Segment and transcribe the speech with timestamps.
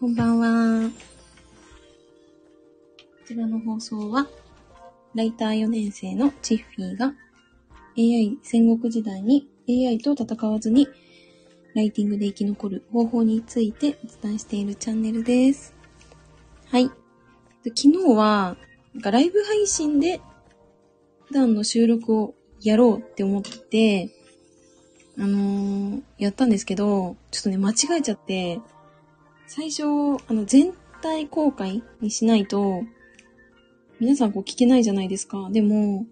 [0.00, 0.88] こんばんは。
[0.88, 0.94] こ
[3.26, 4.26] ちらの放送は、
[5.14, 7.12] ライター4年生のチッフィーが
[7.98, 10.88] AI 戦国時代に AI と戦わずに
[11.74, 15.74] ライティングで生き残る方法についてお伝えしているチャンネルです。
[16.70, 16.88] はい。
[17.62, 18.56] で昨日は、
[18.94, 20.22] なんかライブ配信で
[21.26, 24.08] 普段の収録をやろうって思って、
[25.18, 28.60] あのーやったんですけど、ちょっとね、間違えちゃって、
[29.52, 29.82] 最初、
[30.28, 30.72] あの、全
[31.02, 32.84] 体公開にしないと、
[33.98, 35.48] 皆さんこう聞けないじゃないですか。
[35.50, 36.06] でも、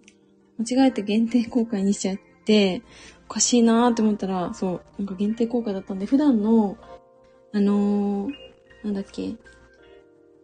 [0.57, 2.81] 間違えて限定公開にしちゃって、
[3.29, 6.77] おかしいなーって思ったら、そう、なんか限定公開だったんで、普段の、
[7.53, 8.33] あのー
[8.83, 9.29] なんだっけ、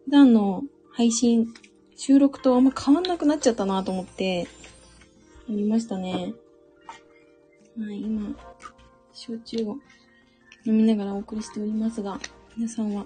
[0.06, 1.54] 普段の配信、
[1.98, 4.48] 収録とあんま変わんなくなっちゃったなと思って、
[5.50, 6.34] 見ましたね。
[7.78, 8.34] はい、今、
[9.12, 9.76] 焼酎を
[10.66, 12.22] 飲みながらお送りしておりますが、
[12.58, 13.06] 皆さんは、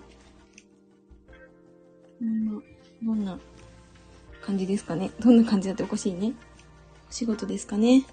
[2.22, 2.62] 今、
[3.02, 3.40] どんな
[4.44, 5.10] 感じですかね？
[5.20, 6.34] どんな感じだっておかしいね。
[7.10, 8.06] お仕事ですかね？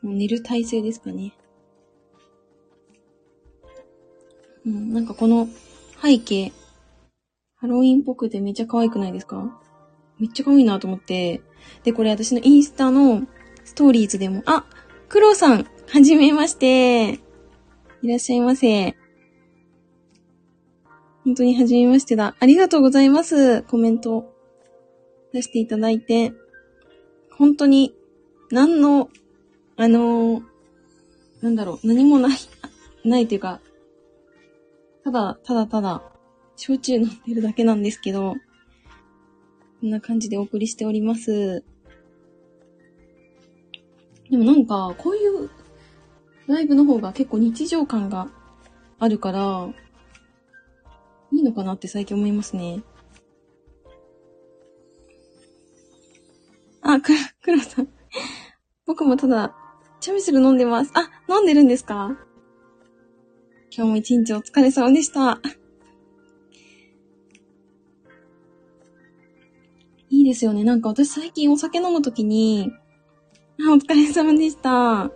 [0.00, 1.34] もう寝る体勢ですかね？
[4.64, 5.48] うん、なんかこの
[6.02, 6.52] 背景、
[7.56, 9.60] ハロウィンっぽくてめっちゃ可愛くないですか？
[10.18, 11.42] めっちゃ可愛いなと思って。
[11.82, 13.26] で、これ私のインスタの
[13.66, 14.64] ストーリーズでも、あ、
[15.10, 17.20] クロさん、はじめまして。
[18.00, 18.96] いらっしゃいませ。
[21.24, 22.36] 本当にはじめましてだ。
[22.38, 23.62] ありがとうございます。
[23.62, 24.32] コメント
[25.32, 26.32] 出していただいて。
[27.30, 27.94] 本当に、
[28.50, 29.08] 何の、
[29.76, 30.54] あのー
[31.44, 32.38] なんだろう、何もない、
[33.04, 33.60] ないというか、
[35.02, 36.02] ただ、ただただ、
[36.56, 38.34] 焼酎飲んでるだけなんですけど、
[39.80, 41.62] こんな感じでお送りしております。
[44.30, 45.50] でもなんか、こういう
[46.46, 48.30] ライブの方が結構日常感が
[48.98, 49.68] あるから、
[51.34, 52.80] いいのかなって最近思いますね。
[56.80, 57.12] あ、く、
[57.42, 57.88] くろさん。
[58.86, 59.54] 僕もただ、
[60.00, 60.92] チャミスル飲んでます。
[60.94, 62.16] あ、飲んでるんですか？
[63.76, 65.40] 今日も一日お疲れ様でした。
[70.10, 70.62] いいですよね。
[70.62, 72.70] なんか私最近お酒飲むときに、
[73.58, 75.10] あ、お疲れ様でした。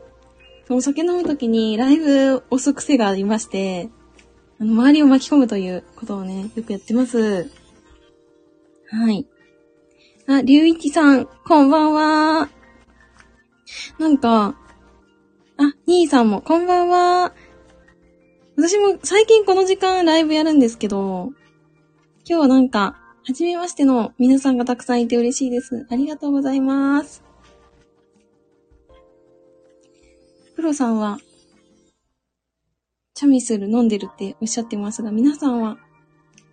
[0.71, 3.91] お酒飲むときにライブ押す癖がありまして、
[4.61, 7.49] あの、周りを巻き込むということをね、よくやってます。
[8.91, 9.27] はい。
[10.27, 12.49] あ、りゅういちさん、こんばんは。
[13.99, 14.57] なんか、
[15.59, 17.35] あ、にーさんも、こんばんは。
[18.57, 21.33] 私も最近この時間ライブやるんですけど、
[22.25, 25.87] 今日はなんか、はじめましての皆さんがたくさんいて嬉しいです。
[25.91, 27.23] ありがとうございます。
[30.57, 31.19] プロさんは、
[33.19, 35.77] チャミスル飲んでるっておっしゃってますが、皆さんは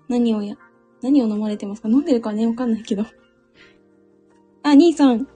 [0.09, 0.56] 何をや、
[1.03, 1.90] 何を飲まれてますか？
[1.90, 3.06] 飲んでるかねわかんないけど。
[4.66, 5.28] あ、兄さん。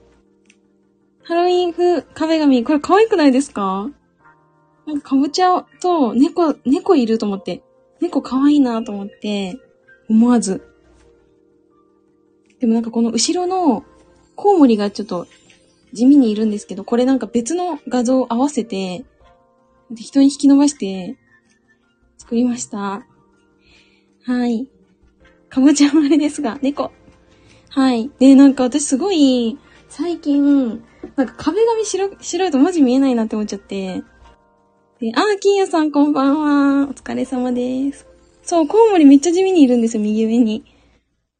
[1.22, 3.92] ハロウィン風壁紙、これ可愛くないですか？
[4.86, 7.62] なんかかぼちゃと猫、猫いると思って。
[8.00, 9.56] 猫可愛いなと思って、
[10.08, 10.66] 思わず。
[12.58, 13.84] でもなんかこの後ろの
[14.34, 15.28] コウモリがちょっと
[15.92, 19.04] 地味にいるんですけど、これなんか別の画像を合わせて、
[19.94, 21.16] 適当に引き伸ばして
[22.30, 23.04] 作りました。
[24.24, 24.68] はい。
[25.48, 26.92] かぼちゃもあれですが、猫。
[27.70, 28.08] はい。
[28.20, 29.58] で、なんか私すごい、
[29.88, 30.80] 最近、
[31.16, 34.04] なんか壁紙白白いとマジ見えないなって思っちゃって。
[35.00, 36.86] で、あー、金谷さんこんばんは。
[36.88, 38.06] お疲れ様です。
[38.44, 40.64] そう、コウモリめっちゃ地味にいるんですよ、右上に。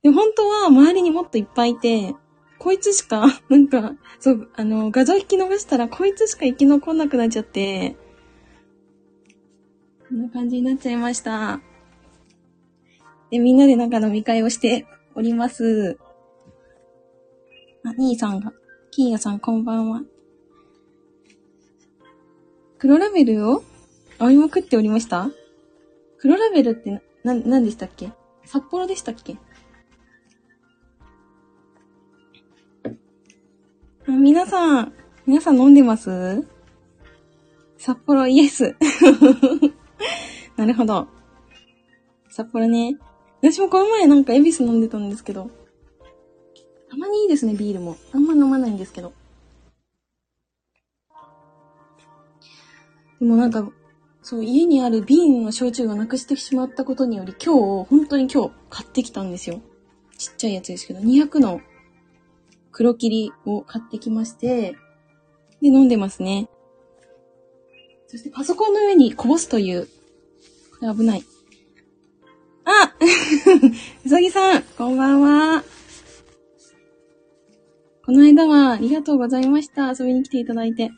[0.03, 2.17] で、本当は周りにもっといっぱいいて、
[2.59, 7.95] こいつしか、なんか、そう、あの、画像引き伸ばしたら、こいつしか生き残んなくなっちゃって、
[10.11, 11.61] こんな感じになっちゃいました。
[13.31, 14.85] で、みんなでなんか飲み会をして
[15.15, 15.99] おります。
[17.85, 18.53] あ、兄さんが、
[18.91, 20.03] キーヤさんこんばんは。
[22.79, 23.63] 黒ラベルを
[24.19, 25.31] 追いまくっておりました
[26.19, 26.91] 黒ラベルって
[27.23, 28.11] な、な、何でしたっけ？
[28.45, 29.37] 札幌でしたっけ？
[34.09, 34.93] あ皆さん、
[35.25, 36.45] 皆さん飲んでます？
[37.79, 38.75] 札幌イエス。
[40.57, 41.09] なるほど。
[42.31, 42.97] 札幌ね。
[43.43, 45.51] 私もこの前なんかエビス飲んでたんですけど。
[46.91, 47.97] たまにいいですね、ビールも。
[48.13, 49.13] あんま飲まないんですけど。
[53.21, 53.71] でもなんか、
[54.23, 59.61] そう、家にある瓶の焼酎がなくしてしまったことにより、今日、本当に今日買ってきたんですよ。
[60.19, 61.61] ちっちゃいやつですけど、200の
[62.73, 64.77] 黒霧を買ってきまして、
[65.63, 66.49] で、飲んでますね。
[68.11, 69.87] そしてパソコンの上にこぼすという、
[70.81, 71.23] これ危ない。
[72.65, 72.93] あ
[74.05, 75.63] うさぎさん、こんばんは。
[78.05, 79.95] この間はありがとうございました。
[79.97, 80.91] 遊びに来ていただいて。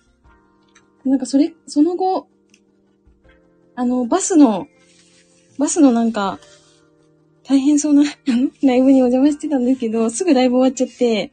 [1.04, 2.28] なんかそれ、その後、
[3.74, 4.66] あの、バスの、
[5.58, 6.38] バスのなんか、
[7.44, 11.30] 大変そうな、あの、ライブにお邪魔してたんですけど、すぐライブ終わっちゃって、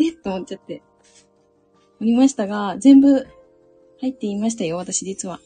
[0.00, 0.82] えっと思っちゃって。
[2.00, 3.26] おりましたが、全部
[4.02, 5.38] 入っていましたよ、私実は。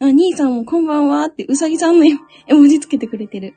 [0.00, 2.04] あ、兄さんもこんばんはって、うさぎさんの
[2.46, 3.54] 絵文字つけてくれてる。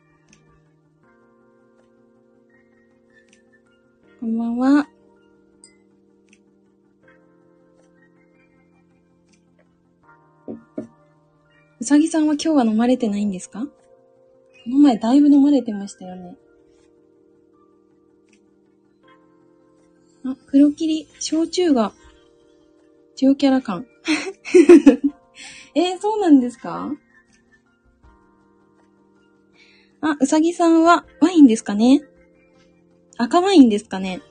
[4.22, 4.88] こんばんは。
[11.80, 13.66] うさぎさんは今日は飲まれてないんですか？
[13.66, 16.38] この前だいぶ飲まれてましたよね。
[20.24, 21.94] あ、黒霧、焼酎が、
[23.22, 23.86] 塩キャラ感。
[25.76, 26.92] えー、そうなんですか？
[30.02, 32.02] あ、うさぎさんはワインですかね？
[33.18, 34.22] 赤ワインですかね？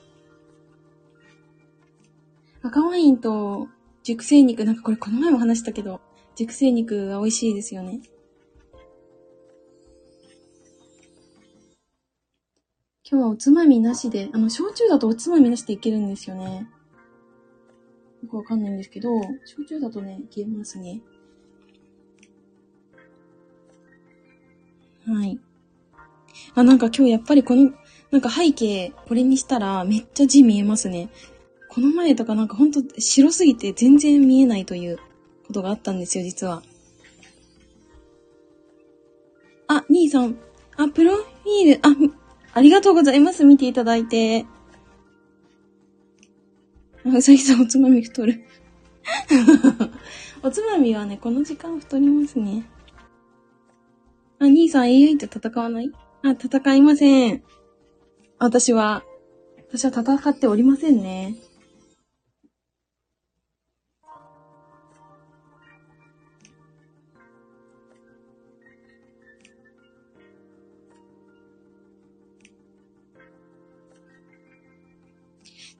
[2.61, 3.67] 赤ワインと
[4.03, 6.01] 熟成肉、なんかこれこの前も話したけど、
[6.35, 8.01] 熟成肉が美味しいですよね。
[13.11, 16.69] 今日はおつまみなしで、あの、焼酎だとおつまみなしでいけるんですよね。
[18.23, 19.09] よくわかんないんですけど、
[19.45, 21.01] 焼酎だとね、いけますね。
[25.07, 25.39] はい。
[26.55, 27.71] あ、なんか今日やっぱりこの、
[28.11, 31.09] なんか背景、これにしたらめっちゃ字見えますね。
[31.69, 34.97] この前とかなんかほんと白すぎて全然見えないという
[35.47, 36.63] ことがあったんですよ、実は。
[39.67, 40.35] あ、兄さん。
[40.77, 41.95] あ、プロフィール、あ、
[42.53, 43.43] ありがとうございます。
[43.45, 44.45] 見ていただいて。
[47.05, 48.43] うさぎさんおつまみ太る。
[50.43, 52.65] おつまみはね、この時間太りますね。
[54.39, 55.91] あ、兄さん AI と戦わない？
[56.23, 57.43] あ、戦いません。
[58.37, 59.03] 私は、
[59.69, 61.35] 私は戦っておりませんね。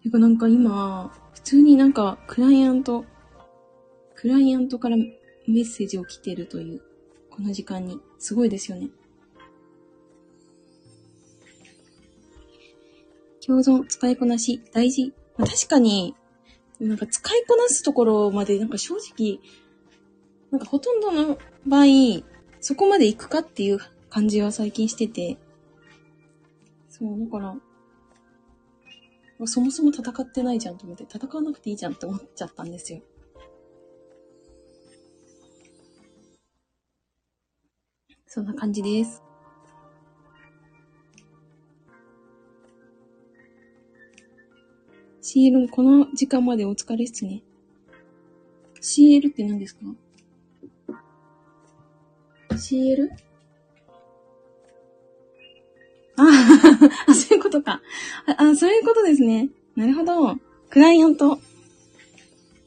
[0.04, 3.06] てかなんか今、普通になんかクライアント、
[4.16, 5.14] クライアントからメ
[5.48, 6.82] ッセージを来てるという、
[7.30, 8.00] この時間に。
[8.18, 8.90] すごいですよね。
[13.46, 15.14] 共存、使いこなし、大事。
[15.38, 16.16] まあ、確かに、
[16.80, 19.40] なんか使いこなすところまで、なんか正直、
[20.52, 22.24] なんかほとんどの場合、
[22.62, 23.80] そこまで行くかっていう
[24.10, 25.38] 感じは最近してて、
[26.90, 27.56] そう、だから、
[29.48, 33.02] そもそも戦ってないじゃんと思って、戦わなくていいじゃんって思っちゃったんですよ。
[38.28, 39.24] そんな感じです。
[45.22, 47.44] CL、この時間までお疲れっすね。
[48.82, 49.82] CL って何ですか
[52.52, 53.29] ?CL?
[57.08, 57.82] あ、そういうことか
[58.26, 58.44] あ。
[58.44, 59.50] あ、そういうことですね。
[59.76, 60.36] なるほど。
[60.70, 61.40] クライアント。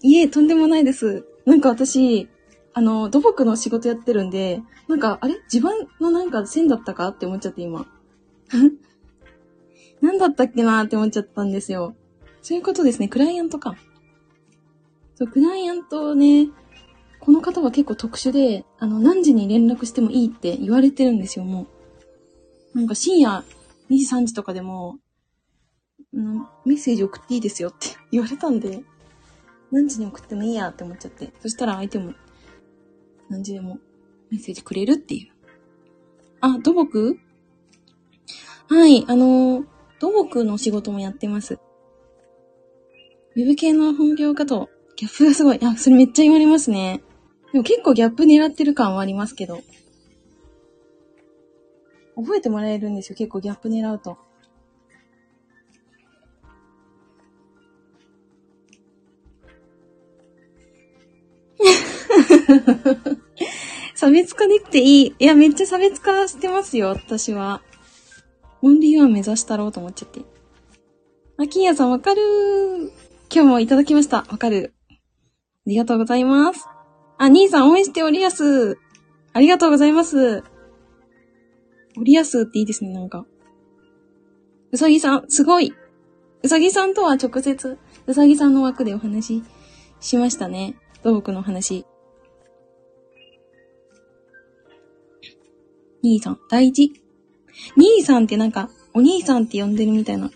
[0.01, 1.25] いえ、とんでもないです。
[1.45, 2.29] なんか私、
[2.75, 5.35] あの、土木の仕事やってるんで、なんか、あれ？
[5.45, 7.87] 自分のなんか線だったかって思っちゃって今。
[10.01, 11.95] 何だったっけなって思っちゃったんですよ。
[12.41, 13.09] そういうことですね。
[13.09, 13.77] クライアントか。
[15.15, 16.49] そう、クライアントね、
[17.21, 21.67] この方は結構特殊で、あの、何時に連絡してもいいって言われてるんですよ、もう。
[22.75, 23.45] なんか深夜
[23.91, 24.99] 2時3時とかでも、
[26.12, 28.83] うん、メッセージ送っていいですよって言われたんで、
[29.71, 31.33] 何時に送ってもいいやって思っちゃって。
[31.41, 32.12] そしたら相手も、
[33.29, 33.79] 何時でも
[34.31, 35.33] メッセージくれるっていう。
[36.41, 37.19] あ、土木？
[38.69, 39.64] はい、あの、
[39.99, 41.59] 土木の仕事もやってます。
[43.35, 45.59] ウェブ系の本業かと、ギャップがすごい。
[45.62, 47.02] あ、それめっちゃ言われますね。
[47.52, 49.61] でも結構ギャップ狙ってる感はありますけど。
[52.23, 54.19] 覚えてもらえるんですよ、結構ギャップ狙うと。
[63.95, 65.14] 差別化できていい。
[65.19, 67.62] いや、めっちゃ差別化してますよ、私は。
[68.62, 70.21] オンリーワン目指したろうと思っちゃって。
[71.38, 72.21] あ、金谷さんわかる？
[73.33, 74.19] 今日もいただきました。
[74.29, 74.75] わかる。
[74.91, 74.95] あ
[75.67, 76.67] りがとうございます。
[77.19, 78.79] あ、兄さん応援しておりやす。
[79.33, 80.43] ありがとうございます。
[81.97, 83.27] おりやすっていいですね、なんか。
[84.71, 85.73] うさぎさん、すごい。
[86.43, 89.45] うさぎさんとは直接、うさぎさんの枠でお話し
[90.01, 90.77] しましたね。
[91.03, 91.85] 土木の話。
[96.03, 96.93] 兄さん、大事。
[97.77, 100.31] 兄さんってなんか、お兄さんって呼んでるみたいな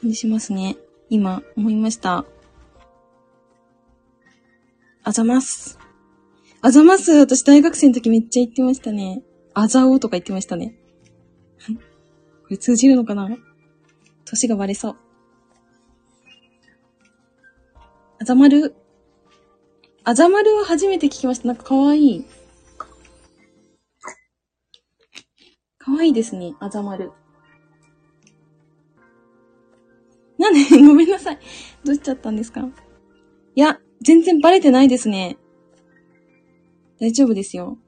[0.00, 0.76] 感じしますね。
[1.10, 2.24] 今、思いました。
[5.04, 5.78] あざます。
[6.60, 7.12] あざます。
[7.12, 9.22] 私大学生の時めっちゃ言ってましたね。
[9.52, 10.76] あざおとか言ってましたね。
[12.58, 13.28] 通じるのかな？
[14.24, 14.96] 歳がバレそう。
[18.20, 18.74] あざまる。
[20.04, 21.48] あざまるは初めて聞きました。
[21.48, 22.24] なんかかわいい。
[25.78, 26.54] かわいいですね。
[26.60, 27.12] あざまる。
[30.38, 30.60] なんで？
[30.86, 31.38] ごめんなさい。
[31.84, 32.68] どうしちゃったんですか？
[33.54, 35.36] いや、全然バレてないですね。
[37.00, 37.78] 大丈夫ですよ。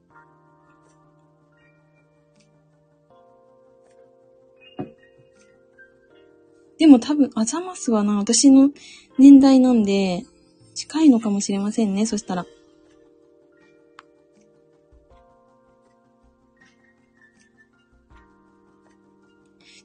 [6.77, 8.69] でも多分、アザマスはな、私の
[9.17, 10.25] 年代なんで、
[10.73, 12.45] 近いのかもしれませんね、そしたら。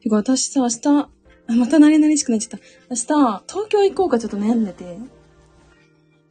[0.02, 1.10] てか私さ、明日、
[1.56, 2.66] また慣れ慣れしくなっちゃった。
[2.88, 4.98] 明日、東京行こうかちょっと悩んでて。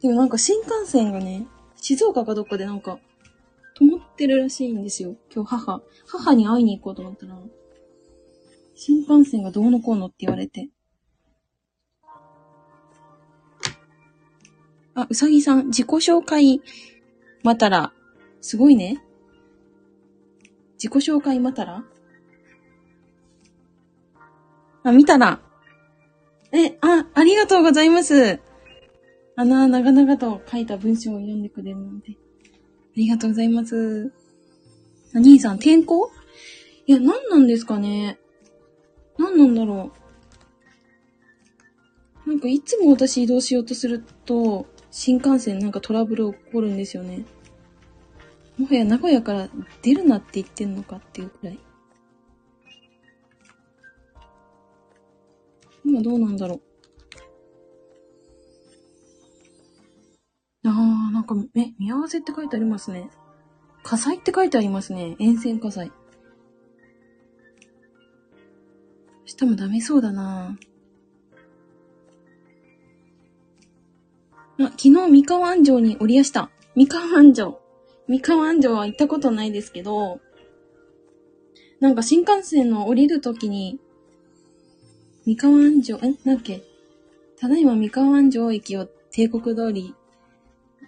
[0.02, 2.98] でもなんか新幹線がね、静岡かどっかでなんか、
[3.78, 5.16] 止まってるらしいんですよ。
[5.34, 5.82] 今日母。
[6.06, 7.38] 母に会いに行こうと思ったら、
[8.82, 10.70] 新幹線がどうのこうのって言われて。
[14.94, 16.62] あ、うさぎさん、自己紹介、
[17.42, 17.92] またら。
[18.40, 19.04] すごいね。
[20.82, 21.84] 自己紹介またら？
[24.82, 25.42] あ、見たら。
[26.50, 28.40] え、あ、ありがとうございます。
[29.36, 32.12] あの、長々と書いた文章を読んでくれるので。
[32.12, 32.16] あ
[32.96, 34.10] りがとうございます。
[35.12, 36.10] 兄さん、転校
[36.86, 38.18] いや、何なんですかね。
[39.20, 39.92] 何なんだろ
[42.26, 42.28] う。
[42.28, 47.26] なんかいつも私移動しようとすると、新幹線なんかトラブル起こるんですよね。
[48.56, 49.50] もはや名古屋から
[49.82, 51.58] 出るなって言ってんのかっていうくらい。
[55.84, 56.62] 今どうなんだろう。
[60.64, 63.10] あー、なんか、え、見合わせって書いてありますね。
[63.82, 65.16] 火災って書いてありますね。
[65.18, 65.90] 沿線火災。
[69.30, 70.58] 明日もダメそうだな
[74.58, 76.50] あ、昨日三河安城に降りやした。
[76.74, 77.60] 三河安城。
[78.08, 80.20] 三河安城は行ったことないですけど、
[81.78, 83.78] なんか新幹線の降りるときに、
[85.24, 86.62] 三河安城、え、なんだっけ？
[87.38, 89.94] ただいま三河安城駅を帝国通り、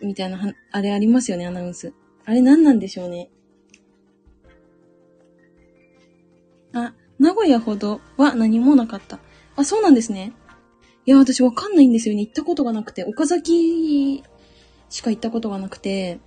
[0.02, 1.94] みたいな、あれありますよね、アナウンス。
[2.24, 3.30] あれ何なんでしょうね？
[7.22, 9.20] 名古屋ほどは何もなかった。
[9.54, 10.32] あ、そうなんですね。
[11.06, 12.22] いや、私わかんないんですよね。
[12.22, 13.04] 行ったことがなくて。
[13.04, 14.24] 岡崎
[14.90, 16.18] しか行ったことがなくて。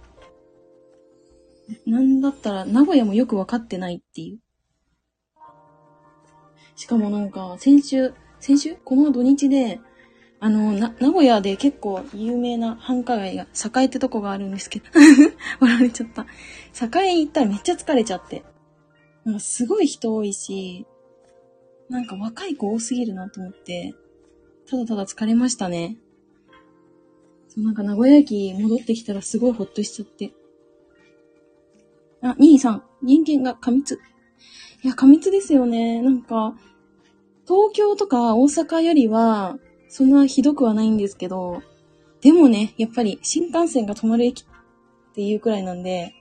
[1.86, 4.40] なんだったら、名古屋もよくわかってないっていう。
[6.78, 8.78] しかもなんか、先週、先週？
[8.86, 9.82] この土日で、
[10.40, 13.48] あの、な、名古屋で結構有名な繁華街が、
[13.82, 14.86] 栄ってとこがあるんですけど、
[15.60, 16.26] 笑われちゃった。
[17.02, 18.46] 栄行ったらめっちゃ疲れちゃって。
[19.26, 20.86] なんかすごい人多いし、
[21.90, 23.94] なんか若い子多すぎるなと思って、
[24.70, 25.98] ただただ疲れましたね。
[27.48, 30.32] そう、なんか名古屋駅戻ってきたらすごいほっとしちゃって。
[32.22, 34.00] あ、兄さん、人間が過密。
[34.84, 36.02] いや、過密ですよね。
[36.02, 36.56] なんか、
[37.48, 39.58] 東京とか大阪よりは、
[39.90, 41.62] そんなひどくはないんですけど、
[42.22, 44.46] でもね、やっぱり新幹線が止まる駅っ
[45.14, 46.14] ていうくらいなんで、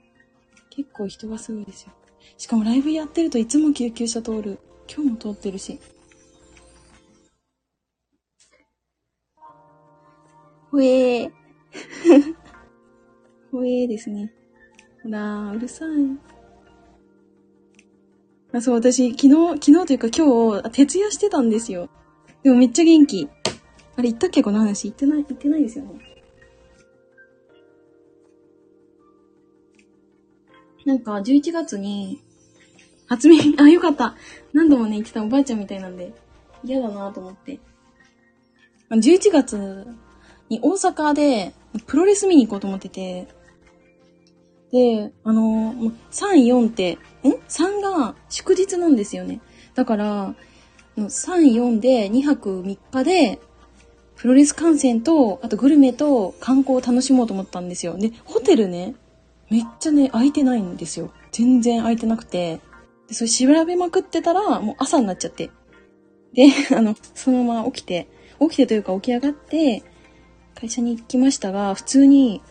[0.71, 1.93] 結構人がすごいですよ。
[2.37, 4.59] しかもライブやってるといつも救急車通る。
[4.93, 5.79] 今日も通ってるし。
[10.71, 11.31] ほえー。
[13.53, 14.33] ほえーですね。
[15.03, 16.35] ほらうるさい。
[18.53, 21.89] あ、そう、私、昨日、昨日というか今日、徹夜してたんですよ。
[22.43, 23.29] でもめっちゃ元気。
[23.97, 24.85] あれ言ったっけこの話。
[24.85, 26.01] 言ってない、言ってないですよね。
[30.85, 32.24] なんか、11月に、
[33.07, 34.15] 初耳、 あ、よかった。
[34.53, 36.13] 何度もね、言ってたおばあちゃんみたいなんで、
[36.65, 37.59] 嫌だなと思って。
[38.91, 39.87] 11月
[40.49, 41.55] に大阪で、
[41.87, 43.29] プロレス見に行こうと思ってて、
[44.73, 49.41] で、あのー、3、4って、ん ?3 が祝日なんですよね。
[49.75, 50.35] だから、
[50.97, 53.41] 3、4で2泊3日で、
[54.17, 57.97] プロレス観戦と、あとグルメと観光を楽しもうと思ったんですよ。
[57.97, 58.95] で、ホテルね、
[59.51, 61.13] めっちゃね、空いてないんですよ。
[61.33, 62.61] 全然空いてなくて。
[63.09, 65.51] で、それ調べまくってたら、もう朝になっちゃって。
[66.33, 68.09] で、 あの、そのまま起きて、
[68.41, 69.83] 起きてというか起き上がって、
[70.55, 72.43] 会社に行きましたが、普通に、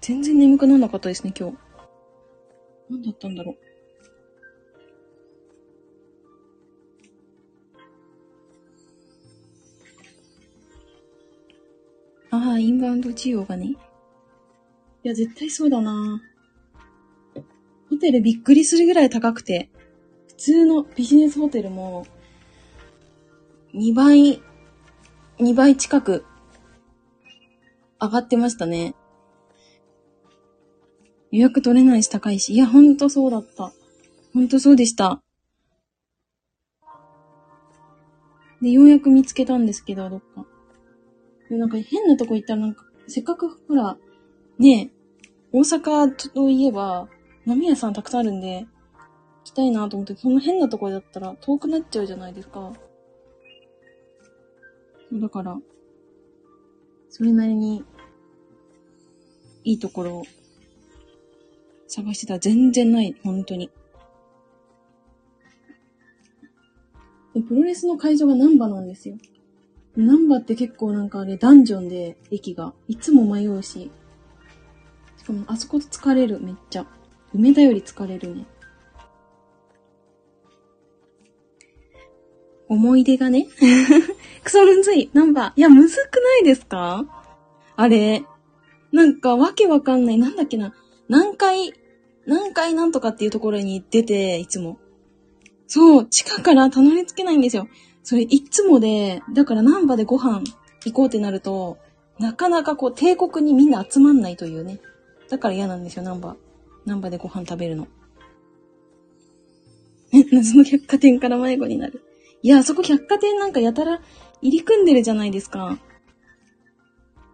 [0.00, 1.56] 全然眠くならなかったですね、今日。
[2.88, 3.56] 何だったんだろう。
[12.32, 13.66] ああ、インバウンド需要がね。
[13.66, 13.76] い
[15.02, 16.22] や、絶対そうだな
[17.88, 19.68] ホテルびっくりするぐらい高くて。
[20.40, 22.06] 通のビジネスホテルも、
[23.74, 24.40] 2倍、
[25.38, 26.24] 2倍近く
[28.00, 28.94] 上がってましたね。
[31.30, 32.54] 予約取れないし高いし。
[32.54, 33.70] いや、ほんとそうだった。
[34.32, 35.20] ほんとそうでした。
[38.62, 40.46] で、ようやく見つけたんですけど、どっか。
[41.50, 43.98] で、なんか変なとこ行ったらなんか、せっかくほら、
[44.58, 44.90] ねえ、
[45.52, 47.10] 大阪といえば、
[47.46, 48.66] 飲み屋さんたくさんあるんで、
[49.50, 52.72] きたいなと思って、そんな変なところだったら遠くなっちゃうじゃないですか。
[55.12, 55.58] だから、
[57.08, 57.84] それなりに、
[59.64, 60.24] いいところを
[61.86, 63.70] 探してたら全然ない、本当に。
[67.34, 69.16] でプロレスの会場がナンバなんですよ。
[69.96, 73.90] ナンバって結構なんかあれダンジョンで駅がいつも迷うし。
[75.18, 76.86] しかもあそこ疲れるめっちゃ。
[77.34, 78.46] 梅田より疲れるね。
[82.70, 83.48] 思い出がね。
[84.44, 85.10] クソむずい。
[85.12, 85.58] ナンバー。
[85.58, 87.04] いや、むずくないですか？
[87.76, 88.24] あれ。
[88.92, 90.18] なんかわけわかんない。
[90.18, 90.72] なんだっけな。
[91.08, 91.72] 何回、
[92.26, 94.78] 何回なんとかっていうところに出て、いつも。
[95.66, 97.68] そう、地下からたどり着けないんですよ。
[98.04, 100.42] それいつもで、だから南波でご飯
[100.84, 101.78] 行こうってなると、
[102.18, 104.80] なかなかこう帝国にみんな集まんないというね。
[105.28, 106.36] だから嫌なんですよ、南波。
[106.86, 107.88] 南波でご飯食べるの。
[110.12, 112.02] え、謎の百貨店から迷子になる。
[112.42, 114.00] いや、そこ百貨店なんかやたら
[114.40, 115.78] 入り組んでるじゃないですか。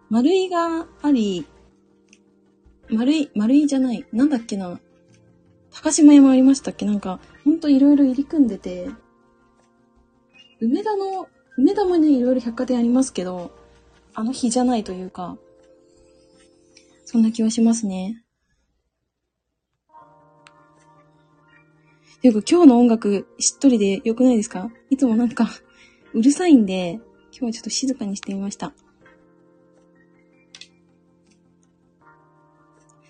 [0.09, 1.45] 丸いがあり、
[2.89, 4.05] 丸い、丸いじゃない。
[4.11, 4.79] なんだっけな。
[5.71, 6.85] 高島屋もありましたっけ？
[6.85, 8.89] なんか、ほんといろいろ入り組んでて、
[10.59, 13.51] 梅田の、梅田もね、いろいろ百貨店ありますけど、
[14.13, 15.37] あの日じゃないというか、
[17.05, 18.23] そんな気はしますね。
[22.21, 24.69] ていうか今日の音楽しっとりで良くないですか？
[24.89, 25.49] いつもなんか
[26.13, 26.99] うるさいんで、
[27.31, 28.73] 今日はちょっと静かにしてみました。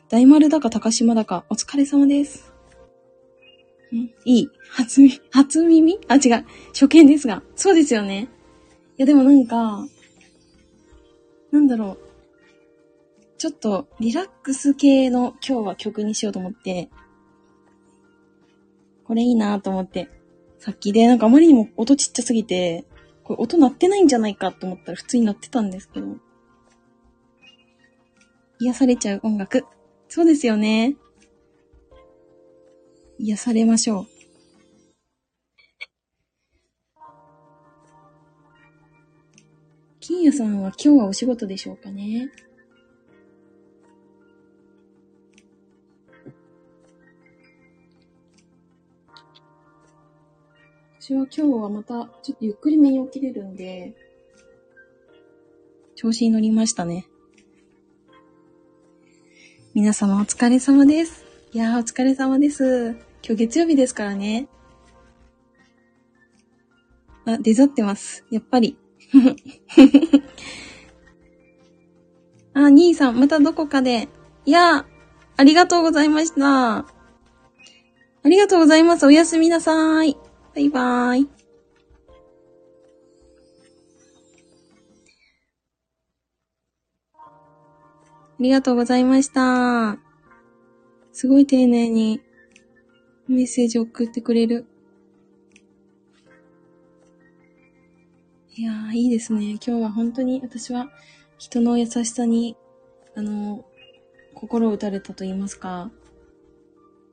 [0.09, 2.53] 大丸だか高島だかお疲れ様です。
[3.93, 4.49] んいい。
[4.69, 5.99] 初耳、初耳？
[6.09, 6.45] あ、違う。
[6.73, 7.43] 初見ですが。
[7.55, 8.27] そうですよね。
[8.97, 9.85] いや、でもなんか、
[11.51, 11.99] なんだろう。
[13.37, 16.89] ちょっとリラックス系の今日は曲にしようと思って、
[19.07, 20.09] これいいなと思って、
[20.59, 22.85] さっきでなんかあまりにも音ちっちゃすぎて、
[23.23, 26.07] これ音鳴ってないんじゃないかと思ったら普通に鳴ってたんですけど、
[28.59, 29.65] 癒されちゃう音楽。
[30.09, 30.95] そうですよね。
[33.19, 34.07] 癒されましょう。
[40.01, 42.29] 金谷さんは今日はお仕事でしょうかね
[51.07, 53.95] 私は今日はまたちょっとゆっくりめに起きれるんで、
[55.95, 57.07] 調子に乗りましたね。
[59.73, 61.23] 皆様お疲れ様です。
[61.53, 62.89] いやーお疲れ様です。
[63.23, 64.49] 今日月曜日ですからね。
[67.23, 68.25] あ、出ざってます。
[68.29, 68.77] やっぱり。
[72.53, 74.09] あ、兄さん、またどこかで。
[74.45, 74.85] いやー、
[75.37, 76.79] ありがとうございました。
[76.79, 76.85] あ
[78.25, 79.05] りがとうございます。
[79.05, 80.17] おやすみなさーい。
[80.57, 81.29] バイバーイ。
[87.13, 87.19] あ
[88.39, 89.99] りがとうございました。
[91.13, 92.21] すごい丁寧に
[93.27, 94.65] メッセージ送ってくれる。
[98.55, 99.51] いやー、いいですね。
[99.51, 100.89] 今日は本当に私は
[101.37, 102.57] 人の優しさに、
[103.13, 103.63] あの、
[104.33, 105.91] 心を打たれたと言いますか、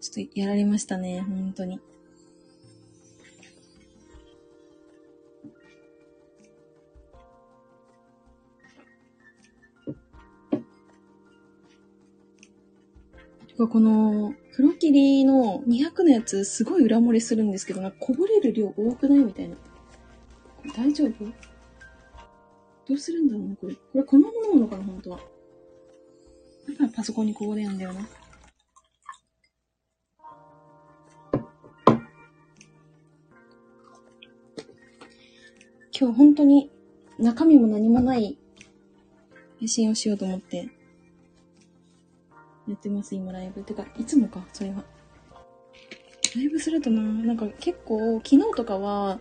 [0.01, 1.79] ちょっとやられましたね、本当に。
[13.57, 19.57] この、黒霧の200のやつ、すごい裏漏れするんですけど、なんかこぼれる量多くないみたいな。
[20.77, 21.25] 大丈夫？
[22.87, 23.75] どうするんだろうな、これ。
[23.75, 25.19] これこのものなのかな、本当は。
[26.69, 28.09] だからパソコンにこぼれるんだよな。
[35.97, 36.73] 今日本当に
[37.19, 38.37] 中身も何もない
[39.61, 40.69] 配信をしようと思って
[42.69, 43.63] やってます、今ライブ。
[43.63, 44.85] てか、いつもか、それは。
[46.37, 49.21] ライブするとな、なんか結構、昨日とかは、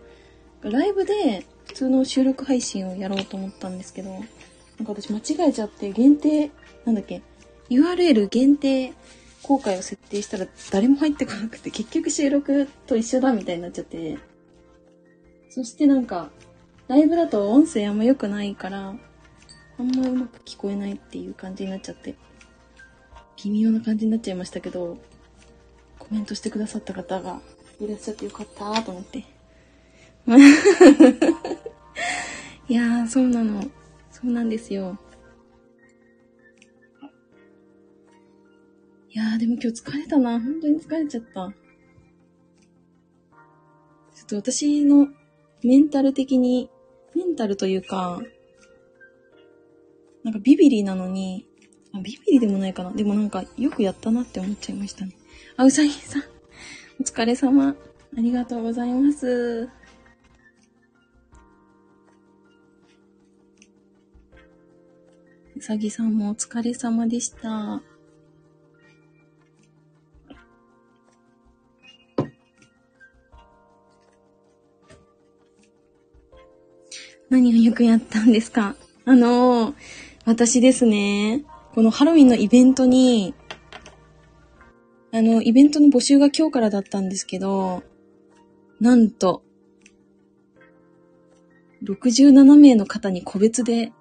[0.62, 4.22] ライブで普通の収録配信をやろうと思ったんですけど、なん
[4.86, 6.50] か私間違えちゃって限定、
[6.84, 7.22] なんだっけ、
[7.70, 8.92] URL 限定
[9.42, 14.18] 公開を設定したら誰も入ってこなくて、結局収録と一緒だみたいになっちゃって、
[15.50, 16.30] そしてなんか、
[16.88, 18.94] ライブだと音声あんま良くないから、
[19.78, 22.14] あんまうまく聞こえないっていう感じになっちゃって、
[23.44, 24.96] 微妙な感じになっちゃいましたけど、
[25.98, 27.40] コメントしてくださった方が
[27.80, 29.18] いらっしゃってよかったと思って。
[32.68, 33.62] いやー、そうなの。
[34.10, 34.98] そうなんですよ。
[39.10, 40.40] いやー、でも今日疲れたな。
[40.40, 41.52] 本当に疲れちゃった。
[44.14, 45.08] ちょっと私の
[45.62, 46.70] メンタル的に、
[47.14, 48.22] メンタルというか、
[50.22, 51.46] なんかビビリなのに、
[52.02, 52.90] ビビリでもないかな。
[52.90, 55.12] でもなんかよくやったなって思っちゃいましたね。
[55.56, 56.22] あ、うさぎさん。
[57.00, 57.70] お疲れ様。
[57.70, 57.76] あ
[58.16, 59.68] りがとうございます。
[65.56, 67.80] うさぎさんもお疲れ様でした。
[77.30, 78.76] 何をよくやったんですか？
[79.04, 79.74] あのー、
[80.24, 81.44] 私ですね、
[81.74, 83.34] このハロウィンのイベントに、
[85.10, 87.82] あの、イベントの募集が今日からだったんですけど、
[88.80, 89.42] なんと、
[91.82, 93.92] 67名の方に個別で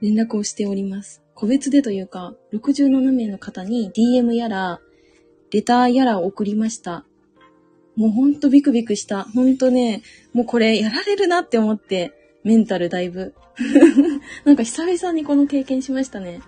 [0.00, 1.24] 連絡をしております。
[1.34, 4.80] 個別でというか、67名の方に DM やら、
[5.50, 7.04] レターやらを送りました。
[7.96, 9.24] もうほんとビクビクした。
[9.24, 12.12] ほんとね、もうこれやられるなって思って、
[12.44, 13.34] メンタルだいぶ。
[14.44, 16.40] なんか久々にこの経験しましたね。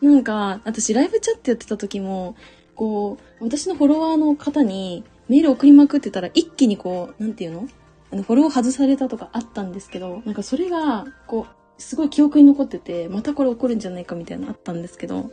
[0.00, 2.36] なんか、私ライブチャットやってた時も、
[2.74, 7.68] こう、私のフォロワーの方にメール送りまくってたら一気にこう、なんていうの？
[8.12, 15.30] あの、フォロー外されたとかあったんですけど、なんかそれが、こう、すごい記憶に残ってて、またこれ起こるんじゃないかみたいなのあったんですけど、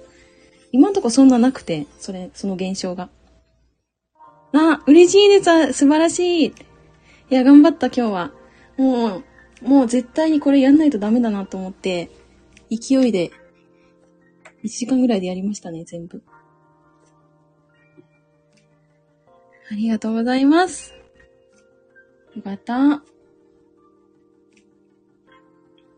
[0.71, 3.09] 今んとこそんななくて、それ、その現象が。
[4.53, 5.73] あ、嬉しいです。
[5.73, 6.45] 素晴らしい。
[6.47, 6.53] い
[7.29, 8.31] や、頑張った今日は。
[8.77, 9.23] もう、
[9.65, 12.09] もう絶対にこれやんないとダメだなと思って、
[12.69, 13.31] 勢いで、
[14.63, 16.23] 1時間ぐらいでやりましたね、全部。
[19.71, 20.93] ありがとうございます。
[22.35, 23.03] よかった。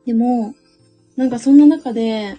[0.06, 0.54] でも、
[1.16, 2.38] なんかそんな中で、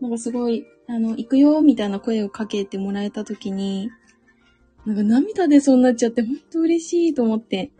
[0.00, 3.90] なんかすごい、あの、行くよ、みたいな声をかけてもらえたときに、
[4.84, 7.70] なんか涙出そうなっちゃって、ほんと嬉しいと思って。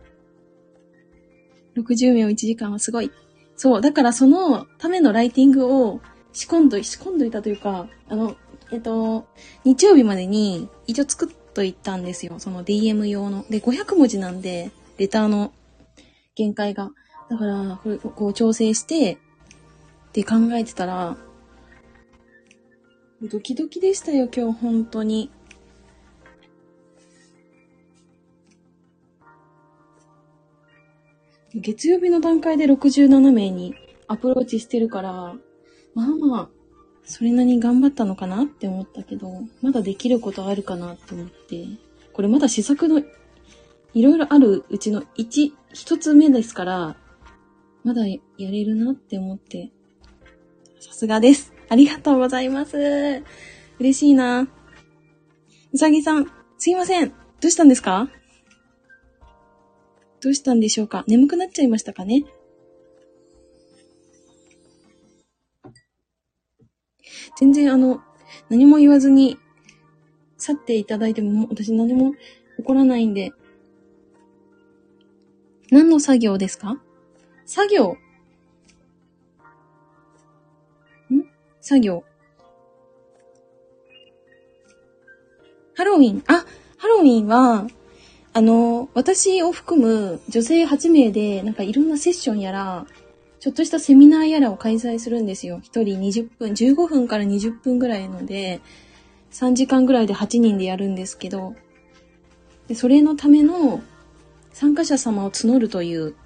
[1.75, 3.11] 60秒1時間はすごい。
[3.55, 6.01] そう、だからそのためのライティングを
[6.33, 8.35] 仕込んど、仕込んどいたというか、あの、
[8.71, 9.27] えっと、
[9.63, 12.39] 日曜日までに一応作っといたんですよ。
[12.39, 13.45] その DM 用の。
[13.49, 15.53] で、500文字なんで、レターの
[16.35, 16.91] 限界が。
[17.29, 21.17] だから、これ、こう調整して、って考えてたら、
[23.21, 25.31] ドキドキでしたよ、今日、本当に。
[31.55, 33.75] 月曜日の段階で67名に
[34.07, 35.11] アプローチしてるから、
[35.93, 36.49] まあまあ、
[37.05, 41.65] それなりに頑張ったのかなって思ったけど、まだできることあるかなって思って、
[42.11, 43.01] これまだ試作の
[43.93, 46.97] いろいろあるうちの一、一つ目ですから、
[47.83, 49.71] まだやれるなって思って、
[50.81, 51.53] さすがです。
[51.69, 53.23] ありがとうございます。
[53.79, 54.47] 嬉しいな。
[55.71, 57.09] うさぎさん、すいません。
[57.09, 58.09] どうしたんですか？
[60.25, 61.03] どうしたんでしょうか？
[61.05, 62.25] 眠くなっちゃいましたかね？
[67.37, 68.01] 全然あの、
[68.49, 69.37] 何も言わずに
[70.39, 72.13] 去っていただいても、私何も
[72.57, 73.33] 起こらないんで。
[75.69, 76.81] 何の作業ですか？
[77.45, 77.95] 作業？
[81.13, 81.21] ん？
[81.61, 82.03] 作業？
[85.75, 86.23] ハロウィン。
[86.25, 86.43] あ、
[86.79, 87.67] ハロウィンは、
[88.35, 92.85] あの、私を含む女性8名で、なんかいろんなセッションやら、
[93.39, 95.61] ちょっとしたセミナーやらを開催するんですよ。
[95.63, 98.59] 1人20分、15分から20分ぐらいので、
[99.31, 101.55] 3時間ぐらいで8人でやるんですけど、
[102.67, 103.81] でそれのための
[104.51, 106.17] 参加者様を募るという、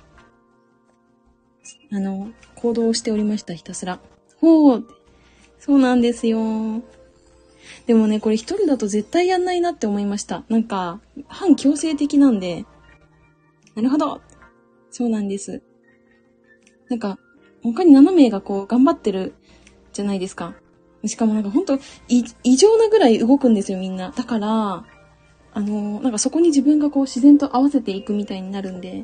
[1.91, 3.99] あの、行動をしておりました、ひたすら。
[4.37, 4.87] ほう
[5.59, 6.81] そうなんですよ。
[7.85, 10.43] でもね、これ一人だと絶対やんないなって思いました。
[10.49, 12.65] なんか、反強制的なんで。
[13.75, 14.21] なるほど。
[14.91, 15.61] そうなんです。
[16.89, 17.19] なんか、
[17.63, 19.33] 他に7名がこう、頑張ってる
[19.93, 20.55] じゃないですか。
[21.05, 24.11] しかもなんかほんと、異常なぐらい動くんですよ、みんな。
[24.11, 24.85] だから、
[25.51, 29.03] あのー、なんかそこに自分がこう自然と合わせていくみたいになるんで、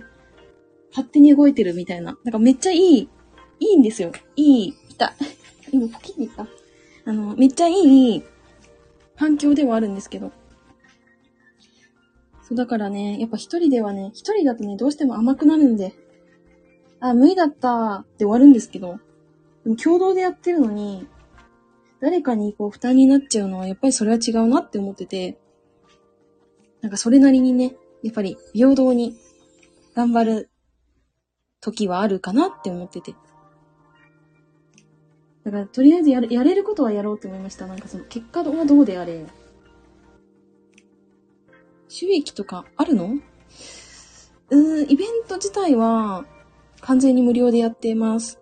[0.89, 2.17] 勝手に動いてるみたいな。
[2.23, 3.09] なんかめっちゃいい
[3.59, 4.11] いいんですよ。
[4.35, 5.13] いい、いた。
[5.71, 6.47] 今、ポキって言った。
[7.05, 8.23] あの、めっちゃいい
[9.15, 10.31] 反響ではあるんですけど。
[12.43, 15.93] そう、だからね、やっぱ一人ではね、一人だとね、どうしても甘くなるんで、
[16.99, 18.99] あ、無理だったって終わるんですけど、
[19.63, 21.07] でも共同でやってるのに、
[21.99, 25.39] 誰かにこう負担になっちゃうのは、やっぱりそれは違うなって思ってて、
[26.81, 29.17] なんかそれなりにね、やっぱり平等に
[29.95, 30.49] 頑張る
[31.61, 33.15] 時はあるかなって思ってて。
[35.45, 37.67] だから、とりあえずやれやれることはやろうと思いました。
[37.67, 39.25] なんかその、結果はどうであれ。
[41.87, 43.19] 収益とかあるの？
[44.49, 46.25] うーん、イベント自体は
[46.81, 48.39] 完全に無料でやっています。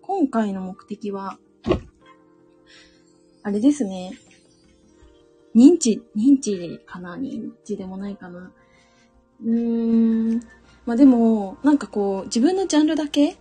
[0.00, 1.38] 今回の目的は、
[3.42, 4.12] あれですね。
[5.56, 7.16] 認知、認知かな？
[7.16, 8.52] 認知でもないかな
[9.44, 10.40] うーん。
[10.86, 13.36] まあでも、なんかこう、自分のジャンルだけ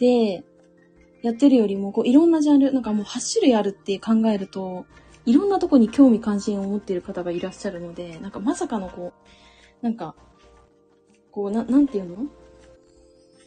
[0.00, 0.42] で
[1.22, 4.86] やってるよりも、こう、いろんなジャンル、なんかもう8種類あるって考えると、
[5.26, 9.12] いろんなとこに興味関心を持っている方がいらっしゃるので、なんかまさかのこ
[9.82, 10.16] う、なんか、
[11.30, 12.26] こう、な、なんていうの？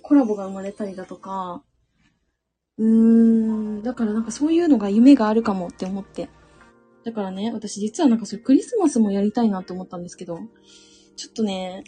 [0.04, 1.64] コラボが生まれたりだとか、
[2.78, 6.30] うーん、だからなんかそういうのが夢があるかもって思って。
[7.04, 10.40] だからね、私実はなんかそれクリスマスもやりたいなと思ったんですけど、
[11.16, 11.84] ちょっとね、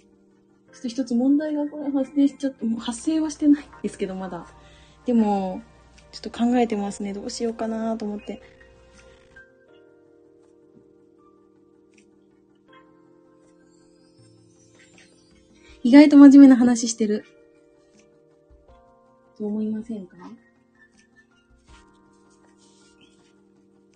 [0.73, 4.45] ちょっと一つ問題がこれ発生しちゃって、もう発生はしてないんですけど、まだ。
[5.05, 5.61] でも、
[6.11, 7.13] ちょっと考えてますね。
[7.13, 8.41] どうしようかなと思って。
[15.83, 17.25] 意外と真面目な話してる。
[19.37, 20.17] と思いませんか？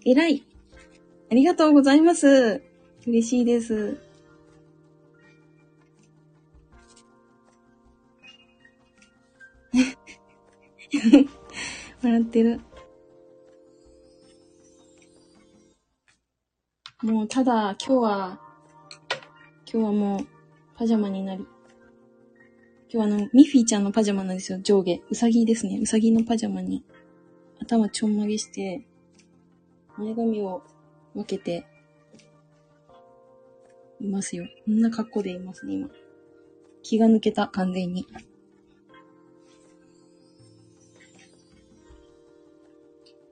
[0.06, 0.46] 偉い。
[1.32, 2.62] ありがとうございます。
[3.08, 4.09] 嬉しいです。
[12.02, 12.62] 笑ってる。
[17.02, 18.42] もう、ただ、今日は、
[19.72, 20.28] 今日はもう、
[20.76, 21.46] パジャマになり。
[22.92, 25.02] 今日はあの、ミフィーちゃんのパジャマなんですよ、上下。
[25.10, 25.80] うさぎですね。
[25.82, 26.84] うさぎのパジャマに、
[27.62, 28.86] 頭ちょんまげして、
[29.98, 30.64] 前髪を
[31.14, 31.66] 分けて、
[34.02, 34.46] いますよ。
[34.66, 35.90] こんな格好でいますね、今。
[36.82, 38.08] 気が抜けた、完全に。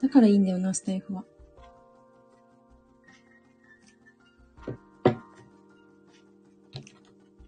[0.01, 1.25] だからいいんだよな、スタイフは。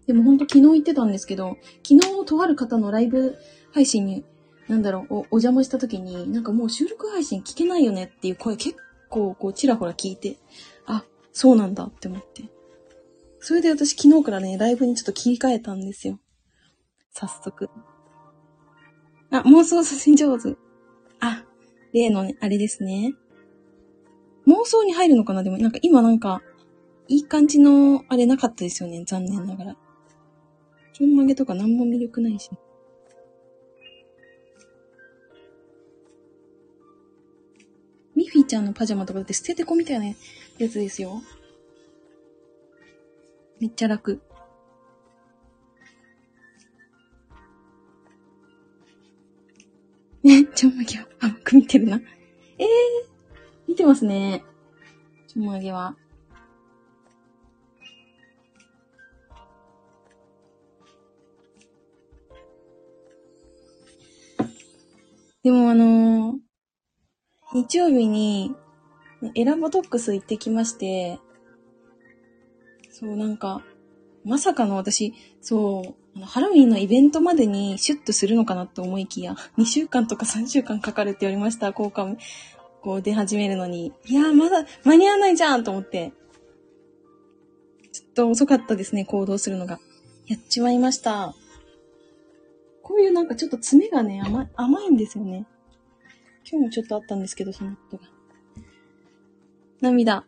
[0.06, 1.56] でもほんと昨日言ってたんですけど、
[1.88, 3.36] 昨日とある方のライブ
[3.72, 4.24] 配信に、
[4.66, 8.76] なんだろう、お邪魔した時に、なんかもう収録配信聞けないよねっていう声結
[9.08, 10.38] 構こうちらほら聞いて、
[10.86, 12.42] あ、そうなんだって思って。
[13.38, 16.18] それで私昨日からね、ライブにちょっと切り替えたんですよ。
[17.12, 17.70] 早速。
[19.30, 20.56] あ、妄想写真上手。
[21.20, 21.44] あ、
[21.92, 23.14] 例のね、あれですね。
[24.46, 25.42] 妄想に入るのかな？
[25.42, 26.42] でも、なんか今なんか、
[27.08, 29.04] いい感じの、あれなかったですよね。
[29.04, 29.76] 残念ながら。
[30.92, 32.50] ちょんまげとか何も魅力ないし。
[38.14, 40.14] ミフィちゃんのパジャマとかだって捨ててこみたいなや
[40.68, 41.22] つですよ。
[43.60, 44.20] めっちゃ楽。
[50.22, 51.96] ね、ちょんまげは甘く見てるな。
[52.58, 52.68] ええー、
[53.68, 54.44] 見てますね。
[55.26, 55.96] ちょんまげは。
[65.42, 66.36] でもあのー、
[67.54, 68.54] 日曜日に、
[69.34, 71.18] エラボトックス行ってきまして、
[72.90, 73.62] そう、なんか、
[74.22, 82.16] まさかの私、そう、ハロウィンのイベントまでにシュッとするのかなって思いきや、2週間とか3週間かかるって言われました、効果も、
[82.82, 83.92] こう出始めるのに。
[84.06, 86.12] いやー、まだ間に合わないじゃんと思って。
[87.92, 89.80] ちょっと遅かったですね、行動するのが。
[90.26, 91.34] やっちまいました。
[92.82, 95.46] こういうなんかちょっと爪がね、甘甘いんですよね。
[96.50, 98.04] 今日もちょっとあったんですけど、そのことが。
[99.80, 100.24] 涙。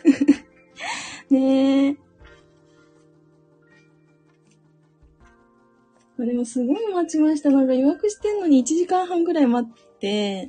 [1.30, 2.05] ねえ。
[6.18, 7.50] でもすごい待ちました。
[7.50, 10.48] なんか予約してんのに1時間半ぐらい待って、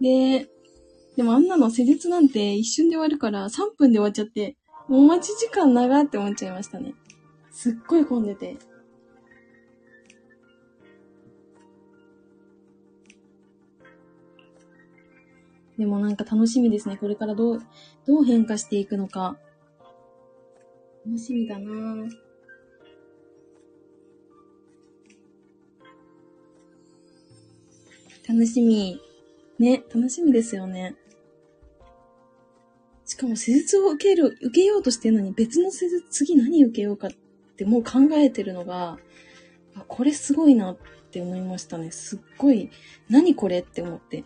[0.00, 0.48] で、
[1.16, 4.56] でもあんなの施術なんて一瞬で終わるから3分で終わっちゃって、
[4.88, 6.94] もう待ち時間長って思っちゃいましたね。
[7.52, 8.56] すっごい混んでて。
[15.78, 16.96] でもなんか楽しみですね。
[16.96, 17.60] これからどう、
[18.06, 19.38] どう変化していくのか。
[21.06, 22.27] 楽しみだなぁ。
[28.28, 29.00] 楽しみ。
[29.58, 30.96] ね、楽しみですよね。
[33.06, 37.10] しかも施術を受ける、受けようとしてるのに別の施術、次何受けようかっ
[37.56, 38.98] てもう考えてるのが、
[39.74, 40.78] あ、これすごいなっ
[41.10, 41.90] て思いましたね。
[41.90, 42.70] すっごい、
[43.08, 44.24] 何これって思って。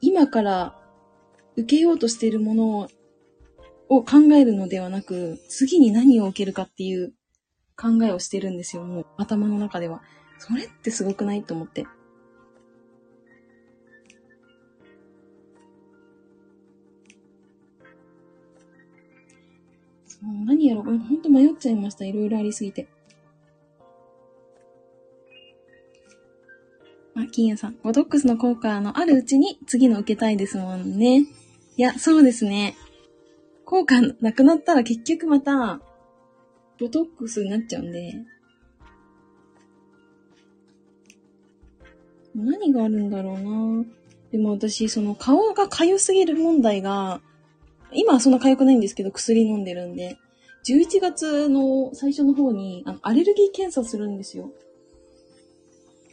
[0.00, 0.80] 今から
[1.56, 2.88] 受けようとしているもの
[3.88, 7.14] を考えるのではなく、次に何を受けるかっていう
[7.76, 10.02] 考えをしてるんですよ、もう頭の中では。
[10.38, 11.84] それってすごくないと思って。
[20.26, 20.84] そう、何やろう。
[20.84, 22.04] ほんと迷っちゃいました。
[22.04, 22.88] いろいろありすぎて。
[27.14, 27.76] あ、金谷さん。
[27.82, 31.20] ボトックスの効果のあるうちに次の受けたいですもんね。
[31.20, 31.26] い
[31.76, 32.74] や、そうですね。
[33.64, 35.80] 効果なくなったら結局また、
[36.78, 38.12] ボトックスになっちゃうんで。
[42.34, 43.84] 何があるんだろうな
[44.30, 47.20] でも私、その顔が痒すぎる問題が、
[47.96, 50.18] 今はそんな痒くないんですけど、薬飲んでるんで、
[50.66, 54.50] 11月の最初の方に、あの、アレルギー検査するんですよ。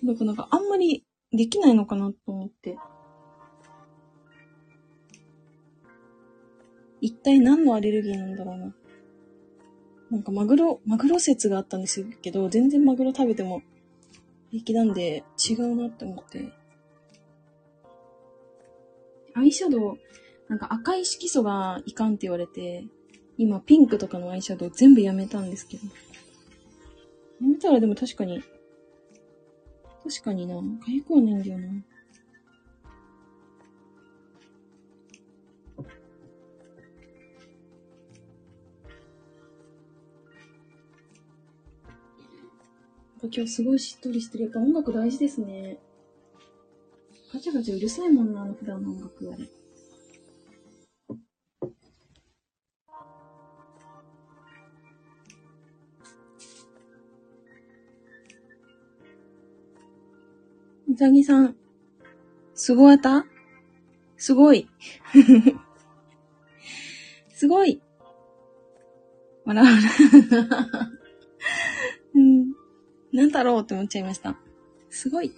[0.03, 2.77] だからなんかあんまりできないのかなと思って。
[7.01, 8.75] 一体何のアレルギーなんだろうな。
[10.11, 13.63] なんかマグロ、マグロ説があったんですけど、全然マグロ食べても
[14.51, 16.53] 平気なんで違うなって思って。
[19.33, 19.97] アイシャドウ、
[20.49, 22.85] なんか赤い色素がいかんって言われて、
[23.37, 25.87] 今ピンクとかのアイシャドウ全部やめたんですけど。
[27.41, 28.43] やめたらでも確かに、
[30.03, 31.67] 確かにな、かゆくはないんだよな。
[43.31, 44.43] 今日すごいしっとりしてる。
[44.43, 45.79] やっぱ音楽大事ですね。
[47.33, 49.62] ガチャガチャうるさいもんな、普段の音楽あれ。
[60.93, 61.55] うさぎさん、
[62.53, 63.25] すごあた？
[64.15, 64.69] すごい。
[67.33, 67.81] すごい。
[69.43, 69.73] わらわら。
[72.13, 72.53] うん。
[73.11, 74.37] なんだろうって思っちゃいました。
[74.91, 75.33] すごい。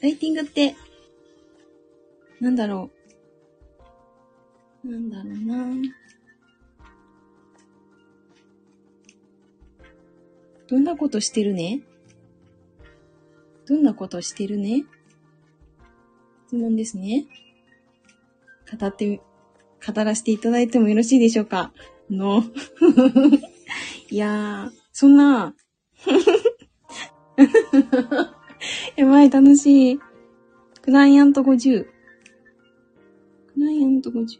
[0.00, 0.74] ライティングって、
[2.40, 2.90] なんだろ
[4.84, 4.90] う。
[4.90, 5.66] なんだろうな
[10.66, 11.82] どんなことしてるね？
[13.72, 14.84] どんなことしてるね？
[16.46, 17.24] 質問ですね。
[18.78, 21.72] 語って、語らせていただいてもよろしいでしょうか？
[22.10, 22.44] の。
[24.10, 25.54] いやー、そんな、
[28.94, 30.00] やばい、楽しい。
[30.82, 31.84] クライアント50。
[31.84, 31.90] ク
[33.58, 34.38] ライアント50。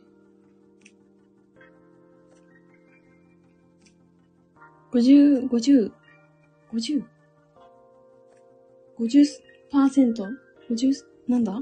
[4.92, 5.90] 50、50、
[6.74, 7.11] 50。
[8.98, 10.14] 50%?
[10.70, 11.60] 50、なんだ？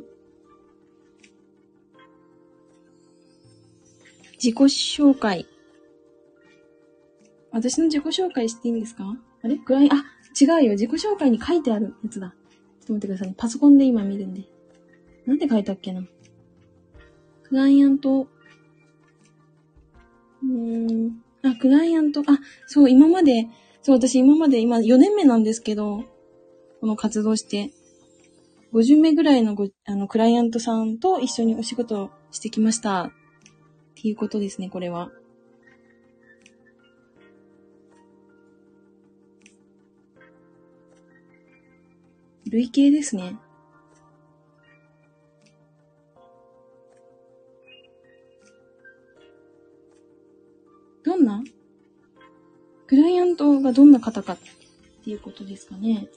[4.42, 5.46] 自己紹介。
[7.52, 9.04] 私の自己紹介していいんですか？
[9.42, 9.58] あれ？
[9.58, 10.04] クライ、あ、
[10.40, 10.72] 違うよ。
[10.72, 12.28] 自己紹介に書いてあるやつだ。
[12.28, 13.34] ちょっと待ってくださいね。
[13.36, 14.44] パソコンで今見るんで。
[15.26, 16.02] なんて書いたっけな？
[17.42, 18.28] クライアント、
[20.42, 21.22] うーん。
[21.42, 22.24] あ、クライアント、あ、
[22.66, 23.48] そう、今まで、
[23.82, 26.04] そう、私今まで、今4年目なんですけど、
[26.80, 27.70] この活動して、
[28.72, 33.04] 50名ぐらいのご、あの、クライアントさんと一緒にお仕事をしてきました。
[33.04, 33.12] っ
[33.96, 35.10] ていうことですね、これは。
[42.46, 43.36] 累計ですね。
[51.04, 51.42] どんな？
[52.86, 54.38] クライアントがどんな方かっ
[55.04, 56.08] ていうことですかね。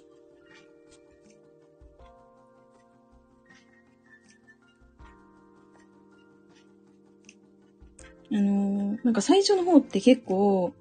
[8.34, 10.74] あのー、なんか最初の方って結構、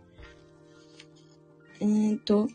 [1.81, 2.49] えー、っと、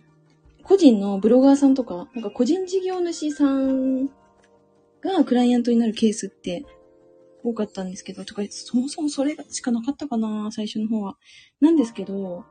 [0.64, 6.66] 個人のブロガーさんとか、なんか個人事業主さんがクライアントになるケースって
[7.44, 11.18] 多かったんですけど、とか、そもそもそれしかなかったかな、最初の方は。
[11.62, 12.46] なんですけど、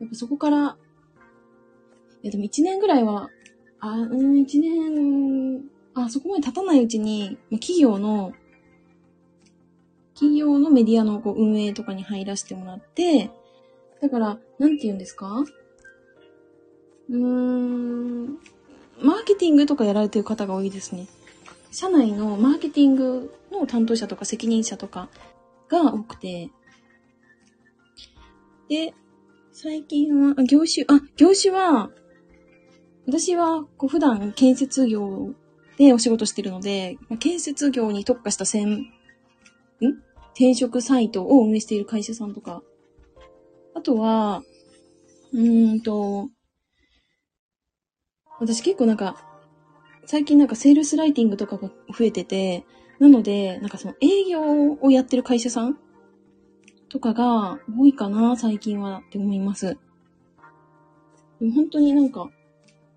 [0.00, 0.76] やっぱそこから、
[2.22, 3.30] いやでも一年ぐらいは、
[3.78, 5.62] あ、うん、一年、
[5.94, 8.32] あ、そこまで経たないうちに、企業の、
[10.20, 13.30] 企業のメディアのこう運営とかに入らせてもらって、
[14.02, 15.44] だから、なんて言うんですか？
[17.08, 18.38] うーん、
[19.00, 21.06] マーケティングとかやられてる方が多いですね。
[21.72, 25.08] 社内のマーケティングの担当者とか責任者とか
[25.70, 26.50] が多くて。
[28.68, 28.92] で、
[29.52, 31.90] 最近は、業種、あ、業種は、
[33.06, 35.32] 私はこう普段建設業
[35.78, 38.84] でお仕事してるので、建設業に特化した専、ん？
[40.40, 42.62] 転職サイトを運営している会社さんとか、
[43.74, 44.42] あとは、
[45.34, 46.30] うーんと、
[48.38, 49.22] 私結構なんか、
[50.06, 52.64] 最近なんかセールスライティングとかが増えてて、
[52.98, 55.76] なので、なんかその営業をやってる会社さん
[56.88, 59.76] とかが多いかな、最近はって思います。
[61.38, 62.30] でも本当になんか、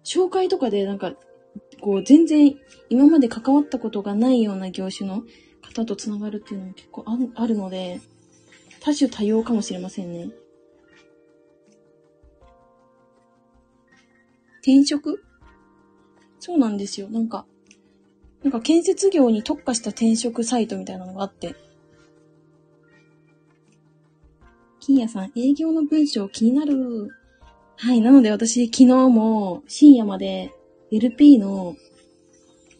[0.05, 1.11] 紹介とかでなんか、
[1.81, 2.55] こう全然
[2.87, 5.23] 今まで関わったことがないような業種の
[5.73, 7.05] 方と繋がるっていうのも結構
[7.35, 8.01] あるので、
[8.79, 10.29] 多種多様かもしれませんね。
[14.61, 15.23] 転職？
[16.39, 17.09] そうなんですよ。
[17.09, 17.45] なんか、
[18.43, 21.55] なんか建設業に特化した転職サイトみたいなのがあって。
[24.79, 27.09] 金谷さん、営業の文章気になる。
[27.77, 28.01] はい。
[28.01, 30.53] なので私、昨日も深夜まで
[30.91, 31.75] LP の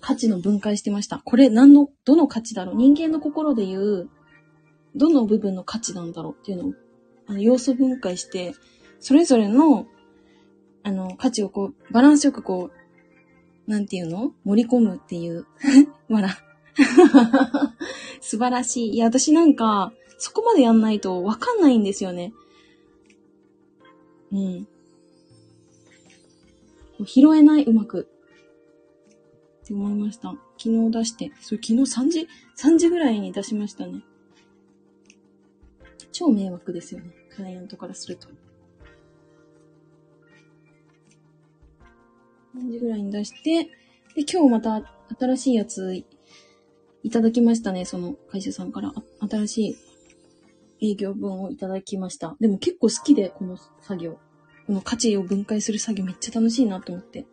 [0.04, 1.20] 価値の分解してました。
[1.20, 4.10] これ何の、どの価値だろう人間の心で言う、
[4.96, 6.74] どの部分の価値なんだろうっていうのを、
[7.28, 8.54] あの、要素分解して、
[9.00, 9.88] それぞれの、
[10.84, 12.70] あの、価値をこう、バランスよくこ
[13.68, 14.34] う、なんていうの？
[14.44, 15.46] 盛り込むっていう。
[16.10, 16.38] わら。
[18.20, 18.96] 素晴らしい。
[18.96, 22.34] いや、私なんか、そこまでやんないとわかんないんですよね。
[24.34, 24.68] うん。
[27.06, 28.13] 拾えない、うまく。
[29.64, 30.30] って思いました。
[30.58, 31.32] 昨日出して。
[31.40, 34.02] それ昨日3時、3時ぐらいに出しましたね。
[36.12, 37.12] 超迷惑ですよね。
[37.34, 38.28] クライアントからすると。
[42.58, 43.72] 3時ぐらいに出して、
[44.16, 47.86] で、今日また新しいやついただきましたね。
[47.86, 48.94] その会社さんから。
[49.30, 49.78] 新し
[50.82, 52.36] い営業文をいただきました。
[52.42, 54.20] でも結構好きで、この作業。
[54.68, 57.26] この価値を分解する作業めっちゃ楽しいなと思って。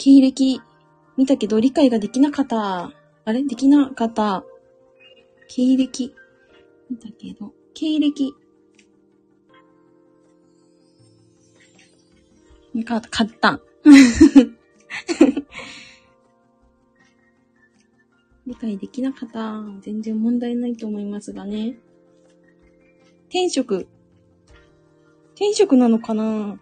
[0.00, 0.62] 経歴
[1.18, 2.90] 見たけど理解ができなかった。
[3.26, 3.44] あれ？
[3.44, 4.42] できなかった。
[5.46, 6.14] 経歴
[6.88, 8.32] 見たけど、経歴。
[12.82, 13.60] か、買った。
[18.46, 19.62] 理解できなかった。
[19.82, 21.78] 全然問題ないと思いますがね。
[23.28, 23.86] 転職。
[25.34, 26.58] 転職なのかな？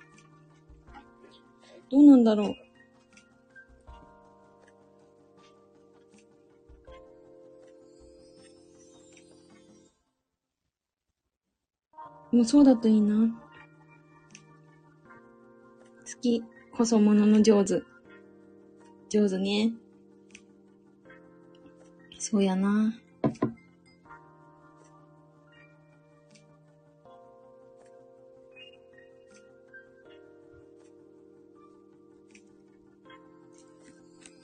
[1.89, 2.68] どうなんだろう。
[12.31, 13.29] もうそうだといいな。
[16.07, 17.83] 好きこそものの上手。
[19.09, 19.73] 上手ね。
[22.19, 22.95] そうやな。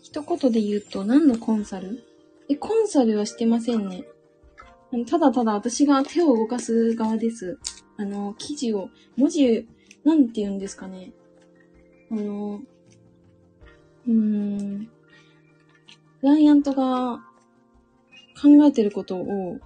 [0.03, 2.05] 一言で言うと何のコンサル？
[2.49, 4.05] え、コンサルはしてませんね。
[5.09, 7.59] ただただ私が手を動かす側です。
[7.97, 9.69] あの、記事を、文字、
[10.05, 11.13] なんて言うんですかね。
[12.11, 12.61] あの、
[14.07, 14.89] うーん、
[16.21, 17.25] クライアントが
[18.41, 19.59] 考えてることを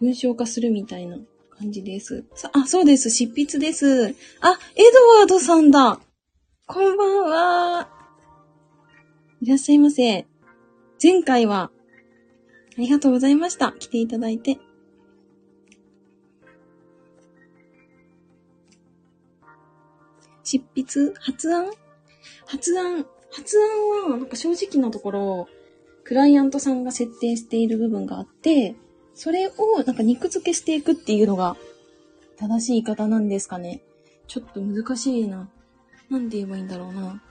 [0.00, 1.18] 文章化するみたいな
[1.50, 2.24] 感じです。
[2.52, 3.10] あ、そうです。
[3.10, 4.08] 執筆です。
[4.08, 6.00] あ、エドワードさんだ。
[6.66, 7.88] こんばんは。
[9.40, 10.26] いらっしゃいませ。
[11.02, 11.70] 前回は
[12.76, 13.72] ありがとうございました。
[13.72, 14.58] 来ていただいて。
[20.44, 21.70] 執筆発案？
[22.46, 25.48] 発案発案は、なんか正直なところ、
[26.04, 28.76] クライアントさんが設定している部分があって、
[29.14, 31.56] それをなんか肉付けしていくっていうのが
[32.36, 33.82] 正しい言い方なんですかね。
[34.26, 35.48] ちょっと難しいな。
[36.10, 37.22] なんて言えばいいんだろうな。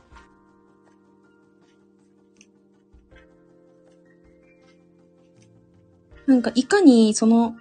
[6.26, 7.56] なんかいかにその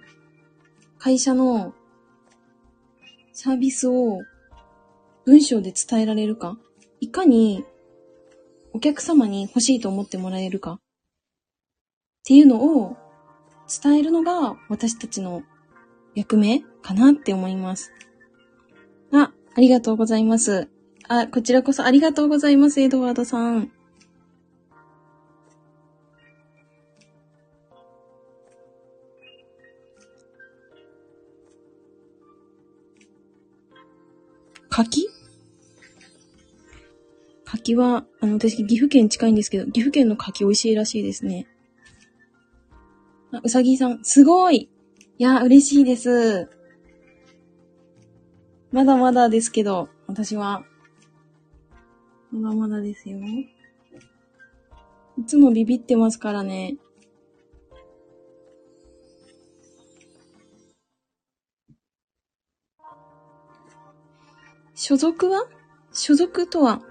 [0.97, 1.73] 会社の
[3.33, 4.21] サービスを
[5.25, 6.57] 文章で伝えられるか、
[6.99, 7.63] いかに
[8.73, 10.73] お客様に欲しいと思ってもらえるか？
[10.73, 10.79] っ
[12.25, 12.97] ていうのを
[13.81, 15.43] 伝えるのが私たちの
[16.13, 17.91] 役目かなって思います。
[19.13, 20.69] あ、ありがとうございます。
[21.07, 23.71] あ、こちらこそありがとうございます、エドワードさん。
[34.69, 35.07] 柿
[37.75, 41.47] は、あの、私、岐阜県近いんですけど、岐阜県の柿美味しいらしいですね。
[43.31, 44.69] あ、うさぎさん、すごい
[45.17, 46.49] いや、嬉しいです。
[48.71, 50.65] まだまだですけど、私は。
[52.31, 53.19] まだまだですよ。
[55.17, 56.75] いつもビビってますからね。
[64.73, 65.47] 所属は？
[65.93, 66.81] 所属とは？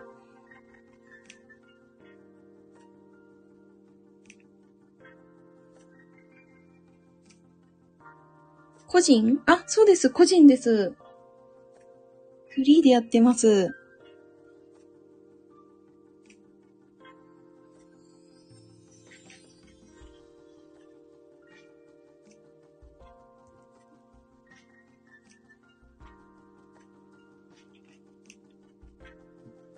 [8.92, 9.40] 個人？
[9.46, 10.92] あ、そうです、個人です。
[12.50, 13.70] フリーでやってます。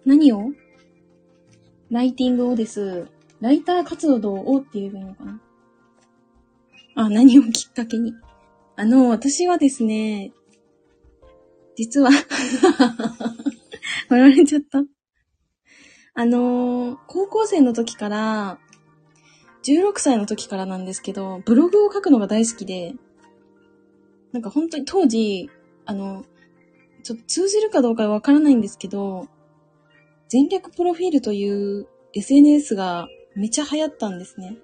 [0.05, 0.51] 何を？
[1.93, 3.07] ライティングをです。
[3.41, 5.41] ライター活動をって言えばいいのかな？
[6.97, 8.13] あ、何をきっかけに？
[8.77, 10.33] あの、私はですね、
[11.77, 12.11] 実は
[14.09, 14.85] 笑われちゃった。
[16.17, 18.59] あの高校生の時から、
[19.65, 22.95] 16歳の時からなんですけど、ブログを書くのが大好きで、
[24.33, 25.51] なんか本当に当時、
[25.87, 26.25] あの、
[27.03, 29.29] ちょっと通じるかどうかわからないんですけど、
[30.29, 34.57] 全略プロフィールという SNS がめちゃ流行ったんですね。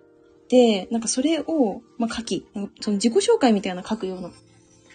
[0.51, 2.47] で、なんかそれを、まあ、書き、
[2.81, 4.31] その自己紹介みたいな書くような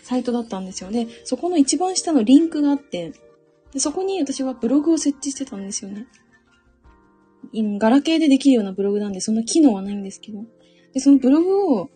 [0.04, 1.08] サイトだったんですよね。
[1.24, 3.14] そこの一番下のリンクがあって、
[3.72, 6.08] でそこに私はブログを設置してたんですよね。
[7.54, 10.44] ガラケーでできるようなブログなんで、そんな機能はないんですけど。
[10.94, 11.90] で、そのブログを、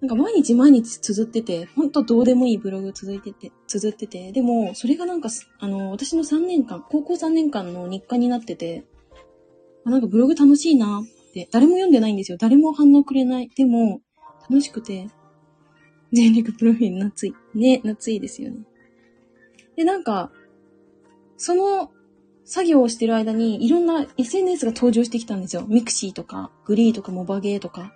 [0.00, 5.28] なんか毎日毎日綴ってて、ほんとどうでもいいブログを続いてて、綴ってて、でも、それがなんか、
[5.60, 8.84] あの、私の3年間、高校3年間の日課になってて、
[9.84, 12.38] あなんかブログ楽しいなて、誰も読んでないんですよ。
[12.38, 13.48] 誰も反応くれない。
[13.56, 14.00] でも、
[14.48, 15.08] 楽しくて、
[16.12, 17.34] 前略プロフィール懐い。
[17.54, 18.64] ね、懐いですよね。
[19.76, 20.30] で、なんか、
[21.36, 21.90] その
[22.44, 25.64] 作業をしてる間にいろんな SNS が登場してきたんですよ。
[25.66, 27.94] ミクシーとか、グリーとか、モバゲーとか。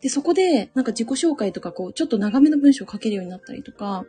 [0.00, 4.04] で、そこで、なんか自己紹介とか、こう、ちょっと長めの文章を書けるようになったりとか、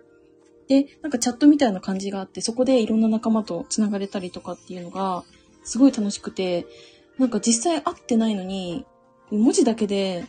[0.67, 5.23] で、なんかチャットみたいな感じがあって、そこでいろんな仲間と繋がれたりとかっていうのが、
[5.63, 6.67] すごい楽しくて、
[7.19, 8.85] なんか実際会ってないのに、
[9.29, 10.25] 文字だけで、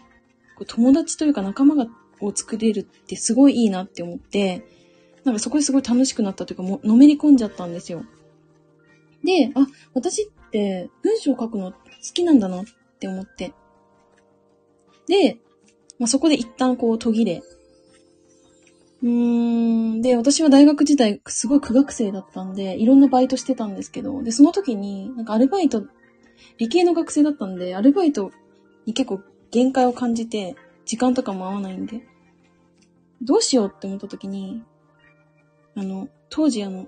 [0.67, 1.87] 友達というか仲間が
[2.21, 4.63] を作れるってすごいいいなって思って、
[5.25, 8.05] なんかそこですごい楽しくなったというか、のめり込んじゃったんですよ。
[9.25, 11.79] で、あ、私って文章を書くの好
[12.13, 12.65] きなんだなっ
[12.99, 13.53] て思って。
[15.07, 15.39] で、
[15.99, 17.43] まあ、そこで一旦こう途切れ。
[19.03, 19.09] うー
[19.99, 20.03] ん。
[20.03, 25.85] で、私は大学時代すごい苦学生だったんで、いろんなバイトしてたんですけど、で、その時に、なんかアルバイト、
[26.61, 28.33] 理系の学生だったんで、アルバイト
[28.85, 32.03] に結構限界を感じて、時間とかも合わないんで、
[33.23, 34.63] どうしようって思った時に、
[35.75, 36.87] あの、当時あの、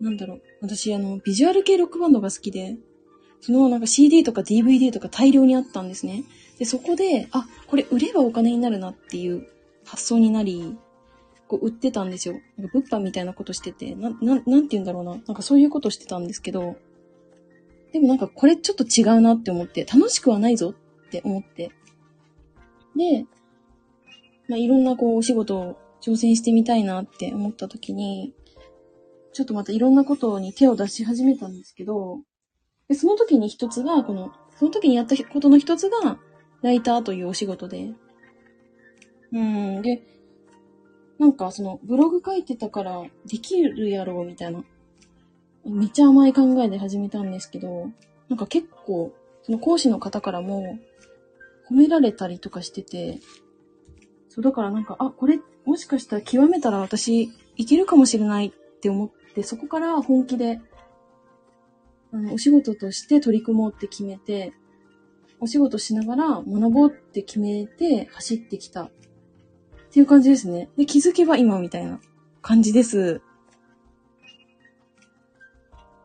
[0.00, 2.78] なんだろう、私あの、ビジュアル系ロックバンドが好きで、
[3.42, 6.24] そのなんか CD とか DVD とか大量にあったんですね。
[6.58, 9.46] で、そこで、あ、これ売ればお金になるなっていう
[9.84, 10.74] 発想になり、
[11.48, 12.40] こう売ってたんですよ。
[12.56, 15.16] なんか物販みたいなことしてて、な、ななんて言うんだろうな。
[15.16, 16.76] なんかそういうことしてたんですけど、
[17.94, 20.74] でもなんかこれちょっと違うなって思って、楽しくはないぞ
[21.06, 21.70] って思って。
[22.96, 23.24] で、
[24.48, 28.34] まあ、いろんなこうお仕事を挑戦してみたいなって思った時に、
[29.32, 32.18] ちょっとまたいろんなことに手を出し始めたんですけど、
[32.88, 36.18] でその時に一つが、この、その時にやったことの一つが、
[36.62, 37.92] ライターというお仕事で。
[39.32, 40.02] うん、で、
[41.20, 44.64] なんかそのブログ書いてたからできるやろうみたいな、
[45.64, 47.88] めっちゃ甘い考えで始めたんですけど、
[48.28, 50.78] なんか結構、その講師の方からも
[51.70, 53.20] 褒められたりとかしてて、
[54.28, 60.60] そうだからなんか、あ、これもしかしたら極めたら私いけるかもしれないって思って、そこから本気で、
[62.12, 64.52] あの、お仕事として取り組もうって決めて、
[65.40, 68.90] お仕事しながら学ぼうって決めて走ってきたっ
[69.90, 70.70] ていう感じですね。
[70.76, 72.00] で、気づけば今みたいな
[72.40, 73.20] 感じです。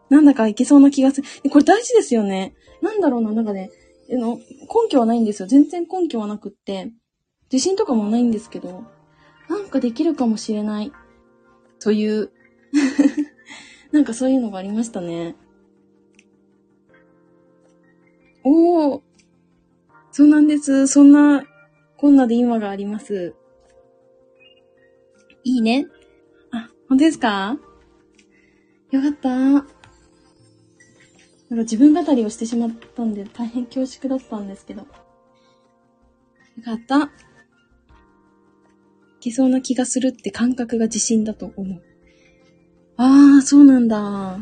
[0.10, 1.28] なんだかいけそうな気がする。
[1.50, 2.56] これ大事ですよね。
[2.82, 3.72] なんだろうな、なんかね、
[4.10, 4.44] の根
[4.90, 5.48] 拠はないんですよ。
[5.48, 6.92] 全然根拠はなくって。
[7.52, 8.84] 自信とかもないんですけど、
[9.50, 10.92] なんかできるかもしれない。
[11.80, 12.32] という
[13.92, 15.36] なんかそういうのがありましたね。
[18.44, 19.02] おー、
[20.12, 20.88] そうなんです。
[20.88, 21.44] そんな、
[21.98, 23.36] こんなで今があります。
[25.44, 25.88] いいね。
[26.52, 27.58] あ、本当ですか？
[28.92, 29.79] よかった。
[31.50, 34.82] なんか自分語りをしてしまったんで大変恐縮だったんですけど。
[34.82, 34.88] よ
[36.64, 37.04] かった。
[37.06, 37.10] い
[39.20, 41.82] けそうな気がするって感覚が自信だと思う。
[42.98, 44.40] ああ、そうなんだ。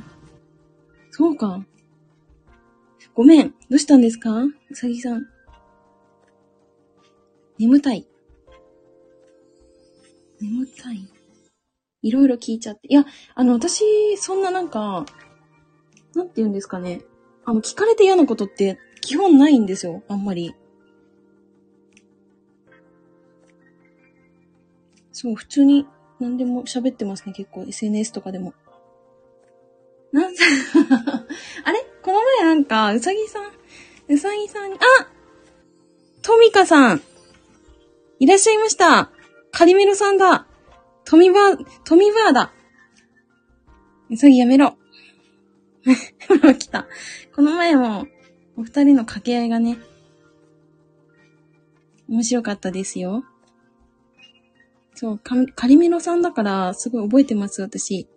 [1.11, 1.65] そうか。
[3.13, 3.49] ごめん。
[3.69, 4.43] どうしたんですか？
[4.43, 5.25] うさぎさん。
[7.57, 8.05] 眠たい。
[10.39, 11.09] 眠たい。
[12.03, 12.87] いろいろ聞いちゃって。
[12.89, 13.83] いや、あの、私、
[14.17, 15.05] そんななんか、
[16.17, 17.01] なんて言うんですかね。
[17.45, 20.01] あの、聞かれて嫌なことって基本ないんですよ。
[20.07, 20.55] あんまり。
[25.11, 25.85] そう、普通に
[26.19, 27.63] 何でも喋ってますね、結構。
[27.67, 28.55] SNS とかでも。
[30.11, 30.33] なん、
[31.63, 31.85] あれ？
[32.01, 33.51] この前なんか、うさぎさん、
[34.07, 35.07] うさぎさんに、あ
[36.23, 37.01] トミカさん
[38.19, 39.11] いらっしゃいました
[39.51, 40.47] カリメロさんだ
[41.05, 42.51] トミバー、トミバーだ
[44.09, 44.77] うさぎやめろ
[46.59, 46.87] 来た。
[47.33, 48.07] この前も、
[48.57, 49.77] お二人の掛け合いがね、
[52.09, 53.23] 面白かったですよ。
[54.95, 58.07] そう、かカリメロさんだから、すごい覚えてます、私。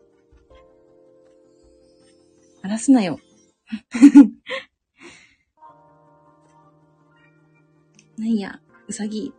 [2.62, 3.20] 荒らすなよ。
[8.16, 9.32] なんや、うさぎ。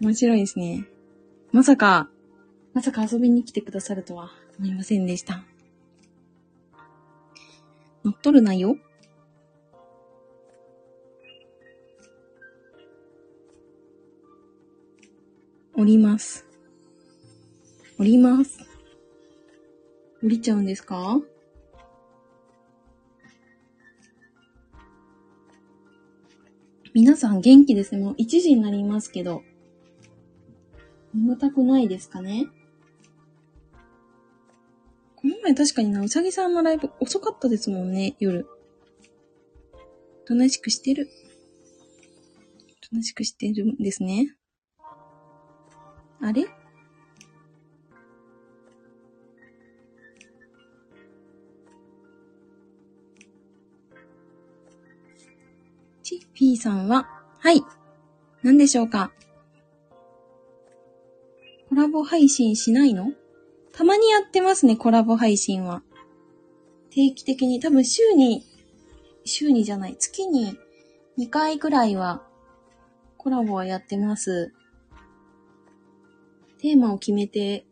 [0.00, 0.88] 面白いですね。
[1.52, 2.10] まさか、
[2.72, 5.44] まさか遊びに来てくださるとは思いませんでした。
[8.04, 8.76] 乗っ取るなよ。
[15.74, 16.46] 降ります。
[17.98, 18.58] 降ります。
[20.22, 21.20] 降りちゃうんですか？
[26.92, 28.04] 皆さん元気ですね。
[28.04, 29.42] もう1時になりますけど。
[31.14, 32.46] 眠たくないですかね？
[35.24, 38.46] この前確かにな、うさぎさんのライブ遅かったですもんね、夜。
[40.22, 41.08] おとなしくしてる。
[42.84, 44.36] おとなしくしてるんですね。
[46.20, 46.44] あれ？
[56.02, 57.08] チッピーさんは、
[57.38, 57.62] はい。
[58.42, 59.10] 何でしょうか？
[61.70, 63.14] コラボ配信しないの？
[63.76, 65.82] たまにやってますね、コラボ配信は。
[66.90, 68.44] 定期的に、多分週に、
[69.24, 70.56] 週にじゃない、月に
[71.18, 72.22] 2回くらいは、
[73.16, 74.54] コラボはやってます。
[76.58, 77.66] テーマを決めて、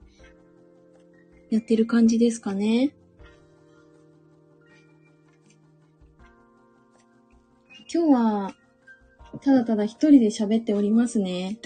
[1.50, 2.96] やってる感じですかね。
[7.94, 8.54] 今日は、
[9.40, 11.58] ただただ一人で喋っておりますね。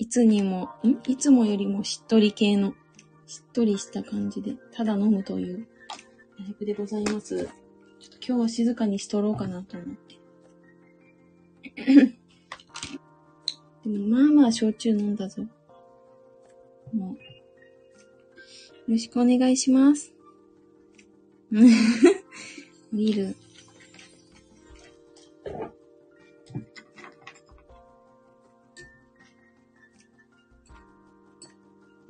[0.00, 0.96] いつにも、ん？
[1.06, 2.72] いつもよりもしっとり系の、
[3.26, 5.68] しっとりした感じで、ただ飲むという
[6.38, 7.36] ライブでございます。
[7.36, 10.18] ちょっと今日は静かにしとろうかなと思って。
[13.84, 15.42] でもまあまあ焼酎飲んだぞ。
[16.94, 17.12] もう。
[17.12, 17.18] よ
[18.88, 20.14] ろしくお願いします。
[21.52, 21.58] 降
[22.94, 23.36] りる。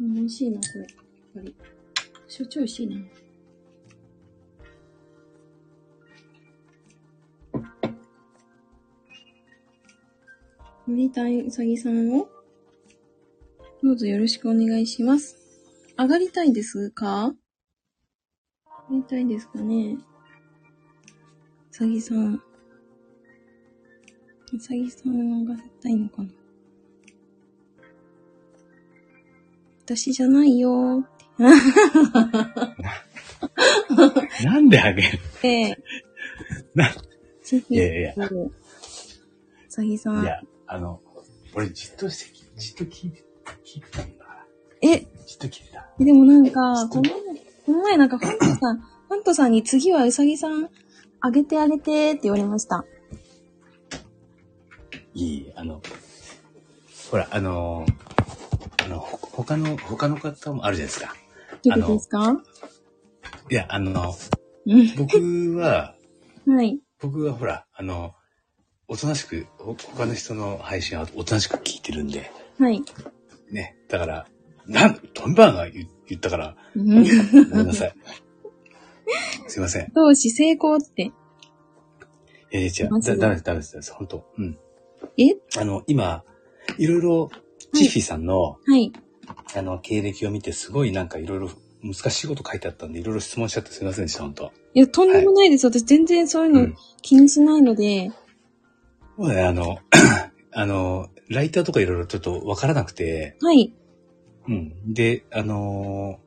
[0.00, 0.80] 美味しいな、これ。
[0.80, 0.88] やっ
[1.34, 1.54] ぱり。
[2.26, 2.96] 焼酎美味しいな。
[10.88, 12.28] 乗りたいうさぎさんを
[13.82, 15.36] どうぞよろしくお願いします。
[15.98, 17.32] 上がりたいですか？
[18.88, 19.98] 上がりたいですかねう
[21.70, 22.34] さぎさん。
[22.34, 22.42] う
[24.58, 26.30] さぎさん上がりたいのかな？
[29.96, 31.04] 私じゃないよ。
[31.36, 31.50] な
[34.60, 35.18] んであげる？
[35.42, 35.76] で、
[36.76, 36.94] な、
[37.42, 38.52] ぜひ、いやいやう
[39.68, 40.22] さぎさん。
[40.22, 41.00] いや、あの、
[41.54, 43.24] 俺じっとして、じっと聞いて、
[43.64, 44.46] 聞いてたんだから。
[44.88, 45.88] え、じっと聞いてた。
[45.98, 47.12] でもなんか、この前、
[47.66, 50.70] この前なんか、ファントさん、ファントさんに次はうさぎさん、
[51.20, 52.84] あげてあげてって言われました。
[55.14, 55.82] いい、あの、
[57.10, 58.09] ほら、あの、あ
[58.90, 61.14] の、ほ他の、他の方もあるじゃないですか。
[61.64, 62.42] どういうことですか？
[63.50, 64.14] いや、あの、
[64.66, 64.94] うん。
[64.96, 65.94] 僕は、
[66.46, 66.78] はい。
[67.00, 68.14] 僕はほら、あの、
[68.88, 72.82] おとなしく、ほ他の人の配信はおとなしく聞いてるんで、はい。
[73.50, 73.76] ね。
[73.88, 74.26] だから、
[74.66, 77.94] なん、トンバーが言言ったから、う んごめんなさい。
[79.48, 79.92] すいません。
[79.94, 81.12] 同志成功って？
[82.52, 82.90] えー、違う。
[82.90, 83.92] マジでだ、ダメです、ダメです、ダメです。
[83.94, 84.58] 本当うん。
[85.16, 85.36] え？
[85.58, 86.24] あの、今、
[86.78, 87.30] いろいろ
[87.72, 88.92] チッフィーさんの、はい。
[89.56, 91.50] あの、経歴を見て、すごいなんかいろいろ
[91.82, 95.66] 難しいこと書いてあったんで、いろいろ質問しちゃってすいませんでした、本当いや、とんでもないです。
[95.66, 96.76] 私全然そういうのうん。
[97.02, 98.10] 気にしないので。
[99.16, 99.78] もうね、あの、
[100.52, 103.72] あの、ライターとかいろいろちょっとわからなくて、はい。
[104.48, 104.92] うん。
[104.92, 106.18] で、あの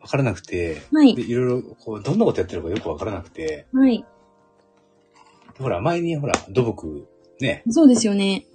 [0.00, 4.04] わからなくて、はいで、いろいろ、こう、どんなことやってるかよくわからなくて、はい。
[5.58, 7.06] ほら、前にほら、土木、
[7.40, 8.46] ね、そうですよね。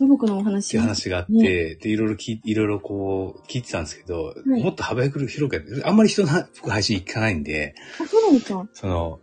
[0.00, 0.74] 土木のおって話。
[0.74, 8.66] いう話があって、で、いろいろ聞い、いろいろこう、聞いてたんですけど、はいもっと幅広くあんまり人の僕配信行かないんで、あ、そうなんですか。
[8.72, 9.20] その、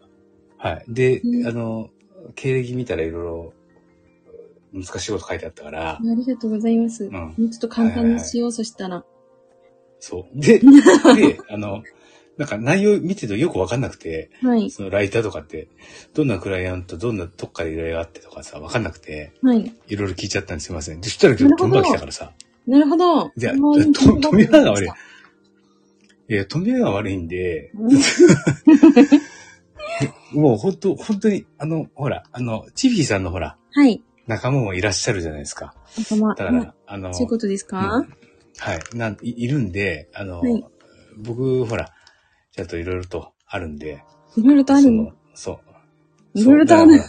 [0.57, 0.85] はい。
[0.87, 1.89] で、うんあの、
[2.35, 3.53] 経歴見たらいろいろ
[4.73, 7.09] 難しいこと書いてあったからあ、りがとうございます。
[7.09, 9.03] んもうちょっと簡単にしよう、そしたら。
[9.99, 10.39] そう。
[10.39, 10.65] で、で、
[11.49, 11.81] あの、
[12.37, 14.69] なんか内容見てるとよくわかんなくて、はい。
[14.69, 15.67] そのライターとかって、
[16.13, 19.73] どんなクライアント、どんな、どっから依頼があってとかさ、わかんなくて、はい。
[19.87, 21.01] いろいろ聞いちゃったんですいません。
[21.01, 22.31] で、そしたら今日飛んだ来たからさ、
[22.67, 23.31] なるほど。
[23.35, 24.89] じゃあもうと富山が悪い
[26.29, 27.71] いや、富山が悪いんで、
[30.31, 34.03] もう本当本当に、あの、ほら、あの、チフィーさんのほら、はい。
[34.27, 35.73] 仲間もいらっしゃるじゃないですか。
[35.97, 36.35] 頭。
[36.35, 38.13] だから、あの、そういうことですか、うん
[38.59, 40.63] はい、なんい、いるんで、あの、はい
[41.19, 41.91] 僕、ほら、
[42.57, 44.03] ちゃんといろいろとあるんで、
[44.35, 45.11] いろいろとあるの？
[45.35, 45.59] そ
[46.33, 46.39] う。
[46.39, 47.01] いろいろとある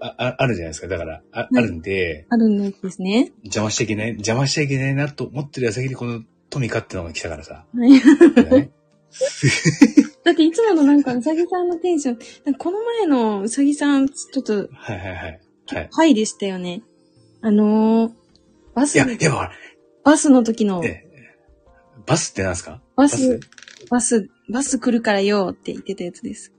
[0.00, 0.88] あああるじゃないですか。
[0.88, 3.32] だから、あ,、いあるんで、あるんですね。
[3.44, 7.64] 邪魔しちゃいけない、邪魔しちゃいけないなと思ってる矢先にこのトミカってのが来たからさ。
[10.24, 12.12] だっていつものなんかうさぎさんのテンショ
[12.50, 15.40] ン、この前のうさぎさん、ちょっと、はいはいはい。
[15.66, 15.88] はい。
[15.92, 16.82] ハイでしたよね。
[17.40, 18.12] あのー、
[18.74, 19.50] バスいや、、いや、
[20.04, 21.06] バスの時の、え
[22.06, 22.82] バスってなんですか？
[23.00, 23.40] バス、
[23.90, 26.52] バス、バス来るからよって言ってたやつです。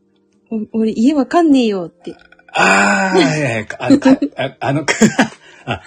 [0.74, 2.16] お俺家わかんねえよって。
[2.54, 3.68] ああ、はいはいはい。
[3.80, 4.82] あの、 かああの、
[5.66, 5.82] あ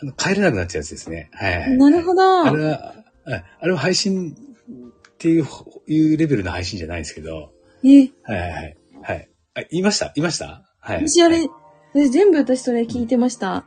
[0.00, 1.30] あの帰れなくなっちゃうやつですね。
[1.32, 1.76] はいはい。
[1.78, 2.42] なるほど。
[2.44, 2.94] あれは、
[3.26, 5.46] ああれは配信っていう、
[5.88, 7.52] いうレベルの配信じゃないんですけど、
[7.84, 7.88] え、
[8.22, 8.76] はいはいはい。
[9.02, 9.28] はい。
[9.54, 10.12] あ、言いました？
[10.14, 10.62] 言いました？
[10.80, 11.08] はい。
[11.08, 11.48] 私あれ、はい
[11.94, 13.66] 私全部私それ聞いてました。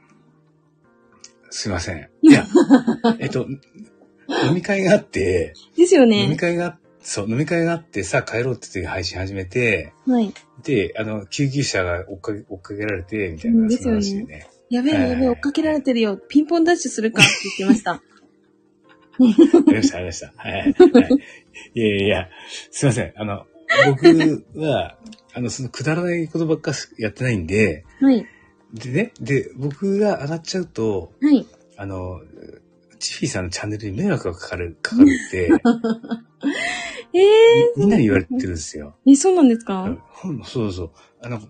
[1.50, 2.10] すいません。
[2.22, 2.46] いや、
[3.18, 3.48] えっと、
[4.48, 6.24] 飲み会があって、ですよね。
[6.24, 10.34] 飲み会が、そう、飲み会があって、さあ帰ろうって時配信始めて、はい。
[10.64, 14.50] で、あの、救急車が追っかけ、追っかけられて、みたいな、うんですよねその話でね。
[14.70, 16.18] やべえやべえ、追っかけられてるよ。
[16.18, 17.94] ピンポンダッシュするかって言ってました。
[17.94, 18.02] あ
[19.20, 20.34] りました、ありました。
[20.38, 20.52] はい。
[20.52, 20.74] はい、
[21.74, 22.30] いやいやいや、
[22.72, 23.14] すいません。
[23.16, 23.46] あの、
[23.88, 24.98] 僕は、
[25.34, 28.26] あの、そのくだらないことばっかやってないんで、はい。
[28.74, 31.46] でね、で、僕が上がっちゃうと、はい。
[31.76, 32.22] あの、
[33.00, 35.50] チフィーさんのチャンネルに迷惑がかかる、かかるって、
[37.14, 38.96] ええみみんなに言われてるんですよ。
[39.06, 39.98] ー、え、そうなんですか？
[40.46, 40.92] そうそう。
[41.22, 41.42] あの、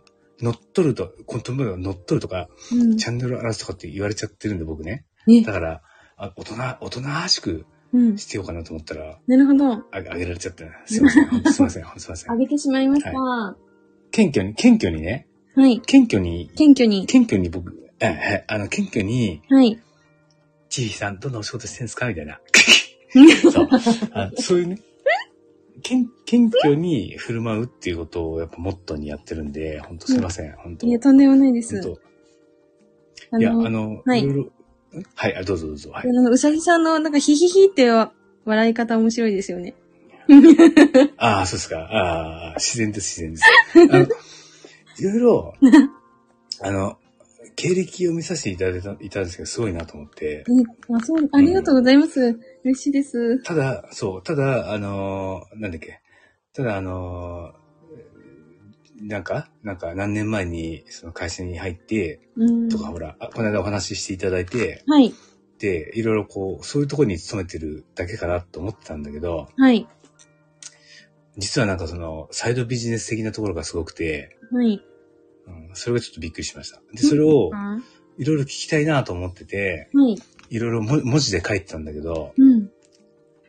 [0.41, 2.97] 乗っ取ると、コントロールが乗っ取るとか、うん。
[2.97, 5.05] チャンネルを荒らすとかって言われちゃってるんで、僕ね。
[5.27, 5.51] ねだ。
[5.51, 5.81] から、
[6.17, 8.17] あ大人、大人しくうん。
[8.17, 9.73] してようかなと思ったら、なるほど。
[9.73, 10.63] ああげられちゃった。
[10.85, 11.25] すいません。
[11.51, 11.83] すいません。
[11.97, 12.31] すいません。
[12.31, 13.11] あげてしまいました。
[13.11, 13.57] は
[14.11, 15.27] 謙虚に、謙虚にね、
[15.57, 15.81] い。
[15.81, 17.05] 謙虚に、謙虚に。
[17.05, 19.79] 謙虚に僕、ええあの、謙虚に、はい。
[20.69, 22.07] チーフィーさん、どんなお仕事してるんですか？
[22.07, 22.39] みたいな。
[23.51, 23.69] そう。
[24.13, 24.79] あそういうね、
[25.81, 30.53] 謙謙虚に振る舞うっていうことをやっぱモットーにやってるんで、本当すいません。
[30.53, 31.81] 本当いや、とんでもないです。
[31.81, 31.97] 本
[33.31, 34.51] 当いや、あの、の、はいいろいろ、
[35.15, 35.91] はい、あどうぞどうぞ。
[35.91, 36.09] はい。
[36.09, 38.11] あの、うさぎさんの、なんか、ヒヒヒってわ
[38.45, 39.75] 笑い方面白いですよね。
[41.17, 41.79] ああ、そうですか。
[41.79, 43.45] ああ、自然です、自然です。
[43.93, 45.53] あの、いろいろ、
[46.61, 46.98] あの、
[47.59, 50.45] 経歴を見させていただいたいたんですけど、すごいなと思って。
[50.47, 52.39] えあ、そう、ありがとうございます。
[52.63, 53.43] 嬉しいです。
[53.43, 56.01] ただ、そう、ただ、あのーなんだっけ。
[56.53, 57.59] ただ、あのー
[59.01, 62.69] なんか、なんか何年前にその会社に入って、うん。
[62.69, 65.13] とかほら、あこの間お話ししていただいて、はい。
[65.59, 69.85] で、いろいろこう、そういうところに勤めてるだけかなと思ってたんだけど、はい。
[71.37, 74.81] 実はなんかその、サイドビジネス的なところがすごくて、はい。
[75.49, 76.81] うん、それがちょっとびっくりしました。
[76.93, 77.79] で、それをあ
[78.19, 80.17] いろいろ聞きたいなと思ってて、はい。
[80.49, 82.69] いろいろも文字で書いてたんだけど、うん。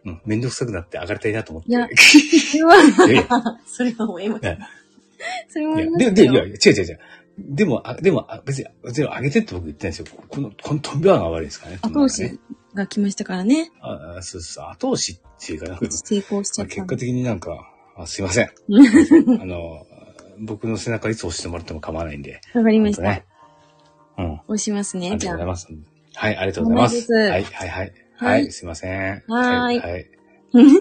[0.07, 1.71] うん、めんどくさくなって上がりたいなと思って。
[1.71, 1.89] いや
[2.97, 4.59] それは、それは思いますね。
[5.49, 7.01] それはいや、思いますで、で、いよや、違う違う違う。
[7.39, 10.25] でも、あでも、あ別に、別に上げてって僕言ってないですよ。
[10.29, 11.79] この、このトンビワが悪いですからね。
[11.83, 12.39] 後押し
[12.75, 13.73] が来ましたからね。
[13.81, 16.87] あ、そうそう、後押しっていうか、なんか成功しちゃったまあ結。
[16.87, 18.47] 果的になんか、あすいません。
[19.41, 19.87] あの、
[20.41, 22.41] 僕の背中いつ押してもらっても構わないんで。
[22.55, 23.03] わかりました。
[23.03, 23.27] ね。
[24.19, 24.35] うん。
[24.37, 25.37] あ押しますね、りがじゃあ。
[25.37, 25.69] とうございます。
[26.15, 27.13] はい、ありがとうございます。
[27.13, 27.93] はい、はい、はい。
[28.17, 29.23] ははいい、すいません。
[29.29, 30.11] はーいはい。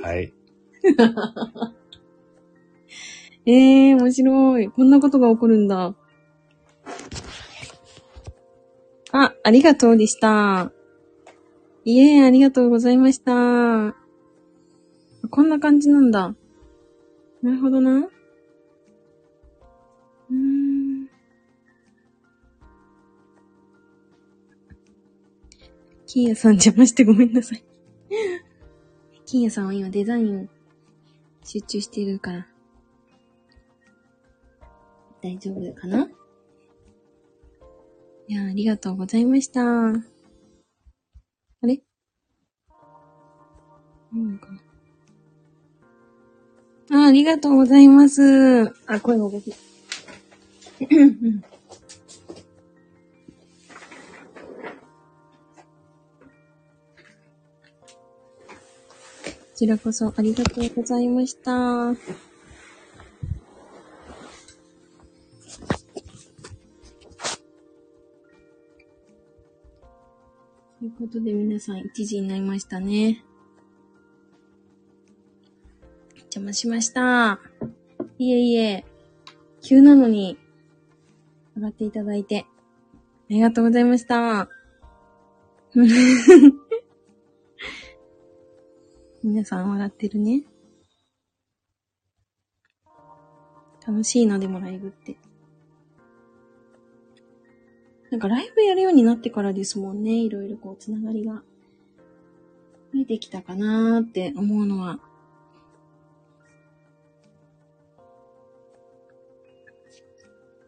[0.02, 0.34] はい。
[3.46, 3.52] え
[3.92, 4.70] えー、面白い。
[4.70, 5.96] こんなことが起こるんだ。
[9.12, 10.72] あ、ありがとうでした。
[11.86, 13.96] いえ、ありがとうございました。
[15.30, 16.36] こんな感じなんだ。
[17.42, 18.08] なるほどな。
[26.12, 27.64] キーヤさん邪魔してごめんなさい。
[29.28, 30.50] キーヤさんは今デザイン
[31.46, 32.48] 集中してるから。
[35.22, 36.10] 大丈夫かな？
[38.28, 39.62] いや、ありがとうございました。
[39.62, 39.94] あ
[41.62, 41.80] れ？
[44.12, 44.48] うんか
[46.90, 47.04] な？
[47.04, 48.74] あ、ありがとうございます。
[48.88, 49.54] あ、声が大きい。
[59.60, 61.94] ちらこそありがとうございました。
[70.80, 73.22] ということで皆さん1時になりましたね。
[76.34, 77.42] 邪魔しました。
[78.18, 78.86] いえいえ、
[79.62, 80.38] 急なのに
[81.58, 82.46] 上がっていただいて
[83.30, 84.48] ありがとうございました。
[89.22, 90.44] 皆さん笑ってるね。
[93.86, 95.18] 楽しいのでもライブって。
[98.12, 100.14] なんかライブやるようになってからですもんね。
[100.14, 101.44] いろいろこう、つながりが
[102.94, 105.00] 増えてきたかなーって思うのは。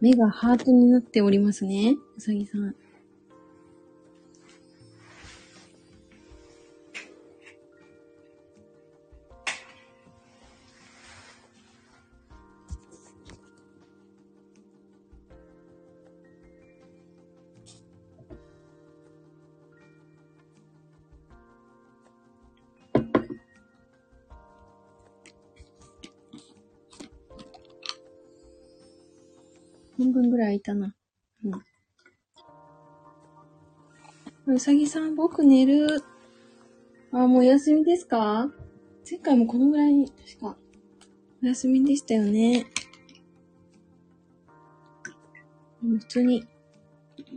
[0.01, 1.95] 目がハートになっておりますね。
[2.17, 2.75] うさぎさん。
[30.51, 30.93] らいたな。
[31.43, 31.49] う
[34.51, 34.55] ん。
[34.55, 36.03] うさぎさん、僕寝る。
[37.11, 38.51] あ、もうお休みですか？
[39.09, 40.57] 前回もこのぐらいに、確か、
[41.41, 42.65] お休みでしたよね。
[45.83, 46.45] う普通に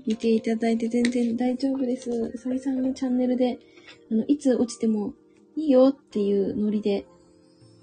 [0.06, 2.10] 見ていただいて全然大丈夫です。
[2.10, 3.58] うさぎさんのチャンネルで、
[4.10, 5.14] あの、いつ落ちても
[5.56, 7.06] いいよっていうノリで、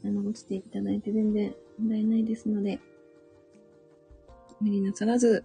[0.04, 2.80] あの、落ちていただいて全然問題ないですので、
[4.62, 5.44] 無理なさらず、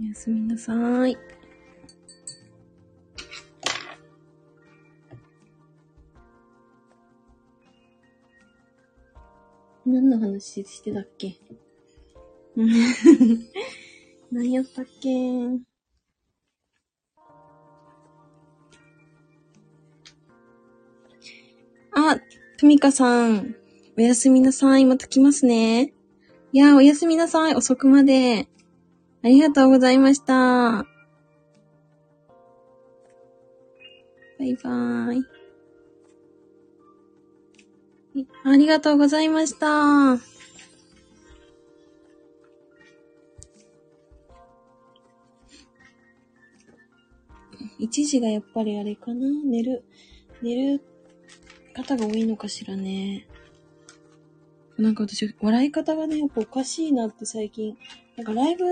[0.00, 1.16] おやすみなさーい。
[9.84, 11.36] 何の話してたっけ？
[14.32, 15.10] 何やったっけ？
[21.92, 22.18] あ、
[22.58, 23.56] ふみかさん。
[23.98, 24.84] おやすみなさい。
[24.84, 25.92] また来ますね。
[26.52, 27.56] いやー、おやすみなさい。
[27.56, 28.46] 遅くまで。
[29.24, 30.86] ありがとうございました。
[34.38, 35.24] バイバーイ。
[38.44, 40.22] ありがとうございました。
[47.80, 49.82] 一時がやっぱりあれかな寝る、
[50.40, 50.82] 寝る
[51.74, 53.27] 方が多いのかしらね。
[54.78, 57.76] なんか私、笑い方がね、やっぱおかしいなって最近。
[58.16, 58.64] なんかライブ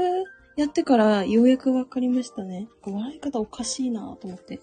[0.56, 2.68] やってからようやくわかりましたね。
[2.82, 4.60] 笑い方おかしいなと思って。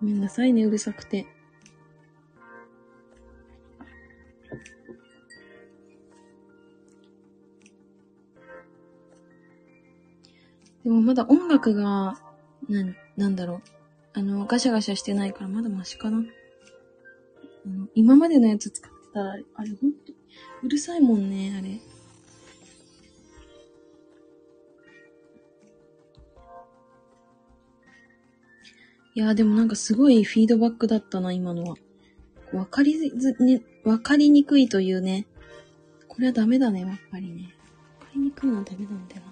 [0.00, 1.26] ごめんなさいね、うるさくて。
[10.84, 12.18] でもまだ音楽が、
[12.68, 12.84] な、
[13.18, 13.60] なんだろう。
[14.14, 16.24] あの、ガシャガシャしてないからまだマシかな。
[17.64, 20.12] あの今までのやつ使ってたら、あれほんと、
[20.62, 21.80] うるさいもんね、あれ。
[29.14, 31.76] いやーでもなんかすごいフィードバックだったな、今のは。
[32.52, 35.26] わかりず、ね、わかりにくいというね。
[36.08, 37.54] これはダメだね、やっぱりね。
[38.00, 39.31] わかりにくいのはダメなんだよな。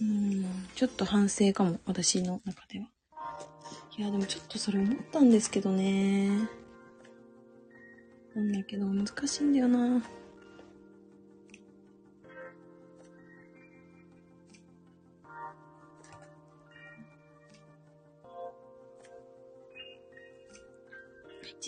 [0.00, 0.44] うん、
[0.74, 2.86] ちょっと反省かも、私の中では。
[3.96, 6.48] いや、でもちょっとそれ思ったんですけどね。
[8.34, 10.02] なんだけど、難しいんだよな。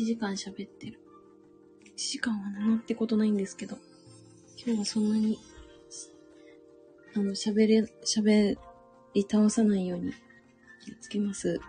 [0.00, 1.00] 1時間喋ってる。
[1.84, 3.76] 1時間はなってことないんですけど、
[4.56, 5.38] 今日はそんなに
[7.14, 8.56] あの、喋れ、喋
[9.14, 10.12] り倒さないように
[10.84, 11.60] 気をつけます。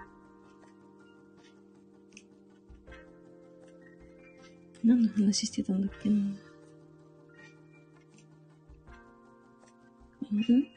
[4.83, 6.15] 何の話してたんだっけな。
[6.15, 6.37] ん？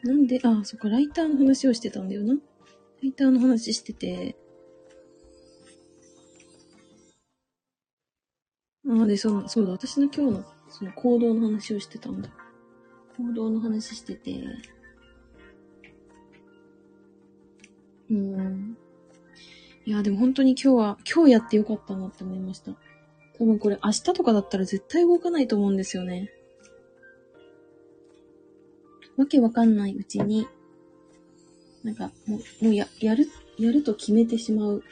[0.03, 2.35] なんで、あ、そっか、ライターの話をしてたんだよな。
[2.35, 2.41] ラ
[3.03, 4.37] イターの話してて。
[8.89, 12.31] あ、で、そう、そうだ、私の今日の、その行動の話をしてたんだ。
[13.17, 14.45] 行動の話してて。
[18.11, 18.77] うん。
[19.85, 22.73] いや、でも本当に今日は、今日やってよかったなって思いました。
[23.39, 26.31] 多分これ明日とかだったら絶対動かないと思うんですよね。
[29.17, 30.49] わけわかんないうちに、
[31.83, 34.83] なんか、もう、もうや、やる、やると決めてしまう。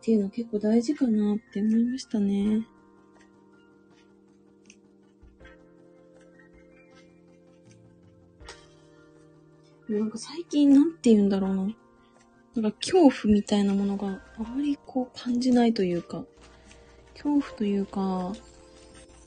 [0.00, 2.66] っていうの結構大事かなって思いましたね。
[9.98, 11.68] なんか最近なんて言うんだろうな。
[12.54, 16.24] なんか恐怖みたいなものがあまりこう感じないというか、
[17.14, 18.32] 恐怖というか、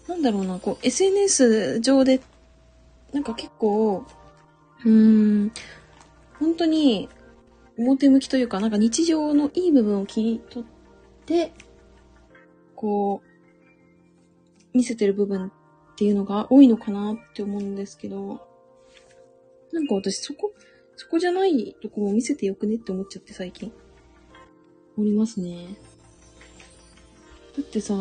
[0.08, 2.22] なんだろうな、こう SNS 上で、
[3.12, 4.06] なんか結構、
[4.86, 5.52] うーん、
[6.40, 7.10] 本当に
[7.78, 11.54] 表向きというか、なんか日常のいい部分を切り取って、
[12.76, 13.22] こ
[14.74, 15.52] う、見せてる部分っ
[15.98, 18.53] ていうのが多いのかなって思うんですけど、
[19.74, 20.54] なんか私そこ、
[20.96, 23.72] そこじゃないとこも見せてよくねって思っちゃって最近。
[24.96, 25.76] おりますね。
[27.58, 27.96] だってさ、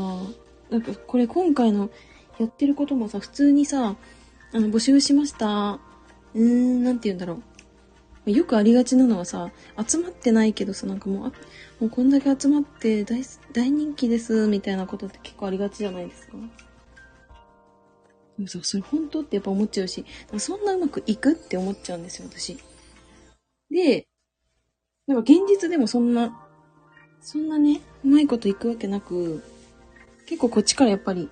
[0.71, 1.91] なんかこれ今回の
[2.39, 3.97] やってることもさ、普通にさ、
[4.53, 5.81] あの、募集しました。
[6.35, 7.43] うーん、なんて言うんだろ
[8.27, 8.31] う。
[8.31, 9.51] よくありがちなのはさ、
[9.87, 11.33] 集まってないけどさ、なんかもう、あ、
[11.81, 16.37] もうこんだけ集まって大、大人気です、みたいなことって結構ありがちじゃないですか。
[18.43, 20.05] でもさ、それ本当ってやっぱ思っちゃうし、
[20.39, 22.59] そんなうまくいくって思っちゃうんですよ、私。
[23.71, 24.09] で、
[25.07, 26.49] なんか現実でもそんな、
[27.21, 29.45] そんなね、うまいこといくわけなく、
[30.27, 31.31] 結構こっちからやっぱり、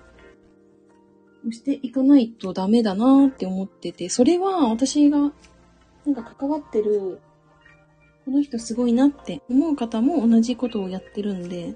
[1.49, 5.17] していかないとダメだなって思ってて、それは私が、
[6.05, 7.19] なんか関わってる、
[8.23, 11.73] この人すごいなって思う方も同じことをやってるんで、や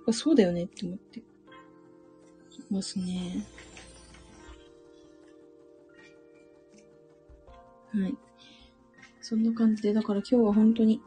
[0.00, 1.22] っぱそうだよねって思って
[2.70, 3.46] ますね。
[7.92, 8.16] はい。
[9.20, 11.00] そんな感じで、だから今日は本当に、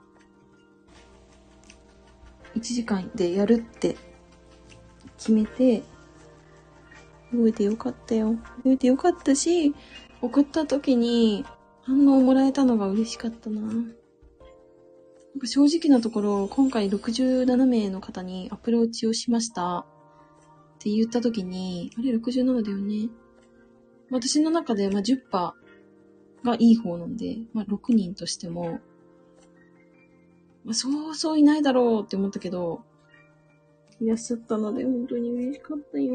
[2.56, 3.96] 1時間でやるって
[5.18, 5.84] 決めて、
[7.34, 8.38] 動いてよかったよ。
[8.64, 9.76] 動いてよかったし、
[10.22, 11.46] 送った時に
[11.84, 13.62] 反応をもらえたのが嬉しかったな。
[15.44, 19.86] 正直なところ、今回67名の方にアプローチをしました
[20.88, 23.10] って言った時に、あれ67だよね。
[24.10, 25.54] 私の中でまあ10%が
[26.60, 28.80] いい方なんで、まあ6人としても、
[30.64, 32.86] まあそうそういないだろうって思ったけど、
[34.00, 36.14] いらっしゃったので本当に嬉しかったよ。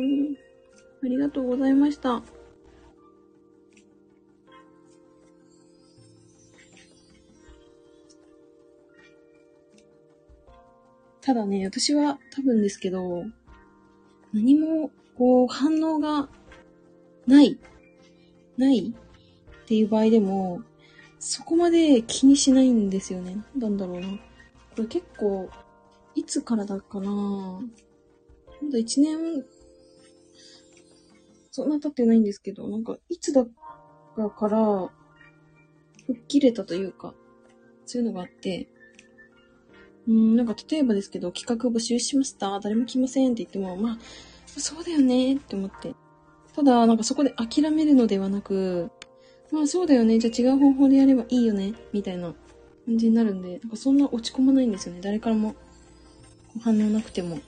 [1.03, 2.23] ありがとうございました。
[11.20, 13.27] ただね、私は多分ですけど、
[14.33, 16.28] 何も、こう、反応が
[17.26, 17.59] ない、
[18.57, 18.95] ない
[19.62, 20.62] っていう場合でも、
[21.18, 23.45] そこまで気にしないんですよね。
[23.57, 24.09] なんだろうな。
[24.09, 24.18] こ
[24.78, 25.51] れ結構、
[26.14, 29.45] いつからだかなまだ一年、
[31.51, 33.45] そんな経ってないんですけど、なんか、いつだ
[34.16, 34.91] かから、
[36.07, 37.14] 吹っ切れたというか、
[37.87, 38.68] そういうのがあって、
[40.09, 42.59] うん、なんか例えばですけど、企画募集しました。
[42.61, 43.99] 誰も来ませんって言っても、まあ、
[44.47, 45.95] そうだよねって思って。
[46.55, 48.91] ただ、なんかそこで諦めるのではなく、
[49.51, 50.19] まあそうだよね。
[50.19, 51.75] じゃあ違う方法でやればいいよね。
[51.93, 52.35] みたいな
[52.87, 55.01] 感じになるんで、なんかそんな落ち込まないんですよね。
[55.03, 55.55] 誰からも
[56.63, 57.39] 反応なくても。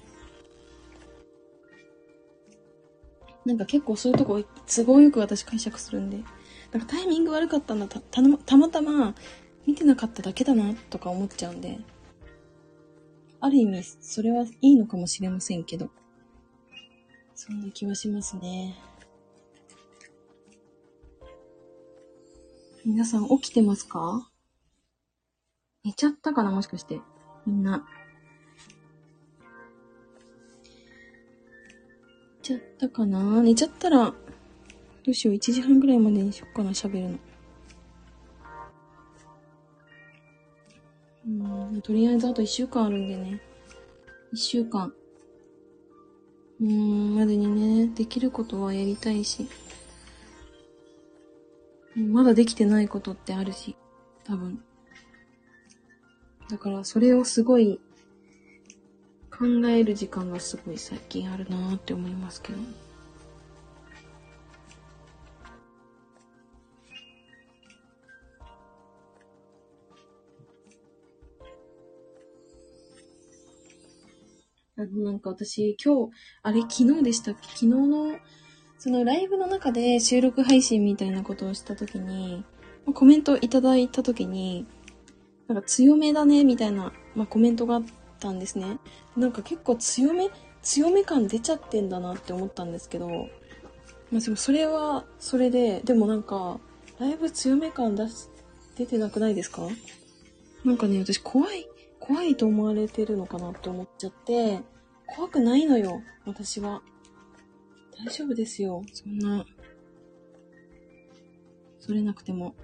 [3.45, 6.19] なんか結構そういうとこ、都合よく私解釈するんで。
[6.73, 7.89] なんかタイミング悪かったんだ。
[7.89, 9.15] た、たたまたま
[9.67, 11.79] 見てなかっただけだな、とか思っちゃうんで。
[13.45, 15.91] ある意味、それはいいのかもしれませんけど。
[17.35, 18.75] そんな気はしますね。
[22.87, 24.31] 皆さん起きてますか？
[25.85, 26.53] 寝ちゃったかな？
[26.53, 27.03] もしかして。
[27.45, 27.87] みんな。
[32.39, 33.43] 寝ちゃったかな？
[33.43, 34.15] 寝ちゃったら、ど
[35.09, 35.37] うしよう。
[35.37, 37.19] 1時半ぐらいまでにしよっかな、喋るの。
[41.27, 43.41] うん、とりあえずあと一週間あるんでね。
[44.33, 44.93] 一週間。
[46.61, 49.49] うーん、までにね、できることはやりたいし。
[51.97, 53.77] まだできてないことってあるし、
[54.25, 54.63] 多分。
[56.51, 57.81] だからそれをすごい
[59.31, 62.59] 考える時間がすごい最近あるなーって思いますけど。
[74.77, 76.13] あの、なんか私、今日、
[76.43, 77.49] あれ昨日でしたっけ？
[77.49, 78.19] 昨日の、
[78.77, 82.45] そのライブの中で収録配信みたいなことをしたときに、
[82.93, 84.67] コメントいただいたときに、
[85.47, 87.85] なんか強めだね、みたいな、まあ、コメントがあっ
[88.19, 88.79] たんですね。
[89.17, 90.29] なんか結構強め、
[90.63, 93.29] 強め感出ちゃってんだなって思ったんですけど、
[94.11, 96.59] まあ、でもそれは、それで、でもなんか、
[96.99, 98.29] だいぶ強め感出し、
[98.77, 99.69] 出てなくないですか？
[100.65, 101.69] なんかね、私怖い、
[102.07, 104.61] 怖いと思われてるのかなって思っちゃって、
[105.07, 106.83] 怖くないのよ、私は。
[107.97, 109.47] 大丈夫ですよ、そんな。
[111.79, 112.55] それなくても。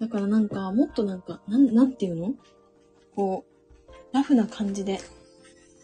[0.00, 2.34] だからなんか、もっとなんか、なん、なんていうの？
[3.14, 3.44] こ
[3.88, 4.98] う、ラフな感じで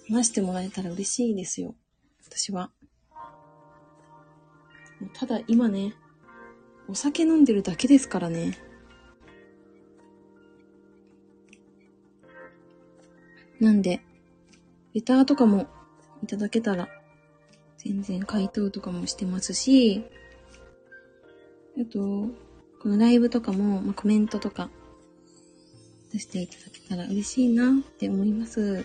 [0.08, 1.76] 話してもらえたら嬉しいですよ。
[2.24, 2.72] 私は。
[5.14, 5.94] ただ今ね、
[6.90, 8.58] お酒飲んでるだけですからね。
[13.60, 14.00] なんで、
[14.92, 15.68] レターとかも
[16.24, 16.88] いただけたら、
[17.78, 20.04] 全然回答とかもしてますし、
[21.80, 22.28] あと、
[22.82, 24.68] このライブとかも、まあ、コメントとか
[26.12, 28.84] 出していただけたら嬉しいなって思います。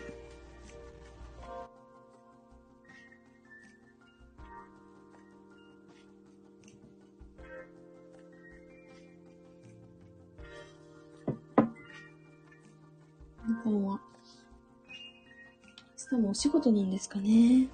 [16.11, 17.67] 明日もお仕事なんですかね。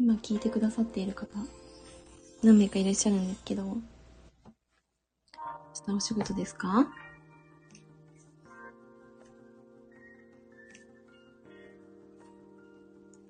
[0.00, 1.28] 今聞いてくださっている方、
[2.42, 3.80] 何名かいらっしゃるんですけど、明
[5.86, 6.88] 日お仕事ですか？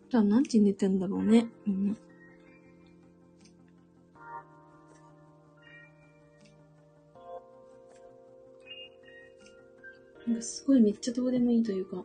[0.09, 1.47] じゃあ何時に寝てんだろうね。
[1.67, 1.99] うん。
[10.27, 12.03] なんかすごいめっちゃどうでもいいというか、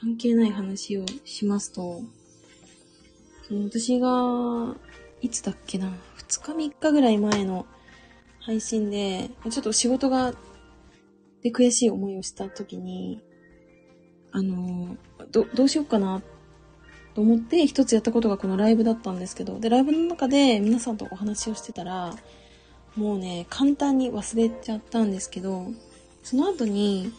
[0.00, 2.00] 関係ない話をしますと、
[3.46, 4.74] その私が、
[5.20, 7.66] いつだっけな、2日3日ぐらい前の
[8.40, 10.32] 配信で、ちょっと仕事が、
[11.42, 13.22] で悔しい思いをした時に、
[14.32, 14.96] あの、
[15.30, 16.22] ど、どうしようかな
[17.14, 22.14] と思って一つやったことがこのライブだったんですけど、で、ライブの中で皆さんとお話をしてたら、
[22.96, 25.66] もうね、簡単に忘れちゃったんですけど、
[26.22, 27.12] その後に、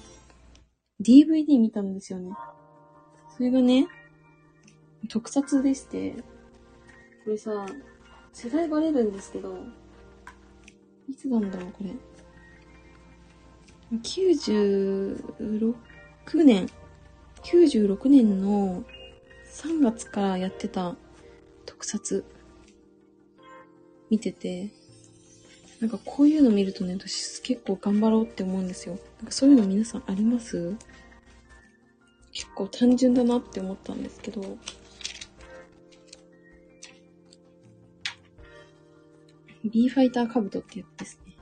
[1.02, 2.32] DVD 見たんですよね。
[3.42, 3.88] それがね、
[5.10, 6.12] 特撮でして、
[7.24, 7.66] これさ、
[8.34, 9.58] 世代バレるんですけど、
[11.10, 11.90] いつなんだろう、これ。
[13.98, 15.74] 96
[16.44, 16.68] 年、
[17.42, 18.84] 96年の
[19.52, 20.96] 3月からやってた
[21.66, 22.24] 特撮、
[24.12, 24.70] 見てて、
[25.80, 29.00] なんかこういうの見るとね、私結構頑張ろうって思うんですよ。
[29.18, 30.76] なんかそういうの皆さんあります？
[32.32, 34.42] 結構単純だなって思ったんですけど、
[39.64, 41.36] B ファイターカブトってやつですね。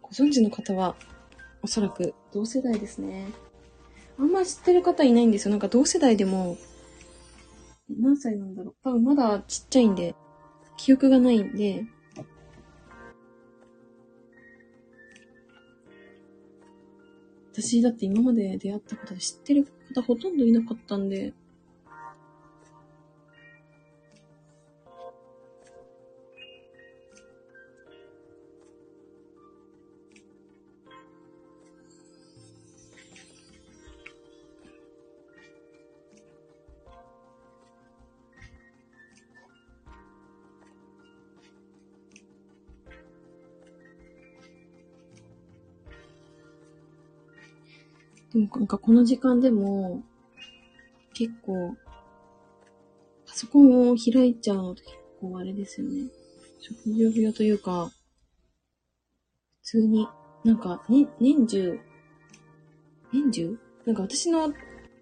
[0.00, 0.96] ご存知の方は、
[1.62, 3.26] おそらく同世代ですね。
[4.18, 5.50] あんま知ってる方いないんですよ。
[5.50, 6.56] なんか同世代でも、
[7.88, 8.74] 何歳なんだろう。
[8.84, 10.14] 多分まだちっちゃいんで、
[10.76, 11.84] 記憶がないんで、
[17.54, 21.32] 私だって今まで出会った方で知ってる方ほとんどいなかったんで、
[48.34, 50.02] でもなんかこの時間でも、
[51.14, 51.76] 結構、
[53.26, 56.10] パソコンを開いちゃうのと結構あれですよね。
[56.60, 57.92] 食事不要というか、
[59.62, 60.08] 普通に、
[60.44, 61.78] なんか、ね、年中、
[63.12, 63.58] 年中？
[63.86, 64.52] なんか私の、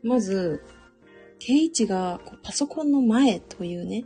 [0.03, 0.63] まず、
[1.39, 4.05] 定位置がパソコンの前というね。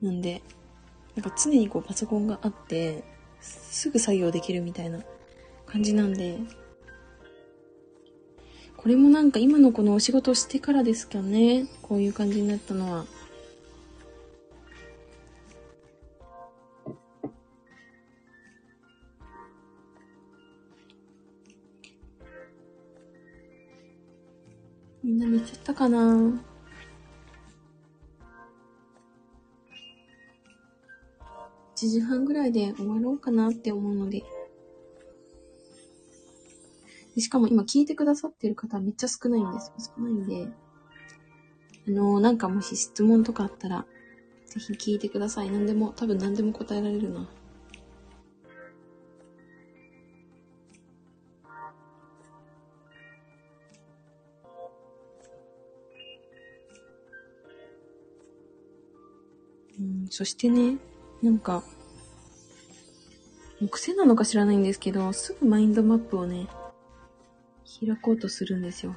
[0.00, 0.42] なんで、
[1.16, 3.02] なんか常にこうパソコンがあって、
[3.40, 5.00] すぐ作業できるみたいな
[5.66, 6.38] 感じなんで、
[8.82, 11.66] これもなんか今のこのお仕事してからですかね。
[11.82, 13.04] こういう感じになったのは。
[25.04, 26.42] みんな寝ちゃったかな
[31.76, 34.24] 1時半ぐらいで終わろうかなって思うので。
[37.20, 39.94] しかも今聞いてくださってる方めっちゃ少ないんですよ。
[39.96, 40.48] 少ないんで。
[41.88, 43.86] あのーなんかもし質問とかあったら、
[44.46, 45.50] ぜひ聞いてください。
[45.50, 47.28] 何でも、多分何でも答えられるな。
[59.78, 60.76] うん、そしてね、
[61.22, 61.62] なんか、
[63.70, 66.48] 癖なのか知らないんですけど、すぐマインドマップをね、
[67.78, 68.96] 開こうとするんですよ。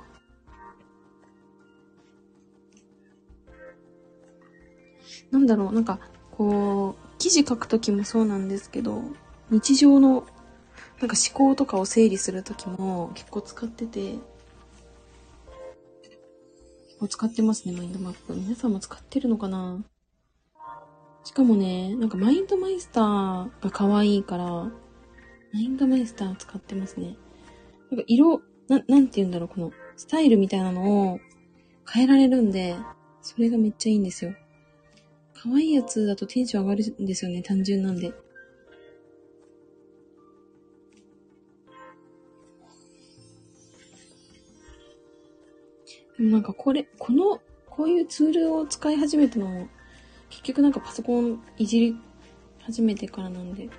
[5.32, 6.00] なんだろう、なんか、
[6.32, 9.02] こう、記事書くときもそうなんですけど、
[9.50, 10.26] 日常の、
[11.00, 14.14] なんか思考とかを整理するときも結構使ってて、
[16.88, 18.34] 結構使ってますね、マインドマップ。
[18.34, 19.84] 皆さんも使ってるのかな？
[21.24, 24.72] しかもね、なんかマインドマイスターが可愛いから、マ
[25.54, 27.18] インドマイスター使ってますね。
[27.92, 31.20] なんか色、な、なんて言うんだろう、このスタイルみたいなのを
[31.92, 32.76] 変えられるんで、
[33.22, 34.34] それがめっちゃいいんですよ。
[35.34, 38.14] 可愛いやつだとテンション上がるんですよね、単純なんで。
[46.18, 49.68] でもなんかこれ、この、こういうツールを使い始めたのも、
[50.30, 51.98] 結局なんかパソコンいじり
[52.62, 53.70] 始めてからなんで、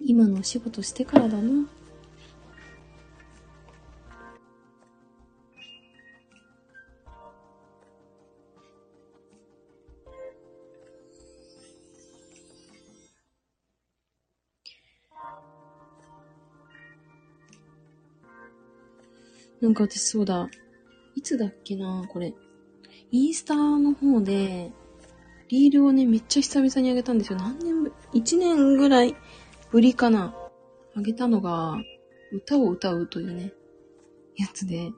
[0.00, 1.68] 今のお仕事してからだな。
[19.62, 20.50] なんか私そうだ。
[21.14, 22.34] いつだっけなこれ。
[23.12, 24.72] インスタの方で、
[25.48, 27.38] リールをね、めっちゃ久々にあげたんですよ。
[27.38, 29.14] 何年ぶり、1年ぐらい
[29.70, 30.34] ぶりかな。
[30.96, 31.76] あげたのが、
[32.32, 33.52] 歌を歌うというね、
[34.36, 34.90] やつで、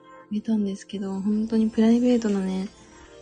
[0.00, 2.68] あげたんですけど、本当にプライベートなね、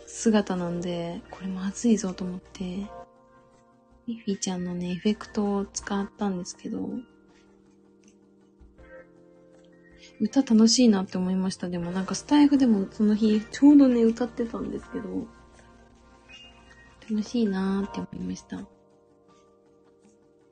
[0.07, 2.63] 姿なんで、これまずいぞと思って、
[4.07, 6.89] ミッフィちゃんのね、エフェクトを使ったんですけど、
[10.19, 11.69] 歌楽しいなって思いました。
[11.69, 15.27] でもなんかスタイフでもその日、ちょうどね、歌ってたんですけど、
[17.09, 18.57] 楽しいなーって思いました。
[18.57, 18.63] で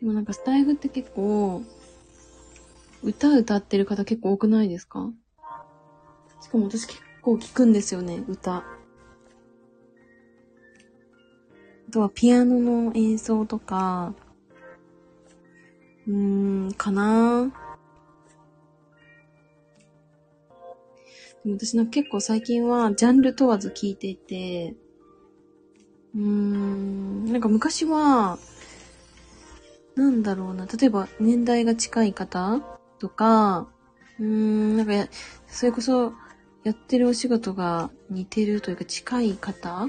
[0.03, 1.63] もなんかスタイフって結構、
[3.03, 5.11] 歌歌ってる方結構多くないですか？
[6.41, 8.57] しかも私結構聞くんですよね、歌。
[8.57, 8.63] あ
[11.91, 14.13] とはピアノの演奏とか、
[16.07, 17.51] うーん、かなで
[21.53, 24.75] 私なんか結構最近はジャンル問わず聞いていて、
[26.15, 28.39] うーん、なんか昔は、
[29.95, 32.61] なんだろうな、例えば年代が近い方
[32.99, 33.67] とか、
[34.19, 34.93] うーん、なんか、
[35.47, 36.13] それこそ
[36.63, 39.87] やってるお仕事が似てるというか近い方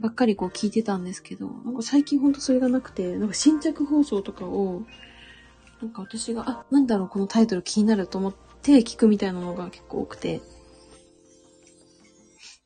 [0.00, 4.82] ばっかりこう聞いてたんですけど、なんか最近ほんとそれがなくて、なんか新着放送とかを、
[5.80, 10.40] なんか私が、あ、なんだろうこのタイトル気になると思って聞くみたいなのが結構多くて、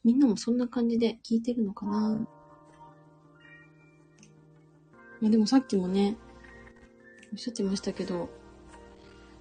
[0.05, 2.27] みんなもそんな感じで聞いてるのかな？
[5.21, 6.17] まあでもさっきもね、
[7.33, 8.29] おっしゃってましたけど、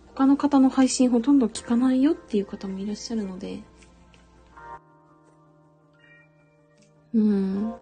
[0.08, 3.60] 他の方の配信ほとんど聞かないよっていう方もいらっしゃるので、
[7.14, 7.76] うん、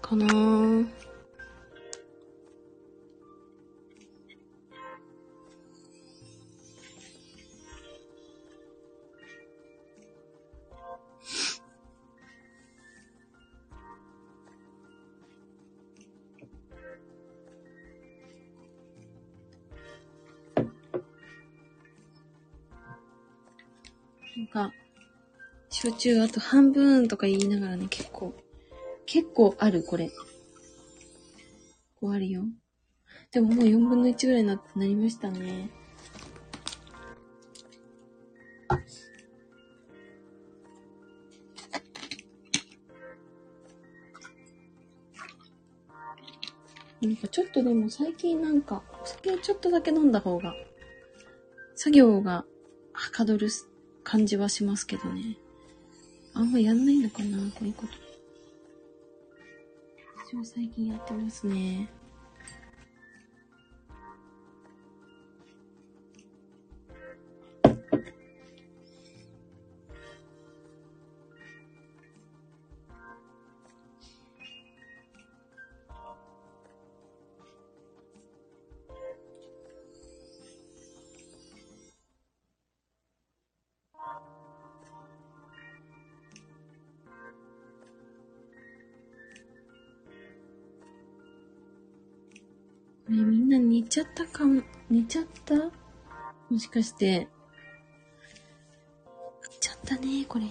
[0.00, 0.86] かなぁ。
[24.54, 24.72] か、
[25.68, 28.32] 焼酎あと半分とか言いながらね、結構、
[29.04, 30.10] 結構ある、これ。
[32.00, 32.44] こうあるよ。
[33.32, 35.70] でももう4分の1ぐらいにななりましたね。
[47.02, 50.54] なんかちょっとでも最近なんか、お酒ちょっとだけ飲んだ方が、
[51.74, 52.46] 作業が
[52.92, 53.73] はかどるす
[54.04, 55.36] 感じはしますけどね。
[56.34, 57.92] あんまやんないのかな、こういうこと。
[60.26, 61.88] 私は最近やってますね。
[94.14, 95.54] ったかも、寝ちゃった？
[96.48, 97.28] もしかして。
[99.50, 100.44] 寝ちゃったね、これ。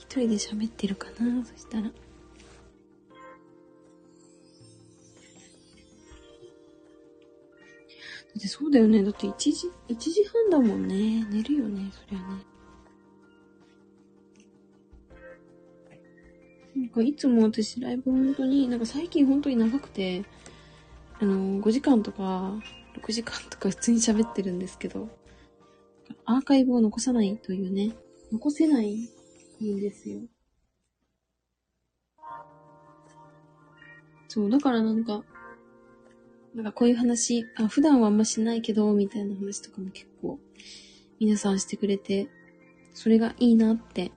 [0.00, 1.44] 一人で喋ってるかな？
[1.44, 1.84] そしたら。
[1.84, 1.92] だっ
[8.40, 9.04] てそうだよね。
[9.04, 9.52] だって1時、
[9.88, 11.24] 1時半だもんね。
[11.30, 12.44] 寝るよね、そりゃね。
[16.76, 20.24] なんかいつも私ライブ本当に、なんか最近本当に長くて、
[21.20, 22.60] あの、5時間とか、
[22.94, 25.08] 6時間とか普通に喋ってるんですけど、
[26.24, 27.92] アーカイブを残さないというね、
[28.30, 29.08] 残せない
[29.62, 30.20] んですよ。
[34.28, 35.24] そう、だからなんか、
[36.54, 40.38] なんかこういう話、あ、普段はあんましないけど、みたいな話とかも結構、
[41.18, 42.28] 皆さんしてくれて、
[42.94, 44.12] それがいいなって、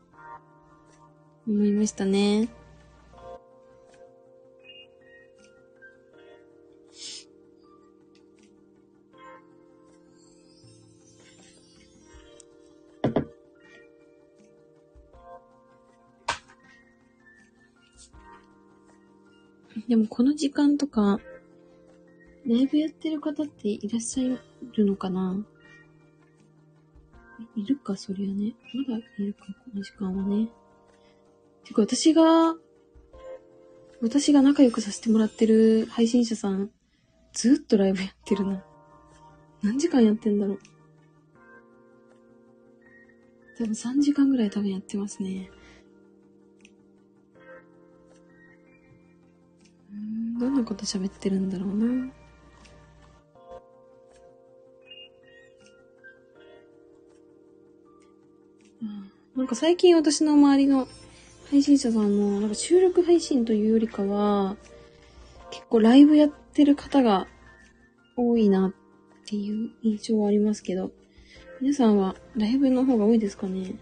[1.47, 2.49] 思いましたね。
[19.91, 21.19] でもこの時間とか、
[22.47, 24.23] ライブやってる方っていらっしゃ
[24.77, 25.45] るのかな？
[27.57, 28.53] いるか、そりゃね。
[28.87, 30.47] まだいるか、この時間はね。
[31.65, 32.55] てか、私が、
[34.01, 36.71] 私が仲良くさせてもらってる配信者さん、
[37.33, 38.63] ずーっとライブやってるな。
[39.61, 40.59] 何時間やってんだろう。
[43.57, 45.51] 多分3時間ぐらい多分やってますね。
[50.41, 52.11] どんなこと喋ってるんだろうな。
[59.35, 60.87] なんか最近私の周りの
[61.51, 64.57] 配信者さんも、なんか収録配信というよりかは、
[65.51, 67.27] 結構ライブやってる方が
[68.17, 68.73] 多いなっ
[69.27, 70.91] ていう印象はありますけど、
[71.61, 73.75] 皆さんはライブの方が多いですかね？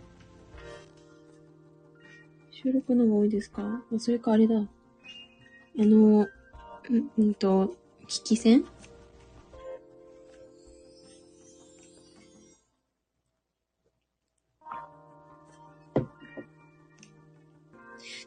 [2.51, 3.81] 収録の方が多いですか？
[3.97, 4.55] それかあれだ。
[4.57, 4.65] あ
[5.77, 6.27] の、
[6.91, 7.75] うんと、
[8.07, 8.65] 聞き戦？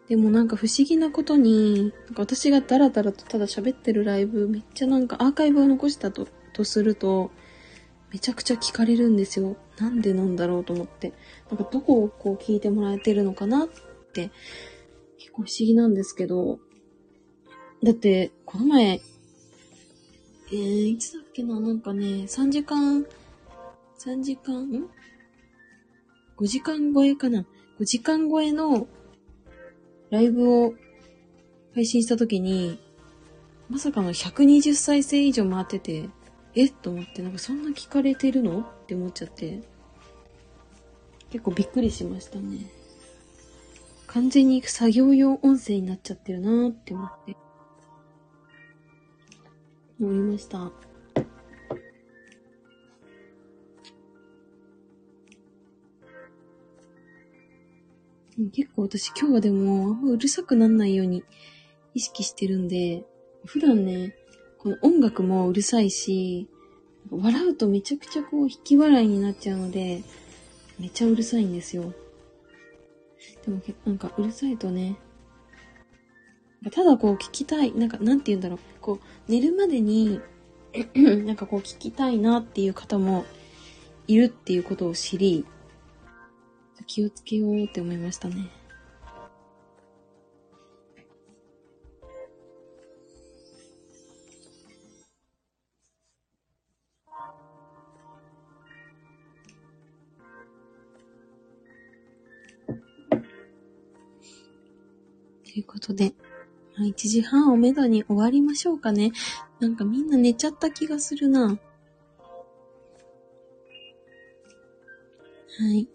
[0.08, 7.30] でもなんか不思議なことに、なんか私がダラダラとただ喋ってるライブ、めっちゃなんかアーカイブを残したと、とすると、
[8.12, 9.56] めちゃくちゃ聞かれるんですよ。
[9.78, 11.14] なんでなんだろうと思って。
[11.50, 13.68] なんかどこをこう聞いてもらえてるのかなっ
[14.12, 14.30] て、
[15.18, 16.58] 結構不思議なんですけど、
[17.82, 19.00] だって、この前、
[20.52, 23.04] えー、いつだっけな、なんかね、3時間、
[23.98, 24.88] 3時間、ん
[26.36, 27.44] ?5 時間超えかな
[27.80, 28.86] ?5 時間超えの
[30.10, 30.74] ライブを
[31.74, 32.78] 配信した時に、
[33.68, 36.08] まさかの120再生以上回ってて、
[36.54, 36.68] え？
[36.68, 38.60] と思って、なんかそんな聞かれてるの？
[38.60, 39.60] って思っちゃって、
[41.30, 42.70] 結構びっくりしましたね。
[44.06, 47.41] 完全に作業用音声になっちゃってるなーって思って。
[50.04, 50.72] 思いました。
[58.52, 61.22] 結構私今日はでもあんまうるさくなんないように
[61.94, 63.04] 意識してるんで、
[63.44, 64.16] 普段ね、
[64.58, 66.48] この音楽もうるさいし、
[67.10, 70.02] 笑うとめちゃくちゃこう引き笑いになっちゃうので、
[70.78, 71.92] めっちゃうるさいんですよ。
[73.44, 74.96] でもなんかうるさいとね、
[76.70, 80.20] ただこう聞きたい、なんかなんて言うんだろう、こう寝るまでに、
[81.24, 83.24] なんかこう聞きたいなっていう方も
[84.06, 85.46] いるっていうことを知り、
[86.86, 88.50] 気をつけようって思いましたね。
[105.44, 106.14] ということで、
[106.80, 109.12] 1時半をめどに終わりましょうかね。
[109.60, 111.48] なんかみんな寝ちゃった気がするな。
[111.48, 111.56] は
[115.74, 115.86] い。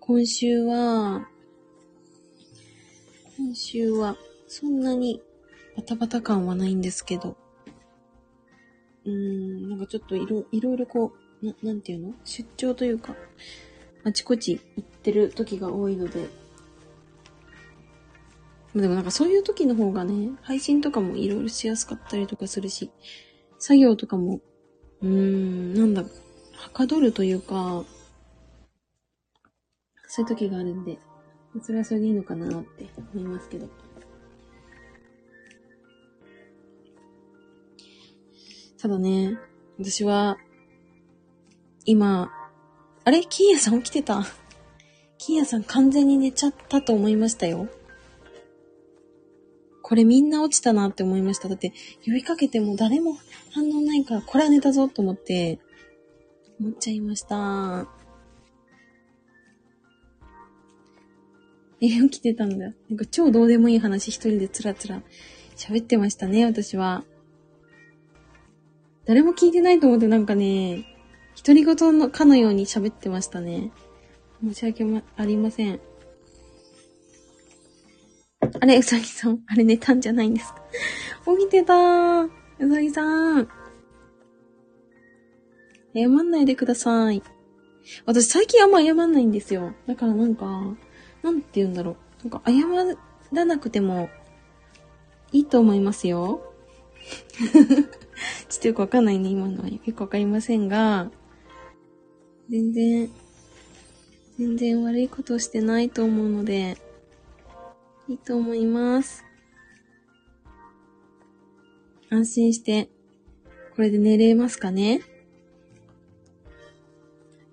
[0.00, 1.28] 今週は、
[3.38, 4.16] 今週は、
[4.48, 5.22] そんなに
[5.76, 7.36] バタバタ感はないんですけど、
[9.04, 11.12] うーん、なんかちょっといろ、いろいろこ
[11.42, 12.14] う、な、なんていうの？
[12.24, 13.16] 出張というか、
[14.02, 16.28] あちこち行ってる時が多いので、
[18.74, 22.90] でもなんかそういう時の方がね、配信とかもいろいろしやすかったりとかするし、
[23.58, 24.40] 作業とかも、
[25.00, 27.84] うーん、なんだ、はかどるというか、
[30.08, 30.98] そういう時があるんで、
[31.62, 33.68] それはそれでいいのかなって思いますけど。
[38.80, 39.38] ただね、
[39.78, 40.36] 私は、
[41.84, 42.32] 今、
[43.04, 43.24] あれ？
[43.28, 44.24] キーヤさん起きてた？
[45.16, 47.68] キーヤさん完全に寝ちゃったと思いましたよ。
[49.84, 51.46] これみんな落ちたなって思いました。
[51.46, 51.74] だって、
[52.06, 53.18] 呼びかけても誰も
[53.52, 55.58] 反応ないから、これは寝たぞと思って、
[56.58, 57.86] 思っちゃいました。
[61.82, 62.72] え、起きてたんだ。
[62.88, 65.02] なんか超どうでもいい話一人でつらつら
[65.54, 67.04] 喋ってましたね、私は。
[69.04, 70.86] 誰も聞いてないと思ってなんかね、
[71.36, 73.70] 独り言のかのように喋ってましたね。
[74.42, 74.86] 申し訳
[75.18, 75.80] ありません。
[78.60, 79.40] あれ、うさぎさん。
[79.46, 80.62] あれ寝たんじゃないんですか？
[81.38, 82.30] 起きてたー。
[82.60, 83.48] うさぎさん。
[85.94, 87.22] 謝んないでください。
[88.06, 89.74] 私最近あんま謝んないんですよ。
[89.86, 90.46] だからなんか、
[91.22, 92.28] なんて言うんだろう。
[92.28, 92.96] なんか謝
[93.32, 94.08] らなくても
[95.32, 96.52] いいと思いますよ。
[98.48, 99.68] ちょっとよくわかんないね、今のは。
[99.68, 101.10] よくわかりませんが、
[102.48, 103.10] 全然、
[104.38, 106.78] 全然悪いことをしてないと思うので、
[108.08, 109.24] いいと思います。
[112.10, 112.90] 安心して、
[113.74, 115.00] これで寝れますかね？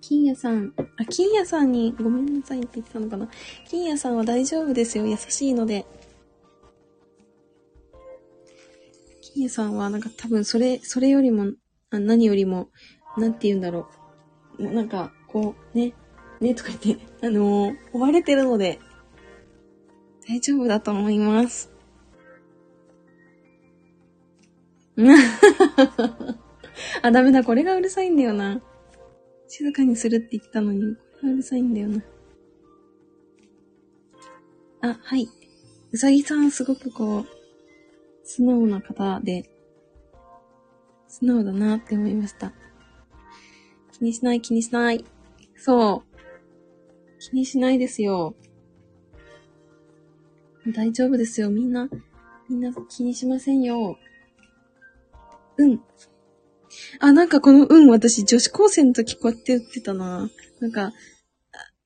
[0.00, 3.28] 金谷さん、あ、金谷さんにごめんなさいって言ってたのかな？
[3.68, 5.06] 金谷さんは大丈夫ですよ。
[5.06, 5.86] 優しいので。
[9.22, 11.52] 金谷さんはなんか多分それ、それよりも、
[11.90, 12.68] あ何よりも、
[13.16, 13.88] なんて言うんだろ
[14.58, 14.70] う。
[14.70, 15.94] なんか、こう、ね、
[16.40, 18.78] ねとか言って、あのー追われてるので、
[20.28, 21.70] 大丈夫だと思います。
[27.02, 28.62] あ、ダメだ、これがうるさいんだよな。
[29.48, 30.86] 静かにするって言ったのに、こ
[31.22, 32.02] れがうるさいんだよな。
[34.82, 35.28] あ、はい。
[35.90, 37.26] うさぎさんすごくこう、
[38.24, 39.50] 素直な方で、
[41.08, 42.52] 素直だなって思いました。
[43.92, 45.04] 気にしない気にしない。
[45.56, 47.18] そう。
[47.18, 48.34] 気にしないですよ。
[50.68, 51.50] 大丈夫ですよ。
[51.50, 51.88] みんな、
[52.48, 53.98] みんな気にしませんよ。
[55.56, 55.80] うん。
[57.00, 60.30] あ、なんかこのうん、私女子高生の時こうやって言ってたな。
[60.60, 60.92] なんか、あ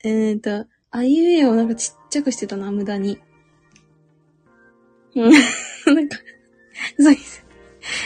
[0.04, 3.18] えーと、あいうえをなんかちっちゃくしてたな、無駄に。
[5.14, 5.32] うん。
[5.94, 6.18] なんか、
[6.98, 7.46] うさぎさん、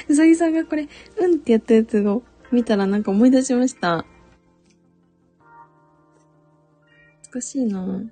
[0.09, 0.89] うさぎさんがこれ、
[1.19, 2.23] うんってやったやつを
[2.53, 4.07] 見たらなんか思い出しました。
[7.33, 8.03] 難しいな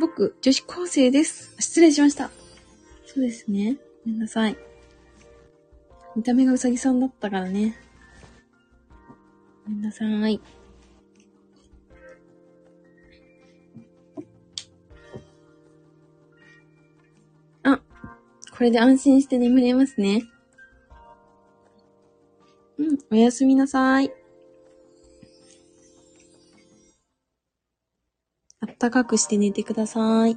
[0.00, 1.54] 僕、女子高生です。
[1.58, 2.30] 失礼しました。
[3.04, 3.76] そうですね。
[4.06, 4.56] ごめんなさい。
[6.16, 7.76] 見た目がうさぎさんだったからね。
[9.66, 10.40] ごめんなさい。
[17.62, 17.82] あ、
[18.52, 20.22] これで安心して眠れますね。
[22.78, 24.10] うん、おやすみなさい。
[28.60, 30.36] あったかくして寝てください。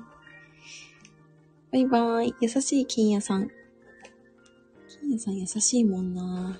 [1.72, 2.36] バイバーイ。
[2.40, 3.50] 優しい金谷さん。
[4.88, 6.58] 金谷さん優しいもんな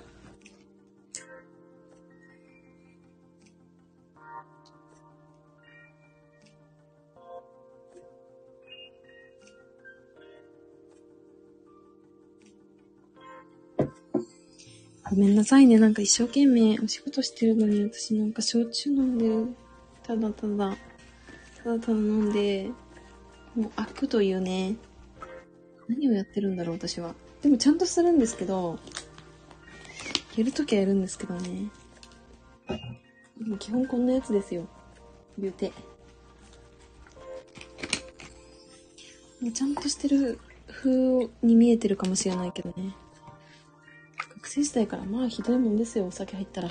[15.10, 15.78] ごめんなさいね。
[15.78, 19.54] なんか一生懸命お仕事してるのに、私なんか焼酎飲んでる。
[20.02, 20.76] ただただ。
[21.64, 22.70] ただただ飲んで、
[23.56, 24.76] もう開くというね。
[25.88, 27.14] 何をやってるんだろう、私は。
[27.40, 28.78] でもちゃんとするんですけど、
[30.36, 31.70] やるときはやるんですけどね。
[33.38, 34.68] でも基本こんなやつですよ。
[35.38, 35.72] 言うて。
[39.40, 40.38] もうちゃんとしてる
[40.68, 42.94] 風に見えてるかもしれないけどね。
[44.36, 46.70] 学生時代からまあひどいもんですよ、お酒入ったら。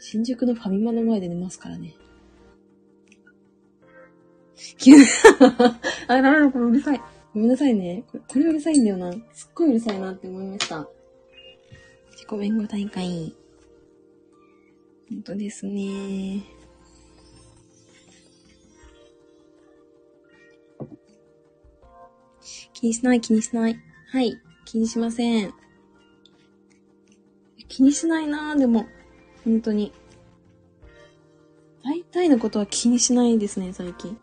[0.00, 1.94] 新宿のファミマの前で寝ますからね。
[4.78, 5.04] 急 に
[6.08, 7.00] あ、なるほど、これうるさい。
[7.32, 8.04] ごめんなさいね。
[8.10, 9.12] これ、これうるさいんだよな。
[9.32, 10.88] すっごいうるさいなって思いました。
[12.12, 13.34] 自己弁護大会。
[15.08, 16.42] 本当ですね。
[22.72, 23.78] 気にしない、気にしない。
[24.10, 24.40] はい。
[24.64, 25.54] 気にしません。
[27.68, 28.86] 気にしないなぁ、でも。
[29.44, 29.92] 本当に。
[31.84, 34.18] 大体のことは気にしないですね、最近。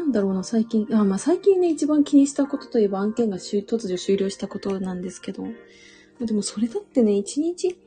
[0.00, 0.88] なんだろうな、最近。
[0.92, 5.44] あ、まあ、最近ね、一番気にしたことといえば案件が突如終了したことなんですけど。
[6.20, 7.78] でもそれだってね、一日、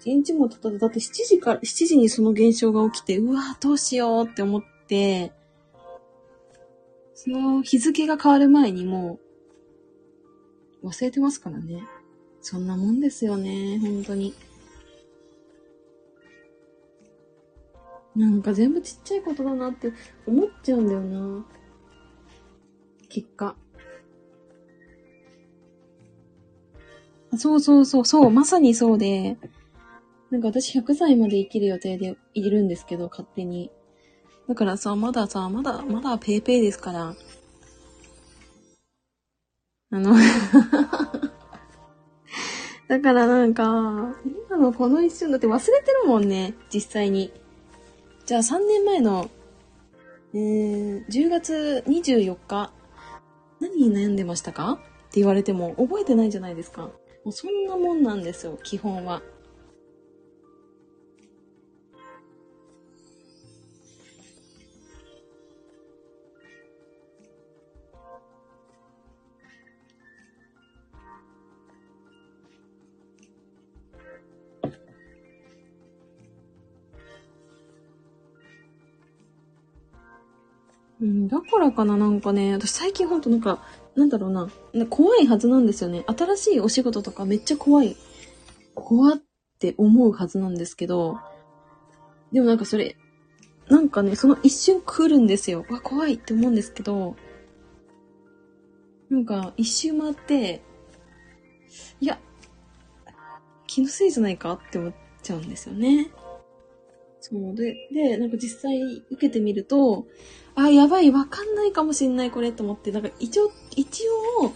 [0.00, 5.32] 一日も経った、だって7時から、7時にその現象が起きて、うわどうしようって思って、
[7.14, 9.18] その日付が変わる前にも
[10.82, 11.82] う、忘れてますからね。
[12.42, 14.34] そんなもんですよね、本当に。
[18.16, 19.92] なんか全部ちっちゃいことだなって
[20.26, 21.44] 思っちゃうんだよな。
[23.08, 23.56] 結果。
[27.36, 29.36] そうそうそう、そう、まさにそうで、
[30.30, 33.70] なんか私100歳まで生きる予定でいるんですけど、勝手に。
[34.48, 37.14] だからさ、まださ、まだ、まだペーペーですから。
[39.90, 40.14] あの
[42.88, 44.16] だからなんか、
[44.48, 47.32] 今のこの一瞬だって忘れてるもんね、実際に。
[48.26, 49.30] じゃあ3年前の、
[50.32, 52.72] えー、10月24日、
[53.60, 54.72] 何に悩んでましたか？
[54.72, 54.76] っ
[55.10, 56.82] て言われても覚えてないじゃないですか。
[56.82, 56.92] も
[57.26, 59.22] うそんなもんなんですよ、基本は。
[81.04, 83.62] うん、だからかな、なんかね、私最近ほんとなんか、
[83.94, 84.48] なんだろうな、
[84.86, 86.02] 怖いはずなんですよね。
[86.06, 87.94] 新しいお仕事とかめっちゃ怖い。
[88.74, 89.22] 怖っ
[89.58, 91.18] て思うはずなんですけど、
[92.32, 92.96] でもなんかそれ、
[93.68, 95.66] なんかね、その一瞬来るんですよ。
[95.68, 97.16] わ、怖いって思うんですけど、
[99.10, 100.62] なんか一周回って、
[102.00, 102.18] いや、
[103.66, 106.10] 気のせいじゃないかって思っちゃうんですよね。
[107.20, 110.06] そうで、で、なんか実際受けてみると、
[110.56, 114.02] あ、やばい、わかんないかもしんない、これ、と思って、なんか一応、一
[114.40, 114.52] 応、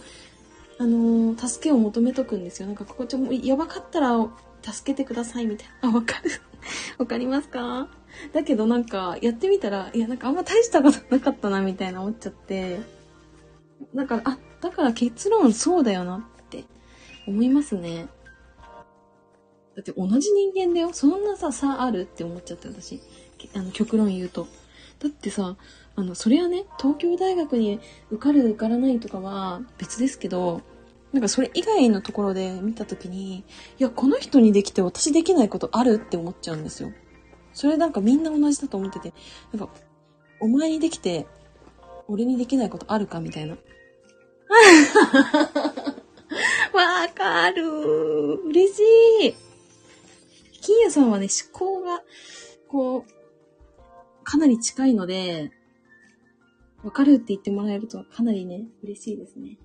[0.77, 2.67] あのー、助けを求めとくんですよ。
[2.67, 4.15] なんか、ここちょ、やばかったら、
[4.61, 5.89] 助けてください、みたいな。
[5.89, 6.31] あ、わかる
[6.97, 7.89] わかりますか？
[8.33, 12.79] だけどなんか、やってみたら、いや、なんかあんま大したことなかったな、みたいな思っちゃって、
[13.93, 16.65] なんか、あ、だから結論そうだよなって
[17.27, 18.07] 思いますね。
[19.75, 20.91] だって同じ人間だよ。
[20.93, 22.99] そんなさ、差あるって思っちゃって、私。
[23.55, 24.47] あの、極論言うと。
[24.99, 25.55] だってさ、
[25.99, 30.61] あの、それはね、東京大学に受かる受からないとかは別ですけど、
[31.11, 33.43] なんかそれ以外のところで見たときに、い
[33.79, 36.93] や、この人にできて私できないことあるって思っちゃうんですよ。
[37.51, 39.13] それなんかみんな同じだと思ってて、
[39.51, 39.73] なんか、
[40.39, 41.27] お前にできて、
[42.07, 43.57] 俺にできないことあるかみたいな。
[46.71, 47.65] わかる
[48.45, 48.79] 嬉し
[49.27, 49.35] い
[50.61, 52.01] 金谷さんはね、思考が、
[52.69, 53.03] こう、
[54.23, 55.51] かなり近いので、
[56.83, 59.57] わかるって言ってもらえるとかなりね、嬉しいですね。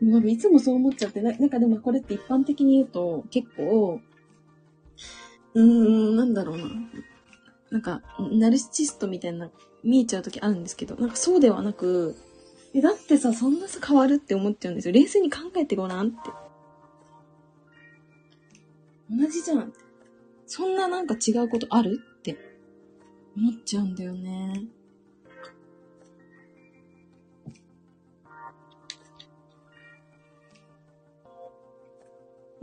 [0.00, 4.00] なんかいつもそう思っちゃってな、なんかでもこれって一般的に言うと結構、
[5.54, 6.64] うーん、なんだろうな。
[7.70, 8.02] なんか、
[8.32, 9.50] ナルシストみたいな
[9.82, 12.16] 見えちゃう時あるんですけど、なんかそうではなく、
[12.74, 14.94] え、だってさ、そんなさ変わるって思っちゃうんですよ。
[14.94, 16.16] 冷静に考えてごらんって。
[19.10, 19.72] 同じじゃん。
[20.46, 22.36] そんななんか違うことあるって
[23.36, 24.66] 思っちゃうんだよね。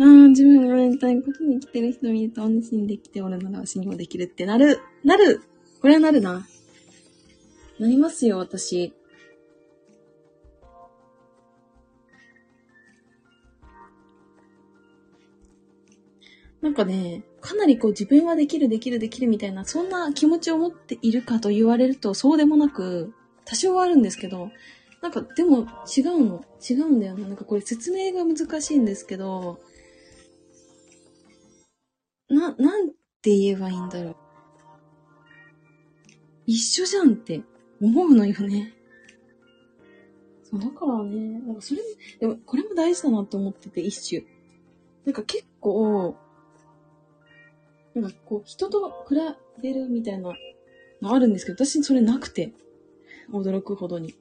[0.02, 4.80] ああ、自分がやりたいことに来てる人見ると安心できて、俺なら信用できるってなる。
[5.04, 5.42] なる
[5.80, 6.48] これはなるな。
[7.80, 8.94] なりますよ、私。
[16.64, 23.14] なんかね、かなりこう自分はできるできるできるみたいな、そんな気持ちを持っているかと言われるとそうでもなく、
[23.46, 24.50] 多少はあるんですけど、
[25.02, 26.44] なんかでも違うの。
[26.68, 27.28] 違うんだよな。
[27.28, 29.60] なんかこれ説明が難しいんですけど、
[32.32, 32.90] な、なん
[33.22, 34.16] て言えばいいんだろう。
[36.48, 37.42] 一緒じゃんって
[37.82, 38.74] 思うのよね。
[40.44, 41.82] そう、だからね、なんかそれ、
[42.20, 44.24] でもこれも大事だなって思ってて、一種。
[45.06, 46.16] なんか結構、
[47.94, 49.16] なんかこう、人と比
[49.62, 50.34] べるみたいな
[51.02, 52.54] のあるんですけど、私それなくて、
[53.32, 54.16] 驚くほどに。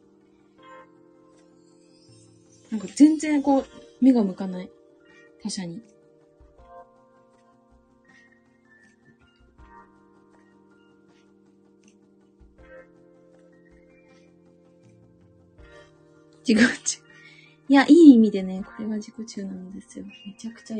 [2.70, 3.64] なんか全然こう、
[4.00, 4.70] 目が向かない。
[5.42, 5.82] 他者に。
[16.54, 17.00] 自己中。
[17.68, 20.04] いや、いい意味でね、これは自己中なんですよ。
[20.04, 20.76] めちゃくちゃ、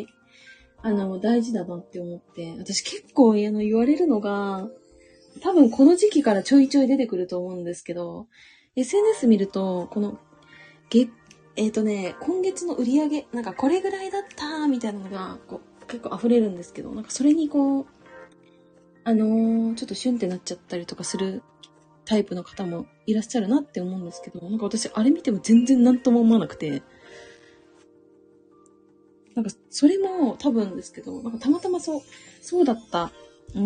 [0.83, 2.57] あの、大事だなって思って。
[2.59, 4.69] 私結構、あの、言われるのが、
[5.43, 8.27] 多分この時期からちょいちょい出てくると思うんですけど、
[8.77, 10.19] SNS 見ると、この、
[10.91, 11.09] げ、
[11.57, 17.87] えっ、とね、今月の売り上げ、なんかこれぐらいだったみたいなのが、こう、結構溢れるんですけど、なんかそれにこう、
[19.05, 21.43] あのーちょっとシュンってなっちゃったりとかする
[22.11, 26.83] タイプの方もいらっしゃるなって思うんですけど、なんか私あれ見ても全然何とも思わなくて、
[29.37, 32.01] なんかそれも多分ですけど、なんかたまたまそう、
[32.43, 33.13] そうだった、
[33.55, 33.61] うー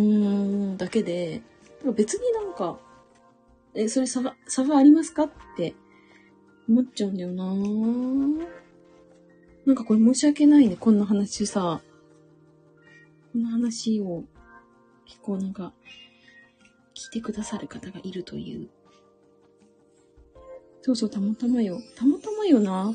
[0.75, 1.41] ん、だけで、
[1.83, 2.79] なんか別になんか、
[3.73, 5.75] え、それ差が、差がありますかって
[6.69, 7.45] 思っちゃうんだよな。
[7.45, 8.47] ぁ
[9.65, 11.81] なんかこれ申し訳ないね、こんな話さ。
[13.33, 14.25] こんな話を、
[15.07, 15.73] 結構なんか、
[16.95, 18.69] 聞いてくださる方がいるという。
[20.83, 21.81] そうそう、たまたまよ。
[21.97, 22.95] たまたまよな。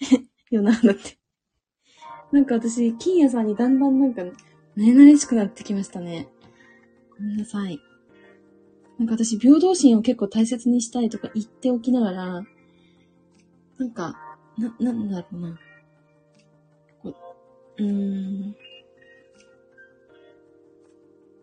[0.50, 1.18] よな、だって。
[2.32, 4.32] なんか私、金谷さんにだんだんなんか、慣
[4.76, 6.28] れ慣れしくなってきましたね。
[7.16, 7.80] ごめんなさい。
[8.98, 12.44] なんか私、平等心を結構大切にしたいとか言っておきながら、
[13.78, 14.18] なんか、
[14.58, 15.58] な、なんだろうな。
[17.02, 17.14] こ
[17.78, 18.56] う、うーん。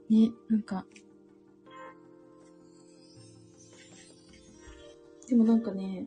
[0.10, 0.86] ね、なんか。
[5.28, 6.06] でもなんかね、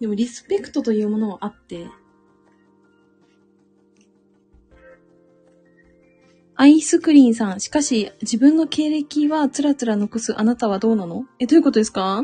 [0.00, 1.86] でもリスペクトというものはあって、
[6.54, 11.24] アイスクリーンさん、しかし自分の経歴はつらつら残すあなたはどうなの？
[11.38, 12.22] え、どういうことですか？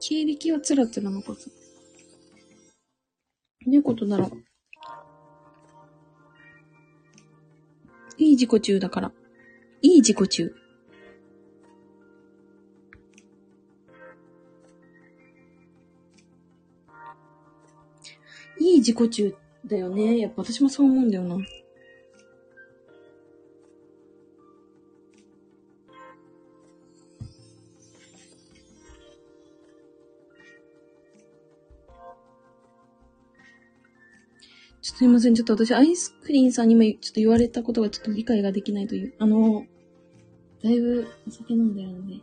[0.00, 1.50] 経歴はつらつら残す。
[3.66, 4.30] どういうことだろう？
[8.16, 9.12] いい自己中だから。
[9.80, 10.54] いい自己中。
[18.60, 19.34] いい自己中
[19.66, 20.18] だよね。
[20.18, 21.36] やっぱ私もそう思うんだよな。
[34.96, 35.34] すいません。
[35.34, 39.14] ちょっと私、アイスクリーンさんにもちょっと言われたことがちょっと理解ができないという。
[39.18, 39.64] あの、
[40.62, 42.16] だいぶお酒飲んでるので。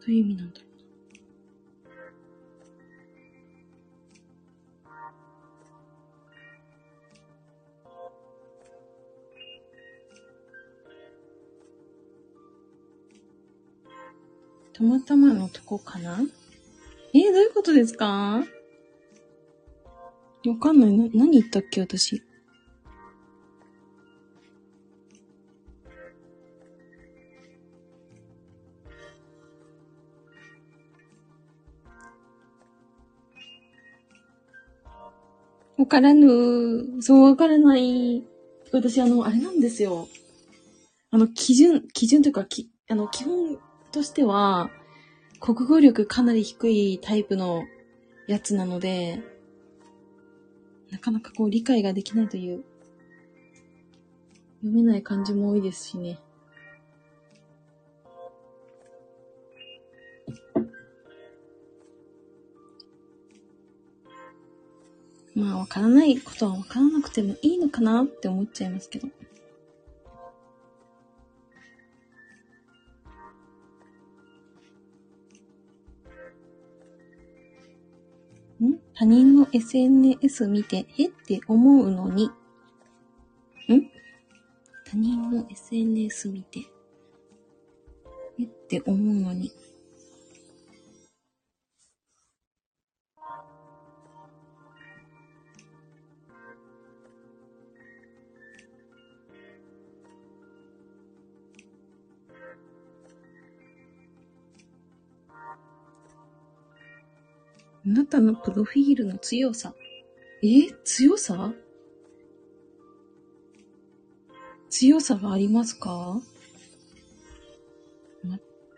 [0.00, 0.67] どういう意味なんだろう。
[14.78, 16.20] たまたまのとこかな？
[17.12, 18.44] えー、どういうことですか？
[20.46, 20.96] わかんない。
[20.96, 22.22] な、何言ったっけ、私。
[35.76, 37.02] わからぬ。
[37.02, 38.22] そう、わからない。
[38.72, 40.06] 私、あの、あれなんですよ。
[41.10, 43.58] あの、基準、基準というか、き、あの、基本
[43.92, 44.70] としては、
[45.40, 47.64] 国語力かなり低いタイプの
[48.26, 49.22] やつなので、
[50.90, 52.64] なかなかこう理解ができないという、
[54.62, 56.18] 読めない漢字も多いですしね。
[65.34, 69.08] まあ、わからないことはわからなくてもいいのかなって思っちゃいますけど。
[78.98, 81.06] 他人の SNS 見て、え？
[81.06, 82.30] って思うのに、ん？
[84.84, 86.62] 他人の SNS 見て、
[88.40, 88.42] え？
[88.42, 89.52] って思うのに。
[107.88, 109.74] あなたのプロフィールの強さ。
[110.42, 110.70] え？
[110.84, 111.54] 強さ？
[114.68, 116.20] 強さがありますか？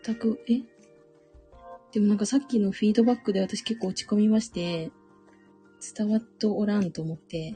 [0.05, 0.61] 全く、え？
[1.91, 4.91] でもなんかさっきのフィードバックで私結構落ち込みまして、
[5.95, 7.55] 伝わっとおらんと思って、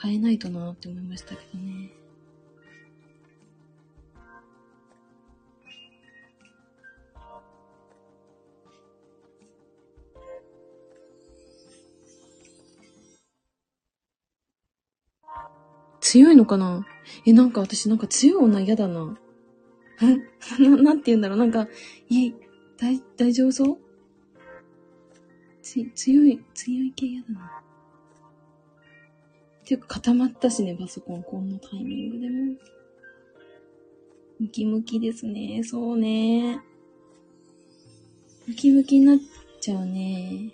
[0.00, 1.90] 変えないとなって思いましたけどね。
[16.14, 16.86] 強いのかな？
[17.26, 19.18] え、なんか私なんか強い女嫌だな。
[20.60, 21.66] な、なんて言うんだろうなんか、
[22.08, 22.32] いえ、
[22.76, 23.78] 大、大丈夫そう？
[25.60, 27.62] つ、強い、強い系嫌だな。
[29.64, 32.54] ていうか固まったしね、パソコン、こんなタイミングでも。
[34.38, 36.60] ムキムキですね、そうね。
[38.46, 39.18] ムキムキになっ
[39.60, 40.52] ちゃうね。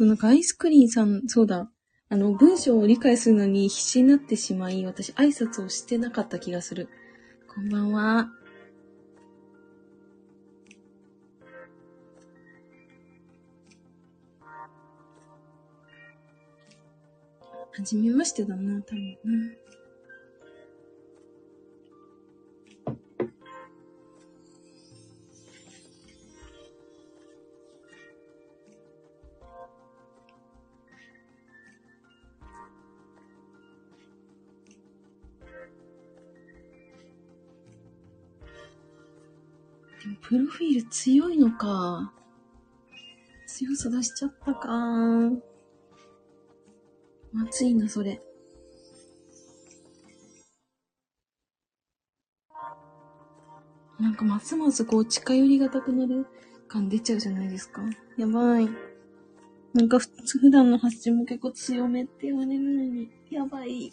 [0.00, 1.70] そう、なんかアイスクリーンさん、そうだ。
[2.08, 6.88] あの、文章を理解するのに必死になってしまい、私挨拶をしてなかった気がする。
[7.54, 8.30] こんばんは。
[17.72, 19.59] はじめましてだな、多分な。
[40.30, 42.12] プロフィール強いのか。
[43.48, 44.68] 強さ出しちゃったか。
[47.32, 48.22] まずいな、それ。
[53.98, 56.24] なんか、ますますこう、近寄りがたくなる
[56.68, 57.82] 感出ちゃうじゃないですか。
[58.16, 58.68] やばい。
[59.74, 63.90] なんか、普通、普段の発信も結構強めって言われるのに、やばい。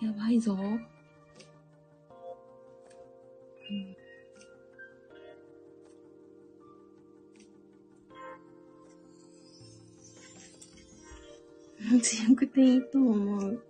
[0.00, 0.54] やばいぞ。
[0.54, 0.56] う
[3.74, 3.97] ん
[12.00, 13.62] 強くていいと思う。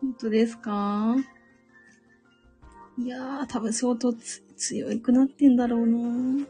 [0.00, 1.16] 本当ですか？
[2.98, 6.46] いやー、多分相当強くなってんだろうな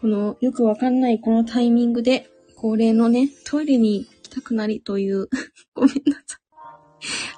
[0.00, 5.28] この、よくわかんないこのタイミングで、恒例のね、トイレに行きたくなりという、
[5.74, 6.41] ごめんなさい。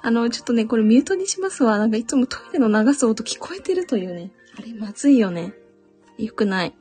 [0.05, 1.79] あの、ちょっとね、これミュートにしますわ。
[1.79, 4.31] なんかいつもトイレの流す音聞こえてるというね。
[4.55, 5.55] あれ、まずいよね。
[6.19, 6.75] よくない。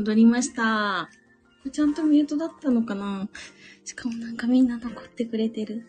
[0.00, 1.10] 戻りました。
[1.70, 3.28] ちゃんとミュートだったのかな
[3.84, 5.84] しかもなんかみんな残ってくれてる。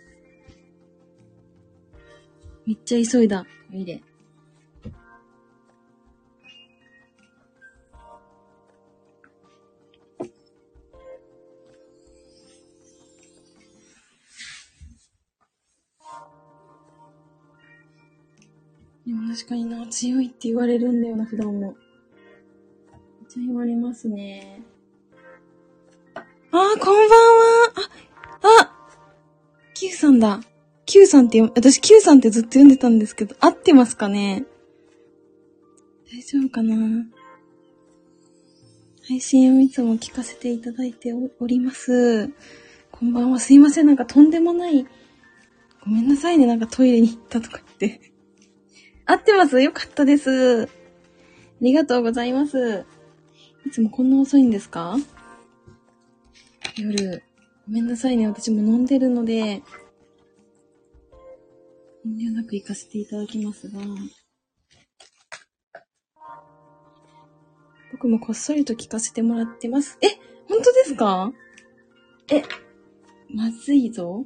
[2.65, 3.45] めっちゃ急いだ。
[3.71, 4.03] トイレ。
[19.07, 21.75] でも確かにな、強いって言われるんだよな、普段も。
[23.31, 24.61] ちゃ言われますね。
[26.15, 26.21] あー、
[26.51, 27.73] こんばんは。
[28.41, 28.75] あ、あ、
[29.73, 30.41] Q さんだ。
[30.85, 34.43] Q さんって、私 Q さんってずっと読んでたんですけど、合ってますかね？
[36.11, 36.75] 大丈夫かな？
[39.07, 42.27] 配信をいつも聞かせていただいております。
[42.91, 43.39] こんばんは。
[43.39, 43.87] すいません。
[43.87, 44.85] なんかとんでもない。
[45.85, 46.47] ごめんなさいね。
[46.47, 48.11] なんかトイレに行ったとか言って。
[49.05, 49.61] 合ってます？
[49.61, 50.63] よかったです。
[50.63, 50.67] あ
[51.61, 52.85] りがとうございます。
[53.71, 54.97] いつもこんな遅いんですか？
[56.75, 57.23] 夜。
[57.67, 58.27] ごめんなさいね。
[58.27, 59.63] 私も飲んでるので、遠
[62.19, 63.79] 慮なく行かせていただきますが、
[67.93, 69.97] 僕もこっそりと聞かせてもらってます。
[70.01, 70.07] え
[70.49, 71.31] 本当ですか？
[72.29, 72.43] え、
[73.33, 74.25] まずいぞ。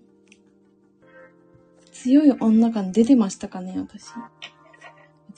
[1.92, 4.08] 強い女感出てましたかね私。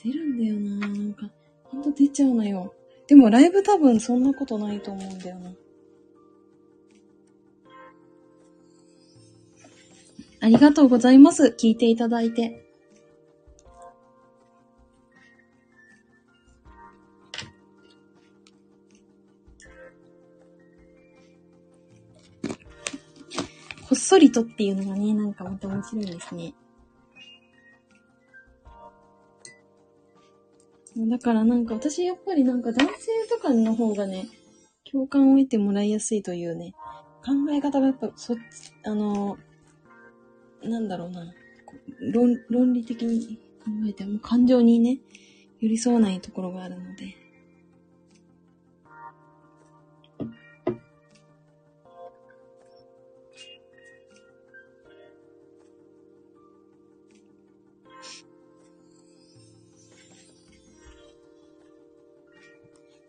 [0.02, 1.28] 出るんだよななんか、
[1.64, 2.72] ほんと出ちゃうのよ。
[3.08, 5.50] でもライブ多分そんなことないと思うんだよな。
[10.40, 11.56] ありがとうございます。
[11.58, 12.64] 聞いていただいて。
[23.88, 26.52] こっそりとっていうのがね、なんかまた面白いですね。
[31.06, 34.26] だからなんか私やっぱりなんか男性とかの方がね、
[34.90, 36.74] 共感を得てもらいやすいというね、
[37.24, 39.38] 考え方がやっぱそっち、あの、
[40.64, 41.32] なんだろうな、
[42.12, 44.98] 論論理的に考えても感情にね、
[45.60, 47.27] 寄り添わないところがあるので。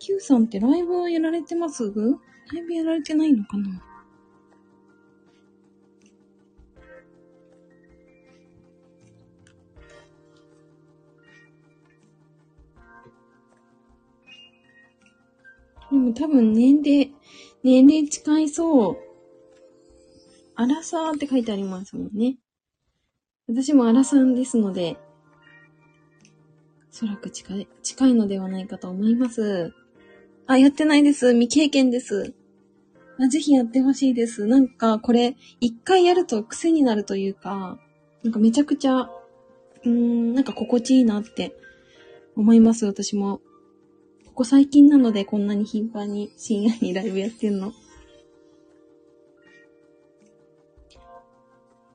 [0.10, 1.84] Q さんってライブはやられてます？
[1.84, 3.80] ライブやられてないのかな？
[15.92, 17.14] でも多分年齢、
[17.64, 18.98] 年齢近いそう。
[20.56, 22.38] アラサーって書いてありますもんね。
[23.48, 24.98] 私もアラさんですので、
[26.92, 29.72] おそらく近い、近いのではないかと思います。
[30.52, 31.32] あ、やってないです。
[31.32, 32.34] 未経験です。
[33.20, 34.48] あぜひやってほしいです。
[34.48, 37.78] なんか、これ、一回やると癖になるというか、
[38.24, 39.12] なんかめちゃくちゃ、
[39.86, 41.56] うん、なんか心地いいなって
[42.36, 43.42] 思います、私も。
[44.34, 47.72] こ最近なのでこんなに頻繁に深夜にライブやってんの。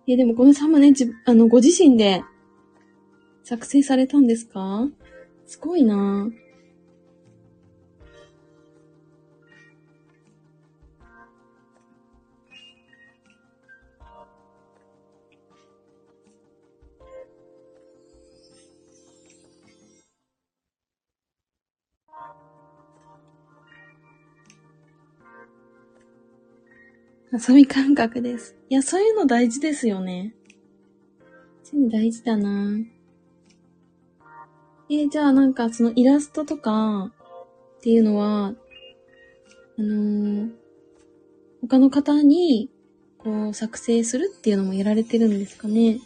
[0.06, 2.22] え、でもこのサムネ、じ、あの、ご自身で
[3.43, 4.86] 作成されたんですか？
[5.44, 6.44] すごいなぁ。
[27.36, 28.55] 遊び感覚です。
[28.70, 30.36] いや、そういうの大事ですよね。
[31.65, 32.78] そういうの大事だな
[34.89, 37.11] えー、じゃあなんかそのイラストとか
[37.78, 38.55] っていうのは、
[39.78, 40.51] あのー、
[41.62, 42.70] 他の方に
[43.19, 45.98] こう作成するっていうのもやられてるんですかね。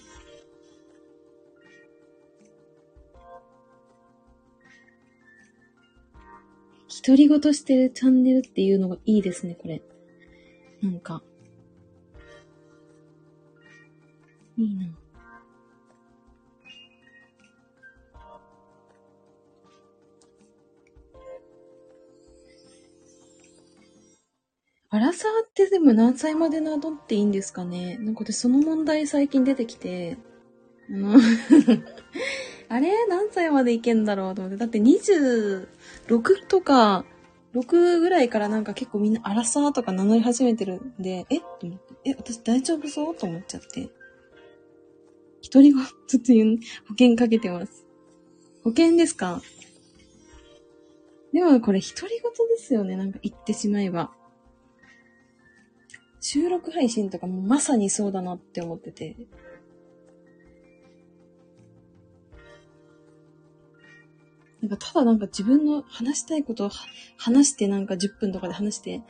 [7.04, 9.82] 独り言してるチャンネルっていうのがいいですね、これ。
[10.82, 11.22] なんか。
[14.56, 14.86] いいな。
[24.90, 27.98] アラサーってでも何歳までなどっていいんですかね？
[28.00, 30.16] なんか私その問題最近出てきて、
[30.90, 31.18] あの
[32.70, 33.06] あれ？
[33.06, 34.56] 何歳までいけんだろうと思って。
[34.56, 35.66] だって26
[36.48, 37.04] とか
[37.54, 41.38] 6ぐらいからなんか結構みんなアラサーとか名乗り始めてるんで、え？
[41.38, 43.14] と思って、え、私大丈夫そう？
[43.14, 43.88] と思っちゃって。
[45.40, 46.56] 一人ごずつ言う、
[46.88, 47.86] 保険かけてます。
[48.64, 49.40] 保険ですか？
[51.32, 54.12] でもこれ一人ごとですよね、なんか言ってしまえば。
[56.20, 59.16] 収録配信とかもまさにそうだなって思ってて。
[64.60, 66.70] なんかただなんか自分の話したいことを
[67.16, 69.02] 話してなんか10分とかで話して、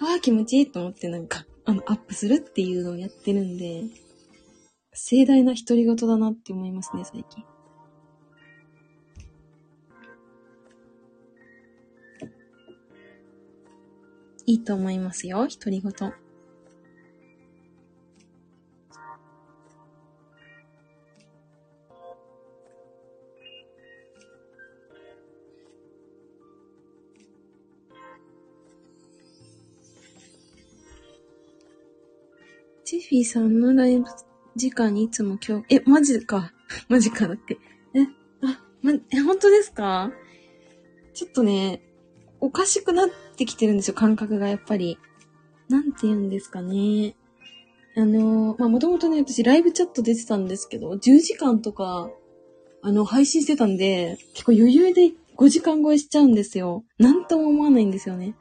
[0.00, 3.84] ああ気持ちいいと思ってなんかあのアップするっていうのをやってるんで、
[4.92, 7.44] 盛大な独り言だなって思いますね、最近。
[14.44, 16.21] いいと思いますよ、独り言。
[32.92, 34.04] チフィーさんのライブ
[34.54, 36.52] 時間にいつも今日、え、マジか。
[36.90, 37.56] マジかだって。
[37.94, 38.02] え、
[38.42, 40.12] あ、ま、え、本当ですか？
[41.14, 41.80] ちょっとね、
[42.38, 44.98] おかしくなってきてるんですよ、感覚がやっぱり。
[45.70, 47.16] なんて言うんですかね。
[47.96, 52.10] あの、まあ、もともとね、私ライブチャット出てたんですけど、10時間とか、
[52.82, 56.84] あの、配信してたんで、結構余裕で5時間超えしちゃうんですよ。
[56.98, 58.36] なんとも思わないんですよね。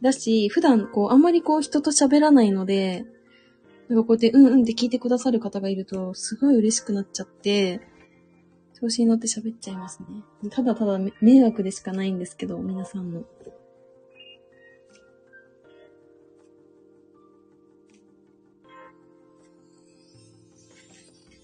[0.00, 3.04] だし、普段、こう、あんまりこう、人と喋らないので、
[3.88, 7.80] なんかこうやって、うんうんって聞いてくださる方がいると、すごい嬉しくなっちゃって、
[8.80, 10.50] 調子に乗って喋っちゃいますね。
[10.50, 13.24] ただただ迷惑でしかないんですけど、皆さんの。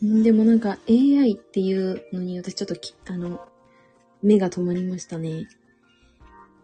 [0.03, 3.47] でもなんか AI っていうのに私ちょっとき、あの、
[4.23, 5.47] 目が止まりましたね。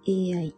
[0.08, 0.54] AI。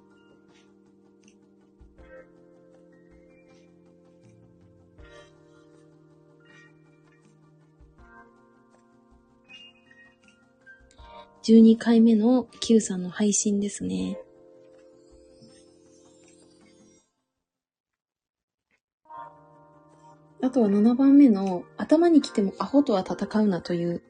[11.49, 14.21] 12回目の Q さんの配信ですね。
[20.43, 24.03] あとは7番目の頭に来てもアホとは戦うなという。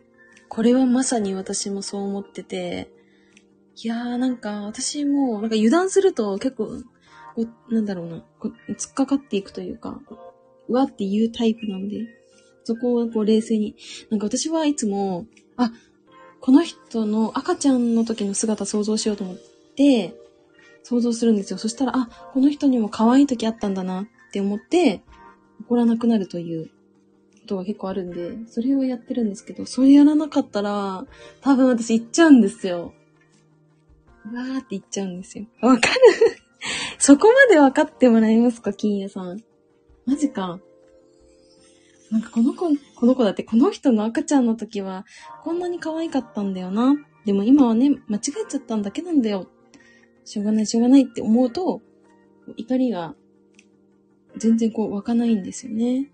[0.48, 2.90] これはまさに私もそう思ってて。
[3.76, 6.82] いやーなんか私もなんか油断すると結構、
[7.36, 10.00] こなんだろうな、こう突っかかっていくというか、
[10.66, 11.98] うわっていうタイプなんで、
[12.64, 13.76] そこをこう冷静に。
[14.10, 15.70] なんか私はいつも、あ、
[16.40, 19.36] この人の赤ちゃんの時の姿想像しようと思っ
[19.76, 20.14] て、
[20.82, 21.58] 想像するんですよ。
[21.58, 25.02] そしたら、あ、この人にも可愛い時あったんだなって思って、
[25.60, 26.70] 怒らなくなるというこ
[27.48, 31.04] とが結構あるんで、それをやってるんですけど、それやらなかったら、
[31.40, 32.94] 多分私行っちゃうんですよ。
[34.32, 35.46] わーって言っちゃうんですよ。
[35.60, 36.00] わかる
[36.98, 39.42] そこまで分かってもらえますか、金谷さん。
[40.06, 40.60] マジか。
[42.10, 45.04] なんかこの子、この子だってこの人の赤ちゃんの時は
[45.44, 46.94] こんなに可愛かったんだよな。
[47.24, 49.48] でも今はね、間違えちゃったんだけなんだよ。
[50.24, 51.82] しょうがないしょうがないって思うと、
[52.56, 53.14] 怒りが
[54.36, 56.10] 全然こう湧かないんですよね。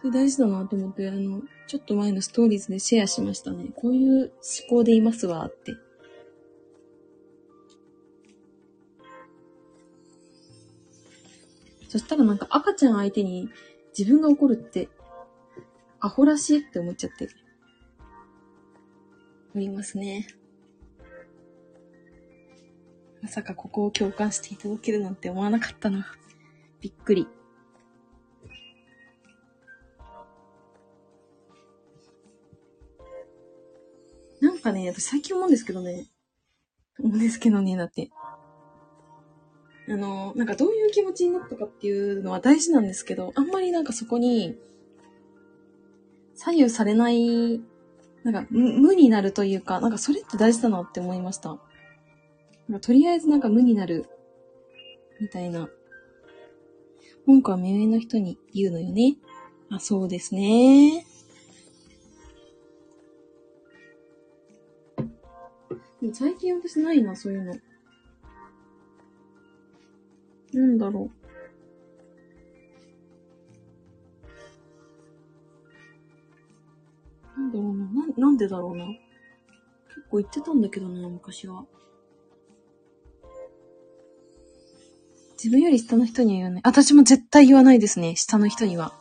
[0.00, 3.70] それ大事だなと思って、あの、ちょっと前のストーリーズでシェアしましたね。
[3.74, 4.30] こういう思
[4.68, 5.74] 考でいますわって。
[11.88, 13.48] そしたらなんか赤ちゃん相手に
[13.98, 14.88] 自分が怒るって、
[15.98, 17.28] アホらしいって思っちゃって。
[19.56, 20.28] おりますね。
[23.20, 26.06] まさかここを共感していただけるなんて思わなかったな。
[26.80, 27.26] びっくり。
[34.40, 36.06] なんかね、私最近思うんですけどね。
[37.00, 38.10] 思うんですけどね、だって。
[39.90, 44.58] あの、なんかどういう気持ちになったかっていうのは大事なんですけど、あんまりなんかそこに、
[46.34, 47.60] 左右されない、
[48.22, 51.58] なんか無になるというか、なんかそれって大事だなって思いました。
[52.68, 54.04] なんかとりあえずなんか無になる、
[55.20, 55.70] みたいな。
[57.26, 59.16] 文句は目上の人に言うのよね。
[59.70, 61.06] あ、そうですね。
[66.12, 67.54] 最近私ないな、そういうの。
[70.52, 71.18] なんだろう。
[77.38, 77.84] なんだろうな。
[77.84, 78.86] な、なんでだろうな。
[78.86, 79.00] 結
[80.10, 81.66] 構言ってたんだけどな、昔は。
[85.42, 86.62] 自分より下の人には言わない。
[86.64, 88.92] 私も絶対言わないですね、下の人には。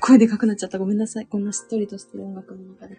[0.00, 0.78] 声でかくなっちゃった。
[0.78, 1.26] ごめんなさい。
[1.26, 2.96] こんなしっとりとしてる音楽の中で。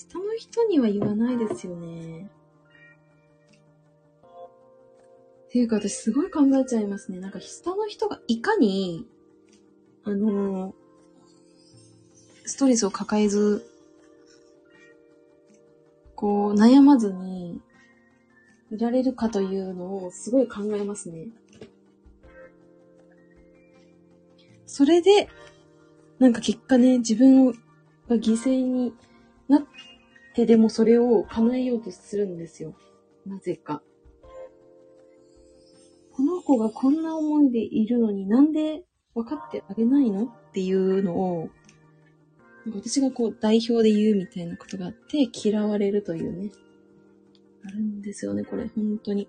[0.00, 2.30] 下の人には言わないですよね。
[5.46, 7.18] っていうか私すごい考えちゃいますね。
[7.20, 9.06] なんか下の人がいかに、
[10.04, 10.80] あのー
[12.46, 13.64] ストレスを抱えず、
[16.16, 17.60] こう悩まずに
[18.72, 21.28] いられるかというのをすごい考えますね。
[24.66, 25.28] それで、
[26.18, 27.54] なんか結果ね、自分が
[28.10, 28.94] 犠牲に
[29.46, 29.66] なっ
[30.34, 32.74] てでもそれを叶えようとするんですよ。
[33.26, 33.82] なぜか。
[36.12, 38.84] この子がこんな思いでいるのになんで
[39.14, 41.50] 分かってあげないのっていうのを、
[42.66, 46.50] 私がこう代表で言うみたいなことがあって嫌われるというね。
[47.64, 49.28] あるんですよね、これ、本当に。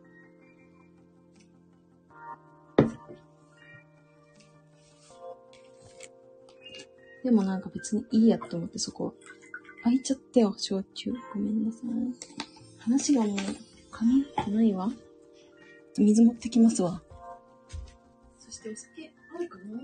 [7.23, 9.13] でもなんか別にいいやと思ってそこは。
[9.83, 11.11] 開いちゃったよ、焼酎。
[11.33, 11.89] ごめんなさい。
[12.79, 13.37] 話がもう、
[13.91, 14.91] 紙ないわ。
[15.97, 17.01] 水持ってきますわ。
[18.39, 19.81] そしてお酒あるかな？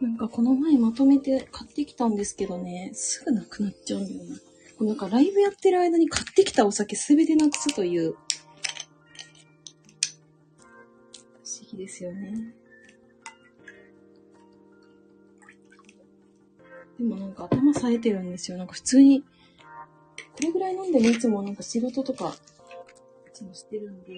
[0.00, 4.36] なんかこの前まとめて買ってきたんですけどね、すぐなくなっちゃうんだよな。
[4.84, 8.16] なんかライブやってる間に買ってきたお酒すべてなくすという、不
[11.44, 12.54] 思議ですよね。
[16.98, 18.56] でもなんか頭冴えてるんですよ。
[18.56, 19.26] なんか普通に、こ
[20.42, 22.34] れぐらい飲んでもいつもなんか仕事とか、
[23.28, 24.12] いつもしてるんで、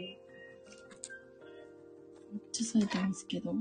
[2.32, 3.52] めっちゃ冴えてますけど。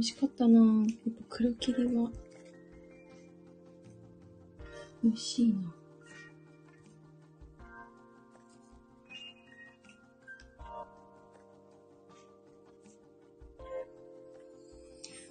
[0.00, 0.88] 美味しかったなぁ。
[0.88, 2.10] やっぱ黒霧は、
[5.04, 5.74] 美味しいな。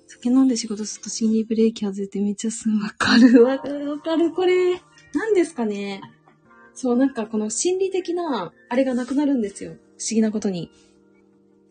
[0.05, 4.79] 酒飲んで仕事すると心理ブレーキ外れてめっちゃすんわかるわかるわかるこれ。
[5.15, 5.99] 何ですかね
[6.75, 9.71] そう、なんかこの心理的な、あれがなくなるんですよ。
[9.71, 9.79] 不思
[10.11, 10.69] 議なことに。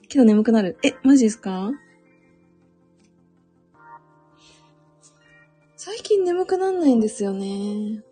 [0.08, 0.78] けど眠くなる。
[0.82, 1.70] え、マジですか？
[6.08, 8.02] 近眠くなんないんですよね。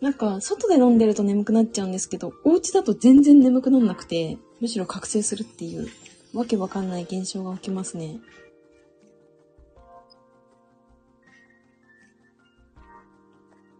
[0.00, 5.88] なんか、外で飲んでると眠くなっちゃうんですけど、お家だと全然眠くなんなくて、むしろ覚醒するっていう、
[6.32, 8.20] わけわかんない現象が起きますね。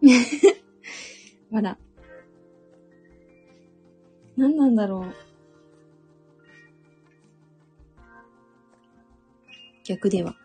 [1.53, 1.77] あら。
[4.35, 5.13] 何なんだろう。
[9.85, 10.35] 逆では。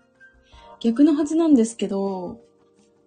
[0.79, 2.46] 逆のはずなんですけど、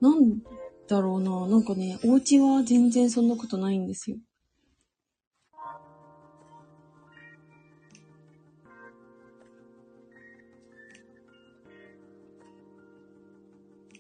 [0.01, 0.39] なん
[0.88, 1.47] だろうな。
[1.47, 4.17] なんかね、お家は全然そんなことないんですよ。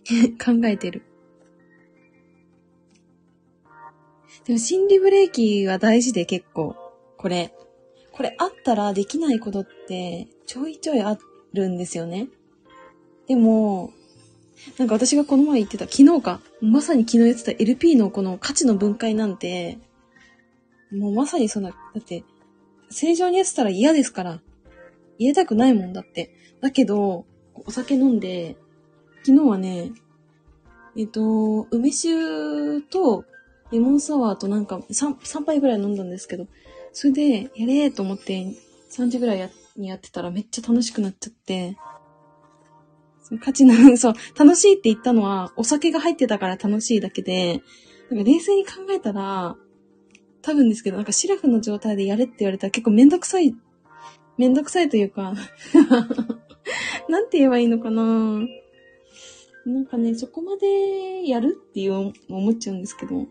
[0.43, 1.03] 考えてる。
[4.45, 6.75] でも心理ブレーキは大事で結構。
[7.17, 7.53] これ。
[8.11, 11.17] これあったらできないことってちょいちょいあ
[11.53, 12.27] るんですよね。
[13.27, 13.93] でも、
[14.77, 16.41] なんか私がこの前言ってた、昨日か。
[16.61, 19.79] まさに昨日言ってた LP のこの価値の分解なんて、
[20.91, 22.23] もうまさにそんな、だって、
[22.89, 24.41] 正常にやってたら嫌ですから。
[25.17, 26.31] 入れたくないもんだって。
[26.61, 28.57] だけど、お酒飲んで、
[29.23, 29.91] 昨日はね、
[30.97, 33.25] えっと、梅酒と
[33.71, 36.47] レモンサワーとなんか 3, 3杯ぐらい飲んだんですけど、
[36.93, 38.55] それで、やれーと思って
[38.91, 41.77] 3時ぐらいやにやってたらめっちゃ楽しくなっちゃって、
[43.37, 47.61] 価値の、そう、楽しいって言ったのは、お酒が入ってたから楽しいだけで、
[48.09, 49.55] なんか冷静に考えたら、
[50.41, 53.55] 多分ですけど、なんかシラフの状態でやれって言われたら結構めんどくさい、
[54.37, 55.33] めんどくさいというか
[57.09, 58.39] なんて言えばいいのかな。
[59.65, 63.27] なんかね、そこまでやるっていう思っちゃうんですけど、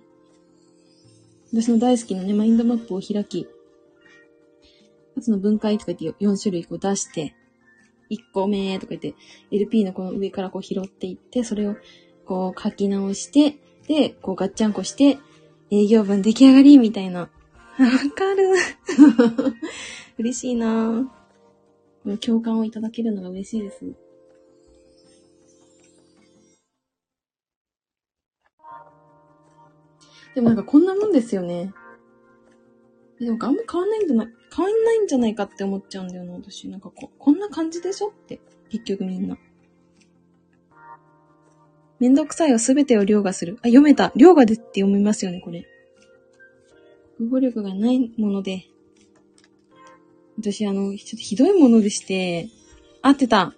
[1.53, 3.49] 私の大好きなね、マインドマップを開き、
[5.17, 7.35] 一つの分解とか言って4種類こう出して、
[8.11, 9.15] 1個目とか言って、
[9.51, 11.77] LP のこの上からこう拾っていって、それを
[12.25, 15.19] こう書き直して、で、こうガッチャンコして、
[15.71, 17.21] 営業文出来上がりみたいな。
[17.21, 17.29] わ
[18.15, 18.55] かる。
[20.19, 21.11] 嬉しいな
[22.03, 23.95] この共感をいただけるのが嬉しいです。
[30.35, 31.73] でもなんかこんなもんですよね。
[33.21, 36.69] でもあんま変わんないんじゃない、変わんないんじゃないかって思っちゃうんだよな、私。
[36.69, 38.41] なんかこう、こんな感じでしょって。
[38.71, 39.39] 結局みんな。
[41.99, 43.59] めんどくさいはすべてを凌駕する。
[43.63, 44.13] あ、読めた。
[44.15, 45.67] 凌駕でって読みますよね、これ。
[47.21, 48.67] 語力がないもので。
[50.39, 52.49] 私、あの、ちょっとひどいものでして、
[53.03, 53.55] 合ってた。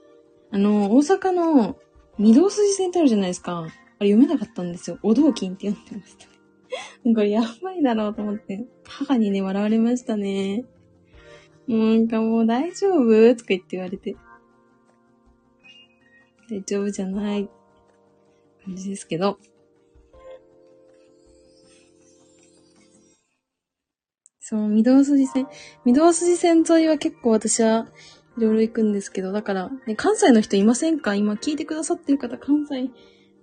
[0.51, 1.79] あの、大阪の
[2.19, 3.59] 御堂筋線ってあるじゃないですか。
[3.99, 4.99] あれ読めなかったんですよ。
[5.03, 6.27] お道金って読んでました。
[7.05, 10.65] これやばいだろうと思って、母にね、笑われましたね。
[11.73, 13.35] なんかもう大丈夫？
[13.37, 14.17] とか言って言われて。
[16.51, 17.49] 大丈夫じゃない
[18.65, 19.39] 感じですけど。
[24.41, 25.47] そう、御堂筋線。
[25.85, 27.87] 御堂筋線沿いは結構私は
[28.37, 31.15] いろいろ行くんですけど、だから、ね、関西の人いませんか？
[31.15, 32.91] 今聞いてくださってる方、関西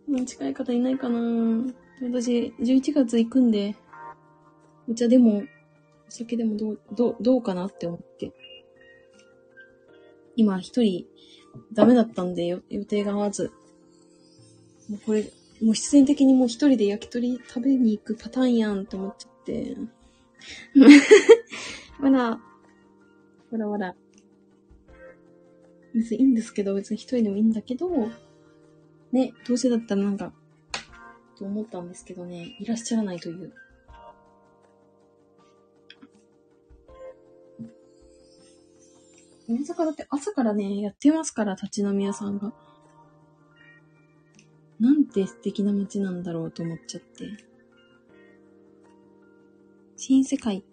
[0.09, 1.73] の近い方いないかな？
[2.01, 3.77] 私、11月行くんで、
[4.89, 5.43] お茶でも、
[6.07, 8.31] お酒でもどう、どう、どうかなって思って。
[10.35, 11.05] 今一人、
[11.73, 13.51] ダメだったんで予定が合わず。
[14.89, 15.23] もうこれ、
[15.61, 19.75] もう必然的にもう一人で焼き鳥食べに行くパターンやんって思っちゃって。
[21.99, 22.39] ほら、
[23.49, 23.95] ほらほら。
[25.93, 27.89] 別にいいんですけど、別に一人でもいいんだけど、
[29.11, 30.31] ね、どうせだったらなんか、
[31.37, 33.53] と思ったんですけどね、いらっしゃらないという。
[39.49, 42.53] 大阪だって朝からね、やってますから、立ち飲み屋さんが。
[44.79, 47.29] なんて素敵な街なんだろうと思っちゃって。
[49.95, 50.63] 新世界。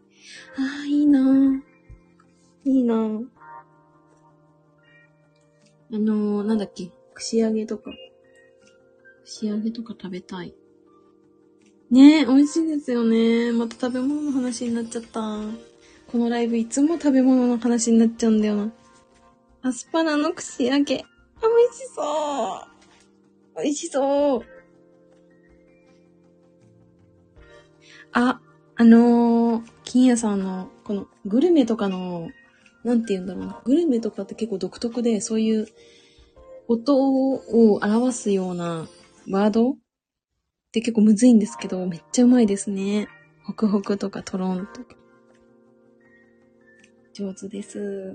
[0.59, 1.61] ああ、いいなぁ。
[2.65, 3.27] いいなぁ。
[5.93, 7.93] あのー、なんだっけ、串揚げとか。
[9.25, 10.55] 串揚げとか食べたい。
[11.91, 13.53] ねえ、美味しいですよね。
[13.53, 15.41] また食べ物の話になっちゃった。
[16.15, 18.73] このライブいつも食べ物の話になっちゃうんだよな。
[19.63, 20.99] アスパラの串揚げ。
[20.99, 22.63] 美味しそ
[23.57, 23.61] う。
[23.61, 24.43] 美味しそう。
[28.13, 28.41] あ、
[28.77, 32.29] あのー、金谷さんの、この、グルメとかの、
[32.85, 33.61] なんて言うんだろうな。
[33.65, 35.67] グルメとかって結構独特で、そういう、
[36.69, 38.87] 音を表すような
[39.29, 39.77] ワードっ
[40.71, 43.09] て結構むずいんですけど、めっちゃうまいですね。
[43.43, 44.95] ホクホクとかトロンとか。
[47.15, 48.15] 上手です。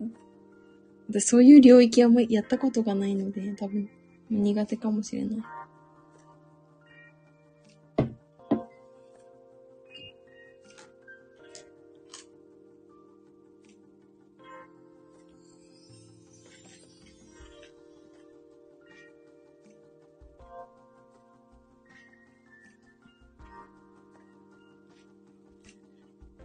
[1.09, 3.89] 私そういう領域はもうやったことがないので、多分
[4.30, 5.38] 苦手かもしれない。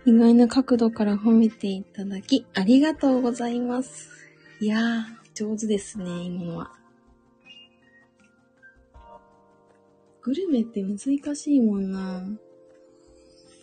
[0.06, 4.10] 意外な角度から褒めていただき、ありがとうございます。
[4.60, 5.04] いやー、
[5.34, 6.72] 上手ですね、今のは。
[10.20, 12.22] グルメって難しいもんな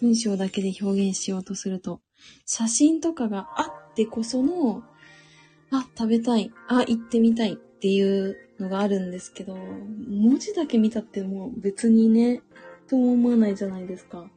[0.02, 2.02] 文章だけで表現しようとすると、
[2.48, 4.84] 写真とかがあってこその、
[5.70, 12.42] あ、食べたい、あ、行ってみたいっていうのがあるんですけど、文字だけ見たってもう別にね、
[12.88, 14.28] と思わないじゃないですか。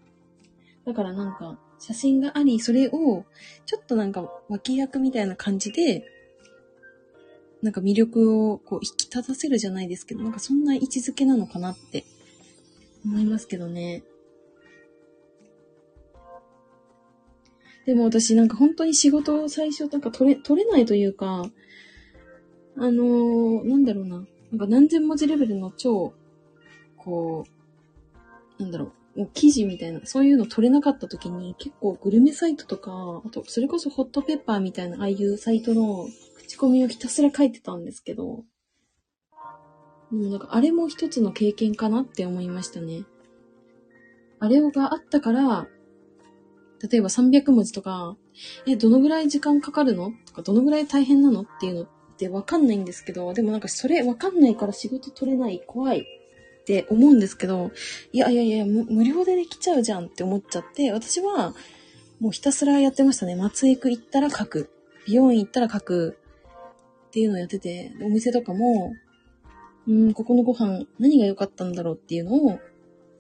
[0.84, 3.24] だからなんか、写真があり、それを、
[3.66, 6.04] ちょっとなんか脇役みたいな感じで、
[7.62, 12.04] なんか魅力をこう引き立たせるじゃないですけど、なんかそんな位置づけなのかなって
[13.04, 14.02] 思いますけどね。
[17.86, 21.50] でも私なんか本当に仕事を最初なんか取れ、取れないというか、
[22.76, 24.26] あのー、なんだろうな。
[24.50, 26.12] なんか何千文字レベルの超、
[26.96, 27.44] こ
[28.58, 38.44] う、なんだろう、もう記事みたいな、そういうの取れなかった時に結構グルメサイトとか、あとそれこそホットペッパーみたいなああいうサイトの口コミをひたすら書いてたんですけど、も
[40.10, 43.04] うなんかあれも一つの経験かなって思いましたね。
[44.40, 45.68] あれがあったから、
[46.90, 48.16] 例えば300文字とか、
[48.66, 50.12] え、どのぐらい時間かかるの？
[50.26, 51.42] とか、どのぐらい大変なの？
[51.42, 51.88] っていうのっ
[52.18, 56.04] てわかんないんですけど、でもなんかそれわかんないから仕事取れない、怖い。
[56.64, 57.72] って思うんですけど、
[58.12, 61.54] いやいやいや、無料でできちゃうじゃんって思っちゃって、私は
[62.20, 63.36] もうひたすらやってましたね。
[63.36, 64.70] 松江区行ったら書く。
[65.06, 66.18] 美容院行ったら書く。
[67.08, 68.94] っていうのをやってて、お店とかも、
[69.86, 72.58] うん、ここのご飯何が良かったんだろうっていうのを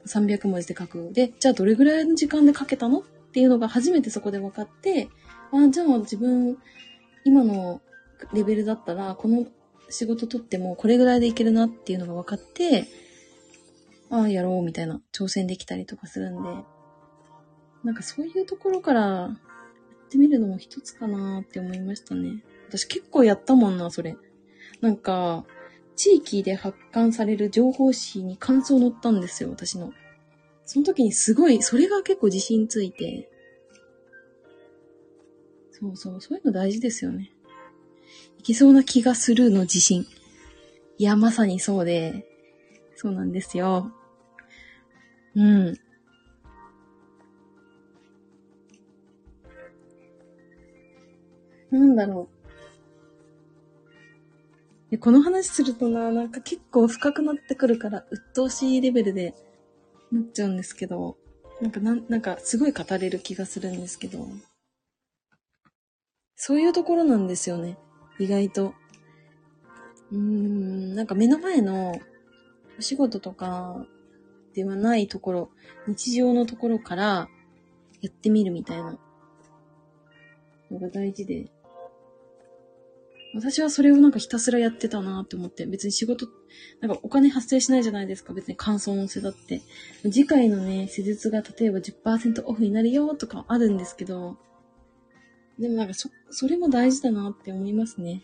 [0.06, 1.12] 300文字で書く。
[1.12, 3.02] で、じゃあどれぐらいの時間で書けたのっ
[3.32, 5.10] ていうのが初めてそこで分かって、
[5.52, 6.56] あ、じゃあ自分、
[7.24, 7.82] 今の
[8.32, 9.46] レベルだったら、この
[9.90, 12.86] 仕事取ってもこれぐらいでいけるなっていうのが分かって、
[14.14, 16.48] ああ、やろうみたいな挑戦できたりとかするんで、
[17.82, 22.44] なんかそういうところからやってみるのも一つかなって思いましたね。
[22.68, 24.16] 私結構やったもんな、それ。
[24.80, 25.44] なんか、
[25.96, 29.92] 地域で発刊される情報誌に感想載ったんですよ、私の。
[30.64, 33.28] その時にすごい、それが結構自信ついて。
[35.72, 37.32] そうそう、そういうの大事ですよね。
[38.38, 40.06] いけそうな気がするの自信。
[40.98, 42.24] いや、まさにそうで、
[42.94, 43.90] そうなんですよ。
[45.36, 45.74] うん。
[51.70, 52.28] なんだろ
[54.92, 54.98] う。
[54.98, 59.34] この話するとな、なんか結構深くなってくるから、鬱陶しいレベルで
[60.12, 61.16] なっちゃうんですけど、
[61.60, 64.28] なんかなん、なんかすごい語れる気がするんですけど、
[66.36, 67.76] そういうところなんですよね。
[68.18, 68.74] 意外と。
[70.12, 72.00] うーん、なんか目の前の
[72.78, 73.84] お仕事とか
[74.54, 75.50] ではないところ、
[75.86, 77.28] 日常のところから
[78.00, 78.98] やってみるみたいな
[80.70, 81.50] のが大事で。
[83.34, 86.28] 私はそれをなんかひたすらやってたなって思って、別に仕事、
[86.80, 89.60] なんかお金発生しないじゃないですか、別に感想のせだって。
[90.04, 94.36] 次回のね、施術が例えば10%オフになるよとかあるんですけど、
[95.58, 98.22] でもなんかそ、それも大事だなって思いますね。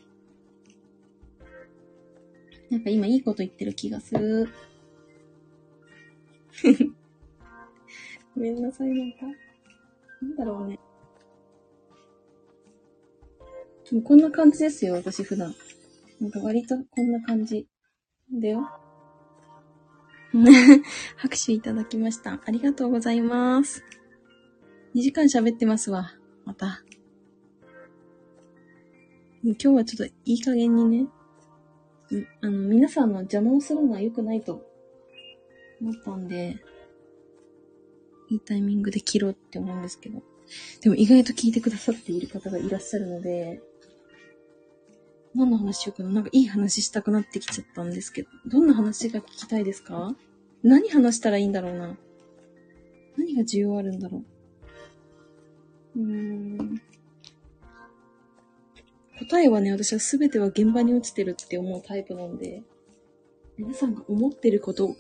[2.71, 4.49] なんか今いいこと言ってる気がする。
[8.35, 9.19] ご めんなさい、なんか。
[10.23, 10.79] なんだろうね。
[13.91, 15.55] でもこんな感じですよ、私普段。
[16.21, 17.67] なんか割とこんな感じ。
[18.33, 18.69] だよ。
[21.17, 22.41] 拍手いただきました。
[22.45, 23.83] ありがとうございます。
[24.95, 26.13] 2時間喋ってますわ。
[26.45, 26.85] また。
[29.43, 31.09] 今日はちょっといい加減にね、
[32.43, 34.70] あの、皆さんの邪魔をするのは良くないと
[35.81, 36.59] 思ったんで、
[38.29, 40.23] いいタイミングで切ろうって思うんですけど。
[40.81, 43.61] でも意外と聞いてくださっている方がいらっしゃるので、
[45.35, 46.11] 何の話しようかな？
[46.11, 50.17] なんかいい話したくなってきちゃったんですけど、どんな話が聞きたいですか？
[50.63, 51.97] 何話したらいいんだろうな？
[53.17, 54.25] 何が需要あるんだろ
[55.97, 56.01] う？
[56.01, 56.83] うーん。
[59.21, 62.63] 答えはね、私は全ては現場に落ちてるって思うタイプなんで、
[63.57, 64.97] 皆さんが思ってること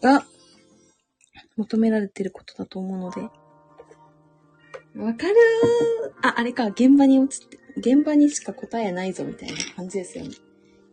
[0.00, 0.24] が
[1.56, 3.20] 求められてることだと思うので、
[4.96, 10.30] わかるーあ、あれか、現場に落ちて、現場にしか答えないぞみたいな感じですよね。
[10.30, 10.34] い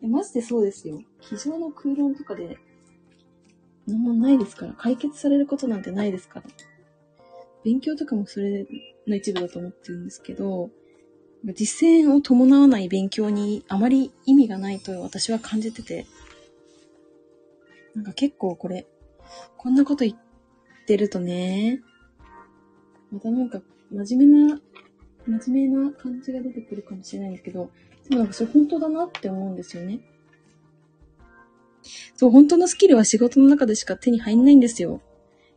[0.03, 1.02] や、マジでそうですよ。
[1.22, 2.57] 机上の空論とかで、
[3.88, 4.73] 何もないですから。
[4.73, 6.45] 解決されることなんてないですから。
[7.64, 8.68] 勉強とかもそれ
[9.07, 10.69] の一部だと思ってるんですけど、
[11.53, 16.06] 実践を伴わない勉強にあまり意味がないと私は感じてて、
[17.95, 18.86] なんか結構これ、
[19.57, 20.18] こんなこと言っ
[20.85, 21.81] てるとね、
[23.11, 23.61] またなんか
[23.91, 24.60] 真面目な
[25.27, 27.72] 真面目な感じが出てくるかもしれないんですけど、
[28.10, 29.99] でもなんかそれ本当だなって思うんですよね。
[32.15, 35.02] そう、本当のスキルは仕事の中でしか手に入んないんですよ。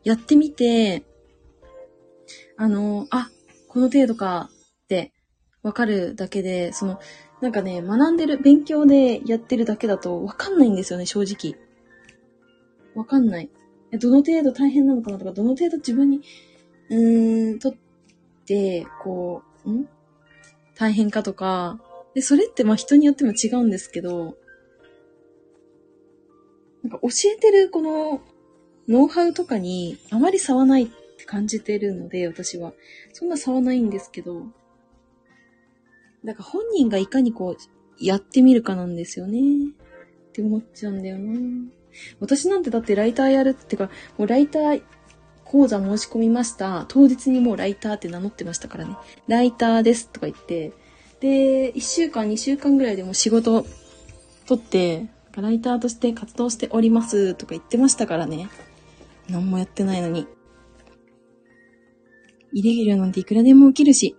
[0.05, 1.05] やってみて、
[2.57, 3.31] あの、あ、
[3.69, 4.51] この程度か
[4.85, 5.13] って
[5.63, 6.99] わかるだけで、その、
[7.41, 11.59] なんかね、学んでる、勉強でやってるだけだとわかんないんですよね、正直。
[12.95, 13.51] わかんない。
[13.97, 16.21] どの程度大変なのかなとか、どの程度自分に、
[16.91, 17.75] うーん、とっ
[18.45, 19.89] て、こうん？
[20.75, 21.81] 大変かとか、
[22.15, 24.37] で、それってまあ人によっても違うんですけど、
[26.83, 28.21] なんか教えてるこの
[28.89, 32.73] ノウハウとかにあまり差はないって感じてるので、私は。
[33.13, 34.47] そんな差はないんですけど、
[36.23, 39.41] なんか本人がいかにこう、やってみるかなんですよね。
[39.41, 41.33] って思っちゃうんだよな。
[42.21, 44.83] 私なんてだってライターやるってか、もうライター
[45.45, 46.85] 講座申し込みました。
[46.89, 48.97] 当日にもうライターって名乗ってましたからね。
[49.27, 50.73] ライターですとか言って、
[51.21, 53.67] で、1週間、2週間ぐらいでも仕事
[54.47, 58.49] 取って、ライターとして活動しておりますとか言ってましたからね。
[59.29, 60.27] 何もやってないのに。
[62.53, 64.17] イレギュラーなんていくらでも起きるし。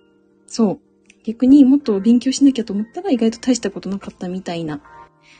[0.47, 0.79] そう。
[1.23, 4.81] 逆にもっと勉強しなきゃと思ったら意外と大したことなかったみたいな。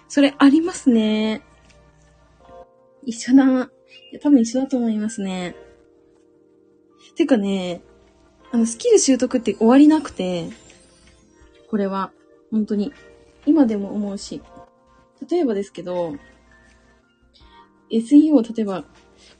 [0.07, 1.41] それありますね。
[3.05, 3.43] 一緒だ。
[4.11, 5.55] いや、多分一緒だと思いますね。
[7.15, 7.81] てかね、
[8.51, 10.49] あの、スキル習得って終わりなくて、
[11.69, 12.11] これは、
[12.51, 12.93] 本当に。
[13.45, 14.41] 今でも思うし。
[15.29, 16.15] 例えばですけど、
[17.91, 18.83] SEO 例えば、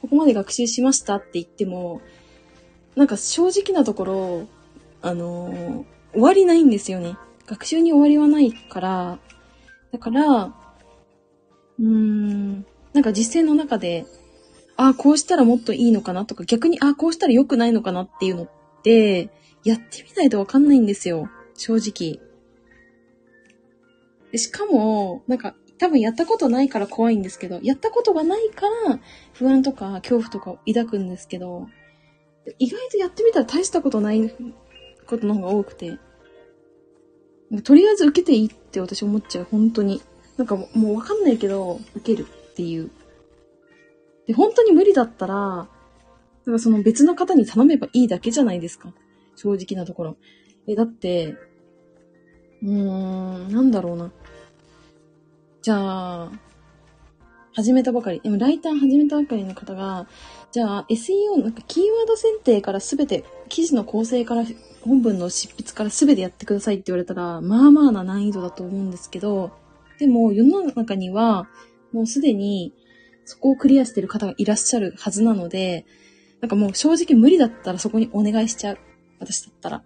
[0.01, 2.01] ここまで学習しましたって言っても、
[2.95, 4.47] なんか正直なところ、
[5.01, 7.15] あのー、終わりないんですよね。
[7.45, 9.19] 学習に終わりはないから、
[9.91, 10.53] だから、
[11.79, 14.05] うーん、なんか実践の中で、
[14.77, 18.49] ああ、こうしたらもっといいのかなとか、逆に、ああ、こうしたら良くないのかなっていうのっ
[18.81, 19.29] て、
[19.63, 21.29] やってみないとわかんないんですよ。
[21.55, 22.21] 正直。
[24.31, 28.99] でしかも、なんか、多分やったことないから怖いんですけど、やったことがないから
[29.33, 31.67] 不安とか恐怖とかを抱くんですけど、
[32.57, 34.29] 意外とやってみたら大したことない
[35.07, 35.97] ことの方が多くて、
[37.63, 40.01] とりあえず受けていいって私思っちゃう、本当に。
[40.37, 42.27] なんかもうわかんないけど、受ける
[42.59, 42.91] っていう。
[44.27, 48.93] で、本当に無理だったら、なんかその別の方に頼めばいいだけじゃないですか。
[49.37, 50.17] 正直なところ。
[50.67, 51.37] え、だって、
[52.61, 54.11] うーん、なんだろうな。
[55.61, 56.31] じゃあ、
[57.53, 58.19] 始めたばかり。
[58.19, 60.07] でもライター始めたばかりの方が、
[60.51, 64.43] じゃあ SEO、なんかキーワード選定からすべて、記事の構成から、
[64.81, 69.51] 本文の執筆からすべてやってくださいって言われたら、まあまあな難易度だと思うんですけど、
[69.97, 71.47] でも世の中には、
[71.91, 72.73] もうすでに
[73.25, 75.85] そこをクリアしてる方がいらっしゃるはずなので、
[76.41, 78.79] なんかもう正直無理だったらそこにお願いしちゃう。
[79.19, 79.83] 私だったら。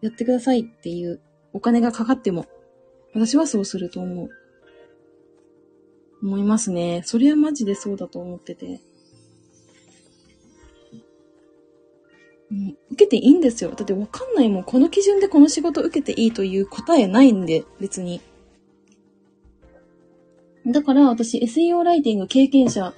[0.00, 1.20] やってくださいっていう
[1.52, 2.46] お金がかかっても、
[3.14, 4.28] 私はそうすると思う。
[6.22, 7.02] 思いますね。
[7.04, 8.80] それはマジでそうだと思ってて。
[12.50, 13.70] うん、受けていいんですよ。
[13.70, 14.64] だってわかんないもん。
[14.64, 18.20] この基準でこの仕事受けていいという答えないんで、別に。
[20.66, 22.94] だから私 SEO ライティング経験者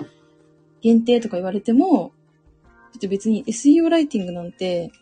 [0.82, 2.12] 限定とか言われても、
[2.62, 4.92] だって別に SEO ライティングなんて、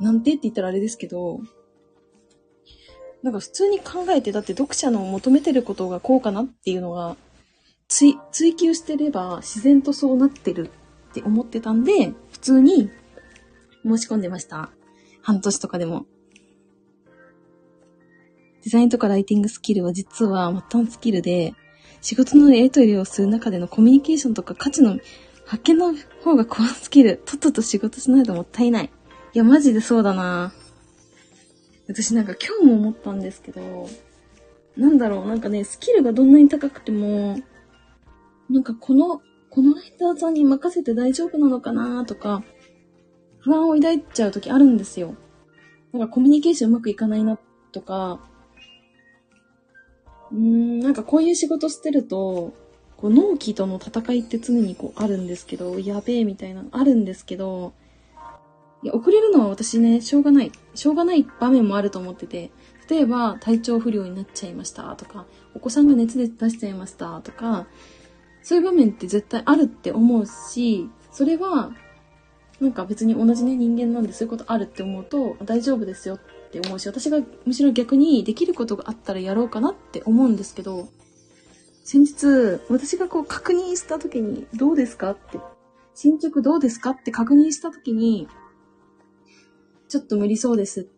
[0.00, 1.40] なんてって言ったらあれですけど、
[3.22, 7.16] なんか普通に考えて、だって読者の求めてることがこうかなっていうのが、
[7.88, 10.70] 追、追求してれば自然とそうなってる
[11.10, 12.90] って思ってたんで、普通に
[13.82, 14.70] 申し込んでました。
[15.22, 16.06] 半年とかでも。
[18.62, 21.54] デザインとかライティングスキルは実は末端スキルで、
[22.00, 24.98] 仕事のやり取りをする中でのコミュニケーションとか価値の
[25.44, 27.22] 発見の方がコアスキル。
[27.24, 28.90] とっとと仕事しないともったいない。
[29.32, 30.52] いや、マジでそうだな
[31.88, 33.88] 私なんか今日も思ったんですけど、
[34.76, 37.38] なんだろう、なんかね、スキルがどんなに高くても、
[38.50, 42.44] なんかこの、このライターさんに任せて大丈夫なのかなとか、
[43.38, 45.14] 不安を抱いちゃう時あるんですよ。
[45.92, 47.38] なんかコミュニケーションうまくいかないな
[47.72, 48.27] とか、
[50.32, 52.52] うん、なんかこういう仕事してると、
[52.96, 57.72] こう納期との戦いって常にこうあるんですけど、やべえみたいなあるんですけど、
[58.82, 60.52] いや、遅れるのは私ね、しょうがない。
[60.74, 62.50] しょうがない場面もあると思ってて、
[62.88, 67.66] 例えば体調不良になっちゃいましたとか、お子さんが熱で出しちゃいましたとか、
[68.42, 71.72] そういう場面って絶対あるって思うし、それは
[72.60, 80.88] なんか別に同じね、人間なんでそういうことあるって思うと、大丈夫ですよっって思うし、私がむしろ逆にできることがあったらやろうかなって思うんですけど、
[81.84, 85.38] 先日、私がこう確認した時に、どうですかって、
[85.94, 88.28] 進捗どうですかって確認した時に、
[89.88, 90.88] ちょっと無理そうです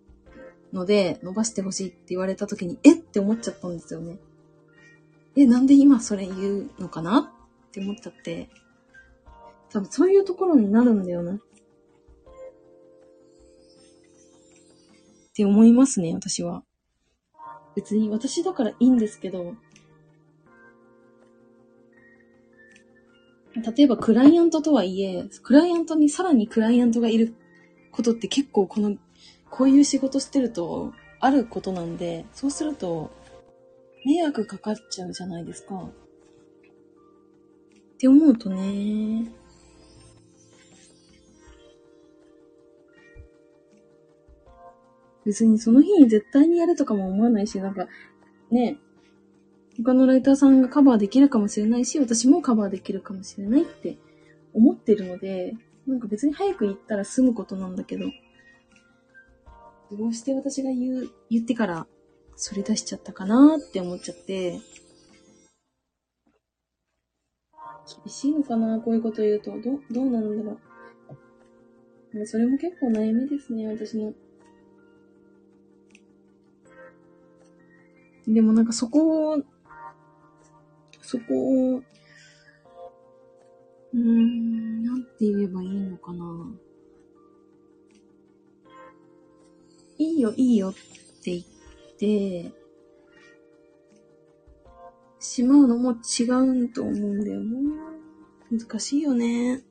[0.72, 4.18] ので、伸ばしてほしいって言われた時に、えって思っちゃったんですよね。
[5.36, 8.50] え、なんで今それ言うのかなって思っちゃって、
[9.70, 11.34] 多分そういうところになるんだよな。
[11.34, 11.38] っ
[15.40, 16.64] って思いますね、私は。
[17.74, 19.54] 別に私だからいいんですけど、
[23.54, 27.34] 例えばクライアントとはいえ、クライアントにさらにクライアントがいる
[27.90, 28.98] ことって結構この、
[29.48, 33.10] こういう仕事してるとあることなんで、そうすると
[34.04, 35.76] 迷惑かかっちゃうじゃないですか。
[37.94, 39.32] って思うとね、
[45.24, 47.86] 別にその日に絶対にやるとかも思わないし、なんか、
[48.50, 48.78] ね、
[49.76, 53.98] 他のライターさんがカバーできるかもしれないし、私もカバーできるかもしれないって
[54.54, 55.54] 思ってるので、
[55.86, 58.06] なんか別に早く言ったら済むことなんだけど、
[59.92, 61.86] どうして私が言う、言ってから、
[62.36, 64.60] それ出しちゃったかなって思っちゃって、
[68.04, 69.50] 厳しいのかなこういうこと言うと。
[69.60, 70.58] ど、どうなんだろ
[72.14, 72.26] う。
[72.26, 74.14] それも結構悩みですね、私の。
[78.32, 79.42] でもなんかそこを、
[81.02, 81.82] そこを、
[83.92, 86.24] うーん、なんて言えばいいのかな。
[89.98, 90.72] いいよ、いいよっ
[91.22, 91.42] て言っ
[91.98, 92.52] て、
[95.18, 96.24] しまうのも違
[96.64, 97.50] うと思うんだよな。
[98.50, 99.62] 難しいよね。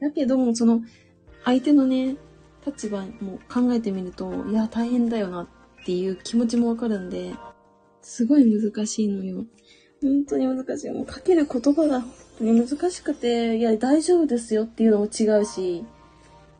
[0.00, 0.80] だけども、その、
[1.44, 2.16] 相手のね、
[2.66, 5.48] 立場も考えてみると、いや、大変だよなっ
[5.82, 7.34] っていう気持ちもわかるんで、
[8.00, 9.44] すごい難しいのよ。
[10.00, 10.90] 本当に難しい。
[10.90, 15.84] もう書ける言葉が本当に難しくて、いや、大丈夫ですよっていうのも違うし、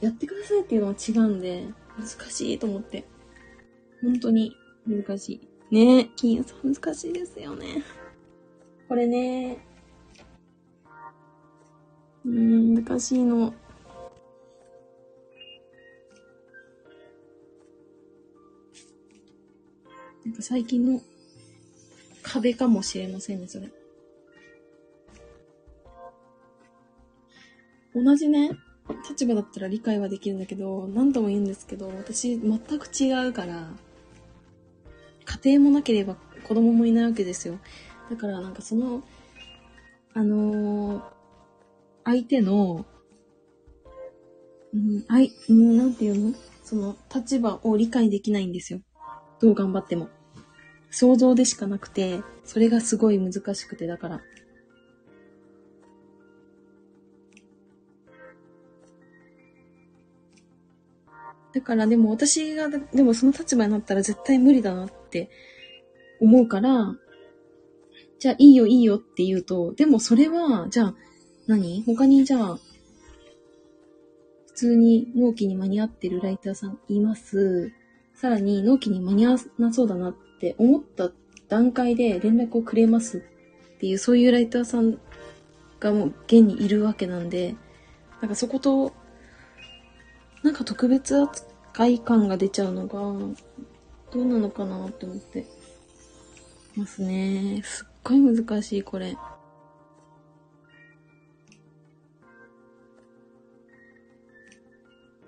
[0.00, 1.66] やってくださいっていうのも違うんで、
[1.98, 3.04] 難しいと思って。
[4.02, 5.40] 本当に難し
[5.70, 5.74] い。
[5.74, 7.82] ねえ、金融さん難しいですよね。
[8.88, 9.64] これね、
[12.24, 13.54] うーん、難しいの。
[20.24, 21.00] なんか最近の
[22.22, 23.70] 壁かもしれませんね、それ。
[27.94, 28.52] 同じね、
[29.08, 33.68] 立場だったら理解はできるんだけど、何度も言うんですけど、私全く違うから、
[35.44, 37.58] 家庭もなければ子供もいないわけですよ。
[38.10, 39.02] だからなんかその、
[40.14, 41.02] あのー、
[42.04, 42.86] 相手の、
[44.74, 46.34] うん、あい、うん、なんていうの？
[46.64, 48.80] その立場を理解できないんですよ。
[49.42, 50.08] どう頑張っても。
[50.90, 54.20] 想像でしかなくて、それがすごい難しくて、だから。
[61.52, 65.28] だからでも私が、でもその立場になったら絶対無理だなって
[66.20, 66.96] 思うから、
[68.18, 70.94] じゃあいいよいいよって言うと、でもそれは、じゃあ
[71.48, 71.82] 何？
[71.82, 72.58] 他にじゃあ、
[74.46, 77.72] 普通に納期に間に合ってるライターさんいます。
[78.22, 81.10] さらに納期に間に合わなそうだなって思った
[81.48, 83.20] 段階で連絡をくれますっ
[83.80, 84.96] ていう、そういうライターさん
[85.80, 87.56] がもう現にいるわけなんで、
[88.20, 88.92] なんかそこと、
[90.44, 93.00] なんか特別扱い感が出ちゃうのが、
[94.12, 95.44] どうなのかなって思って
[96.76, 97.60] ますね。
[97.64, 99.16] すっごい難しい、これ。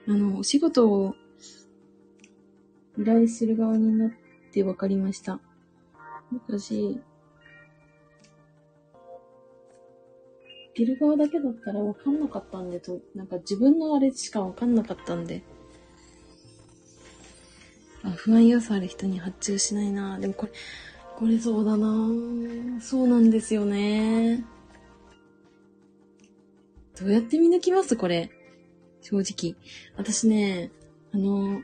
[0.06, 1.16] あの、お仕事を
[2.98, 4.10] 依頼する側になっ
[4.52, 5.40] て分かりました。
[6.32, 7.00] 私、
[10.74, 15.42] 受ける側だけだったら分かんなかったんでと、なんか自分のあれしか分かんなかったんで。
[18.02, 20.52] あ、不安要素ある人に発注しないなでもこれ、
[21.16, 22.08] これそうだな
[22.80, 24.44] そうなんですよね。
[26.98, 28.30] どうやって見抜きますこれ。
[29.00, 29.56] 正直。
[29.96, 30.70] 私ね、
[31.12, 31.62] あの、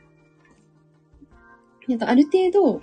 [1.91, 2.81] なんかある程度、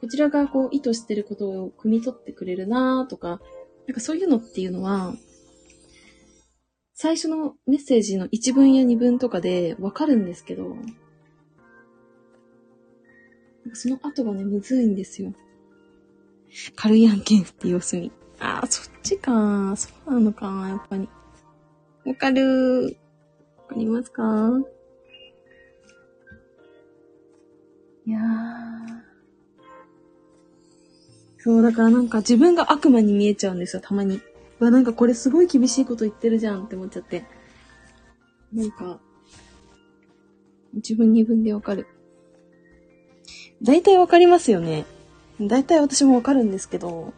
[0.00, 3.40] こちらがこう意図してることを汲み取ってくれるなとか、
[3.86, 5.14] なんかそういうのっていうのは、
[6.94, 10.76] 最初のメッセージの一文や二文とかでわかるんですけど、
[13.74, 15.34] その後がね、むずいんですよ。
[16.76, 18.10] 軽い案件って様子見。
[18.38, 19.74] ああ、そっちか。
[19.76, 21.08] そうなのか、やっぱり。
[22.06, 22.96] わかる。
[23.58, 24.50] わかりますか
[28.06, 28.20] いや。
[31.38, 34.20] そう、だからなんか自分が悪魔に見えちゃうんですよ、たまに。
[34.58, 37.24] うわ、なんかこれすごい厳しいこと言ってるじゃんって思っちゃって。
[38.52, 39.00] なんか、
[40.74, 41.86] 自分二分でわかる。
[43.62, 44.84] 大体わかりますよね。
[45.40, 47.14] 大体私もわかるんですけど。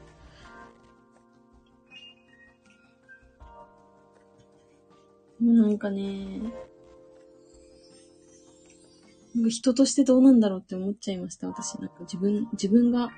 [5.40, 6.40] なんかね、
[9.34, 11.78] なんか人としてどうなんだろうって思っちゃいました、私。
[11.78, 13.10] なんか自分、自分が、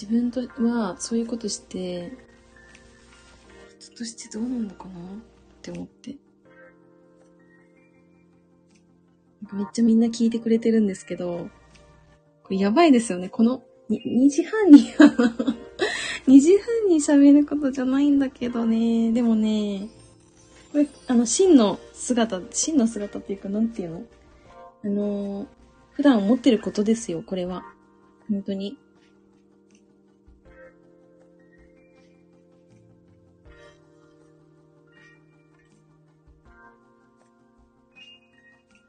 [0.00, 2.12] 自分とはそういうことして、
[3.78, 4.94] 人としてどうなんのかなっ
[5.62, 6.16] て思って。
[9.52, 11.48] めっちゃみんな聞いてくれてるんですけど、
[12.42, 13.28] これやばいですよね。
[13.28, 14.80] この、2時半に、
[16.28, 19.12] 2時半に喋ることじゃないんだけどね。
[19.12, 19.88] でもね、
[20.72, 24.02] これ、あの、真の姿、真の姿っていうか、なんていうの？
[24.84, 25.60] あのー
[26.00, 27.62] 普段思ってることですよ、これは。
[28.30, 28.78] 本当に。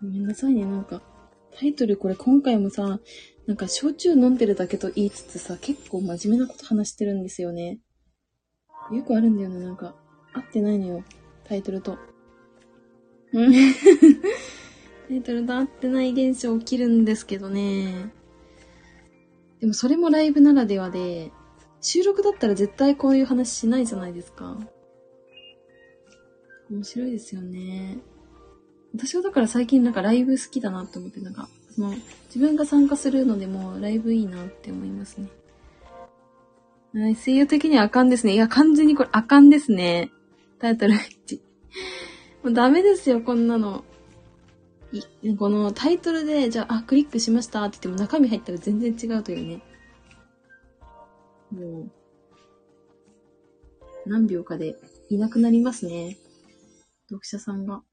[0.01, 1.01] ごめんなさいね、なんか、
[1.51, 3.01] タイトルこれ今回もさ、
[3.45, 7.79] なんか焼酎飲んでるだけと言いつつさ、結構真面目なこと話してるんですよね。
[8.93, 9.95] よくあるんだよね、なんか。
[10.31, 11.03] 合ってないのよ、
[11.43, 11.97] タイトルと。
[13.33, 13.53] うん。
[15.11, 18.13] タイトルと合ってない現象起きるんですけどね。
[19.59, 21.33] でもそれもライブならではで、
[21.81, 24.57] 収録だったら絶対こういう話しないじゃないですか。
[26.69, 27.97] 面白いですよね。
[28.93, 31.89] 私はだから最近なんかライブ好きだなって思って、なんか、その、
[32.33, 35.27] 自分が参加するのでもライブいいなって思いますね。
[36.93, 38.33] はい、声優的にはあかんですね。
[38.33, 40.09] いや、完全にこれあかんですね。
[40.57, 41.41] タイトル1。
[42.43, 43.83] もうダメですよ、こんなの。
[45.37, 49.61] このタイトルで、じゃあ、あ、クリックしましたって言っても中身入ったら全然違うというね。
[51.51, 51.91] もう、
[54.05, 54.75] 何秒かで
[55.09, 56.17] いなくなりますね。
[57.09, 57.83] 読者さんが。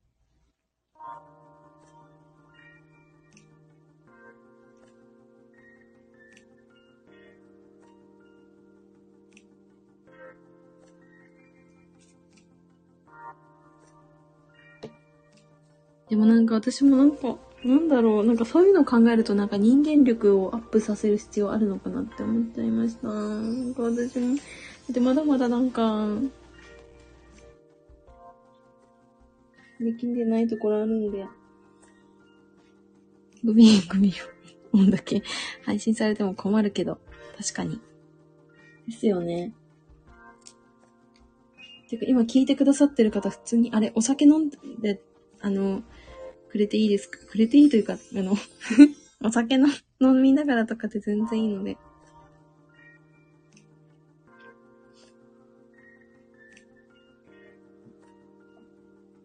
[16.10, 23.08] でもなんか私もなんか、なんだろう、なんかそういうのを考えるとなんか人間力をアップさせる必要あるのかなって思っちゃいました。
[23.08, 24.36] なんか私も、
[24.90, 26.08] でまだまだなんか、
[29.80, 31.26] できんでないところあるんで、
[33.44, 34.14] グビーグビー
[34.72, 35.22] 音だけ
[35.64, 36.98] 配信されても困るけど、
[37.36, 37.80] 確かに。
[38.86, 39.52] ですよね。
[41.88, 45.00] てか今聞いてくださってる方普通に、あれ、お酒飲んで、
[45.40, 45.82] あの、
[46.50, 47.18] くれていいですか？
[47.26, 48.34] くれていいというか、あの、
[49.24, 49.68] お酒の
[50.00, 51.76] 飲みながらとかって全然いいので。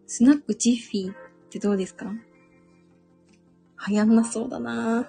[0.06, 1.16] スナックチッフィーっ
[1.50, 2.12] てどうですか？
[3.88, 5.08] 流行んなそうだな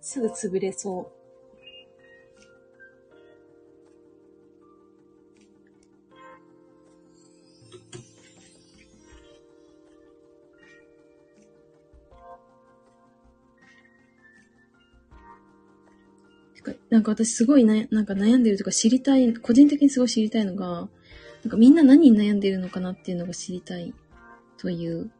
[0.00, 1.11] すぐ潰れそう。
[16.92, 20.90] なんか私すごいな、なんか悩んでるとか知りたい、個人的にすごい知りたいのが、
[21.42, 23.94] なんかみんな何に悩んでるのかなっていうのが知りたい
[24.58, 25.10] という。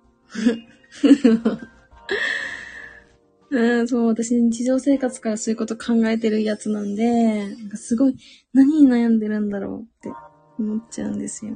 [3.49, 8.16] うん、そう、私日常生活からそういうこと考えてるやつなんで、なんかすごい
[8.53, 10.11] 何に悩んでるんだろうって
[10.59, 11.55] 思っちゃうんですよ。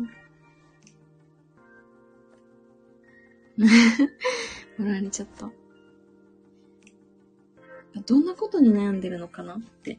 [4.78, 5.52] 笑われちゃった。
[8.06, 9.98] どんなことに悩んでるのかなって。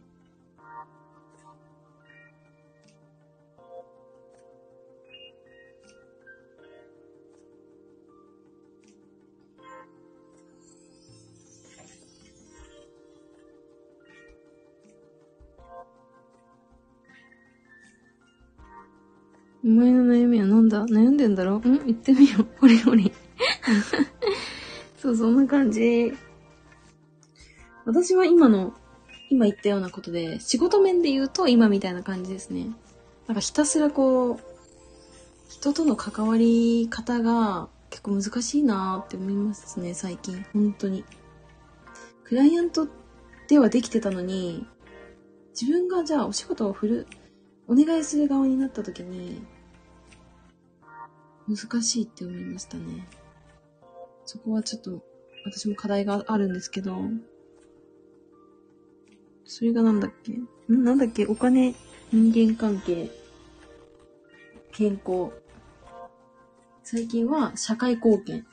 [19.68, 20.86] お前の悩みはなんだ？
[20.86, 21.58] 悩んでんだろ？
[21.58, 21.62] ん？
[21.62, 22.46] 言ってみよう。
[22.46, 23.12] これこれ。
[24.98, 26.14] そう、そんな感じ。
[27.84, 28.74] 私は今の、
[29.30, 32.70] 今言ったようなことで、仕事面で言うと今みたいな感じですね。
[33.28, 34.40] なんかひたすらこう、
[35.50, 40.46] 人との関わり方が結構難しいなーって思いますね、最近。
[40.54, 41.04] 本当に。
[42.24, 42.88] クライアント
[43.50, 44.66] ではできてたのに、
[45.60, 47.08] 自分がじゃあお仕事を振る、
[47.68, 49.42] お願いする側になった時に、
[51.48, 53.08] 難しいって思いましたね。
[54.26, 55.04] そこはちょっと、
[55.46, 56.98] 私も課題があるんですけど、
[59.46, 60.34] それがなんだっけ？
[60.34, 60.84] ん？
[60.84, 61.26] なんだっけ？
[61.26, 61.74] お金、
[62.12, 63.10] 人間関係、
[64.74, 65.32] 健康。
[66.84, 68.46] 最近は社会貢献。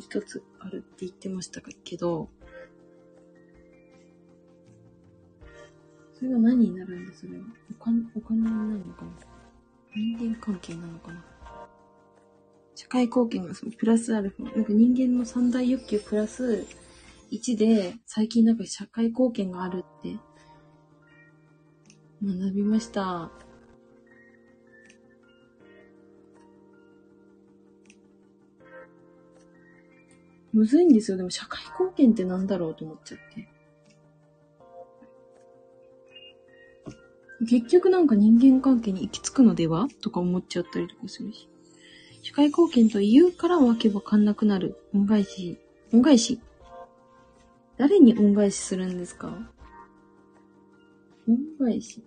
[0.00, 2.28] 一つあるって言ってましたけど、
[6.14, 7.44] それが何になるんだ、それは？
[7.70, 9.10] お金、お金になるのかな
[9.94, 11.24] 人間関係なのかな？
[12.76, 14.54] 社会貢献がそのプラスアルファ。
[14.54, 16.66] なんか人間の三大欲求プラス
[17.32, 20.16] 1で、最近なんか社会貢献があるって
[22.22, 23.32] 学びました。
[30.52, 31.16] むずいんですよ。
[31.16, 33.48] でも社会貢献ってなんだろうと思っちゃって。
[37.48, 39.88] 結局なんか人間関係に行き着くのでは？
[40.02, 41.48] とか思っちゃったりとかするし。
[42.26, 44.76] 社会貢献と言うからわけわかんなくなる。
[44.92, 45.60] 恩返し。
[45.92, 46.40] 恩返し
[47.78, 49.28] 誰に恩返しするんですか？
[51.28, 52.02] 恩返し。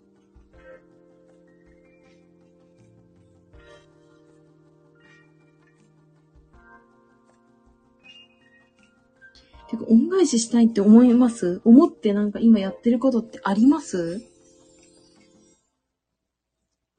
[9.70, 11.62] てか、恩返ししたいって思います？
[11.64, 14.22] 思ってなんか今やってることってあります？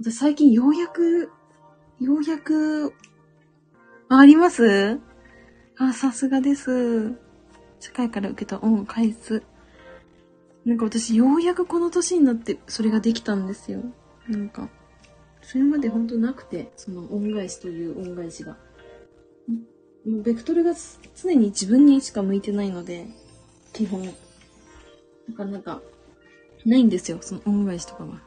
[0.03, 1.31] 私最近ようやく、
[2.01, 2.95] ようやく、
[4.13, 4.99] あります？
[5.79, 7.13] あ、さすがです。
[7.79, 9.45] 社会から受けた恩を返す。
[10.65, 13.83] なんか私ようやくこの年になってそれができたんですよ。
[14.29, 14.69] なんか、
[15.43, 18.57] それまで本当なくて、その恩返しという恩返しが。
[20.05, 20.73] もうベクトルが
[21.15, 23.07] 常に自分にしか向いてないので、
[23.73, 24.05] 基本。
[24.05, 24.11] だ
[25.37, 25.81] からなんか、
[26.67, 28.21] ないんですよ、その恩返しとかは。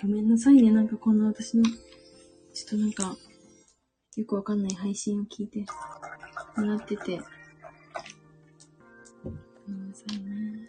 [0.00, 1.72] ごめんなさいね、なんかこんな私の、ちょ
[2.68, 3.16] っとなんか、
[4.16, 5.64] よくわかんない配信を聞いて、
[6.56, 7.20] なってて。
[9.24, 9.30] ご
[9.72, 10.68] めんなさいね。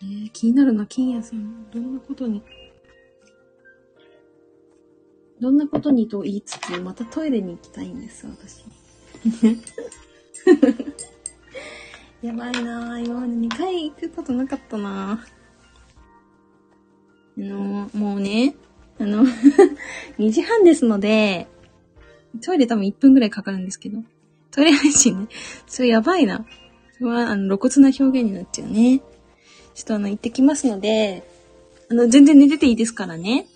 [0.00, 1.68] えー、気になるな、金谷さん。
[1.72, 2.40] どんなことに、
[5.40, 8.64] どんなことにと言いつつ、またトイレに行きたいんです、私。
[12.22, 13.04] やばいなぁ。
[13.04, 17.36] 今まで2回行くことなかったなぁ。
[17.36, 18.54] あの、もうね、
[18.98, 19.24] あの、
[20.18, 21.46] 2時半ですので、
[22.42, 24.02] トイレ多分1分ぐらいかかるんですけど、
[24.50, 25.28] トイレ配信ね、
[25.66, 26.44] それやばいな。
[26.98, 29.00] それは、あの、露骨な表現になっちゃうね。
[29.74, 31.24] ちょっとあの、行ってきますので、
[31.90, 33.46] あの、全然寝てていいですからね。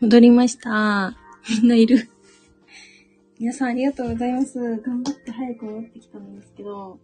[0.00, 1.14] 戻りました。
[1.60, 2.08] みんないる。
[3.38, 4.58] 皆さんありがとうございます。
[4.78, 6.98] 頑張って早く戻ってきたんですけど、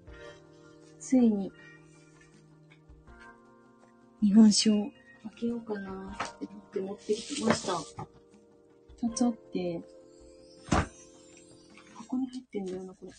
[0.99, 1.53] ついに、
[4.23, 4.85] 日本酒を
[5.25, 7.75] 開けようかなって思って持ってきました。
[9.07, 9.83] 二つあって、
[11.97, 13.11] 箱に入ってんだよな、これ。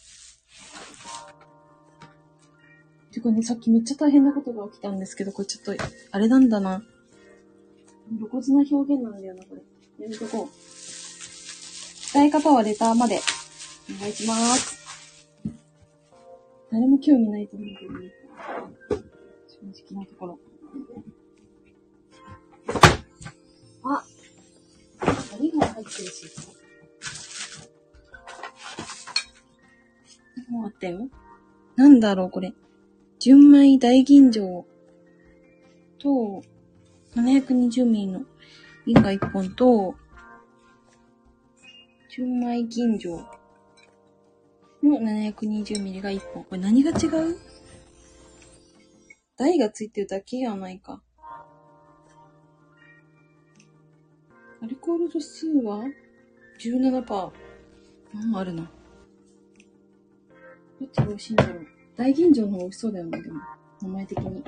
[3.12, 5.76] てかね、さっきめっちゃ大変なことが起きたんですけど、これちょっと、
[6.12, 6.84] あれなんだな。
[8.16, 9.62] 露骨な表現なんだよな、これ。
[10.04, 12.14] やめとこう。
[12.14, 13.20] 伝え方はレターまで。
[13.90, 14.78] お願いします。
[16.72, 18.12] 誰も興味ないと思うけどね。
[19.48, 20.40] 正直なところ。
[23.84, 24.04] あ
[25.40, 26.26] 何が入ってるし。
[30.50, 31.10] もうあったよ。
[31.76, 32.54] なんだろう、これ。
[33.20, 34.64] 純米大吟醸
[36.00, 36.42] と、
[37.18, 38.22] 720ミリの
[38.86, 39.96] 瓶が1本と、
[42.10, 43.18] 純米吟醸
[44.84, 46.44] の720ミリが1本。
[46.44, 47.38] これ何が違う？
[49.36, 51.02] 台がついてるだけやないか。
[54.62, 55.84] アルコール度数は
[56.60, 57.32] 17%。
[58.14, 58.72] うん、あるな。
[60.80, 61.68] どっちが美味しいんだろう。
[61.96, 63.42] 大吟醸の方が美味しそうだよね、でも。
[63.82, 64.44] 名前的に。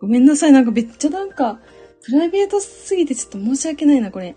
[0.00, 1.60] ごめんなさい、なんかめっちゃなんか、
[2.02, 4.34] プライベートすぎてちょっと申し訳ないな、これ。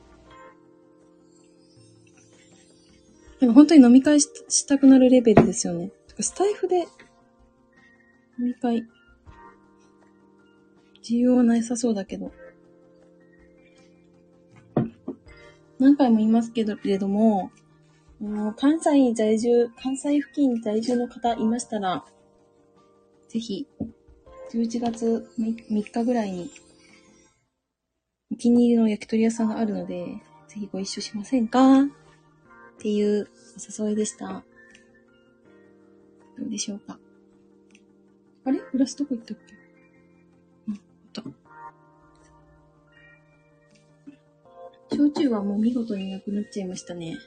[3.39, 5.91] なんか本当に飲み会したくなるレベルですよね。
[6.07, 6.79] てかスタイフで、
[8.39, 8.85] 飲み会、
[11.03, 12.31] 需要はなさそうだけど。
[15.79, 17.51] 何回も言いますけど、けれども、
[18.19, 22.05] もう関西在住、関西付近在住の方いましたら、
[23.27, 23.67] ぜひ、
[24.53, 26.51] 11月 3, 日ぐらいに、
[28.31, 30.05] お気に入りの焼き鳥屋さんがあるので、
[30.47, 31.81] ぜひご一緒しませんか？
[31.81, 31.85] っ
[32.77, 33.27] ていう
[33.81, 34.43] お誘いでした。
[36.37, 36.99] どうでしょうか？
[38.45, 38.59] あれ？
[38.71, 39.55] グラスどこ行ったっけ？
[40.69, 41.33] あ、あっ
[44.91, 44.95] た。
[44.95, 47.17] 焼酎はもう見事になくなっちゃいましたね。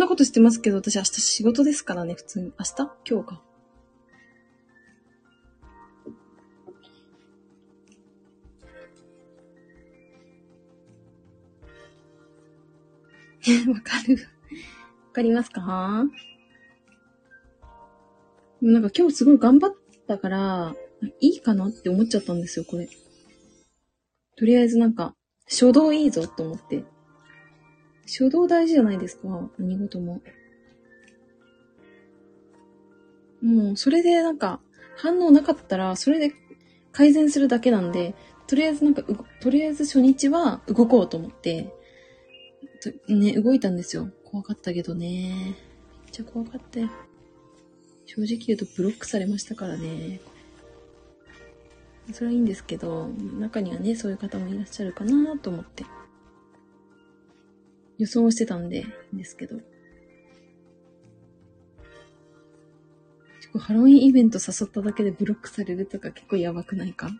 [0.00, 2.52] なことしてますけど、私明日仕事ですからね、普通に。
[2.58, 2.90] 明日？
[3.08, 3.42] 今日か。
[13.72, 16.04] わかるわかりますか？
[18.60, 19.74] なんか今日すごい頑張っ
[20.06, 20.74] たから、
[21.20, 22.88] いいかなって思っちゃったんですよ、これ。
[24.36, 25.14] とりあえずなんか、
[25.48, 26.84] 初動いいぞと思って。
[28.10, 30.20] 初動大事じゃないですか、何事も。
[33.40, 34.60] もう、それでなんか、
[34.96, 36.34] 反応なかったら、それで
[36.92, 38.14] 改善するだけなんで、
[38.46, 39.02] とりあえずなんか、
[39.40, 41.72] とりあえず初日は動こうと思って、
[43.08, 44.10] ね、動いたんですよ。
[44.24, 45.34] 怖かったけどね。
[45.36, 45.54] めっ
[46.10, 46.90] ちゃ怖かったよ。
[48.06, 50.20] 正直言うとブロックされましたからね。
[52.12, 53.08] それはいいんですけど、
[53.38, 55.84] 中にはね、そういう方もいらっしゃるかなと思って。
[58.00, 59.60] 予想してたんで、ですけど。
[63.58, 67.10] ハロウィンイベント誘っただけでブロックされるとか結構やばくないか？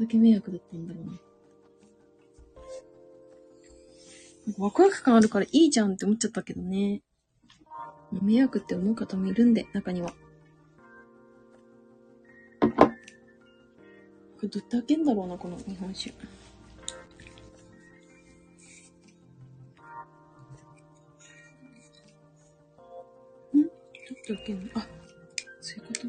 [0.00, 1.12] だけ迷惑だったんだろうな。
[4.46, 7.02] なんかワクワク感あるからいいじゃんって思っちゃったけどね。
[8.20, 10.12] 迷惑って思う方もいるんで、中には。
[12.60, 16.12] これどうやって開けんだろうな、この日本酒。
[24.08, 24.86] どうやって開けんのあ、
[25.60, 26.08] そういうこと？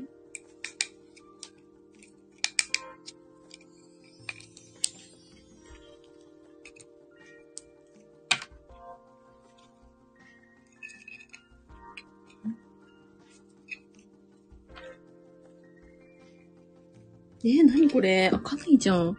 [17.41, 18.29] えー、なにこれ？
[18.31, 18.97] 開かないじゃん。
[18.97, 19.15] どうや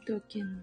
[0.00, 0.62] って開けんの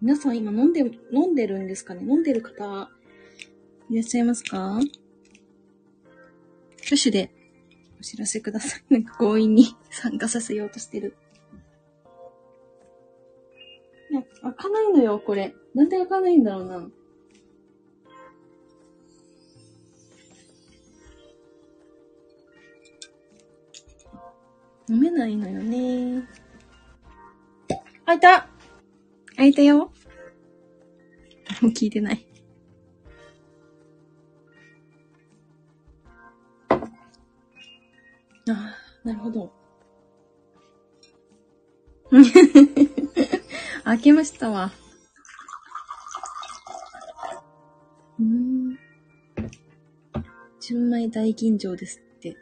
[0.00, 0.80] 皆さん今飲んで、
[1.12, 2.02] 飲んでるんですかね？
[2.02, 2.88] 飲んでる方、
[3.90, 4.78] いらっしゃいますか？
[6.84, 7.30] 挙手で
[8.00, 8.82] お知らせください。
[8.94, 11.16] なんか強引に参加させようとしてる。
[14.10, 15.54] ね、開かないのよ、これ。
[15.74, 16.90] なんで開かないんだろうな。
[24.88, 26.26] 飲めないのよね。
[28.06, 28.48] 開いた
[29.38, 29.92] 開いたよ。
[31.62, 32.26] もう聞いてない。
[36.70, 36.76] あ
[38.48, 39.52] あ、なるほど。
[43.84, 44.72] 開けましたわ。
[48.18, 48.76] うーん。
[50.58, 52.36] 純米大吟醸ですって。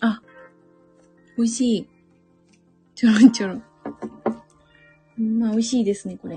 [0.00, 0.20] あ、
[1.36, 1.97] 美味しい。
[2.98, 3.62] ちょろんちょろん。
[5.38, 6.36] まあ、美味しいですね、これ。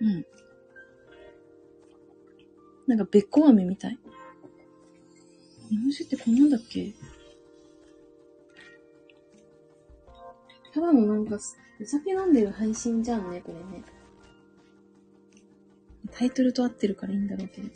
[0.00, 0.26] うん。
[2.88, 3.98] なんか、べっこ飴みたい。
[5.70, 6.92] 日本酒ってこんなんだっけ？
[10.74, 11.36] ただのなんか、
[11.80, 13.84] お酒飲んでる配信じゃんね、これね。
[16.10, 17.68] タイトルと合ってるからいいんだろうけど。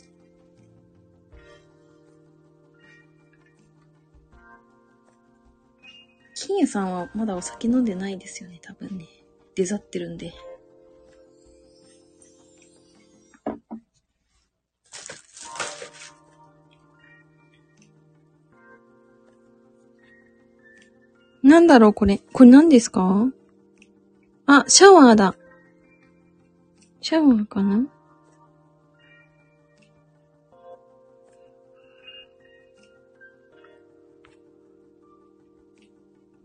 [6.47, 9.05] 金谷さんはまだお酒飲んでないですよね、多分ね。
[9.53, 10.31] 出ざってるんで。
[21.43, 22.21] なんだろう、これ。
[22.31, 23.27] これ何ですか？
[24.45, 25.35] あ、シャワーだ。
[27.01, 27.85] シャワーかな？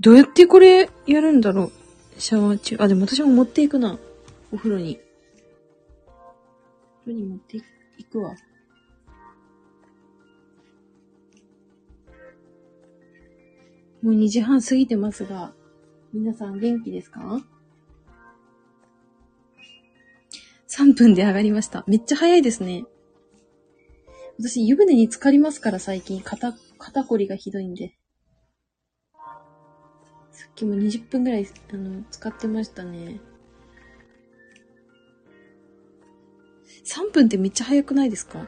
[0.03, 1.71] どうやってこれやるんだろ
[2.17, 2.21] う？
[2.21, 2.77] シャワー中。
[2.81, 4.01] あ、でも私も持っていくな。
[4.53, 4.99] お風呂に。
[6.07, 7.59] お風呂に持って
[7.99, 8.35] いくわ。
[14.03, 15.53] もう2時半過ぎてますが、
[16.13, 17.41] 皆さん元気ですか
[20.69, 21.85] ?3 分で上がりました。
[21.87, 22.85] めっちゃ早いですね。
[24.37, 26.21] 私、湯船に浸かりますから、最近。
[26.23, 27.95] 肩、肩こりがひどいんで。
[30.33, 33.21] さっきも20分ぐらい、あの、使ってましたね。
[36.85, 38.47] 3分ってめっちゃ早くないですか？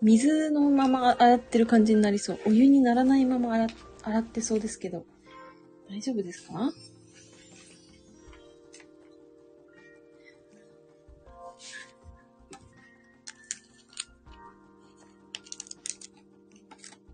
[0.00, 2.38] 水のまま洗ってる感じになりそう。
[2.46, 3.66] お湯にならないまま洗
[4.02, 5.04] 洗ってそうですけど。
[5.88, 6.70] 大丈夫ですか？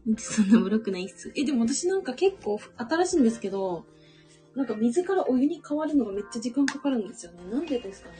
[0.16, 1.30] そんなブロックないっす。
[1.34, 3.84] え、でも私なんか結構新しいんですけど、
[4.54, 7.38] なんか水からお湯に変わるのがめっちゃ時間かかるんですよね。
[7.50, 8.16] なんでですかね。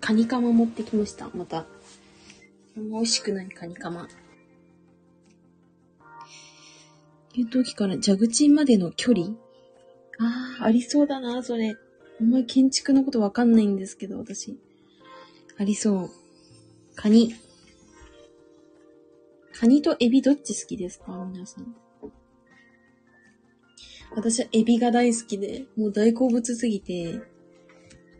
[0.00, 1.28] カニカマ持ってきました。
[1.34, 1.66] また。
[2.76, 4.08] あんま美味しくないカニカマ。
[7.34, 9.34] 給湯器から蛇口までの距離？
[10.18, 11.76] ああ、ありそうだな、それ。
[12.20, 14.58] あんまり建築のことわかんないんですけど、私。
[15.58, 16.10] ありそう。
[16.96, 17.34] カニ。
[19.52, 21.28] カニとエビどっち好きですか？
[21.32, 21.74] 皆さん。
[24.16, 27.20] 私はエビが大好きで、もう大好物すぎて、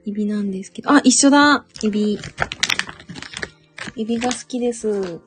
[0.07, 2.19] エビなんですけど、あ、一緒だエビ。
[3.97, 5.21] エビが好きです。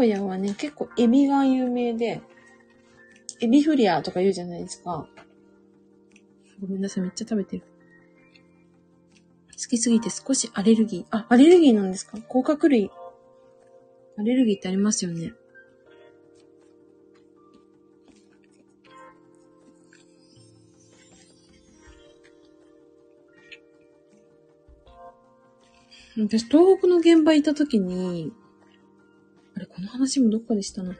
[0.00, 2.22] 名古屋はね、結構エビが有名で、
[3.42, 5.06] エビフリアとか言うじゃないですか。
[6.60, 7.64] ごめんなさい、めっちゃ食べてる。
[9.52, 11.04] 好きすぎて少しアレルギー。
[11.10, 12.18] あ、アレルギーなんですか？
[12.18, 12.90] 甲殻類。
[14.16, 15.34] アレルギーってありますよね。
[26.18, 28.32] 私、東北の現場いた時に、
[29.60, 30.94] あれ、この話もどっかでしたな。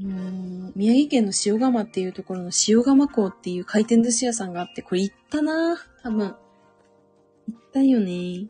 [0.00, 6.34] の宮城県の塩釜っていうところの塩釜港っていう回転寿司屋さんがあって、これ行ったな多分。
[7.46, 8.48] 行ったよね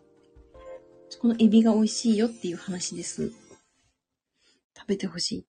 [1.11, 3.31] そこのエビが美味しいよっていう話です。
[4.77, 5.47] 食べてほしい。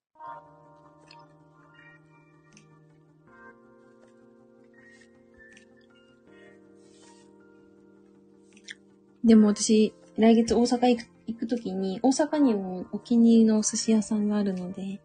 [9.24, 15.02] でも私、来月大阪行く行くときに、大阪にもお気に入りのお寿司屋さんがあるので、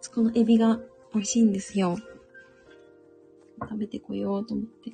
[0.00, 0.80] そこのエビが
[1.14, 1.96] 美味しいんですよ。
[3.60, 4.92] 食べてこようと思って。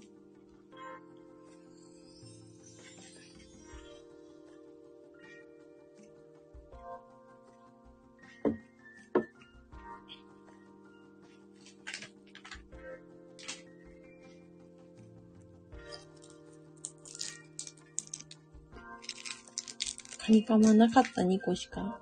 [20.26, 22.00] カニカマなかった2個しか。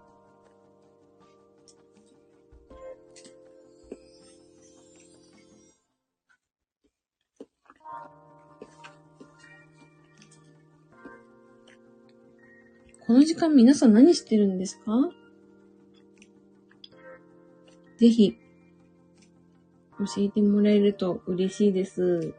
[13.04, 15.10] この時間皆さん何してるんですか？
[17.96, 18.38] ぜひ、
[19.98, 22.34] 教えてもらえると嬉しいです。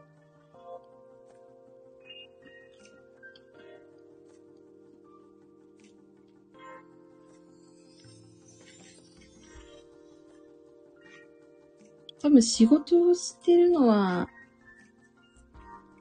[12.24, 14.30] 多分仕事をしてるのは、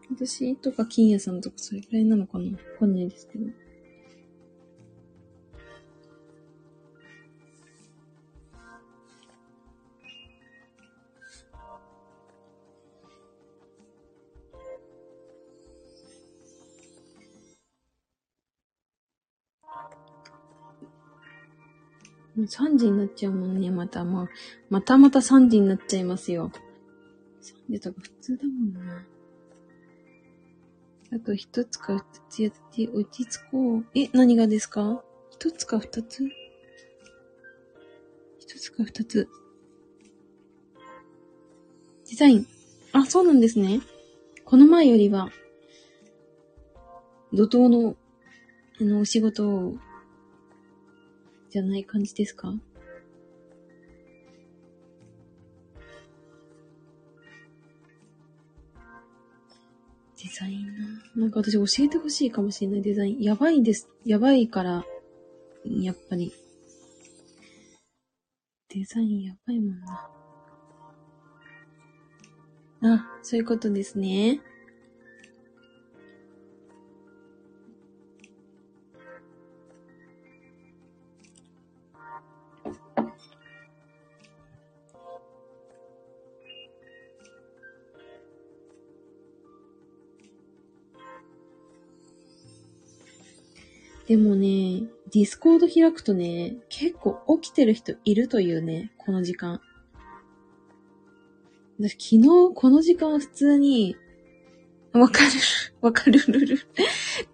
[0.09, 3.45] 私とか金谷さんとかそれくらいなのかなわかんないですけど。
[22.35, 24.03] もう3時になっちゃうもんね、また。
[24.03, 24.29] まあ、
[24.69, 26.51] またまた3時になっちゃいますよ。
[27.69, 29.05] 3時とか普通だもんな。
[31.13, 33.85] あと一つか二つやって落ち着こう。
[33.93, 35.03] え、何がですか？
[35.29, 36.23] 一つか二つ？
[38.39, 39.29] 一つか二つ。
[42.09, 42.47] デザイン。
[42.93, 43.81] あ、そうなんですね。
[44.43, 45.29] この前よりは、
[47.31, 47.95] 怒涛の、
[48.81, 49.77] あの、お仕事を
[51.53, 52.51] じゃない感じですか？
[60.17, 60.73] デザインな。
[61.15, 63.21] なんか私教えてほしいかもしれないデザイン。
[63.21, 63.87] やばいです。
[64.03, 64.83] やばいから、
[65.65, 66.33] やっぱり。
[68.69, 70.09] デザインやばいもんな。
[72.95, 74.41] あ、そういうことですね。
[94.13, 99.59] でもね、 Discord 開くとね、結構起きてる人いるというね、この時間。
[101.79, 103.97] 私昨日この時間普通に、
[104.91, 105.31] わかる、
[105.81, 106.59] わかるるる、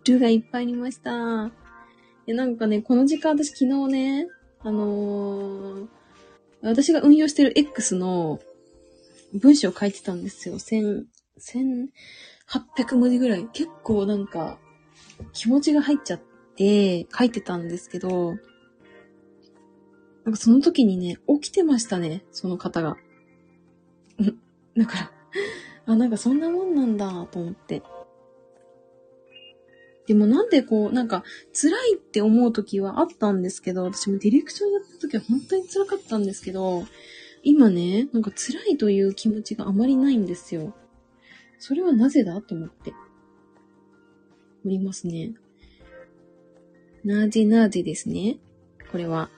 [0.06, 1.52] るがいっぱいありました。
[2.26, 4.28] で、なんかね、この時間私昨日ね、
[4.62, 5.88] あのー
[6.62, 8.40] 私が運用してる X の
[9.34, 10.60] 文章を書いてたんですよ。
[10.60, 11.90] 千、千、
[12.48, 13.50] 800文字ぐらい。
[13.52, 14.58] 結構なんか、
[15.34, 16.22] 気持ちが入っちゃっ
[16.60, 18.36] て、書いてたんですけど、
[20.26, 22.92] なんかその時にね、起きてましたね、その方が。
[22.92, 22.98] ん
[24.78, 25.12] だから、
[25.86, 27.82] あ、なんかそんなもんなんだ、と思って。
[30.06, 31.24] でもなんでこう、なんか、
[31.54, 36.84] 辛いって思う時はあったんですけど、私もディレクションやった時は本当に辛かったんですけど、
[37.44, 40.74] 今ね、なんか辛いという気持ちがあまりないんですよ。
[41.58, 42.94] それはなぜだと思って。
[44.66, 45.34] おりますね。
[47.04, 48.38] なぜなぜですね。
[48.92, 49.30] これは。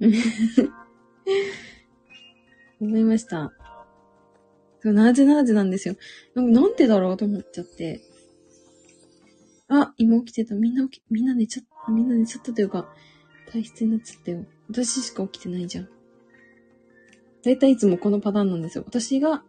[2.80, 3.52] 思いました。
[4.80, 5.96] そうなぜなぜなんですよ。
[6.34, 8.00] なんなんでだろうと思っちゃって。
[9.68, 10.54] あ、今起きてた。
[10.54, 11.92] みんな起き、みんな寝ちゃった。
[11.92, 12.88] みんな寝ちゃったというか、
[13.50, 14.46] 体質になっちゃったよ。
[14.68, 15.88] 私しか起きてないじゃん。
[17.44, 18.84] だいたいいつもこのパターンなんですよ。
[18.86, 19.42] 私が、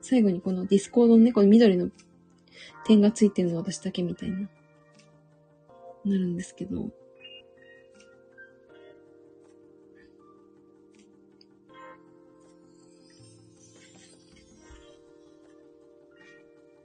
[0.00, 1.90] 最後にこのディスコードのね、この緑の
[2.84, 4.48] 点がついてるの私だけみたいな、
[6.04, 6.90] なるんですけど。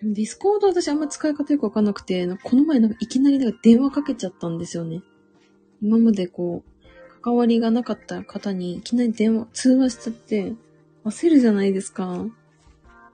[0.01, 5.03] ディスコード私あんま使い方よくわかんなくて、この前なんかいきなりなんか電話かけちゃったんですよね。
[5.81, 10.53] 今までこう、関わりがなかった方にいきなり電話、通話しちゃって、
[11.03, 12.25] 焦るじゃないですか。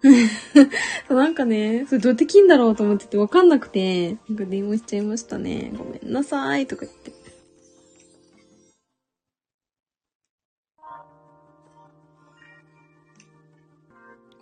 [1.10, 5.72] なんかね、それどうやって切んだろうと思っててわかんなくて、なんか電話しちゃいましたね。
[5.78, 7.12] ごめんなさいとか言って。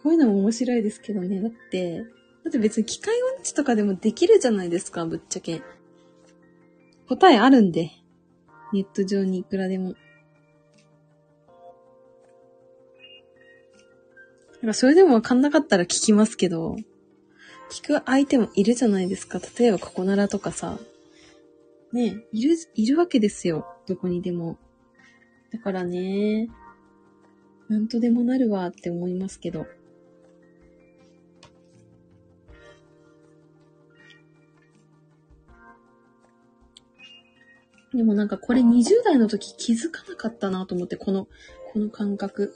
[0.04, 1.42] こういうのも面白いですけどね。
[1.42, 2.06] だって、だ
[2.50, 5.62] って別に機械音痴とかでもできるじゃないですか、ぶっちゃけ。
[7.08, 7.92] 答えあるんで。
[8.74, 9.96] ネット上にいくらでも。
[14.64, 16.78] なんかそれでもわかんなかったら聞きますけど、
[17.70, 19.42] 聞く相手もいるじゃないですか。
[19.60, 20.80] 例えばここならとかさ。
[21.92, 23.68] ね、いる、いるわけですよ。
[23.88, 24.58] どこにでも。
[25.52, 26.48] だからね、
[27.68, 29.66] なんとでもなるわって思いますけど。
[37.94, 41.28] でもなんかこれ20代の時気づかなかったなと思って、この、
[41.74, 42.56] この感覚。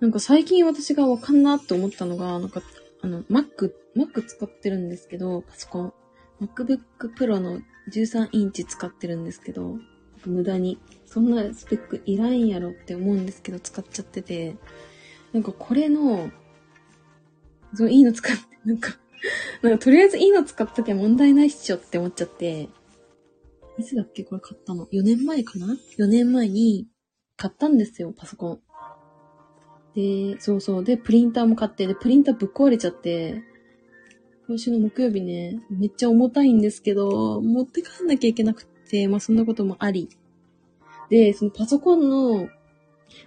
[0.00, 2.62] なんか最近私がわかんなって思ったのが、なんか、
[3.02, 5.92] あの、Mac、Mac 使ってるんですけど、パソコン。
[6.40, 6.80] MacBook
[7.16, 7.60] Pro の
[7.90, 9.78] 13インチ使ってるんですけど、
[10.26, 10.78] 無駄に。
[11.06, 14.56] そんなスペックいらんやろって思うんですけど、使っちゃってて。
[15.32, 16.30] なんかこれの、
[17.74, 18.98] そう、いいの使って、 なんか
[19.62, 22.68] なんかとりあえずいいの使っときゃ問題ないっしょって思っちゃって、
[23.78, 26.88] いつだっけこれ買ったの ?4 年前かな ?4 年前に
[27.36, 28.60] 買ったんですよ、パソコン。
[29.96, 30.84] で、そうそう。
[30.84, 33.42] で、プリンターも買って、で、プリンターぶっ壊れちゃって、
[34.46, 40.08] 今週の木曜日ね、めっちゃ重たいんですけど、持って帰んなきゃいけなくて、まあそんなこともあり。
[41.08, 42.48] で、そのパソコンの、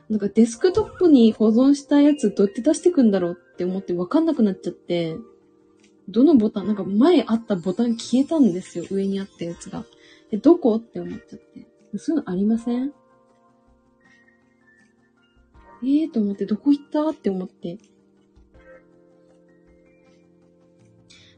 [0.09, 5.17] なんかデスクトップに保存したやつどうやって出してくんだろうって思ってわかんなくなっちゃって、
[6.07, 9.85] どのボタン、なんか前あったボタン消えたんですよ、上にあったやつが。
[10.30, 10.75] で、どこ？
[10.75, 11.67] って思っちゃって。
[11.98, 12.93] そういうのありません？
[15.83, 17.77] ええー、と思って、どこ行ったって思って。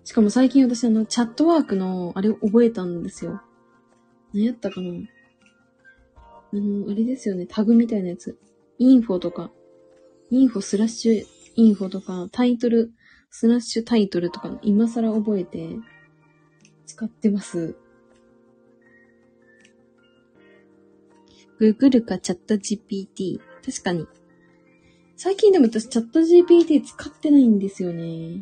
[0.03, 3.41] しかも最近私あの、チャットワークの、あれを覚えたんですよ。
[4.33, 8.37] 何やったかなあの、あれですよね、タグみたいなやつ。
[8.77, 9.51] info とか、
[10.31, 12.91] info スラッシュ info とか、タイトル、
[13.29, 15.77] スラッシュタイトルとか、今更覚えて、
[16.85, 17.75] 使ってます。
[21.59, 23.39] Google かチャット GPT。
[23.63, 24.07] 確かに。
[25.23, 28.41] 最近でも私チャット GPT 使ってないんですよね。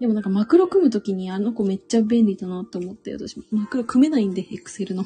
[0.00, 5.04] でもなんかマクロ組むときにあの子めっちゃ便利だなって思って、私マクロ組めないんで、エクセルの。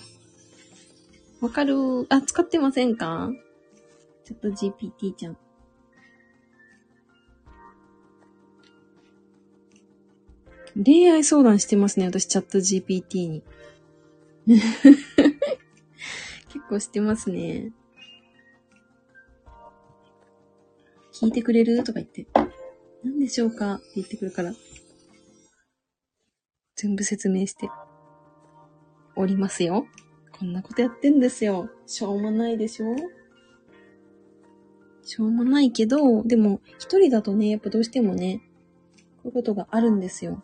[1.43, 2.07] わかる？
[2.09, 3.31] あ、使ってませんか？
[4.25, 5.36] チャット GPT ちゃん。
[10.83, 13.43] 恋愛相談してますね、私チャット GPT に。
[16.49, 17.73] 結構してますね。
[21.23, 21.84] 聞いてくれる？
[21.84, 22.26] とか言って、
[23.05, 23.75] 何でしょうか？
[23.76, 24.52] って言ってくるから、
[26.75, 27.68] 全部説明して
[29.15, 29.86] おりますよ。
[30.36, 31.70] こんなことやってんですよ。
[31.86, 32.97] しょうもないでしょ？
[35.05, 38.41] しょうもないけど、でも、一人だとね、やっぱどうしてもね、
[39.23, 40.42] こういうことがあるんですよ。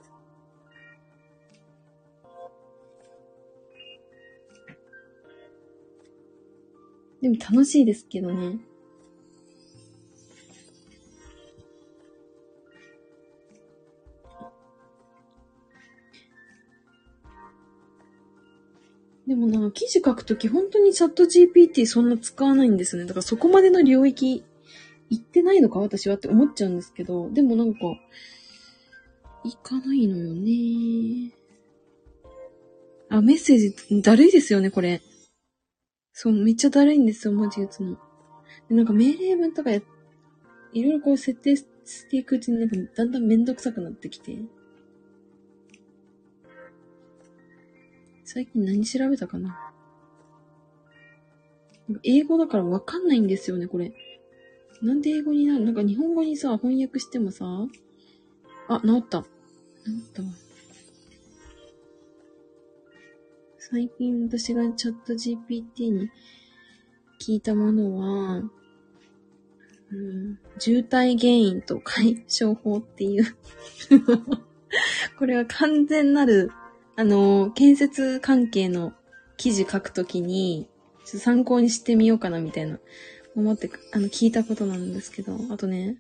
[7.21, 8.61] でも楽しいですけどね。
[19.29, 23.05] でもな記事書くとき本当にチャット GPT そんな使わないんですね。
[23.05, 24.43] だからそこまでの領域
[25.11, 27.81] 行ってないのか私はって思っちゃうんですけど、でもなんか、
[29.45, 31.35] 行かないのよね。
[33.11, 35.03] あ、メッセージ、だるいですよね、これ。
[36.15, 37.99] そう、めっちゃだるいんですよ、文字打つの。
[38.71, 39.83] で、なんか命令文とかや、
[40.73, 41.65] いろいろこう設定し
[42.09, 44.39] ていくうちになんかだんだんめんどくさくなってきて。
[48.31, 49.73] 最近何調べたかな？
[52.03, 53.95] 英語だからわかんないんですよね、これ。
[54.83, 55.65] なんで英語になる？
[55.65, 57.47] なんか日本語にさ、翻訳してもさ、
[58.69, 59.23] あ、治った。
[59.23, 59.29] 治
[60.11, 60.29] ったわ。
[63.59, 66.11] 最近私がチャット GPT に
[67.19, 68.43] 聞いたものは、
[69.91, 73.25] うん、渋滞原因と解消法っていう
[75.19, 76.51] これは完全なる
[76.99, 78.93] あの、建設関係の
[79.37, 80.69] 記事書くときに、
[81.05, 82.81] ちょっと参考にしてみようかなみたいな、
[83.37, 85.99] 思って、あの、聞いたことなんですけど、あとね、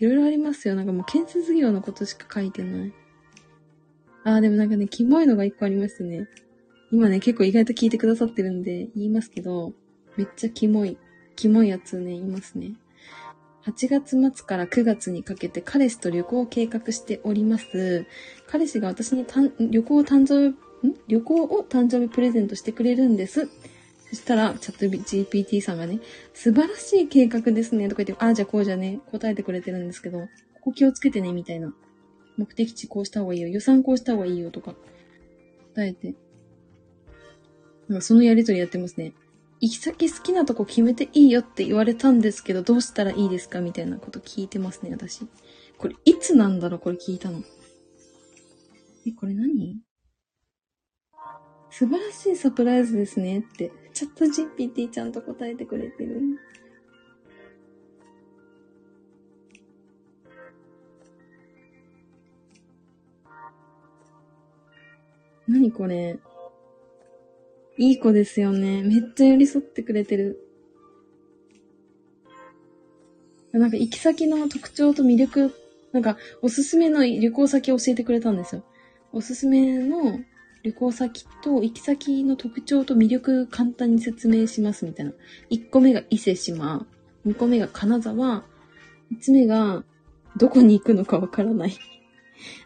[0.00, 0.74] いろいろありますよ。
[0.74, 2.92] なんかもう建設業のことしか書いてない。
[4.24, 6.26] ああ、でもなんかね、キモいのが一個ありましたね。
[6.90, 9.74] 今ね、結構意外と聞いてくださってるんで、言いますけど、
[10.16, 10.98] めっちゃキモい、
[11.36, 12.72] キモいやつね、いますね。
[13.66, 18.06] 8月末から9月にかけて彼氏と旅行を計画しております。
[18.46, 19.24] 彼氏が私に
[19.70, 20.50] 旅行を誕生
[20.82, 20.94] 日、ん？
[21.06, 23.48] 旅行を誕生日プレゼントしてくれるんです。
[24.10, 26.00] そしたら、チャット GPT さんがね、
[26.34, 30.26] 素晴らしい計画ですね、とか言って、ああ、じゃあこうじゃね、答えてくれてるんですけど、こ
[30.60, 31.72] こ気をつけてね、みたいな。
[32.36, 34.74] 目的地こうした方がいいよ、予算こうした方がいいよ、とか、
[35.74, 36.14] 答えて。
[37.88, 39.12] なんかそのやりとりやってますね。
[39.62, 45.24] 行き先好きなとこ決めていいよって言われたんですけど、どうしたらいいですかみたいなこと聞いてますね、私。
[45.78, 47.44] これ、いつなんだろうこれ聞いたの。
[49.06, 49.80] え、これ何？
[51.70, 53.70] 素晴らしいサプライズですねって。
[53.94, 56.20] チャット GPT ちゃんと答えてくれてる。
[65.46, 66.18] 何これ？
[67.82, 68.84] いい子ですよね。
[68.84, 70.46] めっちゃ寄り添ってくれてる。
[73.50, 75.52] なんか行き先の特徴と魅力、
[75.90, 78.62] なんかおすすめの旅行先を教えてくれたんですよ。
[79.12, 80.20] おすすめの
[80.62, 85.12] 旅行先と行き先の特徴と魅力簡単に説明しますみたいな。
[85.50, 86.86] 1個目が伊勢島、
[87.26, 88.44] 2個目が金沢、
[89.10, 89.82] 3つ目が
[90.36, 91.76] どこに行くのかわからない。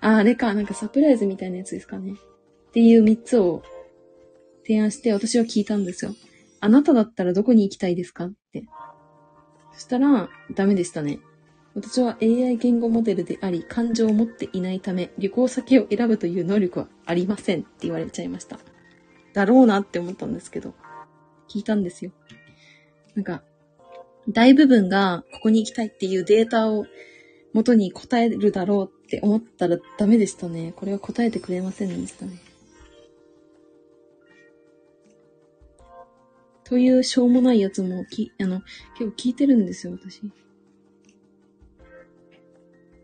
[0.02, 2.12] あ、あれか、なんかサプライズみたいなやつですかね。
[2.12, 3.62] っていう3つを
[4.66, 6.14] 提案して私は聞いたんですよ。
[6.60, 8.26] あなただったらどこに行きたいですか？
[8.26, 8.64] って。
[9.72, 11.20] そしたら、ダメでしたね。
[11.74, 18.58] 私は AI 言語モデルであり、感情を持っていないため、旅行先を選ぶという能力はありませんって言われちゃいました。
[19.34, 20.74] だろうなって思ったんですけど、
[21.48, 22.12] 聞いたんですよ。
[23.14, 23.42] なんか、
[24.28, 26.86] 大部分がここに行きたいっていうデータを
[27.52, 30.72] 元に答えるだろうって思ったらダメでしたね。
[30.74, 32.38] これは答えてくれませんでしたね。
[36.68, 38.60] というしょうもないやつもき、あの、
[38.98, 40.20] 結構聞いてるんですよ、私。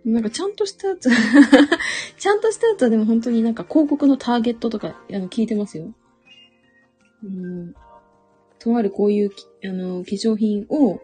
[0.04, 1.08] なんかちゃんとしたやつ
[2.18, 5.94] ちゃんとしたやつはでも本当になんか広告のターゲットとか、あの、聞いてますよ。
[7.22, 7.74] うん。
[8.58, 9.30] とあるこういう、
[9.64, 11.00] あの、化粧品を、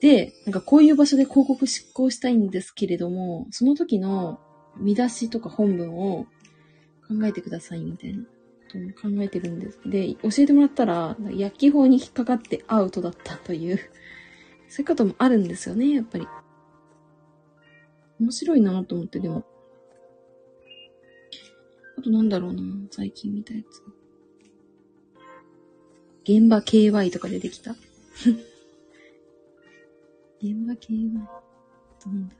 [0.00, 4.40] で、なんかこういう場所で広告執行したいんですけれども、その時の
[4.78, 6.24] 見出しとか本文を
[7.06, 8.24] 考えてくださいみたいな
[8.72, 9.80] 考えてるんです。
[9.86, 13.78] で、教えてもらったら、薬機法に引っかかってアウトだったという、
[14.68, 16.26] そういうこともあるんですよね、やっぱり。
[18.20, 19.44] 面白いなと思って、でも。
[21.96, 23.82] あとなんだろうな最近見たやつ。
[26.22, 27.72] 現場 KY とか出てきた
[30.40, 31.12] 現場 KY。
[32.06, 32.36] なんだ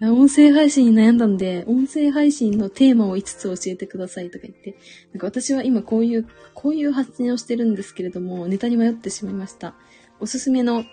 [0.00, 4.76] 音声配信に悩んだんで、音声配信のテーマを5つ教えてくださいとか言って、
[5.12, 9.74] なんか私は今こういう、こういう発信をしてるんですけれども、ネタに迷ってしまいました。
[10.20, 10.84] おすすめの、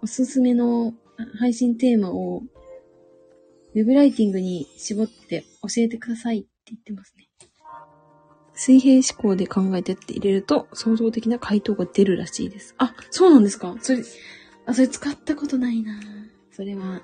[0.00, 0.94] おすすめの
[1.38, 2.42] 配信テーマを、
[3.74, 7.28] ウェブライティングに絞って教えてくださいって言ってますね。
[8.54, 12.74] 水平思考で考えてって入れると、創造的な回答が出るらしいです。
[12.78, 14.02] あ、そうなんですかそれ、
[14.64, 16.00] あ、それ使ったことないな
[16.50, 17.02] それは。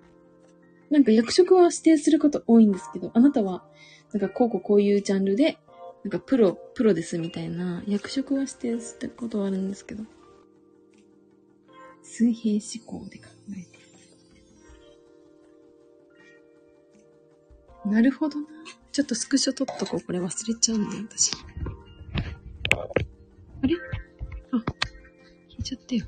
[0.95, 3.65] なんか役職は指定すること多いんですけど、あなたは、
[4.13, 5.59] なんかこうこうこういうジャンルで、
[6.05, 10.05] なんかプロ、プロですみたいな、役職は指定したことはあるんですけど、
[12.05, 13.55] 水平思考で考え
[17.83, 17.89] て。
[17.89, 18.47] なるほどな。
[18.93, 20.01] ちょっとスクショ撮っとこう。
[20.01, 21.33] これ忘れちゃうんだよ、私。
[23.63, 23.75] あれ？
[24.53, 24.75] あ、消
[25.59, 26.07] えちゃったよ。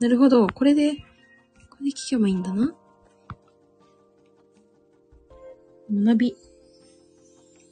[0.00, 0.46] なるほど。
[0.46, 1.02] これで、こ
[1.80, 2.74] れで聞けばいいんだな。
[5.90, 6.36] 学び。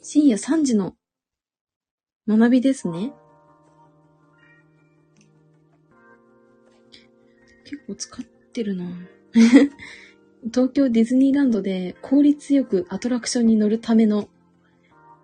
[0.02, 0.94] 深夜3時の
[2.28, 3.12] 学びですね。
[7.64, 8.84] 結構使ってるな
[10.44, 14.28] 東京ディズニーランドで効率よくアトラクションに乗るための、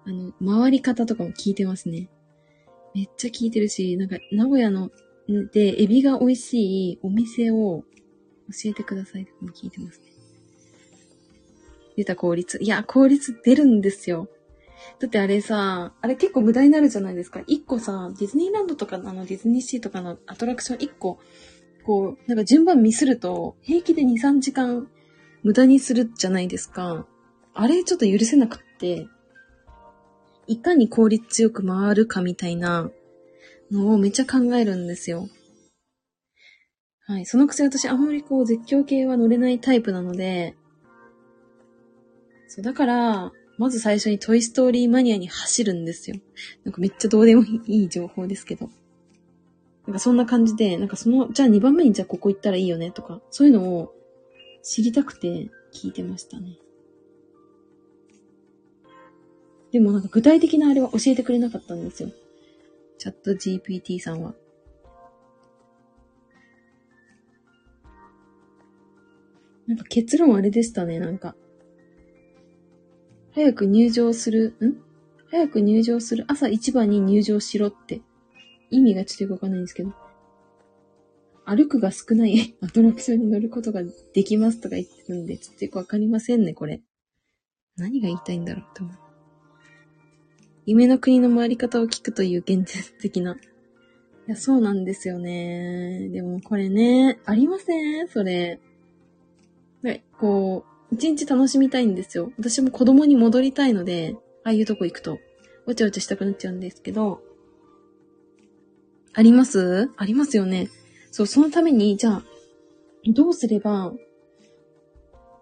[0.05, 2.09] あの、回り方とかも聞いてますね。
[2.95, 4.91] めっちゃ聞いてるし、なんか、名古屋の、
[5.53, 7.85] で、エビが美味しいお店を
[8.49, 10.07] 教えてくださいとかも聞いてますね。
[11.97, 12.59] 出た効率。
[12.61, 14.29] いや、効率出るんですよ。
[14.99, 17.43] だってあれさ、あれ結構無駄になるじゃないですか。
[17.47, 21.21] 一個さ、ディズニーランドとかのあのディズニーシーとかのアトラクション一個、
[21.85, 24.89] こう、なんか順番ミスると、平気で2、3時間
[25.43, 27.07] 無駄にするじゃないですか。
[27.55, 29.07] あれちょっと許せなくって、
[30.47, 32.91] いかに効率よく回るかみたいな
[33.71, 35.29] のをめっちゃ考えるんですよ。
[37.07, 37.27] はい。
[37.27, 40.55] そのくせ私あんまりこう絶叫系は乗れないタイプなので、
[42.49, 46.17] そう、だから、まず最初にトイストーリーマニアに走るんですよ。
[46.65, 48.71] なんかめっちゃどうでもいい情報ですけど。
[49.87, 53.93] なんかそんな感じで、なんかその、じゃあ2番目にじゃあここ行ったらいいよねとか、そういうのを
[54.63, 56.59] 知りたくて聞いてましたね。
[59.73, 62.11] でもなんか具体的なあれは教えてくれなかったんですよ。
[63.01, 64.35] チャット GPT さんは。
[69.67, 71.35] なんか結論あれでしたね、なんか。
[73.33, 74.75] 早く入場する、ん？
[75.31, 78.03] 早く入場する朝一番に入場しろって。
[78.69, 79.95] 意味がちょっとよくわかんないんですけど。
[81.47, 86.83] 歩くが少ない アトラクションに乗ることができますとか言ってるんで、ちょっとよくわかりませんね、これ。
[87.77, 89.10] 何が言いたいんだろうって思う。
[90.71, 93.33] 夢の国の回り方を聞くという現実的な。
[93.35, 93.39] い
[94.29, 96.09] や、そうなんですよね。
[96.13, 98.07] でもこれね、ありません？
[98.07, 98.61] それ。
[99.83, 102.31] で、こう、一日楽しみたいんですよ。
[102.39, 105.19] 私も子供に戻りたいので、ああいうとこ行くと、
[105.67, 107.21] おちゃおちゃしたくなっちゃうんですけど、
[109.13, 109.91] あります？
[109.97, 110.69] ありますよね。
[111.11, 112.23] そう、そのために、じゃあ、
[113.09, 113.93] どうすれば、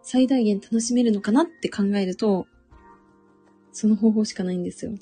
[0.01, 2.47] 最大限楽しめるのかなって考えると、
[3.73, 4.93] その方法しかないんですよ。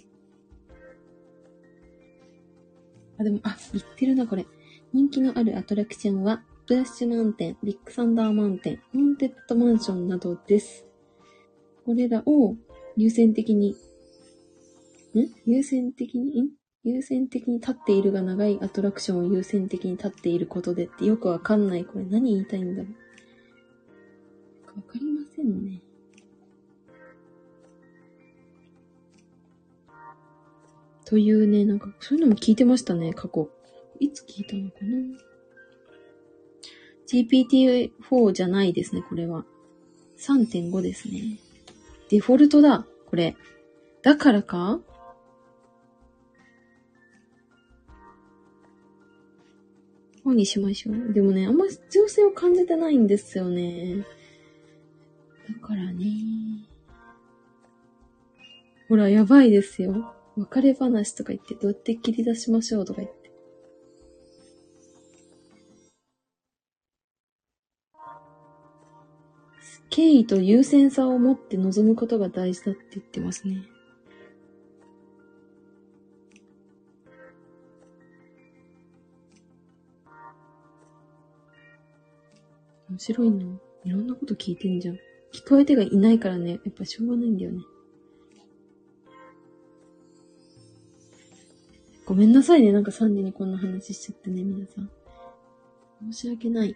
[3.19, 4.47] あ、でも、あ、言ってるな、これ。
[4.93, 10.85] 人気のあるアトラクションは、スプラッシュマウンテン、ビッグサンダーマウンテン、ホーンテッドマンションなどです。
[11.85, 12.57] これらを
[12.97, 13.75] 優先的に、ん？
[15.47, 16.49] 優先的に、ん？
[16.83, 21.85] 優先的に立っているが長いアトラクションを優先的に立っていることでってよくわかんない。
[21.85, 22.89] これ何言いたいんだろ
[24.75, 24.77] う。
[24.77, 25.83] わかりませんね。
[31.07, 33.49] というね、なんかそういうのも聞いてましたね、過去。
[34.01, 34.99] いつ聞いたのかな
[37.09, 39.47] ?GPT-4 じゃないですね、これは。
[40.19, 41.39] 3.5ですね。
[42.11, 43.37] デフォルトだ、これ。
[44.03, 44.81] だからか？
[50.25, 51.13] 本にしましょう。
[51.13, 54.05] でもね、あんま必要性を感じてないんですよね。
[55.49, 56.05] だからね。
[58.89, 60.16] ほら、やばいですよ。
[60.37, 63.27] 別れ話とか言って、どうやって切り出しましょうとか言って。
[69.89, 73.63] 敬意と優先さを持って臨むことが大事だって言ってますね。
[82.91, 83.47] 面白いな。
[83.85, 84.97] いろんなこと聞いてんじゃん。
[85.33, 87.61] 聞こえ手がいないからね、やっぱしょうがないんだよね。
[92.07, 94.89] ごめんなさいね、なんか3時にこんな話しちゃってね、皆さん。
[96.13, 96.71] 申し訳ない。
[96.71, 96.75] い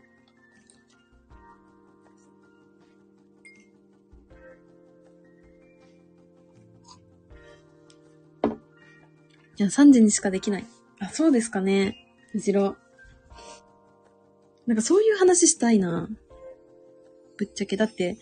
[9.56, 10.66] や、3時にしかできない。
[10.98, 12.08] あ、そうですかね。
[12.34, 12.76] むしろ。
[14.66, 16.08] なんかそういう話したいな。
[17.36, 17.76] ぶっちゃけ。
[17.76, 18.18] だって、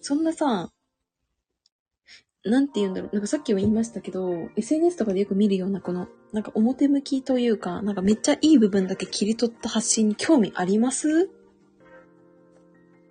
[0.00, 0.70] そんなさ、
[2.44, 3.10] なんて言うんだろう。
[3.12, 11.30] なんかさっきも言いましたけど、SNS とかでよく見るようなこの、なんか表向きというか、なんかめっちゃいい部分だけ切り取った発信に興味あります？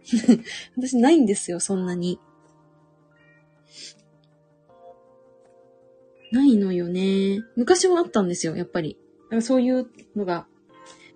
[0.75, 2.19] 私ないんですよ、そんなに。
[6.31, 7.39] ないのよね。
[7.55, 8.97] 昔はあったんですよ、やっぱり。
[9.29, 10.47] なんかそういうのが、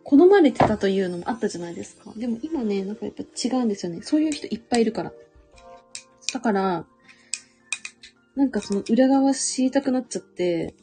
[0.04, 2.14] 好まれてたというのもあったじゃないですか。
[2.16, 4.02] でも今ね、なんかやっぱ違うんですよね。
[4.04, 5.12] そういう人いっぱいいるから。
[6.32, 6.86] だから、
[8.36, 10.76] なんかその裏側知りたくなっちゃって、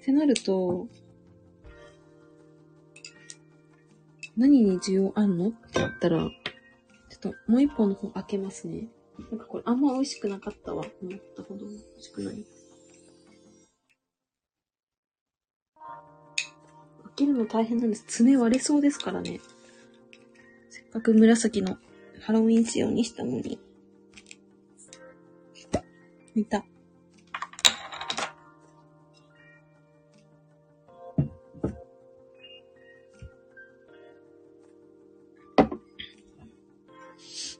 [0.00, 0.88] ってなると、
[4.36, 5.48] 何に需要あんの？
[5.48, 6.32] って言ったら、ちょっ
[7.20, 8.88] ともう一本の方開けますね。
[9.30, 10.84] なんかこれあんま美味しくなかったわ。
[11.02, 12.44] 思ったほど美味しくない。
[17.04, 18.04] 開けるの大変なんです。
[18.08, 19.40] 爪割れそうですからね。
[20.68, 21.78] せっかく紫の
[22.20, 23.58] ハロウィン仕様にしたのに。
[26.36, 26.64] 見た。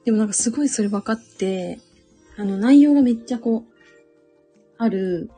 [0.05, 1.79] でもなんかすごいそれ分かって、
[2.37, 3.73] あの内容がめっちゃこう、
[4.77, 5.29] ある、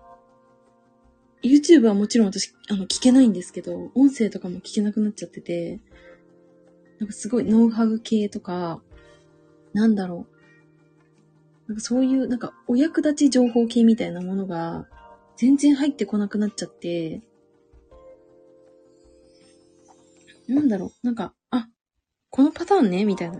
[1.42, 5.80] YouTube はもちろん私、あの、聞けないんですけど、音声とかも聞けなくなっちゃってて、
[7.00, 8.82] なんかすごいノウハウ系とか、
[9.74, 10.39] なんだろう。
[11.70, 14.90] なんかそういう、なんかお役立ち情報系みたいなものが、
[15.38, 17.22] 全然入ってこなくなっちゃって、
[20.48, 20.92] なんだろう。
[21.06, 21.70] なんか、あ、
[22.32, 23.36] このパターンねみたいな。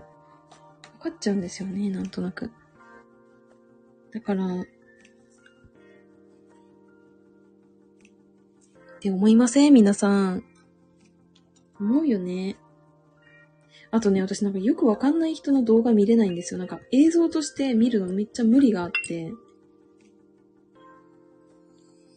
[1.00, 2.52] 分かっちゃうんですよね、なんとなく。
[4.12, 4.64] だから、っ
[9.00, 9.74] て思いません？
[9.74, 10.44] 皆さん。
[11.80, 12.56] 思うよね。
[13.92, 16.58] あとね、私なんかよくわかんない人の動画見れないんですよ。
[16.58, 19.32] なんか映像として見るのめっちゃ無理があって。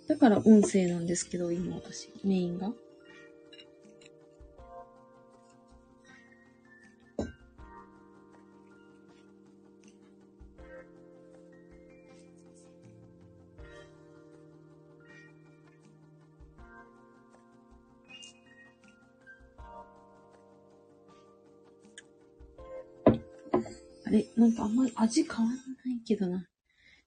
[0.08, 2.74] だから音声なんですけど、今私、メインが。
[24.14, 25.58] れ、なんかあんまり味変わんない
[26.06, 26.48] けどな。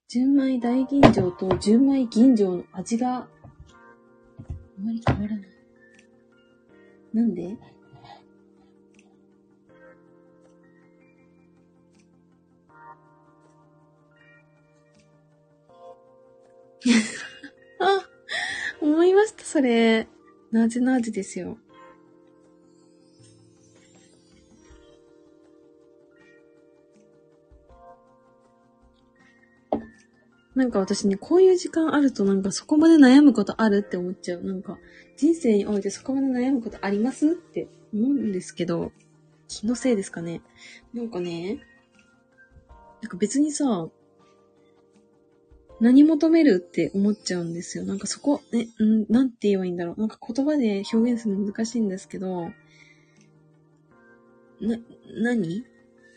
[0.08, 3.28] 純米大吟醸と純米吟醸の味が、あ
[4.80, 5.48] んまり変わらない。
[7.14, 7.56] なんで？
[17.80, 18.08] あ、
[18.80, 20.06] 思いました、それ。
[20.52, 21.58] なぜなぜですよ。
[30.56, 34.42] なんか私ね、こういう時間あるとなんかそこまで悩むことあるって思っちゃう。
[34.42, 34.78] なんか、
[35.18, 38.90] 人生においてそこまで悩むことありますって思うんですけど、
[39.48, 40.40] 気のせいですかね。
[40.94, 41.60] なんかね、
[43.02, 43.88] なんか別にさ、
[45.78, 47.84] 何求めるって思っちゃうんですよ。
[47.84, 50.00] なんかそこ、ね、んなんて言えばいいんだろう。
[50.00, 52.50] なんか言葉で表現するの難しいんですけど、
[54.62, 54.78] な、
[55.22, 55.66] 何？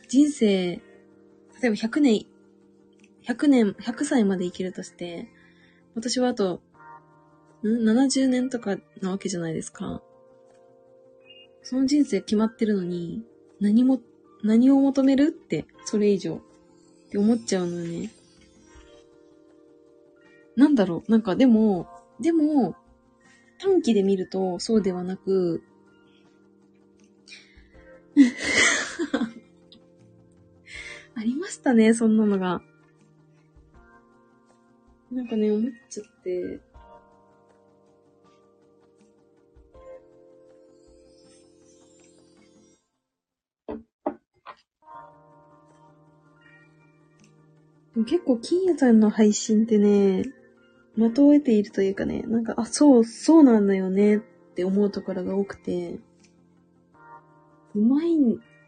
[0.08, 0.82] 人生、例
[1.64, 2.26] えば100年、
[3.30, 5.28] 100年、100歳まで生きるとして、
[5.94, 6.64] 私はあと、
[7.62, 10.02] ん ?70 年とかなわけじゃないですか。
[11.62, 13.24] その人生決まってるのに、
[13.60, 14.02] 何も、
[14.44, 16.38] 何を求めるって、それ以上。
[16.38, 16.40] っ
[17.12, 18.10] て思っちゃうのよね。
[20.56, 21.12] なんだろう。
[21.12, 21.88] なんかでも、
[22.20, 22.76] でも、
[23.60, 25.62] 短期で見るとそうではなく、
[31.14, 32.64] ありましたね、そんなのが。
[35.12, 36.60] なんかね、思っちゃって。
[48.06, 50.24] 結構、金谷さんの配信ってね、
[50.96, 54.20] 的を得ているというかね、なんか、あ、そう、そうなんだよねっ
[54.56, 56.00] て思うところが多くて、
[57.74, 58.16] うまい、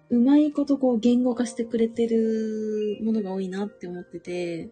[0.10, 4.70] うまいことこう言語化してくれてるものが多いなって思ってて、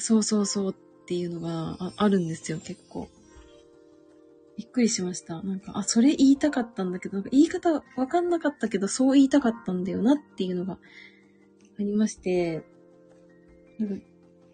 [0.00, 3.08] そうそうそうっていうのがああるんですよ、結構。
[4.56, 5.42] びっくりしました。
[5.42, 10.78] なんか、あ、それ言いたかったんだけど、なんか言い方わかんなかったけど、そう言いたかったんだよなっていうのがあ
[11.78, 12.62] りまして、
[13.78, 14.04] なんか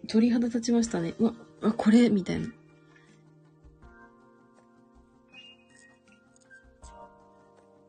[0.07, 1.13] 鳥肌立ちましたね。
[1.19, 2.09] うわ、あ、これ？
[2.09, 2.47] みたいな。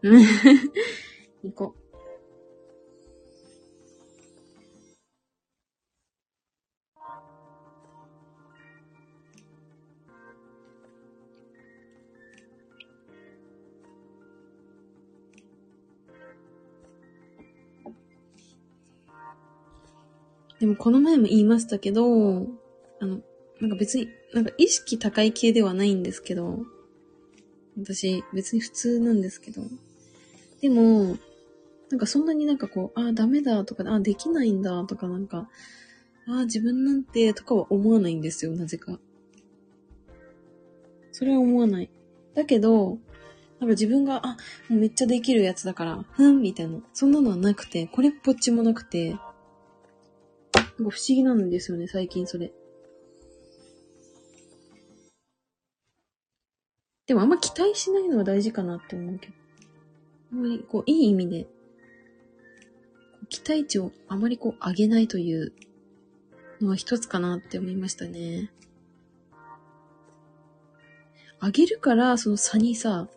[0.02, 0.22] うん
[1.44, 1.87] 行こう。
[20.60, 22.46] でもこの前も言いましたけど、
[23.00, 23.20] あの、
[23.60, 26.60] なんか別に、なんか意識高い系ではないんですけど、
[27.76, 29.62] 私別に普通なんですけど、
[30.60, 31.16] でも、
[31.90, 35.48] なんかそんなになんかこう、ああ、ダメだとか、ああ、できないんだとかなんか、
[36.26, 38.98] ああ、自分なんてとかは思わないんですよ、なぜか。
[41.12, 41.90] それは思わない。
[42.34, 42.98] だけど、
[43.60, 44.36] なんか自分が、あ、
[44.68, 46.80] もうめっちゃできるやつだから、ふんみたいな。
[46.92, 49.16] そんなのはなくて、これっぽっちもなくて、
[50.78, 52.52] なんか不思議なんですよね、最近それ。
[57.06, 59.32] でもあんま期待しないのは大事かなって思うけど。
[60.32, 61.46] あんまりこう、いい意味で、
[63.28, 65.52] 期待値をあまりこう上げないという
[66.60, 68.50] のは一つかなって思いましたね。
[71.40, 73.08] 上げるから、その差にさ、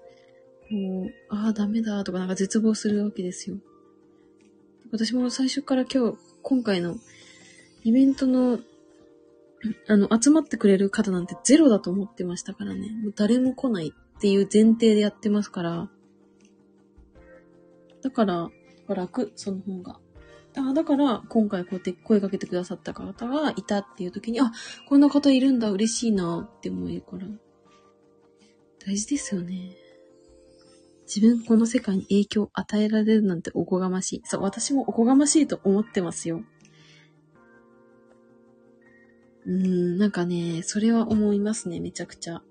[0.69, 0.75] こ
[1.05, 3.57] う、ああ、ダメだとかなんか絶望するわけですよ。
[4.91, 6.97] 私も最初から今日、今回の
[7.83, 8.59] イベントの、
[9.87, 12.89] あの、集まってくれる方なんてゼロだと思ってましたからね。
[13.03, 15.89] もう誰も来ないっていう前提でやってますから。
[18.01, 18.49] だから、
[18.87, 19.99] 楽、その方が。
[20.57, 24.51] あだから、今回こうやって声かけてくださった方がいたっていう時に、あ、
[24.87, 27.27] こんな方いるんだ、嬉しいなって思えるから。
[28.85, 29.77] 大事ですよね。
[31.13, 34.21] 自分この世界に影響を与えられるなんておこがましい。
[34.25, 36.41] そう、私もおこがましいと思ってますよ。
[39.45, 42.41] うん、なんかね、それは思いますね、めちゃくちゃ。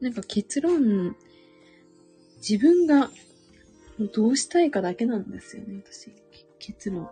[0.00, 1.16] なんか結論、
[2.38, 3.08] 自分が
[4.12, 6.12] どうしたいかだけなんですよね、私。
[6.58, 7.08] 結論。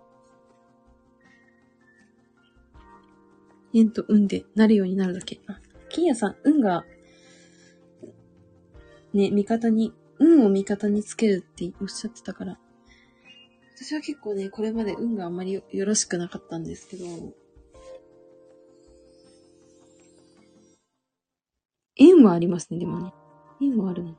[3.73, 5.41] 縁と運でなるようになるだけ。
[5.47, 6.85] あ、金谷さん、運が
[9.13, 12.59] ね、味方に、運を味方につけるっておっしゃってたから、
[13.75, 17.07] 私は結構ね、これまで運があんまりよろしくなかったんですけど、
[21.97, 23.15] 縁はありますね、でもね。
[23.61, 24.17] 縁はあるの。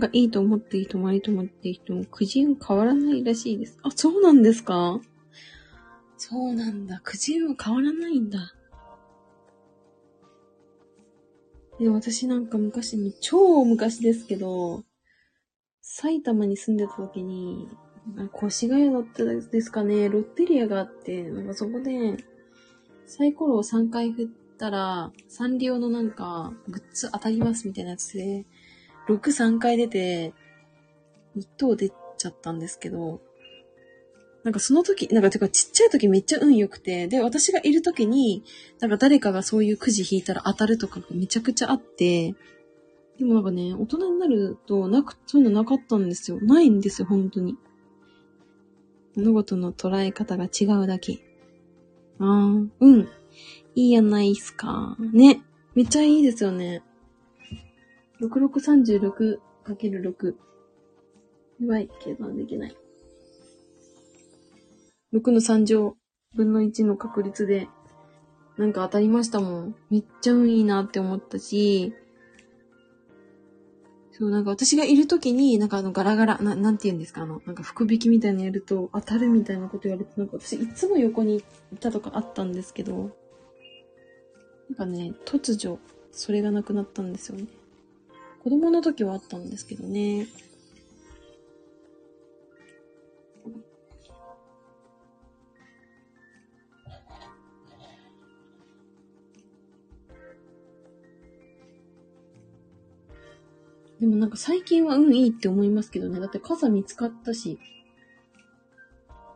[0.00, 3.78] がいいと思っている人も悪いと思っている人も、くじ運変わらないらしいです。
[3.82, 5.00] あ、そうなんですか？
[6.16, 7.00] そうなんだ。
[7.04, 8.54] くじ運は変わらないんだ。
[11.78, 14.84] で、私なんか昔、超昔ですけど、
[15.80, 17.68] 埼玉に住んでた時に、
[18.42, 22.16] 越谷だったですかね、ロッテリアがあって、なんかそこで、
[23.06, 28.44] サイコロを3回振ったら、サンリオのなんか、グッズ当たりますみたいなやつで、
[29.10, 30.32] 6、3回出て、
[31.36, 33.20] 1等出ちゃったんですけど、
[34.44, 38.42] なんかその時、なんかてかちっちゃい時めっちゃ運良くて、で、私がいる時に、
[38.78, 42.34] なんか誰かがそういうくじ引いたら当たるとかがめちゃくちゃあって、
[43.18, 46.40] でもなんかね、大人になると、なく、そういうのなかったんですよ。
[46.40, 47.56] ないんですよ、本当に。
[49.14, 51.18] 物事の捉え方が違うだけ。
[52.18, 53.08] ああ、うん。
[53.74, 54.96] いいやないっすか。
[54.98, 55.42] ね。
[55.74, 56.82] めっちゃいいですよね。
[58.20, 60.34] 6636×6。
[61.60, 62.76] やばい、計算できない。
[65.12, 65.96] 6の3乗
[66.34, 67.68] 分の1の確率で、
[68.56, 69.74] なんか当たりましたもん。
[69.90, 71.94] めっちゃ運いいなって思ったし、
[74.12, 81.42] そう、なんか私がいるときに、なんかあのガラガラ、ななんて言うんですか、あの、なんか福引きみたいにやると当たるみたいなこと言われて、なんか私いつも横に
[81.72, 83.16] いたとかあったんですけど、
[84.68, 85.78] なんかね、突如、
[86.12, 87.46] それがなくなったんですよね。
[88.42, 90.26] 子供の時はあったんですけどね。
[104.00, 106.18] でもなんか最近は運いいって思いますけどね。
[106.20, 107.58] だって傘見つかったし。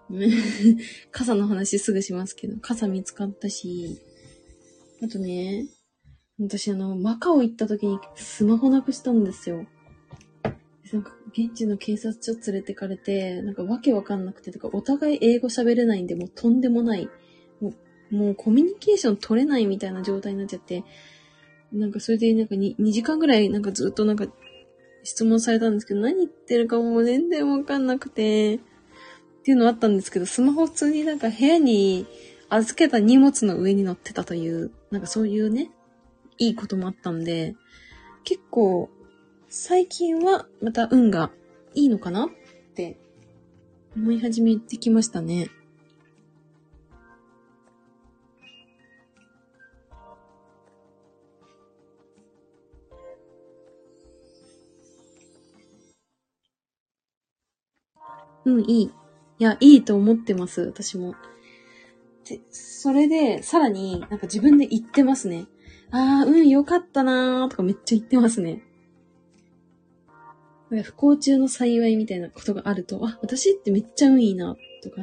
[1.13, 4.01] 傘の話すぐしますけど、傘見つかったし。
[5.03, 5.67] あとね、
[6.41, 9.67] 私あの、マカオ行った時にスマホなくしたんですよ。
[10.93, 17.09] なんか、現地の警察署連れてかれて、なんかわけわかんなくて、とか、お互い英語喋れないんで、もうとんでもない。
[17.61, 17.73] も
[18.11, 20.85] う、もうコミュニケーション取れないみたいな状態になっちゃって、
[21.73, 24.27] なんかそれでなんか 2, 2時間ぐらいなんかずっとなんか
[25.03, 28.59] 質問されたんですけど、何言ってるかもう全然わかんなくて、っ
[29.45, 32.07] ていうのあったんですけど、スマホ普通になんか部屋に
[32.49, 35.71] 預けた荷物の上に乗ってたという、なんかそういうね、
[36.39, 37.55] いいこともあったんで、
[38.25, 38.91] 結構、
[39.49, 41.31] 最近はまた運が
[41.75, 42.29] いいのかなっ
[42.75, 42.99] て
[43.97, 45.49] 思い始めてきましたね。
[58.45, 58.93] うん、いい。
[59.39, 61.15] いや、いいと思ってます、私も。
[62.29, 65.47] で、それで、さらになんか自分で言ってますね。
[65.97, 68.65] ああ、うん、よかったなーとかめっちゃ言ってますね。
[70.69, 75.03] 不幸中の幸いみたいなことがあると、あ、私ってめっちゃ運いいな、とか、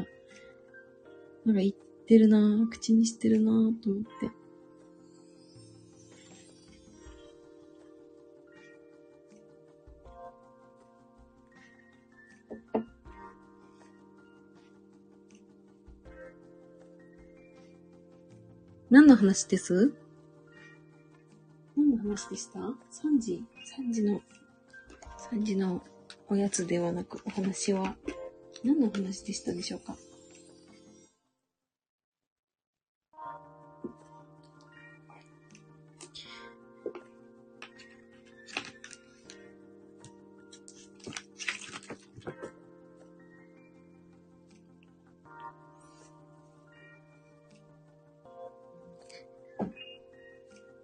[1.46, 4.32] なんか言ってるな口にしてるなと思って。
[18.90, 19.94] 何の話です？
[21.82, 23.44] 何の話でした ?3 時
[23.80, 24.22] ?3 時の、
[25.32, 25.82] 3時の
[26.28, 27.96] おやつではなくお話は
[28.64, 29.96] 何の話でしたでしょうか？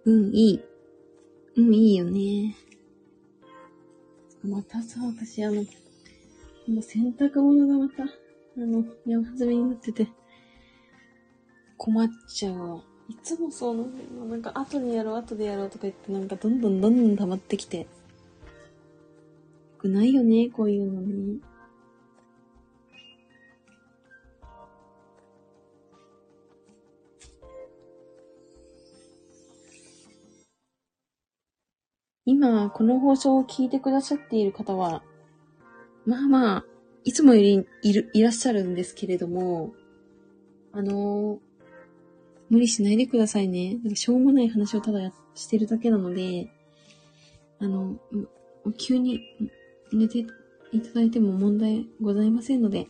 [0.04, 0.67] うん、いい。
[1.58, 2.54] うん、いいよね。
[4.44, 8.08] またさ、私あの、もう洗濯物がまた、あ
[8.56, 10.06] の、山積みになってて、
[11.76, 12.82] 困っちゃうわ。
[13.08, 14.30] いつもそうなんだよな。
[14.30, 17.78] なんか、後でやろう、後でやろうとか言って、なんか、どんどんどんどん溜まってきて。
[17.78, 17.86] よ
[19.78, 21.40] くないよね、こういうのね。
[32.30, 35.02] 今、この放送を聞いてくださっている方は、
[36.04, 36.64] まあまあ、
[37.02, 39.72] いつもよりいる、いらっしゃるんですけれども、
[40.72, 41.38] あのー
[42.50, 43.78] 無理しないでくださいね。
[43.82, 46.50] なんかしょうもない話をただやしてるだけなので、
[47.60, 47.98] あの、
[48.78, 49.20] 急に
[49.92, 50.18] 寝て
[50.72, 52.86] いただいても問題ございませんので、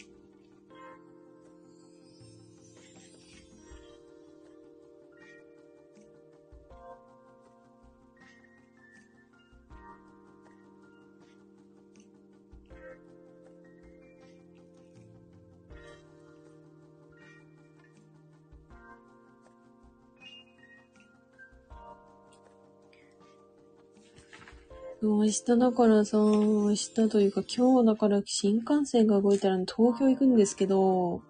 [25.19, 31.23] 明日だからさ、明日というか今日だから新幹線が動いたら、東京行くんですけど、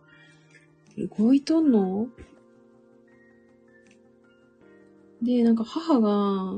[1.18, 2.08] 動いとんの？
[5.22, 6.52] で、なんか母が、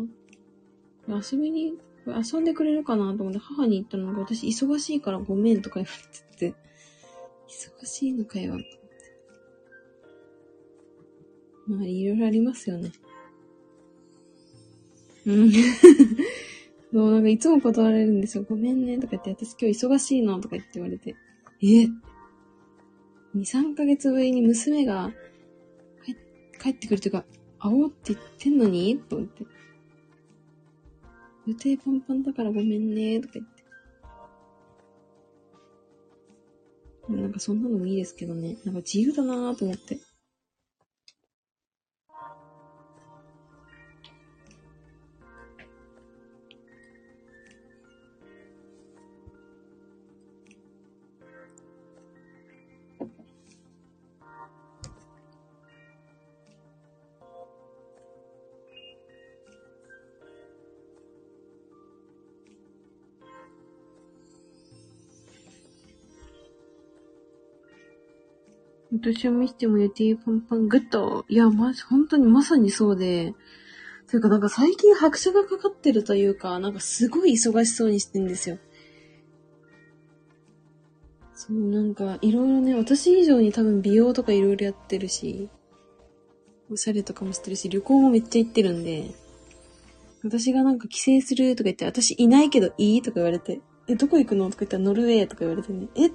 [1.06, 5.90] 遊びに、遊んでくれるかなと思って母に言ったのが、私忙しいからごめんとか言わ
[6.36, 6.56] れてて、
[7.80, 8.58] 忙しいのかよ、
[11.68, 12.90] まあ、いろいろありますよね。
[15.26, 15.52] うん。
[16.92, 18.44] そう、なんかいつも断れるんですよ。
[18.48, 21.14] ごめんね、とか言って、私今日忙しいの、とか言って言われて。
[21.62, 21.90] え ?2、
[23.36, 25.12] 3ヶ月ぶりに娘が
[26.60, 27.24] 帰ってくるというか、
[27.58, 28.98] 会おうって言ってんのに？
[28.98, 29.44] と思って。
[31.46, 33.64] 予定パンパンだからごめんね、とか言って。
[37.08, 38.56] なんかそんなのもいいですけどね。
[38.64, 39.98] なんか自由だなぁと思って。
[69.00, 71.24] 私を見せても予定パンパングッと。
[71.28, 73.34] いや、まじ、本当にまさにそうで。
[74.08, 78.58] というかなんか最近拍車がかかってるというか、なんかすごい忙しそうにしてんですよ。
[81.34, 85.48] そう、なんかいろいろね、私以上に多分美容とかいろいろやってるし、
[86.70, 89.14] おしゃれとかもしてるし、旅行もめっちゃ行ってるんで、
[90.22, 96.10] 私がなんか帰省するとか言って、私いないけどいいとか言われて、え、どこ行くのとか言ったらノルウェーとか言われてね、え？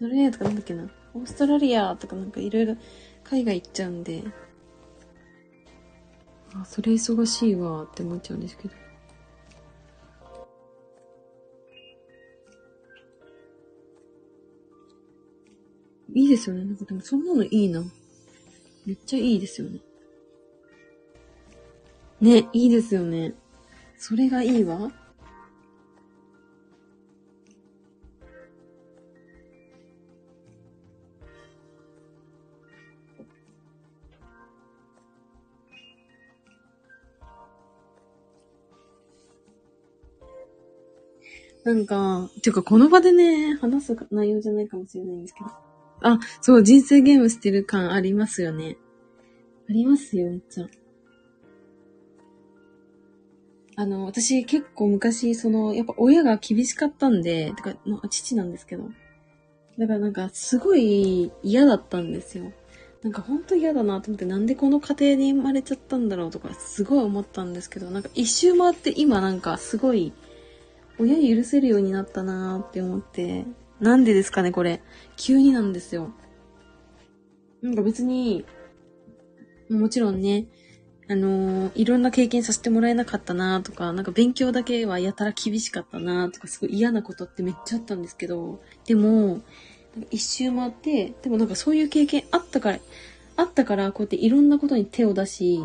[0.00, 2.76] ノルウェーとかなんだっけなオーストラリアとかなんかいろいろ
[3.24, 4.22] 海外行っちゃうんで、
[6.54, 8.74] あ、それ忙しいわって思っちゃうんですけど。
[16.12, 16.64] いいですよね。
[16.64, 17.82] なんかでもそんなのいいな。
[18.84, 19.80] めっちゃいいですよね。
[22.20, 23.34] ね、いいですよね。
[23.96, 24.90] それがいいわ。
[41.64, 45.50] なんか、ていうかこの場でね、話す内容じゃないかもしれないんですけど。
[46.02, 48.76] あ、そう、人生ゲームしてる感ありますよね。
[49.68, 50.66] ありますよ、めっちゃ。
[53.76, 58.90] あの、私結構昔、その、やっぱ親が厳しかったんで、てか、まあ、父なんですけど。
[59.78, 62.52] だからなんか、すごい嫌だったんですよ。
[63.02, 70.12] なんかほんと嫌だなと思って、なんでこの家庭に生まれちゃったんだろうとか、すごい思ったんですけど、なんか一周回って今なんかすごい、
[71.00, 73.44] 親許せるようになったなーって思って、
[73.80, 74.82] なんでですかね、これ。
[75.16, 76.12] 急になんですよ。
[77.62, 78.44] なんか別に、
[79.70, 80.46] もちろんね、
[81.08, 89.40] あのー、いろんな経験させてもらえなかったなとか、なんか勉強だけはやたら厳しかったなとか、すごい嫌なことってめっちゃあったんですけど、でも、
[90.10, 92.78] 一周回って、でもなんかそういう経験あったから、
[93.36, 95.60] あったから、こうやっていろんなことに手を出し、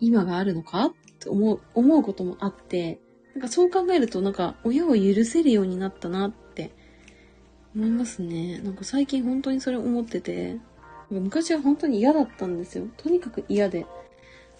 [0.00, 0.86] 今があるのか？
[0.86, 3.00] って思う、思うこともあって、
[3.34, 6.70] なんかそう考えるとなんか親を許せるようになったなって
[7.74, 8.60] 思いますね。
[8.60, 10.58] なんか最近本当にそれ思ってて、
[11.10, 12.86] 昔は本当に嫌だったんですよ。
[12.96, 13.86] とにかく嫌で。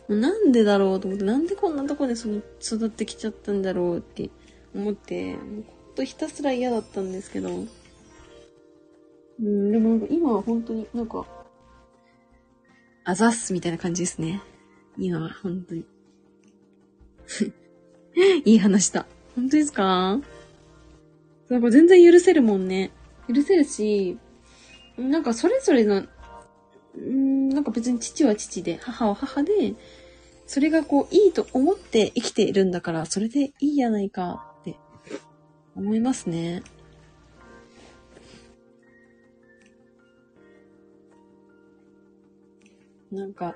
[0.08, 4.28] もうなんでだろうと思って、なんでこんなとこでその育ってきちゃったんだろうって
[4.74, 7.48] 思って、もうほんとひたすら嫌だったんですけど、
[9.40, 11.24] うん、でもなんか今は本当になんか、
[13.04, 14.42] あざっすみたいな感じですね。
[14.98, 15.84] 今は本当に。
[18.44, 19.06] いい話だ。
[19.34, 20.20] 本当ですか？
[21.48, 22.90] なんか全然許せるもんね。
[23.28, 24.18] 許せるし、
[24.96, 26.04] なんかそれぞれの、
[26.98, 29.74] んなんか別に父は父で、母は母で、
[30.46, 34.76] それがこう、いいと思って生きているんだから、それでいいやないかって
[35.74, 36.62] 思いますね。
[43.10, 43.54] なんか、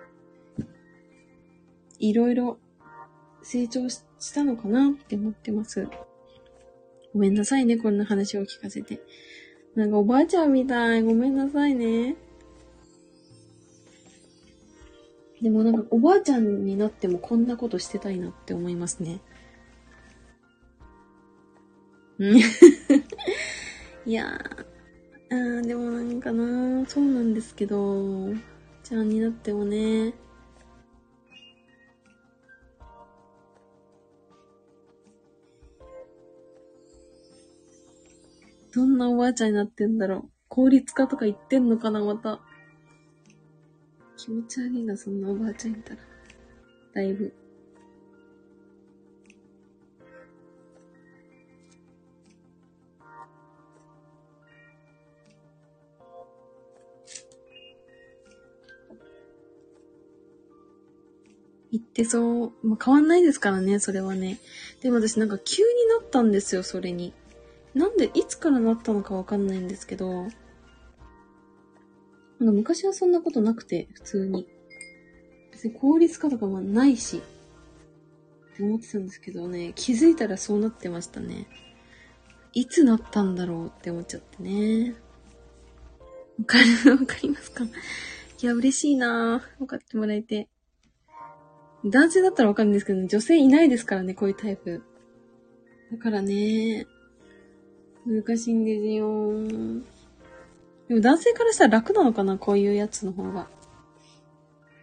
[1.99, 2.59] いろいろ
[3.51, 4.03] 成長し
[4.35, 5.89] たのかなって思ってます。
[7.15, 9.01] ごめんなさいね、こんな話を聞かせて。
[9.75, 11.03] なんかおばあちゃんみたい。
[11.03, 12.17] ごめんなさいね。
[15.41, 19.23] でもなんかおばあちゃんになってもこんなことしてたいなって思いますね。
[22.19, 22.37] うん
[24.05, 28.29] いやー、あーでもなんかなそうなんですけど、
[28.83, 30.13] ちゃんになってもね、
[38.75, 40.31] どんなおばあちゃんになってんだろう。
[40.49, 42.41] 効率化とか言ってんのかな、また。
[44.17, 46.01] 気持ち悪いな、そんなおばあちゃんいたら。
[46.95, 47.33] だいぶ。
[61.71, 62.53] 言ってそう。
[62.67, 64.39] まあ、変わんないですからね、それはね。
[64.81, 65.69] でも私なんか急に
[66.01, 67.13] なったんですよ、それに。
[67.79, 70.33] なんで、いつからなったのかわかんないんですけど、なんか
[72.41, 74.49] 昔はそんなことなくて、普通に。
[75.53, 77.23] 別に効率化とかもないし、
[78.61, 81.47] 思ってたんですけどね、気づいたらそうなってましたね。
[82.53, 84.95] いつなったんだろうって思っちゃってね。
[86.39, 87.65] わかる、わかりますか？
[87.65, 87.69] い
[88.47, 89.59] や、嬉しいなぁ。
[89.59, 90.49] 分かってもらえて。
[91.85, 94.83] 男性だったらわかるんですけど、ね、女性いないですからね、こういうタイプ。
[95.93, 96.87] だからね、
[98.09, 99.33] 難しいんですよ。
[100.89, 103.47] でも男性からしたら楽なのかなこういうやつの方が。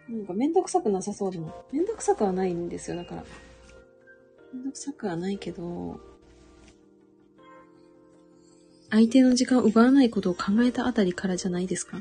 [0.08, 1.64] なんかめんどくさくなさそうでも。
[1.72, 3.24] めんどくさくはないんですよ、だから。
[4.54, 5.98] めんどくさくはないけど、
[8.88, 12.00] 相手の時間を奪わないことを考えたあたりからじゃないですか？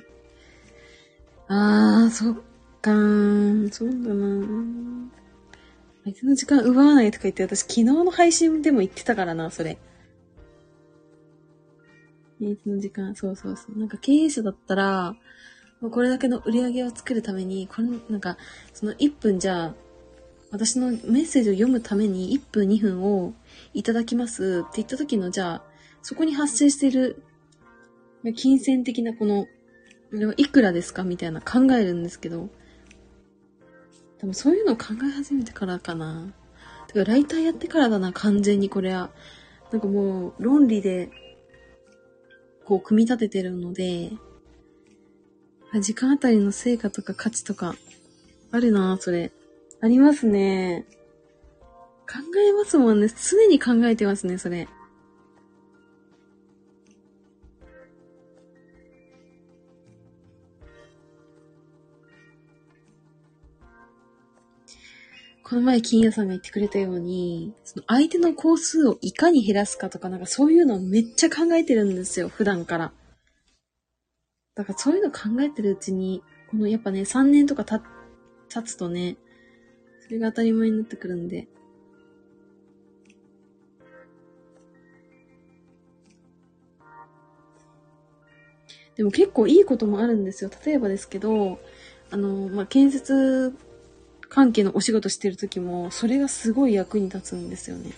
[1.47, 2.33] あー、そっ
[2.81, 3.71] かー。
[3.71, 5.09] そうだな
[6.03, 9.79] 相手の時間奪わないとか言って、私昨日の配信でも言ってたからな、それ。
[12.39, 13.79] 相手の時間、そうそうそう。
[13.79, 15.15] なんか経営者だったら、
[15.81, 18.37] もうこれだけの売り上げを作るために、これ、なんか、
[18.73, 19.75] その1分じゃあ、
[20.51, 23.33] 私のメッセージを読むために1分2分を
[23.73, 25.63] いただきますって言った時の、じゃあ、
[26.01, 27.21] そこに発生している、
[28.35, 29.49] 金銭的なこの、こ
[30.11, 31.03] れはいくらですか？
[31.03, 32.49] みたいな考えるんですけど、
[34.19, 36.33] 多分そういうのを考え始めてからかな。
[36.87, 39.11] てか、ライターやってからだな、完全にこれは。
[39.71, 41.09] なんかもう、論理で、
[42.65, 44.11] こう、組み立ててるので、
[45.81, 47.75] 時間あたりの成果とか価値とか、
[48.51, 49.31] あるなそれ。
[49.81, 50.85] ありますね。
[52.07, 53.07] 考えますもんね。
[53.07, 54.67] 常に考えてますね、それ。
[65.47, 72.93] この前金谷さんが言ってくれたように、その相手の工数をいかに減らすかとかなんかそういうのをめっちゃ考えてるんですよ、普段から。
[74.55, 77.79] だからそういうの考えてるうちに、このやっぱね、3年とかた
[78.49, 79.17] 経つとね、
[80.01, 81.47] それが当たり前になってくるんで。
[88.95, 90.49] でも結構いいこともあるんですよ。
[90.65, 91.59] 例えばですけど、
[92.09, 93.55] あの、まあ、建設
[94.29, 97.91] 関係のお仕事してる時も、それがすごい役に立つんですよね。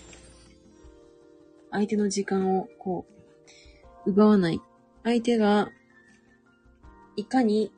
[1.70, 3.06] 相手の時間を、こ
[4.06, 4.60] う、奪わない。
[5.04, 5.70] 相手が、
[7.16, 7.72] いかに、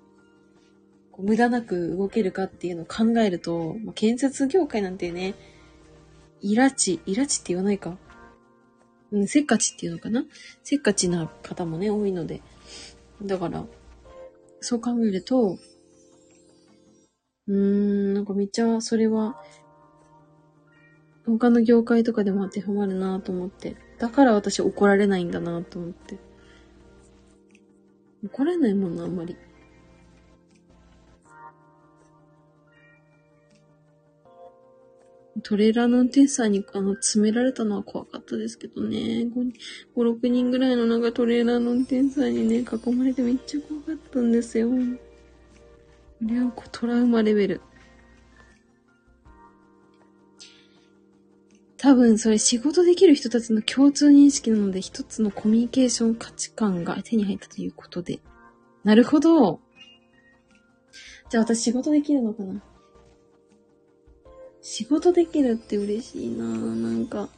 [1.19, 5.35] 無駄なく動けるかっていうのを考えると、まあ、建設業界なんてね、
[6.41, 7.99] イラチ、イラチって言わないか。
[9.13, 10.25] うん、せっかちっていうのかな
[10.63, 12.43] せっかちな方もね、多いので。
[13.23, 13.67] だから、
[14.61, 15.59] そう考えると、
[17.49, 19.43] うーん、なんかめっちゃそれは、
[21.27, 23.77] 他の業界とかでも当てはまるなと思って。
[23.99, 26.19] だから私怒られないんだなと思って。
[28.25, 29.37] 怒られないもんな、あんまり。
[35.43, 39.27] トレーラーの運転手さんに、あの、詰められたのは怖かったですけどね。
[39.33, 39.53] 5、
[39.95, 44.71] 5 6人ぐらいのなんかトレーラーの運転手さんにね、囲まれてめっちゃ怖かったんですよ。
[46.21, 47.61] これはトラウマレベル。
[51.79, 58.21] 多分それ仕事できる人たちの共通認識なので一つのコミュニケーション価値観が手に入ったということで。
[58.85, 59.61] なるほど。
[61.31, 62.61] じゃあ私仕事できるのかな
[64.61, 67.31] 仕事できるって嬉しいなぁなんか。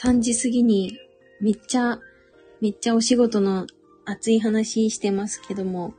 [0.00, 0.96] 3時過ぎに
[1.40, 1.98] めっちゃ、
[2.60, 3.66] めっちゃお仕事の
[4.04, 5.92] 熱い話してますけども、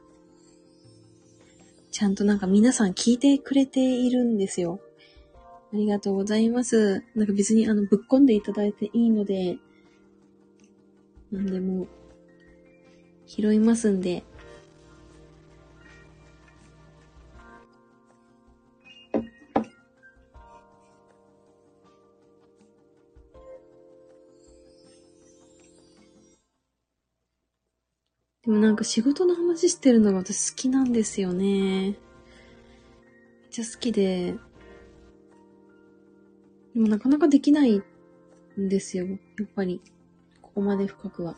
[1.91, 4.79] ちゃんとなんか皆さん聞いてくれているんですよ。
[5.73, 7.03] ありがとうございます。
[7.13, 9.57] なんか別にあの、ぶっこんでいただいていいので、
[11.29, 11.87] なんでも、
[13.27, 14.23] 拾いますんで、
[28.69, 31.45] なんか仕事の話してるのが私好きなんですよね。
[31.47, 31.95] めっ
[33.49, 34.35] ちゃ好きで。
[36.75, 37.81] でもなかなかできない
[38.59, 39.07] んですよ。
[39.07, 39.81] やっぱり。
[40.43, 41.35] ここまで深くは。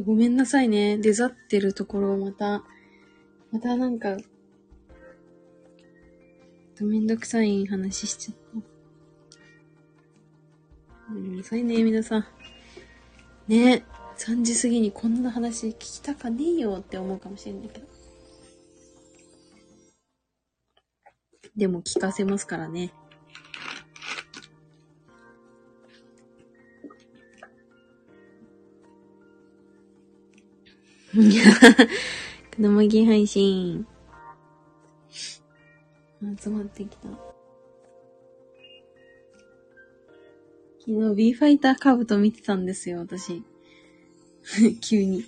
[0.00, 0.96] ごめんなさいね。
[0.96, 2.64] 出ざってるところをまた、
[3.50, 4.16] またなんか、
[6.80, 8.72] めんどくさい話しちゃった。
[11.14, 12.26] ごめんなさいね、皆さん。
[13.48, 13.84] ね
[14.16, 17.86] 3時過ぎにこんな話聞きたかねえよって思うかもしれないけど。
[21.56, 22.92] でも聞かせますからね。
[31.14, 33.86] 子供ぎ配信。
[36.40, 37.08] 集まってきた。
[40.80, 43.42] 昨日 B ファイターカブト見てたんですよ、私。
[44.80, 45.26] 急に。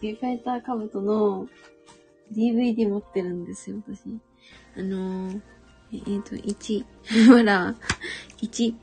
[0.00, 1.50] B ファイターカブトの
[2.32, 4.04] DVD 持ってるんですよ、私。
[4.74, 5.40] あのー、
[5.92, 6.84] えっ、ー、と、1。
[7.28, 7.76] ほら、
[8.40, 8.74] 1。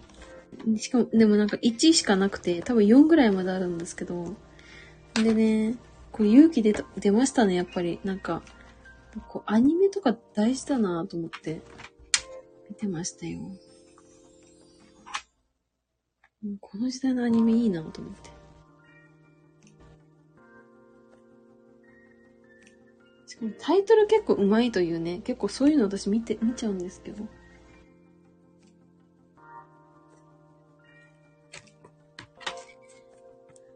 [0.78, 4.36] しかも、でもなんか1しかなくて、多分4ぐらいまであるんですけど。
[5.16, 5.78] でね、
[6.12, 8.00] こう勇気出た、出ましたね、やっぱり。
[8.04, 8.42] なんか、
[9.28, 11.62] こうアニメとか大事だなと思って
[12.70, 13.40] 見てましたよ。
[16.60, 18.30] この時代のアニメいいなと思って。
[23.28, 27.26] しかもタイトル結構上手いというね、結構そういうの私見て、見ちゃうんですけど。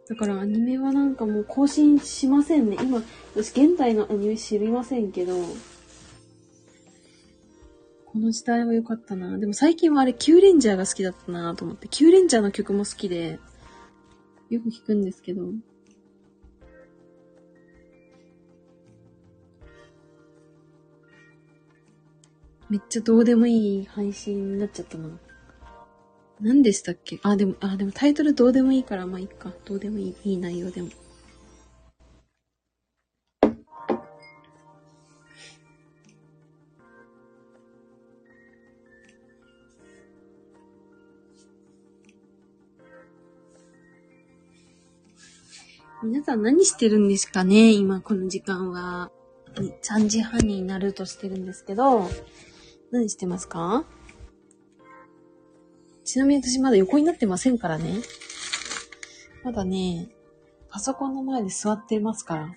[0.08, 2.78] だからアニメはなんかもう更新しませんね。
[2.80, 3.02] 今、
[3.36, 5.36] 私現代のアニメ知りませんけど、
[8.06, 9.38] この時代は良かったな。
[9.40, 13.40] でも最近はあれ、キューレンジャーが好きだったなと思って、キューレンジャーの曲も好きで、
[14.50, 15.52] よく聞くんですけど、
[22.70, 25.10] めっちゃどうでもいい配信になっちゃったな。
[26.46, 27.20] 何でしたっけ？
[27.24, 29.52] あ、でも、あ、でもタイトルどうでもいいから、まあいいか。
[29.66, 30.90] どうでもいい、いい内容でも。
[46.04, 47.72] 皆さん何してるんですかね？
[47.72, 49.10] 今この時間は。
[49.56, 52.08] 3時半になるとしてるんですけど、
[52.92, 53.84] 何してますか？
[56.06, 57.96] ちなみに私まだ横になってませんからね。
[59.44, 60.08] まだね、
[60.70, 62.50] パソコンの前で座ってますから。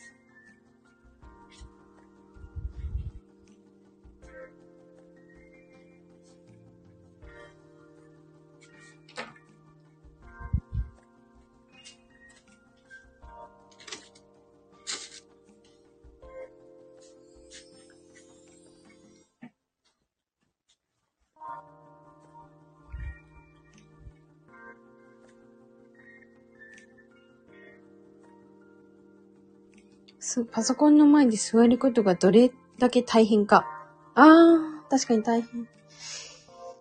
[30.45, 33.67] パソコンの前で座ることがどれだけ大変か。
[34.15, 35.69] あー、確かに大変。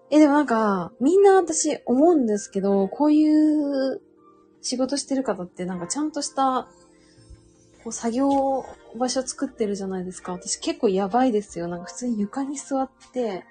[0.09, 4.01] え、でもなんか、みんな私思うんですけど、こういう
[4.61, 6.67] 仕事してる方ってなんかちゃんとした、
[7.83, 8.65] こう作業
[8.97, 10.33] 場所作ってるじゃないですか。
[10.33, 11.67] 私結構やばいですよ。
[11.67, 13.45] なんか普通に床に座って、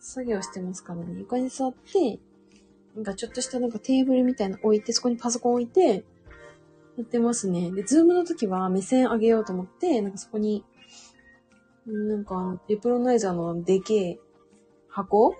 [0.00, 1.18] 作業してますからね。
[1.18, 2.20] 床に座って、
[2.94, 6.04] なんかちょっとしたなんかテーブルみたいなの置いて、そこにパソコン置いて、
[6.96, 7.70] やってますね。
[7.72, 10.64] で、ズームの時は目線上げようと思って、なんかそこに、
[11.86, 14.18] なんか、レプロナイザーのでけえ
[14.88, 15.34] 箱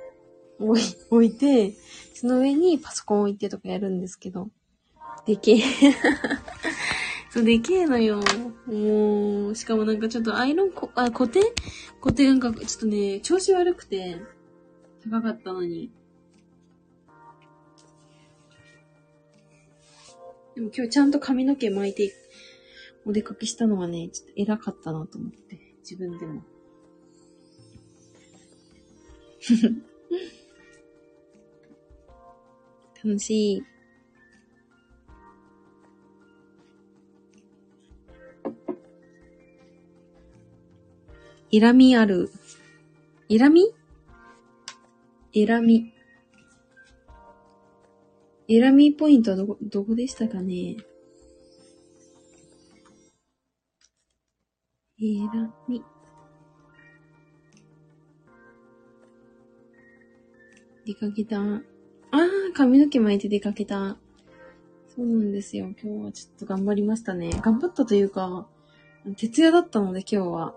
[0.59, 1.75] 置い 置いて、
[2.15, 4.51] その上にパソコン置いてとかやるんですけど。
[5.26, 5.62] でけえ。
[7.31, 8.20] そう、でけえのよ。
[8.67, 11.41] もう、しかもなんかちょっとアイロンこ、あ、固定？
[12.01, 14.20] 固定なんか、ちょっとね、調子悪くて、
[15.05, 15.91] 高かったのに。
[20.57, 22.15] でも今日ちゃんと髪の毛巻いて、
[23.05, 26.43] お出かけしたのはね、ちょっと偉かったなと思って、自分でも。
[33.05, 33.62] 楽しい。
[41.51, 42.31] いらみある。
[43.28, 43.75] いらみ
[45.33, 45.95] いらみ。
[48.49, 50.76] いらみポイントはどこ、どこでしたかね？
[54.99, 55.83] いらみ。
[60.86, 61.41] 出かけた。
[61.41, 61.60] ああ、
[62.55, 63.97] 髪の毛巻いて出かけた。
[64.94, 65.75] そうなんですよ。
[65.83, 67.31] 今日はちょっと頑張りましたね。
[67.42, 68.47] 頑張ったというか、
[69.16, 70.55] 徹夜だったので今日は。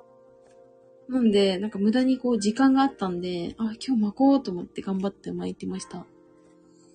[1.08, 6.06] なんで、なんか無駄にこう時間があったんで、あ、今日巻こうと思って頑張って巻いてました。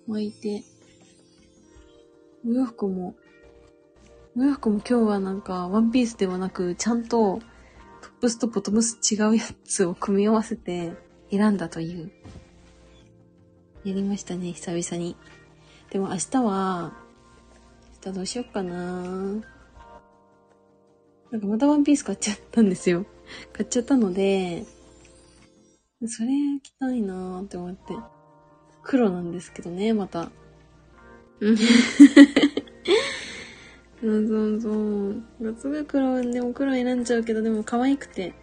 [0.07, 0.63] 巻いて。
[2.47, 3.15] お洋服も、
[4.37, 7.39] お洋服も今日はなんかワンピースではなく、ちゃんと
[8.03, 10.93] トップスとボトムス違うやつを組み合わせて
[11.31, 12.13] 選んだという。
[13.83, 15.17] やりましたね、久々に。
[15.89, 16.93] でも明日は、
[18.05, 18.75] 明日どうしよっかな
[21.31, 23.07] なんかまたワンピース買っちゃったんですよ。
[23.55, 24.67] 買っちゃったので、
[26.07, 26.29] それ
[26.63, 27.95] 着たいなーって思って。
[28.83, 30.31] 黒なんですけどね、また。
[31.41, 31.65] うんそ
[34.07, 34.71] うそうそ
[35.49, 35.57] う。
[35.59, 38.35] すぐ黒、でも黒選んじゃうけど、でも可愛くて。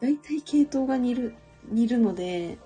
[0.00, 1.34] だいたい系統が似る、
[1.68, 2.58] 似るので、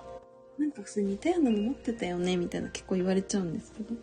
[0.58, 3.94] なんかそれ似たようなの持ってたよね、みたいな結構言われちゃうんですけど。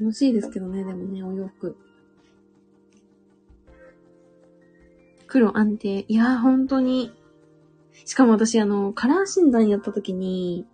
[0.00, 1.76] 楽しいですけどね、でもね、お洋服。
[5.28, 6.04] 黒安定。
[6.08, 7.12] いやー、本当に。
[8.04, 10.66] しかも私、あの、カラー診断やった時に、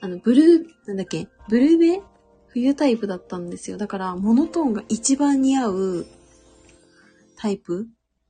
[0.00, 2.00] あの、ブルー、なんだっけ、ブルーベ？
[2.48, 3.76] 冬タイプだったんですよ。
[3.76, 6.06] だから、モノトーンが一番似合う
[7.36, 7.86] タイプ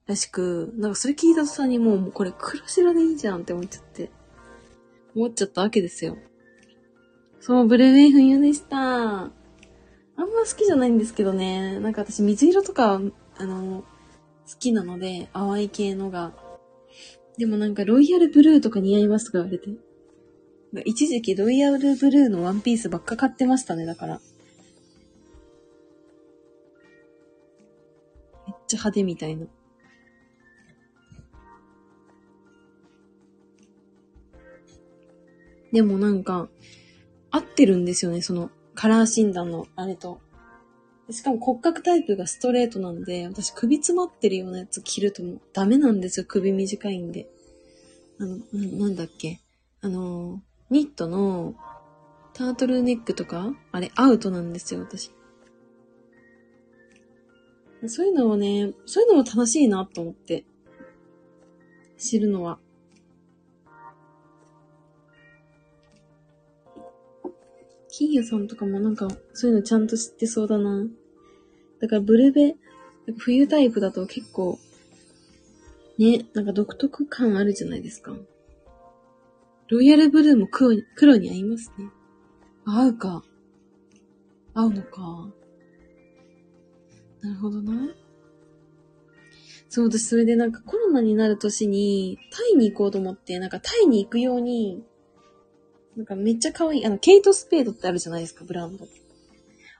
[0.07, 4.11] らしく、なんかそれ聞いた途端にもう、もうこれ黒白でいいじゃんって思っちゃって。
[5.15, 6.19] 思っちゃったわけですよ。
[7.41, 8.77] そう、ブルーベイ冬でした。
[8.77, 9.31] あん
[10.19, 11.81] ま好きじゃないんですけどね。
[11.81, 13.01] なんか私水色とか、
[13.39, 13.85] あの、
[14.53, 16.35] 好きなので、淡い系のが。
[17.39, 19.71] でもなんかロイヤルブルーとか似合いますとか言われて。
[20.85, 24.21] 一時期ロイヤルブルーのワンピースばっか買ってましたね、だから。
[28.47, 29.47] めっちゃ派手みたいな。
[35.73, 36.49] でもなんか、
[37.31, 40.21] 合ってるんですよね、その、カラー診断のあれと。
[41.13, 47.29] しかも骨格タイプがストレートなんで、私首詰まってるようなやつ着るともうダメなんですよ、首短いんで。
[48.19, 49.41] あの、ななんだっけ。
[49.81, 51.55] あの、ニットの
[52.35, 55.11] タートルネックとか、あれアウトなんですよ、私。
[57.87, 60.45] そういうのをね、そういうのも楽しいなと思って。
[61.97, 62.59] 知るのは。
[67.89, 70.87] 金魚さんとかもなんか、そういうのちゃんと知ってそうだな。
[71.81, 72.57] だからブルベ、
[73.19, 74.59] 冬タイプだと結構、
[75.99, 78.15] ね、なんか独特感あるじゃないですか。
[79.69, 81.91] ロイヤルブルーも黒に、黒に合いますね。
[82.65, 83.25] 合うか。
[84.55, 85.31] 合うのか。
[87.23, 87.95] なるほどな。
[89.69, 94.83] そう、私それでなんかコロナになる年にタイに行こうと思って、なんかタイに行くように、
[95.97, 98.87] なんかめっちゃ可愛い、あの、ケイトスペードってあるじゃないですか、ブランド。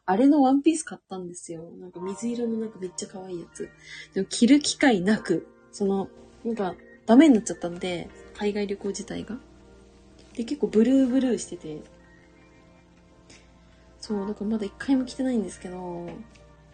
[0.07, 1.71] あれのワンピース買ったんですよ。
[1.79, 3.69] なんか水色のなんかめっちゃ可愛いやつ。
[4.15, 6.09] でも着る機会なく、その、
[6.45, 6.75] なんか
[7.07, 9.39] ダメになっちゃったんで、海外旅行自体が。
[10.35, 11.81] で、結構ブルーブルーしてて。
[14.01, 16.09] そう、だかまだ一回も着てないんですけど、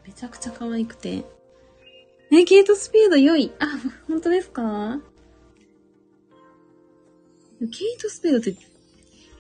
[0.07, 1.25] めちゃくちゃ可愛くて。
[2.33, 3.53] え、ケイトスピード良い。
[3.59, 3.67] あ、
[4.09, 5.01] 本当ですか？
[7.61, 8.57] ケイトスピードって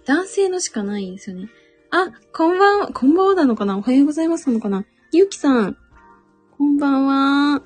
[0.04, 1.48] 男性のしかないんですよね。
[1.90, 3.78] あ、こんばんは、こんばんはなのかな？
[3.78, 4.84] おはようございますなのかな？
[5.12, 5.76] ゆうきさん。
[6.58, 7.60] こんばんは。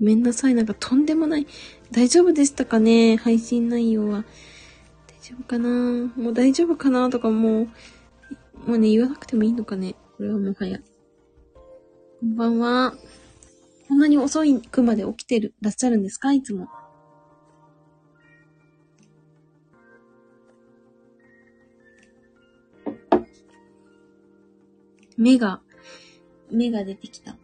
[0.00, 0.54] ごめんなさい。
[0.54, 1.46] なんかとんでもない。
[1.92, 3.16] 大丈夫でしたかね？
[3.16, 4.24] 配信内容は。
[5.06, 5.68] 大丈夫かな？
[6.16, 7.64] もう大丈夫かなとかもう、
[8.66, 9.94] もうね、言わなくてもいいのかね？
[10.16, 10.78] これはもはや。
[10.78, 12.94] こんばんは。
[13.88, 16.32] こんなに遅いくまで起きてる、らっしゃるんですか？
[16.32, 16.68] いつも。
[25.20, 25.60] 目が、
[26.50, 27.36] 目が出てきた。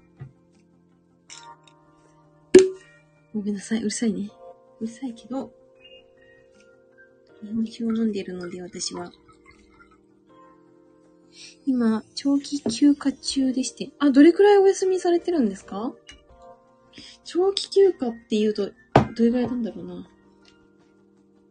[3.35, 4.31] ごめんなさい、うるさいね。
[4.81, 5.53] うるさいけど、
[7.43, 9.13] 日本酒を飲んでいるので、私は。
[11.67, 13.91] 今、長期休暇中でして。
[13.99, 15.93] あ、どれくらいお休みされてるんですか？
[17.25, 18.71] 長期休暇って言うと、
[19.15, 20.09] どれくらいなんだろうな。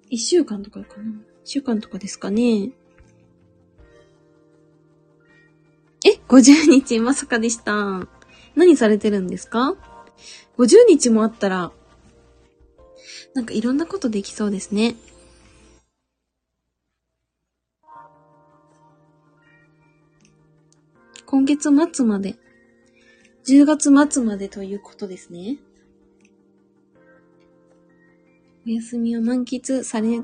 [0.09, 1.21] 一週間とかかな。
[1.43, 2.71] 一週間とかですかね。
[6.07, 8.07] え ?50 日まさかでした。
[8.55, 9.75] 何されてるんですか
[10.57, 11.71] ?50 日もあったら、
[13.33, 14.95] なんかいろんなことできそうですね。
[21.25, 22.35] 今月末まで、
[23.47, 25.57] 10月末までということですね。
[28.67, 30.21] お休みを満喫され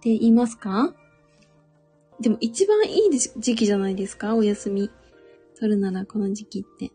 [0.00, 0.94] ていますか？
[2.20, 4.34] でも一番いい時期じゃないですか？
[4.34, 4.90] お休み
[5.58, 6.90] 取るならこの時期って。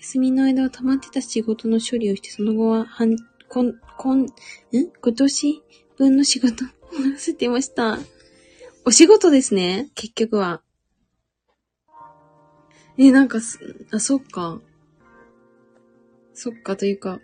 [0.00, 3.16] 休みの間は溜まってた仕事の処理をして、その後は、半、
[3.48, 4.26] こん、こん、ん？
[4.72, 5.62] 今年
[5.96, 7.98] 分の仕事を終わらせてました。
[8.84, 10.60] お仕事ですね結局は。
[12.98, 13.58] え、なんかす、
[13.90, 14.60] あ、そっか。
[16.34, 17.20] そっかというか。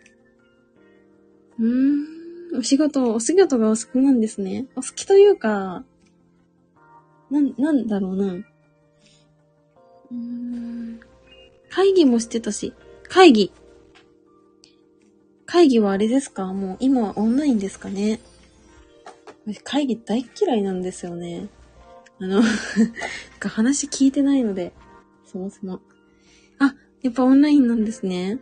[1.59, 4.67] うーん、お仕事、お仕事がお好きなんですね。
[4.77, 5.85] お好きというか、
[7.31, 8.33] なん、なんだろうな。
[8.35, 11.01] うーん。
[11.69, 12.73] 会議もしてたし、
[13.09, 13.53] 会議。
[15.45, 16.53] 会議はあれですか？
[16.53, 18.21] もう今はオンラインですかね？
[19.65, 21.49] 会議大嫌いなんですよね。
[22.21, 22.43] あの
[23.41, 24.73] 話聞いてないので、
[25.25, 25.81] そもそも。
[26.59, 28.39] あ、やっぱオンラインなんですね。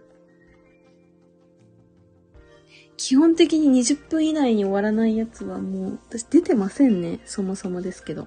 [2.96, 7.20] 基本的に20分以内に終わらないやつはもう、私出てませんね。
[7.26, 8.26] そもそもですけど。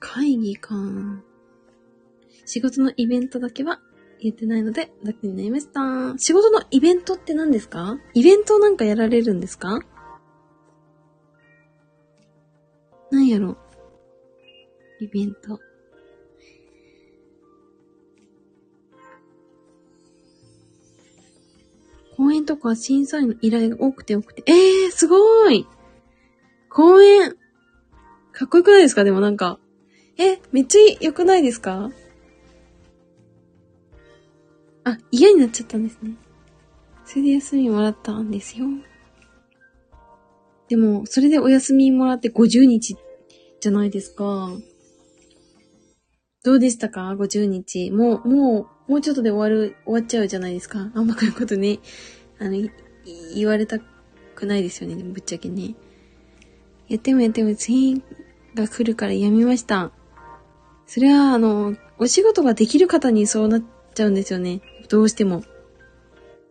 [0.00, 0.74] 会議か。
[2.46, 3.80] 仕事のイベントだけは
[4.20, 6.16] 言ってないので楽になりました。
[6.18, 7.98] 仕事のイベントって何ですか？
[8.14, 9.80] イベントなんかやられるんですか？
[13.10, 13.56] 何やろ？
[15.00, 15.60] イベント。
[22.16, 24.44] 公演とか審査員の依頼が多くて多くて。
[24.46, 25.66] ええー、すごい
[26.70, 27.34] 公演
[28.32, 29.04] かっこよくないですか？
[29.04, 29.58] でもなんか。
[30.16, 31.90] え、めっちゃ良くないですか？
[34.84, 36.14] あ、嫌になっちゃったんですね。
[37.04, 38.66] それで休みもらったんですよ。
[40.68, 42.96] でも、それでお休みもらって50日
[43.60, 44.50] じゃないですか。
[46.42, 47.90] どうでしたか ?50 日。
[47.90, 50.90] もう、もう、もうちょっとで終わる、終わっちゃうじゃないですか。
[50.94, 51.78] あんまこういうことね、
[52.38, 52.68] あの、
[53.34, 53.78] 言われた
[54.34, 55.02] くないですよね。
[55.02, 55.74] ぶっちゃけね。
[56.88, 58.02] やってもやっても次
[58.54, 59.92] が来るからやめました。
[60.86, 63.62] それは、あの、お仕事ができる方にそうなっ
[63.94, 64.60] ちゃうんですよね。
[64.88, 65.44] どうしても。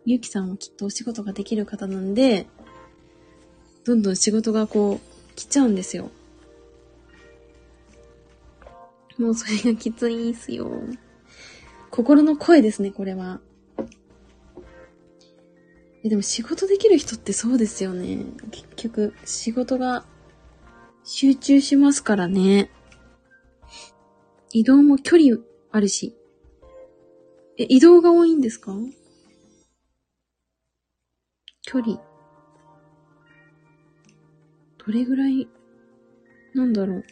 [0.06, 2.46] ゆうきさんはきっとお仕事ができる方なんで、
[3.84, 6.10] どんどん仕事がこう、来ちゃうんですよ。
[9.18, 10.70] もうそれがきついんすよ。
[11.90, 13.40] 心の声ですね、これは。
[16.02, 18.26] え、でも仕事できる人ってそうですよね。
[18.50, 20.04] 結局、仕事が
[21.04, 22.70] 集中しますからね。
[24.52, 25.38] 移動も距離
[25.70, 26.14] あるし。
[27.56, 28.72] え、移動が多いんですか？
[31.62, 32.00] 距離。
[34.78, 35.48] どれぐらい、
[36.52, 37.04] なんだろう。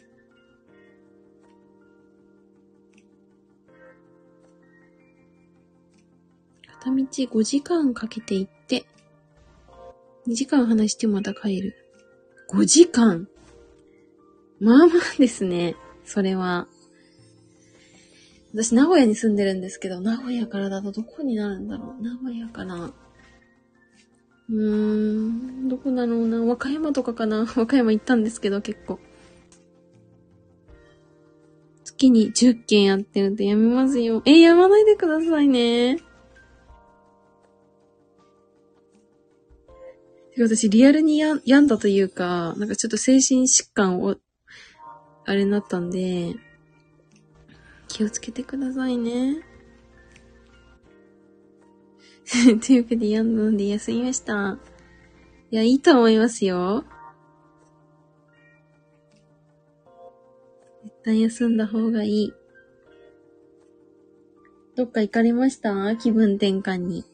[6.67, 8.85] 片道5時間かけて行って、
[10.27, 11.75] 2時間話してまた帰る。
[12.51, 13.27] 5時間？
[14.59, 15.75] まあまあですね。
[16.03, 16.67] それは。
[18.53, 22.03] 私、名古屋に住んでるんですけど、名古屋からだとどこになるんだろう？
[22.03, 22.93] 名古屋かな？
[24.49, 26.39] うーん、どこだろうな？
[26.43, 27.47] 和歌山とかかな？
[27.57, 28.99] 和歌山行ったんですけど、結構。
[31.83, 34.21] 月に10件やってるんでやめますよ。
[34.25, 35.97] え、やまないでくださいね。
[40.37, 44.17] 私、リアルにや病んだというか、なんかちょっと精神疾患を、
[45.25, 46.35] あれになったんで、
[47.93, 49.43] 気をつけてくださいね。
[52.65, 54.57] というわけで、やんので休みました。
[55.51, 56.85] いや、いいと思いますよ。
[60.83, 62.33] 絶対休んだ方がいい。
[64.75, 65.95] どっか行かれました？
[65.95, 67.05] 気分転換に。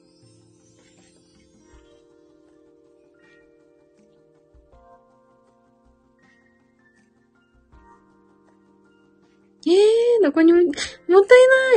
[9.69, 10.77] えー、どこにも、もったい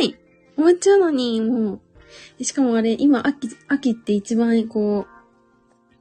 [0.01, 0.17] ない
[0.55, 1.81] 終わっちゃうのに、も
[2.39, 2.45] う。
[2.45, 5.13] しかもあれ、今、秋、秋って一番、こう、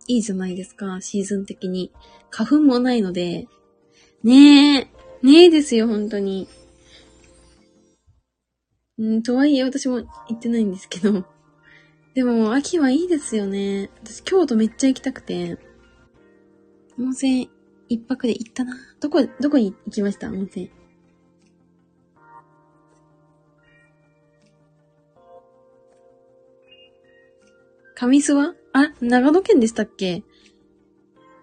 [0.07, 1.91] いいじゃないですか、シーズン的に。
[2.29, 3.47] 花粉もないので。
[4.23, 4.87] ねえ、
[5.21, 6.47] ねえですよ、本当に。
[9.01, 11.25] んとはいえ、私も行ってないんですけど。
[12.13, 13.89] でも、秋はいいですよね。
[14.03, 15.57] 私、京都めっちゃ行きたくて。
[16.99, 17.49] 温泉、
[17.89, 18.75] 一泊で行ったな。
[18.99, 20.29] どこ、どこに行きました？
[20.29, 20.69] 温泉。
[28.01, 28.55] 上諏訪？
[28.73, 30.23] あ、長野県でしたっけ？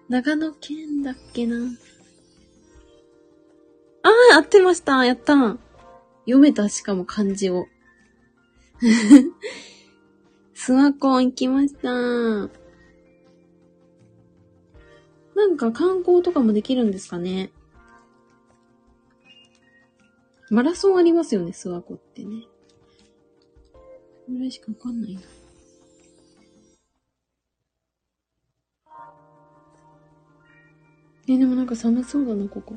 [0.09, 1.55] 長野県だっけな。
[4.03, 5.05] ああ、合ってました。
[5.05, 5.57] やった。
[6.25, 7.67] 読めた、しかも漢字を。
[10.53, 11.89] スワコン行きました。
[11.93, 12.49] な
[15.47, 17.53] んか観光とかもできるんですかね？
[20.49, 22.43] マラソンありますよね、諏訪湖ってね。
[24.27, 25.21] それしかわかんないな。
[31.29, 32.75] え、でもなんか寒そうだな、ここ。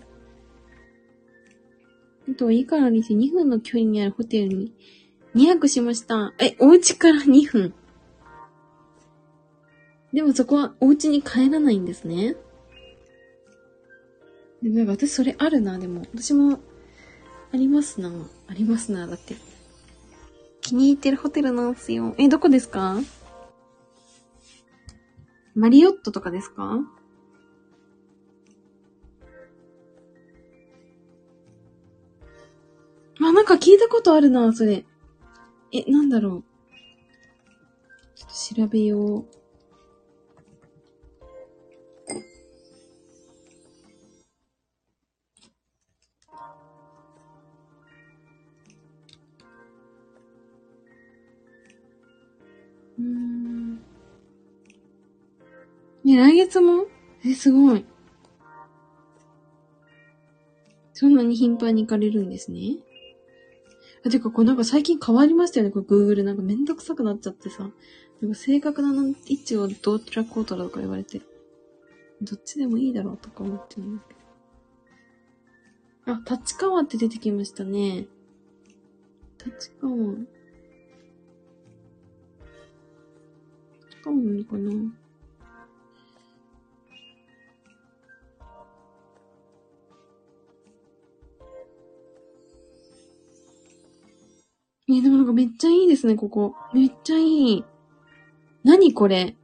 [2.31, 4.75] あと、いいからにして2分の距離にあるホテルに
[5.35, 6.35] 2泊しました。
[6.39, 7.75] え、お家から2分。
[10.13, 12.37] でもそこはお家に帰らないんですね。
[14.63, 16.03] でもなんか私それあるな、でも。
[16.13, 16.61] 私も、
[17.53, 18.13] ありますな。
[18.49, 19.35] ありますな、だって。
[20.61, 22.15] 気に入ってるホテルなんすよ。
[22.19, 23.01] え、どこですか？
[25.55, 26.81] マリオットとかですか？
[33.29, 34.85] あ、なんか聞いたことあるな、それ。
[35.73, 36.45] え、なんだろう。
[38.15, 39.27] ちょっと調べよう。
[52.99, 53.75] うん。
[56.05, 56.87] ね、来月も？
[57.25, 57.85] え、すごい。
[60.93, 62.77] そんなに頻繁に行かれるんですね。
[64.05, 66.23] あ、てか、これなんか最近変わりましたよね、これ Google。
[66.25, 67.71] なんかめんどくさくなっちゃってさ。
[68.21, 68.93] なんか正確な
[69.27, 71.21] 位置をどうトラックオートだとか言われて。
[72.21, 74.21] どっちでもいいだろうとか思ってるんだけど。
[76.15, 78.07] あ、立川って出てきましたね。
[79.45, 79.97] 立川。
[79.97, 80.27] 立
[84.05, 85.02] 川なのかな？
[94.99, 96.55] えでもなんかめっちゃいいですね、ここ。
[96.75, 97.23] めっちゃい
[97.59, 97.65] い。
[98.65, 99.37] 何これ？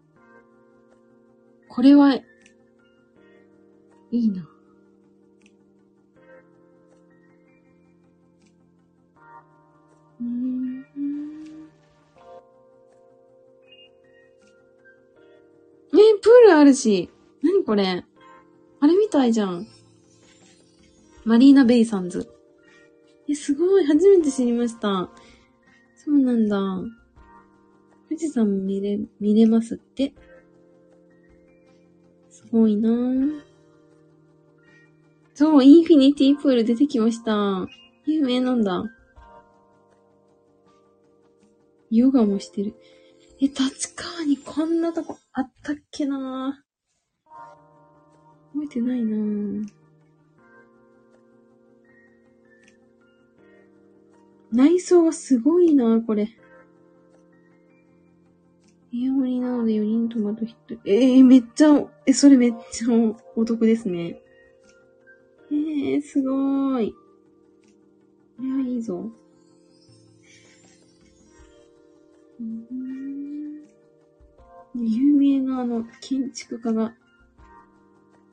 [1.68, 2.24] これは、い
[4.10, 4.48] いな。
[10.20, 10.84] うん。
[15.92, 17.10] え、プールあるし。
[17.42, 18.04] 何これ？
[18.80, 19.66] あれみたいじゃん。
[21.24, 22.28] マリーナ・ベイサンズ。
[23.28, 23.84] え、すごい。
[23.84, 25.10] 初めて知りました。
[26.08, 26.56] そうなんだ。
[28.08, 30.14] 富士山見れ、見れますって？
[32.30, 33.42] すごいなぁ。
[35.34, 37.68] そう、インフィニティプール出てきました。
[38.06, 38.84] 有名なんだ。
[41.90, 42.74] ヨガもしてる。
[43.38, 47.32] え、立川にこんなとこあったっけなぁ。
[48.54, 49.77] 覚えてないなぁ。
[54.52, 56.28] 内装はすごいな、これ。
[58.90, 60.56] 部屋割りなので4人泊まる人。
[60.86, 62.88] ええー、めっちゃ、え、それめっちゃ
[63.36, 64.20] お得ですね。
[65.50, 65.54] え
[65.94, 66.92] えー、すごーい。
[66.92, 69.10] これはいいぞ。
[74.74, 76.94] 有名なあの、建築家が、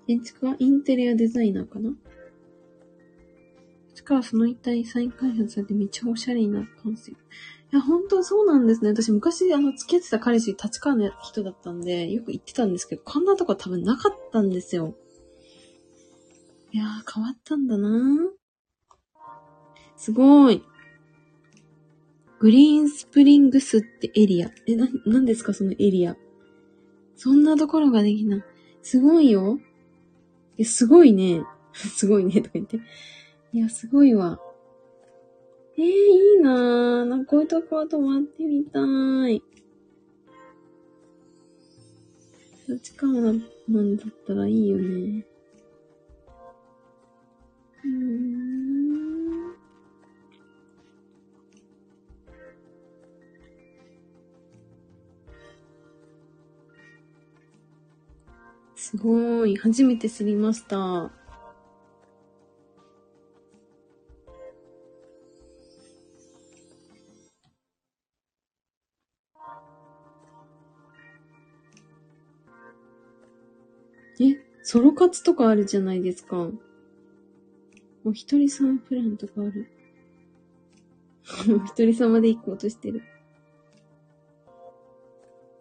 [0.08, 0.56] 建築家？
[0.60, 1.90] インテリアデザイナーかな？
[4.06, 7.18] かもその一体再開発されてめっちゃおしゃれになったんですよ。
[7.74, 8.92] いや、本当そうなんですね。
[8.92, 14.96] 私昔、あの、付き合ってた彼氏、立川の人だったんで、よく行ってたんですけど、こんなとこ多分なかったんですよ。
[16.72, 17.90] いやー、変わったんだな
[19.98, 20.64] すごい。
[22.40, 24.52] グリーンスプリングスってエリア。
[24.68, 26.16] え、な、なんですかそのエリア。
[27.16, 28.44] そんなところができない。
[28.84, 29.58] すごいよ。
[30.58, 31.42] え、すごいね。
[31.74, 32.80] すごいね、とか言って。
[33.56, 34.38] いや、すごいわ。
[35.78, 37.06] えー、いいなぁ。
[37.06, 38.82] なんかこういうとこは泊まってみた
[39.30, 39.42] い。
[42.68, 43.40] 立川なん
[43.96, 45.26] だったらいいよね。
[47.86, 49.56] うーん。
[58.76, 59.56] すごい。
[59.56, 61.25] 初めて知りました。
[74.68, 76.50] ソロ活とかあるじゃないですか。
[78.04, 79.68] お一人様プランとかある。
[81.48, 83.04] お 一人様で行こうとしてる。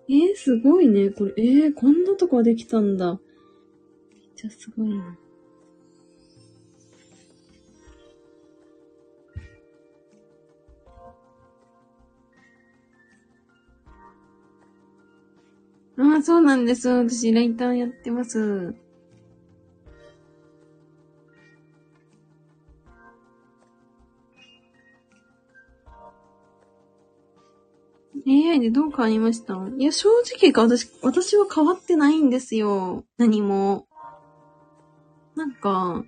[0.09, 1.11] えー、すごいね。
[1.11, 3.13] これ、えー、こんなとこできたんだ。
[3.13, 3.21] めっ
[4.35, 5.19] ちゃすごいな。
[15.99, 16.89] ああ、そうなんです。
[16.89, 18.75] 私、ライターやってます。
[28.27, 29.55] AI でどう変わりました？
[29.77, 33.05] いや、正直か、私、私は変わってないんですよ。
[33.19, 33.87] 何も。
[35.37, 36.05] なんか、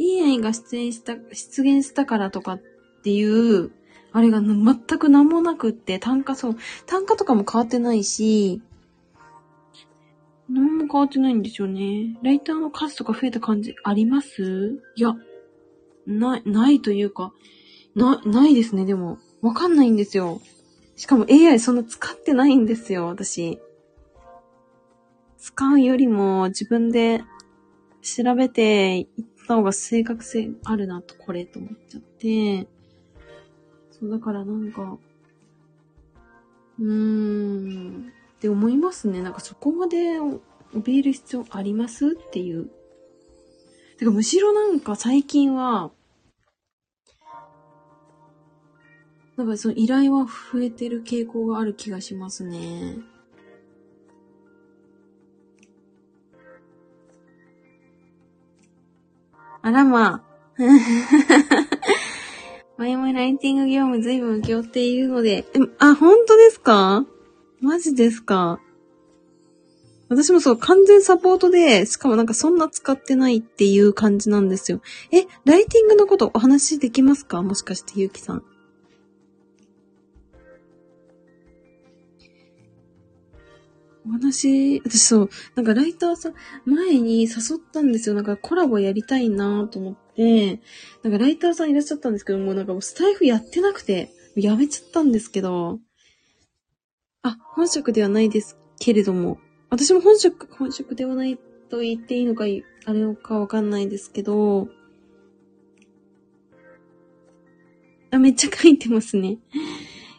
[0.00, 2.62] AI が出演した、出現したからとかっ
[3.02, 3.70] ていう、
[4.12, 6.56] あれが全く何もなくって、単価そう、
[6.86, 8.62] 単価とかも変わってないし、
[10.48, 12.16] 何も変わってないんですよね。
[12.22, 14.80] ライターの数とか増えた感じあります？
[14.94, 15.16] いや、
[16.06, 17.32] ない、ないというか、
[17.94, 19.18] な、ないですね、でも。
[19.42, 20.40] わかんないんですよ。
[20.96, 23.60] しかも AI そんな使ってないんですよ、私。
[25.38, 27.22] 使うよりも自分で
[28.02, 29.06] 調べていっ
[29.46, 32.66] た方が正確性あるなと、これと思っちゃって。
[33.90, 34.98] そう、だからなんか、
[36.78, 39.22] うーん、って思いますね。
[39.22, 40.18] なんかそこまで
[40.74, 42.70] 怯える必要ありますっていう。
[43.98, 45.90] てかむしろなんか最近は、
[49.36, 52.96] なんかその依頼は増えてる傾向がある気がしますね。
[59.62, 60.22] あらまあ。
[62.78, 65.44] 前もライティング業務随分請け負っているので、
[65.78, 67.04] あ、本当ですか？
[67.60, 68.60] マジですか？
[70.08, 74.80] 私もそう、完全サポートで、しかもなんかそんな使ってないっていう感じなんですよ。
[75.10, 77.42] え、ライティングのことお話できますか？
[77.42, 78.44] もしかしてゆうきさん。
[84.08, 87.30] お話、私そう、なんかライターさん、前に誘っ
[87.72, 88.14] たんですよ。
[88.14, 90.60] なんかコラボやりたいなと思って、
[91.02, 95.80] なんかライターさんいらっしゃったんですけども、なんかもうスタイフやってなくて、やめちゃったんですけど、
[97.22, 99.38] あ、本職ではないですけれども、
[99.70, 104.68] 私も本職、本職ではないと言っていいのか、あれかわかんないですけど、
[108.12, 109.38] あ、めっちゃ書いてますね。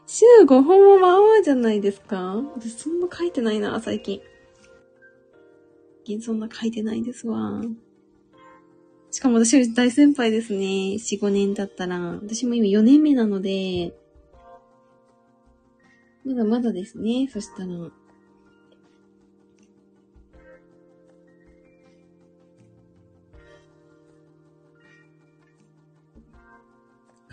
[0.10, 4.22] 週5本もまあまあじゃないですか私そんな書いてないな、最近。
[6.06, 7.62] 最近そんな書いてないですわ。
[9.12, 10.96] しかも私大先輩ですね。
[10.96, 12.00] 4、5年だったら。
[12.00, 13.94] 私も今4年目なので、
[16.24, 17.28] まだまだですね。
[17.32, 17.68] そしたら。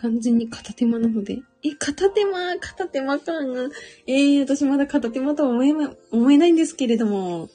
[0.05, 1.41] 完全に片手間なので。
[1.63, 3.71] え、片手間、片手間感が。
[4.07, 7.49] えー、私まだ片手間とは思えま、思えないんですけれども。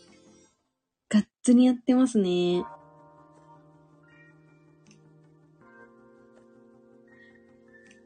[1.10, 2.64] がっつりやってますね。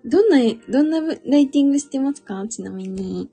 [0.03, 2.45] どんな、どんなライティングしてますか？
[2.49, 3.29] ちなみに。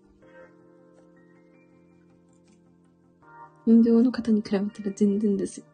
[3.66, 5.64] 本業の方に比べたら全然です。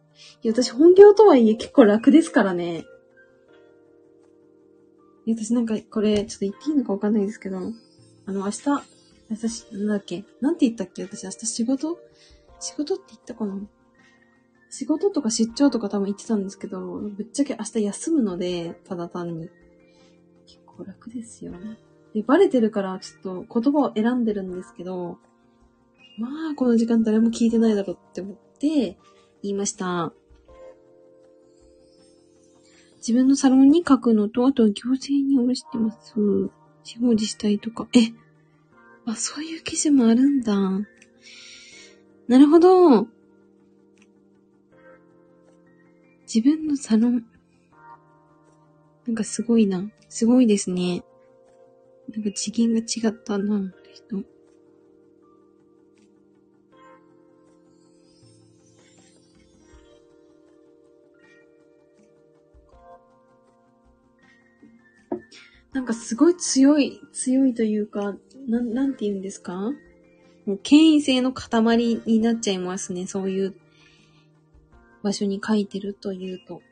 [0.43, 2.87] いや、私本業とはいえ結構楽ですからね。
[5.35, 8.69] 私なんかこれ、ちょっと言っていいのかわかんないですけど、あの、明日、
[9.29, 11.99] 明日し、なんだっけなんて言ったっけ私明日仕事？
[12.61, 13.61] 仕事って言ったかな？
[14.71, 19.49] 仕事とか出張とか多分行ってたんですけど、ぶっちゃけ明日休むので、ただ単に。
[20.47, 21.53] 結構楽ですよ。
[22.15, 25.19] で、バレてるからちょっと言葉を選んでるんですけど、
[26.19, 28.97] まあ、この時間誰も聞いてないだろうって思って
[29.43, 30.13] 言いました。
[33.07, 36.17] 自分のサロンに書くのと、あとは行政におろしてます。
[36.83, 37.87] 地方自治体とか。
[37.95, 38.13] え
[39.05, 40.57] あ、そういう記事もあるんだ。
[42.27, 43.07] なるほど。
[46.23, 47.25] 自分のサロン。
[49.07, 49.89] なんかすごいな。
[50.09, 51.05] すごいですね。
[52.13, 54.25] なんか次元が違ったな、人。
[65.77, 68.17] なんかすごい強い、強いというか、
[68.49, 69.73] なん、なんて言うんですか？
[70.47, 73.07] もう権威性の塊になっちゃいますね。
[73.07, 73.55] そういう
[75.03, 76.63] 場所に書いてるというと。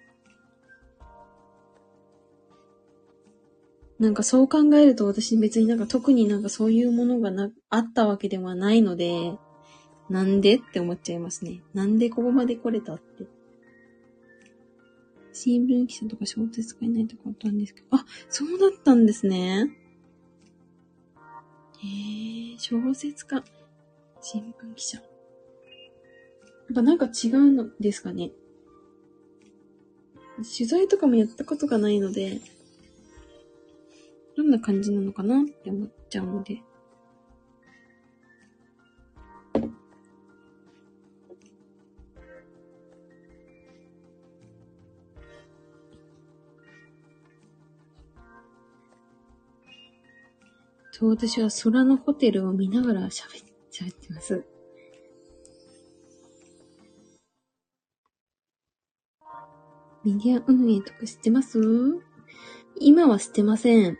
[3.98, 9.34] なんかそう考えると私別になんか特になんかそういうものがな、あったわけではないので、
[10.08, 11.60] なんでって思っちゃいますね。
[11.74, 13.26] なんでここまで来れたって。
[15.34, 19.68] 新聞記者とか小説家いないとかあったんですけど、あ、そうだったんですね。
[21.82, 23.44] へえ、小説家、
[24.20, 24.98] 新聞記者。
[24.98, 25.04] や
[26.72, 28.30] っぱなんか違うのですかね。
[30.36, 32.40] 取材とかもやったことがないので、
[34.36, 36.62] どんな感じなのかなって思っちゃうので。
[51.04, 54.42] そう、私は空のホテルを見ながら喋っ喋ってます。
[60.02, 61.60] メディア運営とか知ってます？
[62.80, 63.98] 今は知ってません。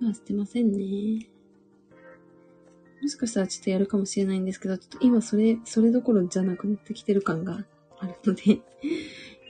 [0.00, 1.26] 今は知ってませんね。
[3.02, 7.64] もしかしたらちょっとやるかもしれないんですけど、ちょっと今それ、それどころじゃなくなってきてる感が
[7.98, 8.60] あるので、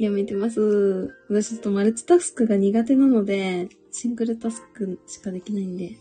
[0.05, 1.15] やめてます。
[1.29, 5.97] 私ちょっとマルチタスクが苦手なので、シングルタスクしかできないんで。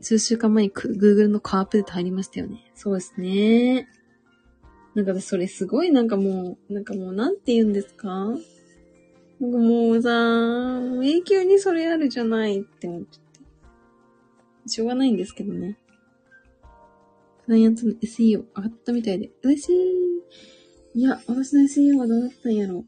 [0.00, 2.70] 数週間前に Google のカープデート入りましたよね。
[2.74, 3.88] そうですね。
[4.94, 8.08] なんか私それすごいなんかもう、なんかもうなんて言うんですか？
[8.08, 13.22] なんかもうさ、もう永久にそれあるじゃないって思っちゃっ
[14.64, 14.68] て。
[14.68, 15.78] しょうがないんですけどね。
[17.46, 19.30] クライアントの SEO 上がったみたいで。
[19.42, 19.76] 嬉しい。
[20.96, 22.84] いや、私の SEO はどうだったんやろ。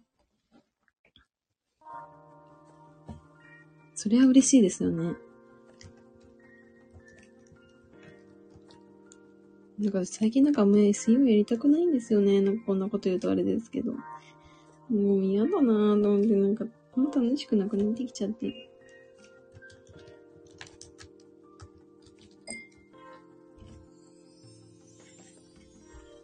[3.94, 5.14] それは嬉しいですよね。
[9.78, 12.40] なんか最近なんかもう SEO やりたくないんですよね。
[12.40, 13.92] なんかこんなこと言うとあれですけど。
[14.88, 18.70] もう嫌だなぁと思って、なんか、ほんと楽しくなくなってきちゃって。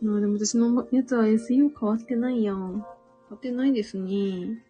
[0.03, 2.73] まあでも私のやつは SEO 変わってないやん。
[2.73, 2.85] 変わ
[3.37, 4.63] ってないですね。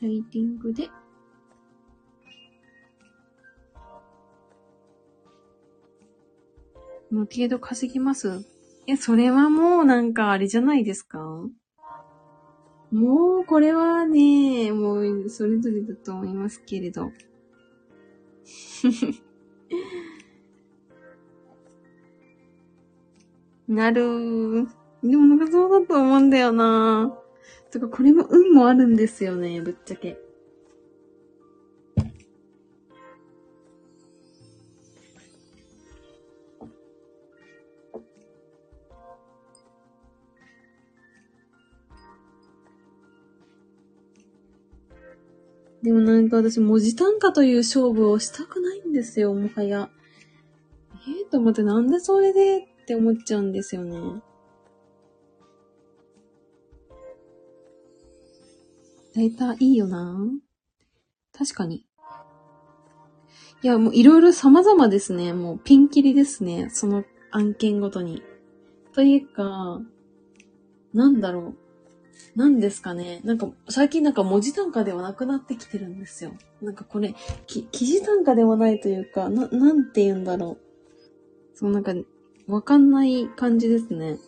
[0.00, 0.88] ライティングで。
[7.10, 8.44] もう程度稼ぎます
[8.86, 11.18] いや、それはもうなんかあれじゃないですか？
[12.90, 17.12] もうこれはね、もうそれぞれだと思いますけれど。
[23.68, 24.68] なるー。
[25.02, 27.14] でもなんかそうだと思うんだよな
[27.70, 30.18] とか、これも運もあるんですよね、ぶっちゃけ。
[45.88, 49.88] でもなんか私文字単価という勝負をしたくないんですよ、もはや。
[51.08, 53.98] ええと思ってなんでそれでって思っちゃうんですよね。
[59.14, 60.28] データいいよな
[61.32, 61.86] 確かに。
[63.62, 65.32] いや、もういろいろ様々ですね。
[65.32, 66.68] もうピンキリですね。
[66.68, 68.22] その案件ごとに。
[68.92, 69.80] というか、
[70.92, 71.67] なんだろう。
[72.36, 73.20] なんですかね。
[73.24, 76.32] なんか、最近なんか文字単価ではなくなってきてるんですよ。
[76.62, 77.14] なんかこれ、
[77.46, 81.56] き記事単価ではないというか、な、なんて言うんだろう。
[81.56, 81.92] そう、なんか、
[82.46, 84.18] わかんない感じですね。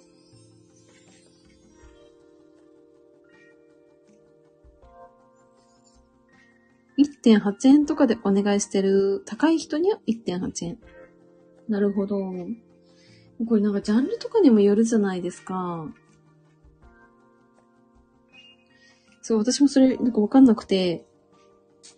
[6.99, 10.79] 1.8円とかでお願いしてる高い人には1.8円。
[11.69, 12.19] なるほど。
[13.49, 15.87] これなんかジャンルとかにもよるじゃないですか。
[19.23, 21.05] そう、私もそれなんかわかんなくて、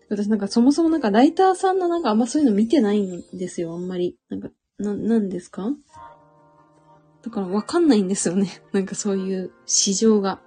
[0.08, 4.16] 私なんかそもそもなんかライターさんのなんかあんまそういうの見てないんですよ、あんまり。
[4.28, 5.70] なんか、な、なんですか？
[7.22, 8.48] だからわかんないんですよね。
[8.72, 10.40] なんかそういう市場が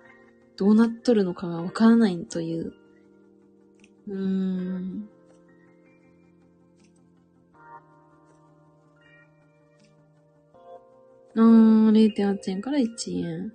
[0.57, 2.73] どうなっとるのかがわからないという。
[4.07, 5.09] うーん。
[11.37, 13.53] あー、0.8円から1円。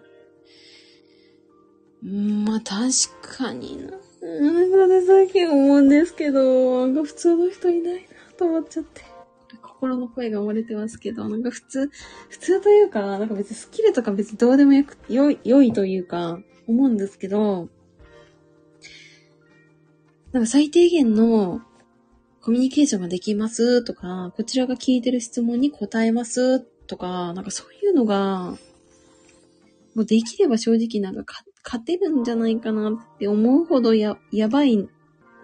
[2.02, 3.92] まあ確かにな。
[4.22, 8.00] うん、それ最近思うんですけど、なんか普通の人いないな
[8.36, 9.02] と思っちゃって。
[9.62, 11.90] 心の声が漏れてますけど、なんか普通、
[12.28, 17.68] 普通というか、なんか別にスキルとか別にどうでもよく、良い、良いというか、思うんですけど、
[20.32, 21.62] なんか最低限の
[22.42, 28.56] コミュニケーションができますとか、こちらが聞いてる質問に答えますとか、なんかそういうのが、
[29.94, 34.88] もうできれば正直なんか勝勝てるんじゃないかなって思うほどや、やばい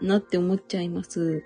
[0.01, 1.45] なって思っちゃいます。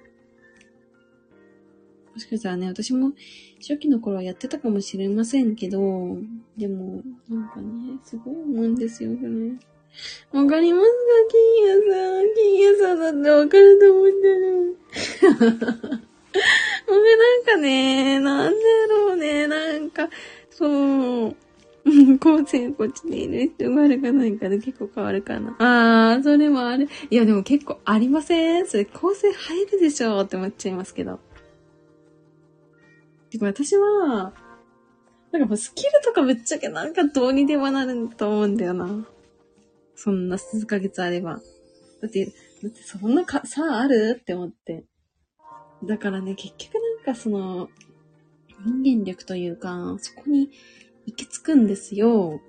[2.13, 3.13] もしかしたらね、私も
[3.61, 6.19] 初期の頃はやってたかもしれませんけど、
[6.57, 9.31] でも、なんかね、すごい思うんですよ、それ。
[10.33, 10.87] わかります？
[10.87, 10.95] か
[11.31, 12.23] 金谷さん。
[12.35, 14.77] 金谷さんだってわかると思ってる。
[16.87, 18.59] ごめん、なんかね、なんだ
[18.89, 20.09] ろうね、なんか、
[20.51, 21.37] そう、
[22.21, 25.57] 構成こっちにいる人があるかないかで結構変わるかな。
[25.59, 26.89] あー、それもある。
[27.11, 28.67] いや、でも結構ありません？
[28.67, 31.19] それ構成入るでしょって思っちゃいますけど。
[33.31, 34.33] てか私は、
[35.33, 39.07] なんかもうスキルとかぶっちゃけなんかどうにでもなると思うんだよな。
[39.95, 41.41] そんな数ヶ月あれば。
[42.01, 42.33] だって、だ
[42.69, 44.85] ってそんなか差あるって思って。
[45.85, 46.75] だからね、結局
[47.07, 47.69] なんかその、
[48.83, 50.51] 人間力というか、そこに
[51.11, 52.41] 行き着くんですよ。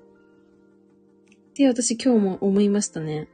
[1.49, 3.27] って私今日も思いましたね。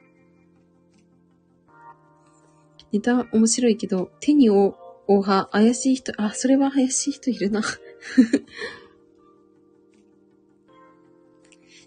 [2.92, 4.76] ネタ面白いけど、手に負
[5.08, 7.62] おは、怪しい人、あ、それは怪しい人いるな。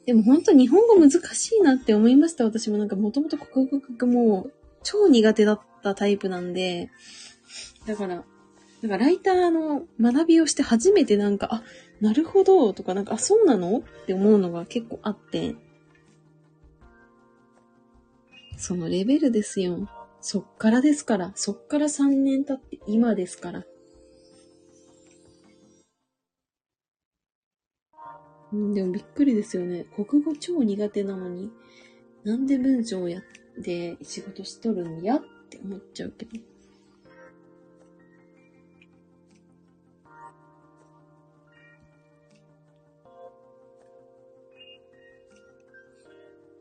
[0.06, 2.44] でも本当日本語難しいなって思いました。
[2.44, 4.52] 私もなんかもともと国語がもう
[4.82, 6.90] 超苦手だったタイプなんで、
[7.86, 8.24] だから、
[8.82, 11.62] なんかライターの学びをして初めてなんか、あ、
[12.00, 13.78] なるほどとかなんか、あ、そうなの？
[13.78, 15.54] って思うのが結構あって、
[18.56, 19.88] そのレベルですよ。
[20.22, 21.32] そっからですから。
[21.34, 23.64] そっから3年経って今ですから。
[28.52, 29.86] うんでもびっくりですよね。
[29.94, 31.50] 国語超苦手なのに、
[32.24, 33.22] なんで文章をやっ
[33.62, 35.16] て仕事しとるんや？
[35.16, 36.49] って思っちゃうけど。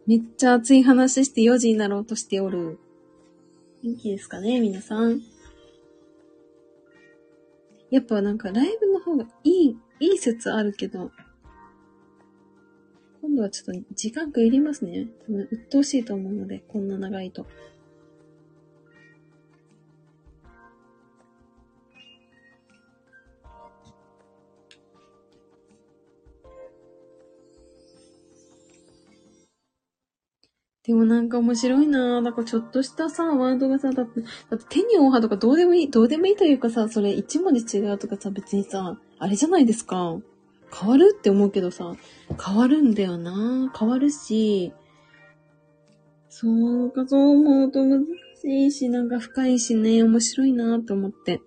[0.09, 2.79] めっちゃ熱い話して4時になろうとしておる。
[3.83, 5.21] 元気ですかね、皆さん。
[7.91, 11.11] やっぱなんかライブの方がいい、いい説あるけど、
[13.21, 15.05] 今度はちょっと時間区入りますね。
[15.27, 17.45] 多分、鬱陶しいと思うので、こんな長いと。
[30.90, 40.18] でもなんか面白いなぁなんかちょっとしたさ、ワードがさ、だって、だって手にオーハとかどうでもいい、どうでもいいというかさ、それ一文字違うとかさ、別にさ、あれじゃないですか。
[40.76, 41.93] 変わるって思うけどさ、
[42.43, 44.74] 変わるんだよな変わるし、
[46.27, 46.48] そ
[46.85, 48.03] うか、そう思うと難
[48.42, 51.40] しいし、なんか深いしね、面白いなと思って。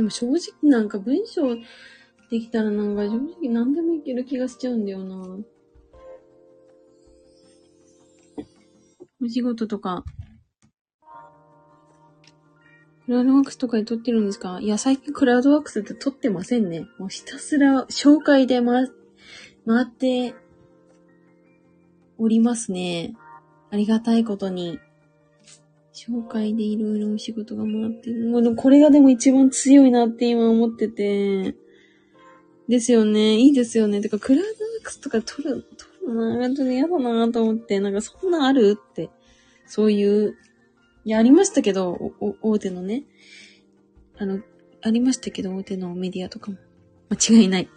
[0.00, 1.54] でも正直なんか文章
[2.30, 5.36] できたらなんか正直何でもいける気がしちゃうんだよな。
[9.22, 10.02] お仕事とか、
[13.04, 14.58] クラウドワークスとかで撮ってるんですか？
[14.62, 16.86] いや、最近クラウドワークスって撮ってませんね。
[16.98, 18.88] もうひたすら紹介で回、
[19.66, 20.34] 回って
[22.16, 23.14] おりますね。
[23.70, 24.78] ありがたいことに。
[26.06, 28.28] 紹介でいろいろお仕事が回ってる。
[28.28, 31.54] もうこれがでも一番強いなって今思ってて。
[32.68, 33.36] ですよね。
[33.36, 34.00] いいですよね。
[34.00, 39.10] てか、クラウドワークスとか撮る、撮るのな、本当に嫌だなと思って、なんかそんなあるって
[39.66, 40.36] そういう、
[41.04, 43.04] いや、ありましたけど、大手のね、
[44.18, 44.40] あの、
[44.82, 46.58] ありましたけど、大手のメディアとかも。
[47.10, 47.68] 間違いない。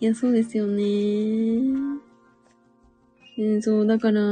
[0.00, 0.82] いや、そうですよね。
[3.38, 4.22] うん、そう、だから、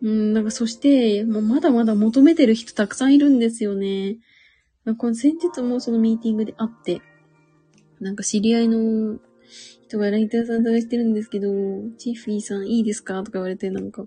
[0.00, 4.18] うん、なんかそして、もうまだまだ求めてる人たくさんいるんですよね。
[4.86, 7.02] あこの先日もそのミーティングで会って、
[8.00, 9.18] なんか知り合いの
[9.88, 11.48] 人がライターさん探してるんですけど、
[11.98, 13.22] チーフィーさんいいですか？
[13.24, 14.06] とか言われて、なんか、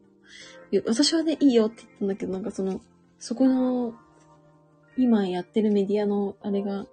[0.86, 2.82] 私はね、いいよって言ったんだけど、なんかその、
[3.20, 3.94] そこの、
[4.98, 6.86] 今やってるメディアのあれが、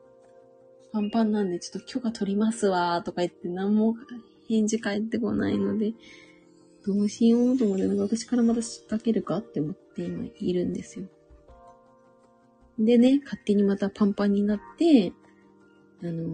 [0.92, 3.94] パンパンなんで、ちょっと許可取りますわ、とか言って、何も
[4.48, 5.92] 返事返ってこないので、
[6.89, 11.07] どうしようと思って、なんか私からまた仕掛けるかって思って今いるんですよ。
[12.78, 15.12] でね、勝手にまたパンパンになって、
[16.02, 16.25] あの、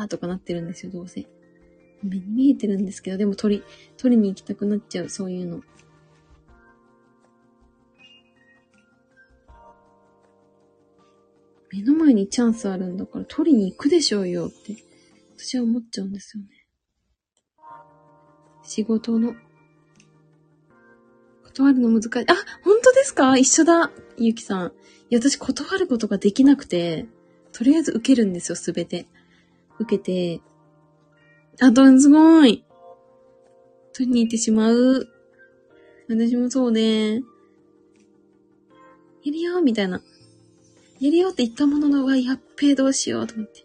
[0.00, 1.26] わーとかなってるんですよ、どうせ。
[2.02, 3.64] 目に見えてるんですけど、でも取り、
[3.96, 5.62] 取りに行きたくなっちゃう、そういうの。
[11.72, 14.76] 目の前にチャンスあるんだから取りに行くでしょうよって、
[15.38, 16.50] 私は思っちゃうんですよね。
[18.64, 19.34] 仕事の、
[21.58, 22.10] 断るの難しい。
[22.30, 23.36] あ、本当ですか？
[23.36, 24.72] 一緒だ、ゆきさん。
[25.10, 27.06] いや、私断ることができなくて、
[27.52, 29.06] とりあえず受けるんですよ、すべて。
[29.78, 30.40] 受けて、
[31.60, 32.64] あと、すごい。
[33.92, 35.08] 取りに行ってしまう。
[36.08, 37.22] 私もそうで、や
[39.24, 40.00] るよ、みたいな。
[41.00, 43.64] やるよって言ったものの、うわ、やっべえ、どうしようと思って。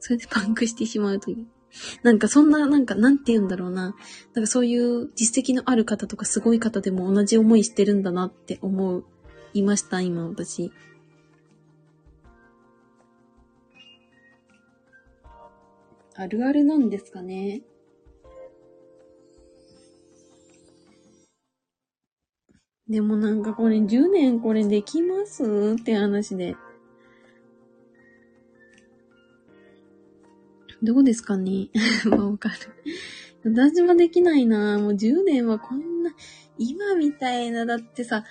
[0.00, 1.46] それでパンクしてしまうという。
[2.02, 3.94] なんかそんな、なんか、なんて言うんだろうな。
[4.34, 9.02] なんかそういう実績のある方とかすごい方でも同じ思いしてるんだなって思
[9.54, 10.72] いました、今私。
[16.14, 17.62] あるあるなんですかね。
[22.88, 25.76] でもなんかこれ10年これできます？
[25.80, 26.54] って話で。
[30.82, 31.68] どうですかね？
[32.10, 32.56] わかる。
[33.44, 34.78] 私もできないな。
[34.78, 36.12] もう10年はこんな、
[36.58, 38.24] 今みたいな、だってさ、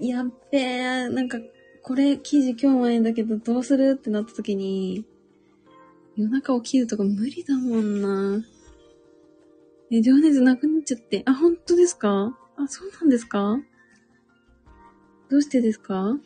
[0.00, 1.38] やっべえ、なんか、
[1.82, 3.96] これ記事今日前だけどどうする？
[3.98, 5.04] ってなった時に、
[6.16, 8.44] 夜中起きるとか無理だもんな。
[9.90, 11.22] え、情熱なくなっちゃって。
[11.26, 12.36] あ、本当ですか？
[12.56, 13.60] あ、そうなんですか？
[15.30, 16.18] どうしてですか？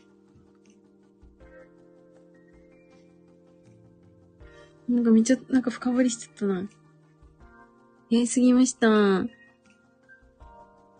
[4.88, 6.60] なんかめっちゃ、なんか深掘りしちゃったな。
[6.60, 6.68] や
[8.10, 8.88] りすぎました。
[8.88, 9.30] う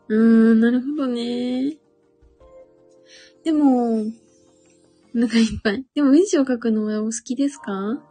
[0.09, 0.15] ー
[0.55, 1.77] ん、なるほどね。
[3.45, 4.05] でも、
[5.13, 5.85] なんかいっぱい。
[5.95, 8.03] でも文章を書くのはお好きですか？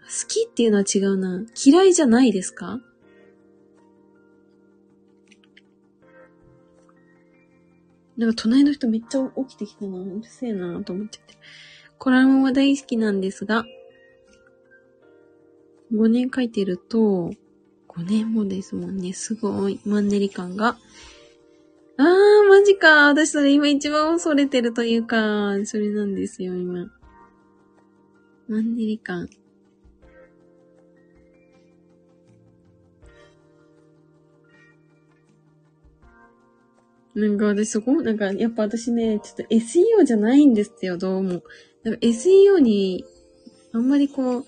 [0.00, 1.44] 好きっていうのは違うな。
[1.64, 2.80] 嫌いじゃないですか？
[8.16, 9.98] なんか隣の人めっちゃ起きてきたな。
[9.98, 11.34] うるせえなと思っちゃって。
[12.04, 13.64] コラムは大好きなんですが、
[15.90, 17.30] 5年書いてると、
[17.88, 19.14] 5年もですもんね。
[19.14, 19.80] すごい。
[19.86, 20.76] マンネリ感が。
[21.96, 23.06] あー、マジか。
[23.06, 26.92] 私それ今一番恐れてるというか、それなんですよ、今。
[28.48, 29.26] マンネリ感。
[37.14, 41.42] なんか私そこ、なんかやっぱ私ね、ちょっと SEO じゃないんですよ、どうも。
[41.84, 43.04] なんか SEO に、
[43.72, 44.44] あんまりこう、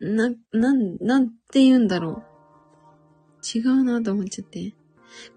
[0.00, 3.58] な、なん、なんて言うんだろう。
[3.58, 4.74] 違うなと思っちゃって。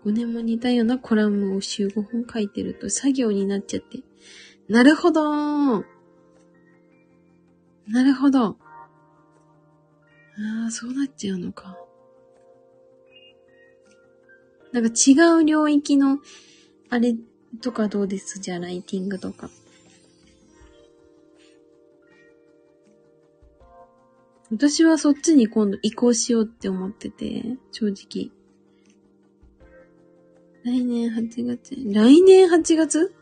[0.05, 3.99] 5年も似たようなコラムを週5本書いてると作業になっちゃって。
[4.69, 5.83] なるほどー。
[7.87, 8.45] なるほど。
[8.45, 8.57] あ
[10.67, 11.77] あ、そうなっちゃうのか。
[14.71, 16.19] なんか違う領域の、
[16.89, 17.15] あれ
[17.61, 18.39] とかどうです？
[18.39, 19.49] じゃあ、ライティングとか。
[24.53, 28.31] 私はそっちに今度移行しようって思ってて、正直。
[30.63, 33.13] 来年8月、来年8月？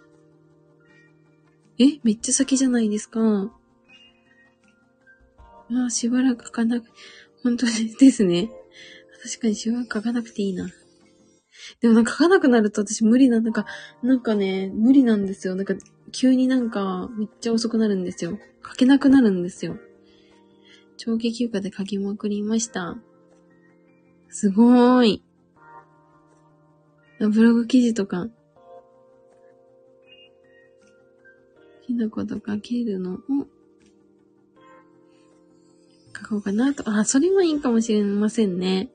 [1.80, 2.00] え？
[2.04, 3.20] めっちゃ先じゃないですか。
[5.70, 6.88] まあ、しばらく書かなく、
[7.44, 8.52] 本当ですね。
[9.24, 10.70] 確かにしばらく書かなくていいな。
[11.80, 13.66] でもなんか書かなくなると私無理な、なんか、
[14.04, 15.56] なんかね、無理なんですよ。
[15.56, 15.76] なんか、
[16.12, 18.38] 急になんか、めっちゃ遅くなるんですよ。
[18.68, 19.78] 書けなくなるんですよ。
[21.04, 22.96] 長期休暇で書きまくりました。
[24.30, 25.24] すごーい。
[27.18, 28.28] ブログ記事とか、
[31.88, 33.18] きなこと書けるのを、
[36.16, 36.88] 書こうかなと。
[36.88, 38.92] あ、それもいいかもしれませんね。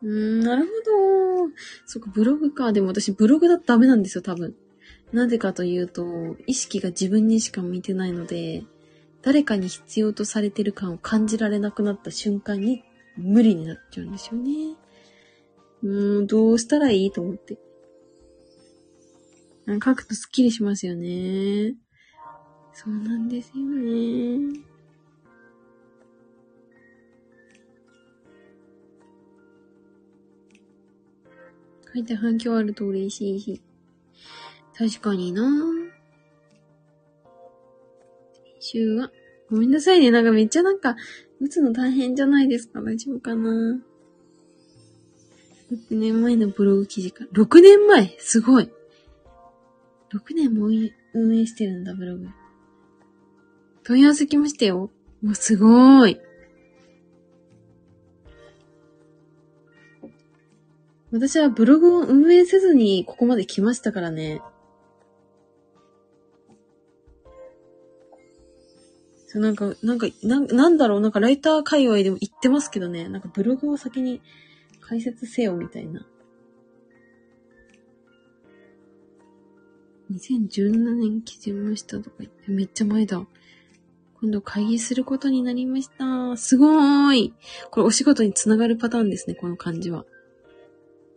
[0.00, 0.68] うーん、なるほ
[1.46, 1.52] ど。
[1.84, 2.72] そっか、ブログか。
[2.72, 4.54] でも私、ブログだとダメなんですよ、多分。
[5.12, 8.64] なぜかというと、意識が自分にしか向いてないので、
[9.22, 12.82] 誰かに必要とされてる感を感じられなくなった瞬間に
[13.16, 14.76] 無理になっちゃうんですよね。
[15.82, 17.58] うん、どうしたらいいと思って。
[19.66, 21.74] 書くとスッキリしますよね。
[22.72, 24.60] そうなんですよね。
[31.94, 33.62] 書いて反響あると嬉しいし。
[34.74, 35.81] 確かにな先
[38.62, 39.10] 週は、
[39.50, 40.10] ごめんなさいね。
[40.10, 40.96] なんかめっちゃなんか、
[41.40, 42.80] 打つの大変じゃないですか？
[42.80, 43.80] 大丈夫かな
[45.72, 47.24] ?6 年前のブログ記事か。
[47.32, 48.16] 6年前？
[48.18, 48.70] すごい
[50.12, 50.68] !6 年も
[51.14, 52.28] 運営してるんだ、ブログ。
[53.84, 54.90] 問い合わせ来ましたよ。
[55.22, 56.20] もうすごーい。
[61.10, 64.40] 私はブログを運営せずにここまで来ましたからね。
[69.32, 74.20] そうなんか、なんか、ななんだろう、なんかライター界隈でも言ってますけどね、なんかブログを先に
[74.82, 76.06] 解説せよみたいな。
[80.10, 83.26] 2017年記事ましたとか言って、めっちゃ前だ。
[84.20, 86.36] 今度会議することになりました。
[86.36, 87.34] すごーい。
[87.70, 90.04] これお仕事につながるパターンですね、この感じは。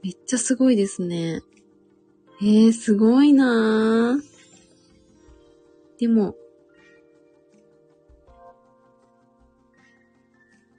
[0.03, 1.41] めっちゃすごいですね。
[2.41, 5.99] えー、すごいなー。
[5.99, 6.37] でも、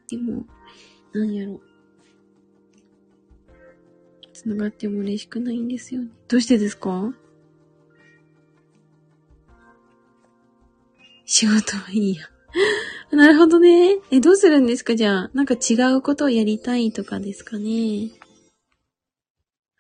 [0.09, 0.47] でも、
[1.13, 1.61] なんやろ。
[4.33, 6.11] 繋がっても嬉しくないんですよね。
[6.29, 7.13] どうしてですか？
[11.25, 12.25] 仕事はいいや。
[13.17, 13.99] なるほどね。
[14.11, 14.95] え、どうするんですか？
[14.95, 15.31] じゃあ。
[15.35, 18.11] なんか違うことをやりたいとかですかね？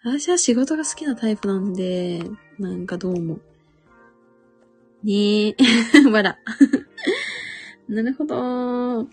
[0.05, 2.22] 私は仕事が好きなタイプなんで、
[2.58, 3.38] なんかどうも。
[5.02, 5.56] ねえ。
[6.10, 6.38] わら。
[7.88, 9.08] なるほど。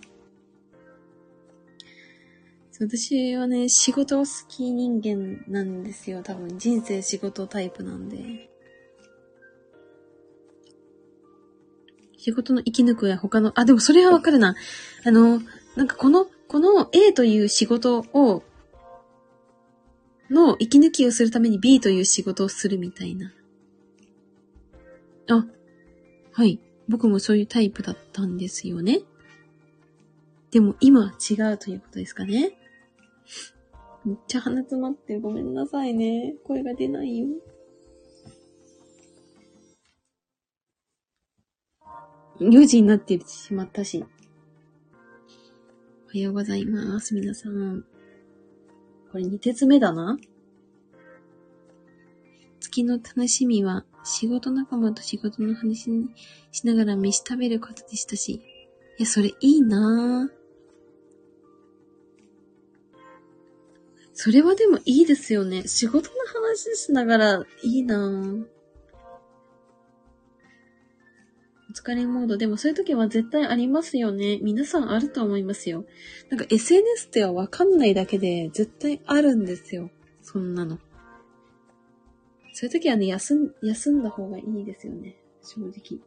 [2.79, 6.23] 私はね、仕事好き人間なんですよ。
[6.23, 8.49] 多分、人生仕事タイプなんで。
[12.17, 14.55] 仕事の息抜くや他の、あ、でもそれはわかるな。
[15.05, 15.41] あの、
[15.75, 18.43] なんかこの、この A という仕事を
[20.29, 23.31] の息抜きをするために B という仕事をするみたいな。
[25.29, 25.45] あ、
[26.31, 26.59] はい。
[26.89, 29.01] 僕もそういうタイプだったんですよね。
[30.51, 32.57] でも今違うということですかね。
[34.05, 35.17] めっちゃ鼻詰まって。
[35.19, 36.35] ごめんなさいね。
[36.43, 37.27] 声が出ないよ。
[42.39, 44.03] 4時になってしまったし。
[46.05, 47.15] おはようございます。
[47.15, 47.85] 皆さん。
[49.11, 50.17] これ2鉄目だな。
[52.59, 56.09] 月の楽しみは仕事仲間と仕事の話に
[56.51, 58.33] しながら飯食べることでしたし。
[58.33, 58.41] い
[58.99, 60.42] や、それいいなぁ。
[64.13, 65.67] それはでもいいですよね。
[65.67, 66.15] 仕事の
[66.47, 68.45] 話しながらいいなぁ。
[71.71, 72.37] お疲れモード。
[72.37, 74.37] でもそういう時は絶対ありますよね。
[74.43, 75.85] 皆さんあると思いますよ。
[76.29, 79.89] なんか SNS ってはわかんないだけで絶対あるんですよ。
[80.21, 80.77] そんなの。
[82.53, 85.15] そういう時はね、休ん、休んだ方がいいですよね。
[85.41, 85.99] 正直。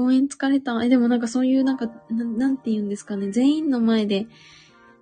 [0.00, 0.82] 公演疲れた。
[0.82, 3.30] え、でもなんかそういうなんか、ななんて言うんですかね。
[3.30, 4.26] 全員の前で、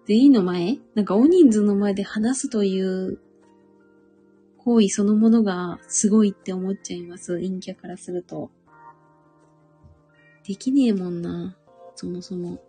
[0.07, 0.81] 全員の前？
[0.97, 3.21] なんか大人数の前で話すという
[4.57, 7.37] 行為そのものがすごいって思っちゃいます。
[7.37, 8.51] 陰キャからすると。
[10.45, 11.57] できねえもんな。
[11.95, 12.61] そもそも。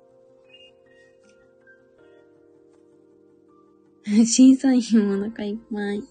[4.28, 6.04] 審査員もお腹いっぱい。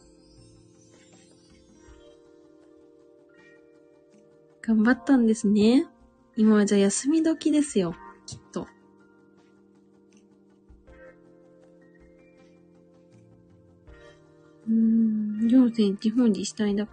[4.62, 5.86] 頑張ったんですね。
[6.38, 7.96] 今はじゃあ休み時ですよ。
[8.24, 8.68] きっと。
[14.68, 16.92] うーん、行政地方自治体だか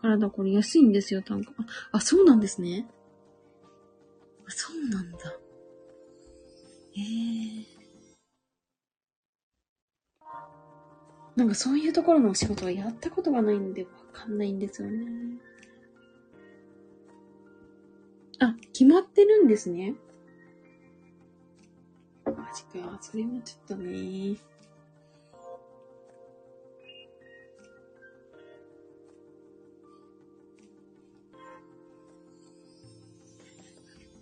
[0.00, 1.52] らだ、これ安いんですよ、単価。
[1.92, 2.86] あ、そうなんですね。
[4.48, 5.18] あ、そうなんだ。
[6.92, 7.66] へえ。
[11.36, 15.06] なんかそういうところのお仕事はやったことがないんでわかんないんですよね。
[18.44, 19.94] あ、決まってるんですね。
[22.26, 22.98] マジか。
[23.00, 24.36] それもちょっとね。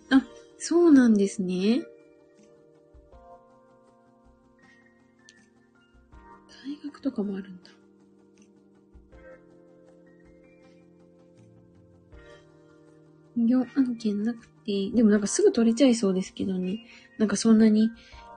[0.09, 0.25] あ、
[0.57, 1.83] そうなんですね。
[6.65, 7.62] 大学とかもあるんだ。
[13.37, 16.85] 業案件なくて、でもなんかすぐ取れちゃいそうですけどね。
[17.17, 17.89] なんかそんなに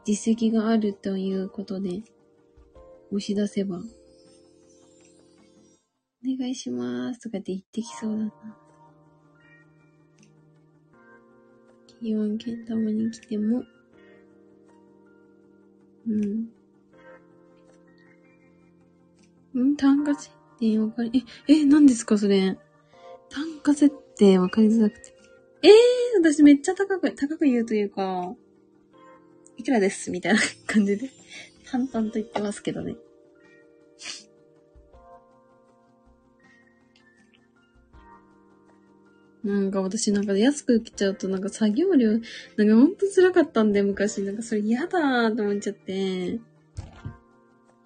[0.04, 2.02] 実績があるということで、
[3.10, 3.80] 押し出せば、お
[6.24, 8.32] 願いしますとかって言ってきそうだな。
[11.86, 13.62] 企業案件たまに来ても、
[16.06, 16.48] うん。
[19.58, 22.58] ん単価設定わかり、え、え、何ですかそれ。
[23.28, 25.14] 単価設定わかりづらくて。
[25.62, 25.70] えー、
[26.22, 28.34] 私めっちゃ高く、高く言うというか、
[29.56, 30.10] いくらです？
[30.10, 31.10] みたいな感じで、
[31.70, 32.96] 淡々と言ってますけどね。
[39.42, 42.24] なんか私なんか安く来ちゃうとなんか作業量、なんか
[42.56, 46.38] ほんと辛かったんで昔、なんかそれ嫌だーと思っちゃって、や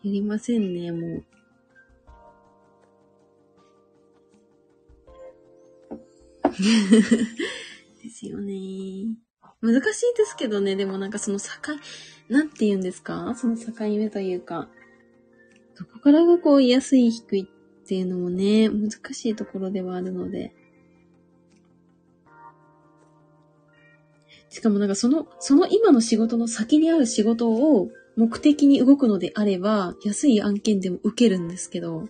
[0.04, 1.24] りませんね、もう。
[8.02, 8.54] ですよね。
[9.60, 11.46] 難しいですけどね、でもなんかその境、
[12.28, 13.34] なんて言うんですか？
[13.36, 14.68] その境目というか、
[15.78, 20.54] どこからがこう安い低いっていうのもね、難しいところではあるので。
[24.48, 32.08] しかもなんかその、その今の仕事の先にある仕事を目的に動くのであれば、安い案件でも受けるんですけど、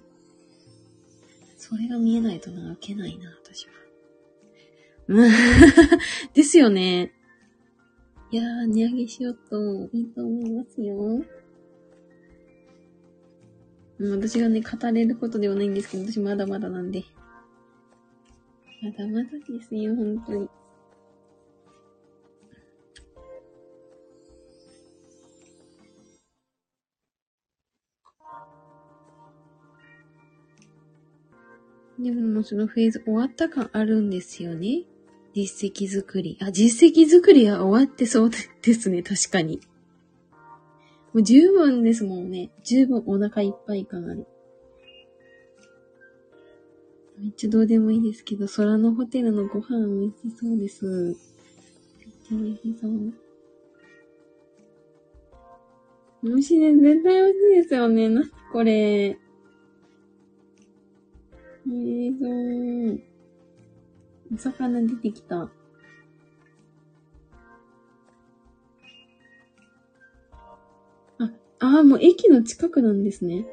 [1.58, 3.38] それが見えないとな、受けないな、
[6.34, 7.12] ですよね。
[8.30, 11.24] いやー、値上げしようといいと思いますよ。
[13.98, 17.02] 私がね、語れることではないんですけど、私まだまだなんで。
[18.82, 20.48] まだまだですよ、本当に。
[31.98, 34.84] でもそのフェーズ終わった感あるんですよね。
[35.34, 36.38] 実績作り。
[36.40, 39.60] あ、実績作りは終わってそうですね、 確かに。
[41.12, 42.50] もう十分ですもんね。
[42.64, 44.26] 十分お腹いっぱい感ある。
[47.18, 50.84] めっちゃどうでもいいですけど、空のホテルのご飯美味しそうです。
[50.86, 51.14] めっ
[52.28, 53.12] ちゃ美味しそう。
[56.22, 56.80] 美味しいです。
[56.80, 58.08] 絶対美味しいですよね。
[58.08, 59.18] な、これ。
[61.66, 63.09] えーそう。
[64.32, 65.42] お魚出てきた。
[65.42, 65.50] あ、
[71.58, 73.46] ああ、もう駅の近くなんですね。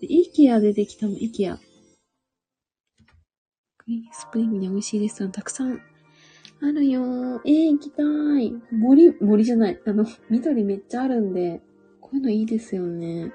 [0.00, 1.58] イケア出てきたの、イケア。
[4.12, 5.80] スプリングに美味しいレストランたくさん
[6.62, 7.40] あるよー。
[7.44, 8.02] えー、行きた
[8.40, 8.52] い。
[8.70, 9.80] 森、森じゃない。
[9.84, 11.60] あの、緑めっちゃあるんで、
[12.00, 13.32] こういうのいいですよね。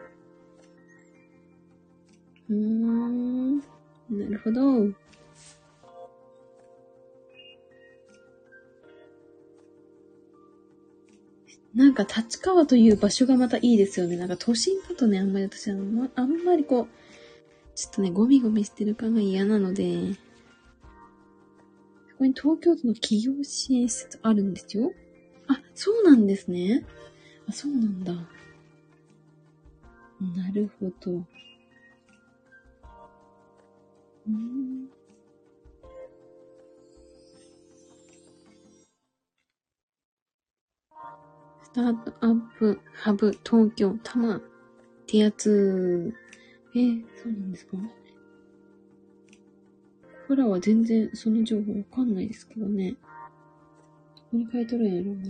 [2.50, 3.58] うーん。
[3.58, 3.66] な
[4.30, 5.07] るほど。
[11.78, 14.18] なんか立川という場所がまたいいですよね。
[14.18, 16.88] なんか都心だとね、あんまり私あんまあんまりこう、
[17.76, 20.16] ちょっとね、ゴミゴミしてる感が嫌なので、
[22.10, 24.92] そこに東京都の企業支援施設あるんですよ。
[25.48, 26.84] あ、そうなんですね。
[27.48, 28.12] あ、そうなんだ。
[30.36, 31.24] なるほど。
[41.78, 44.42] タートアップハブ東京多摩っ
[45.06, 46.12] てやつ。
[46.74, 47.78] えー、そうなんですか？
[47.78, 47.84] こ
[50.30, 52.96] こらは全然その情報わかんないですけどね。
[54.16, 55.22] どこに書いとるんやろな。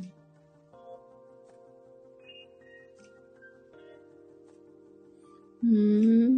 [5.64, 6.30] うー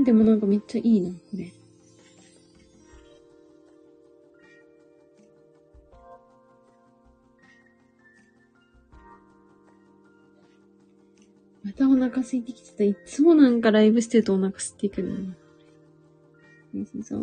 [0.00, 0.04] ん。
[0.04, 1.52] でもなんかめっちゃいいな、これ。
[11.66, 12.84] またお腹空いてきてた。
[12.84, 15.36] いつもなんかライブしてるとお腹空いてくるな。
[16.72, 17.22] 美味しそう。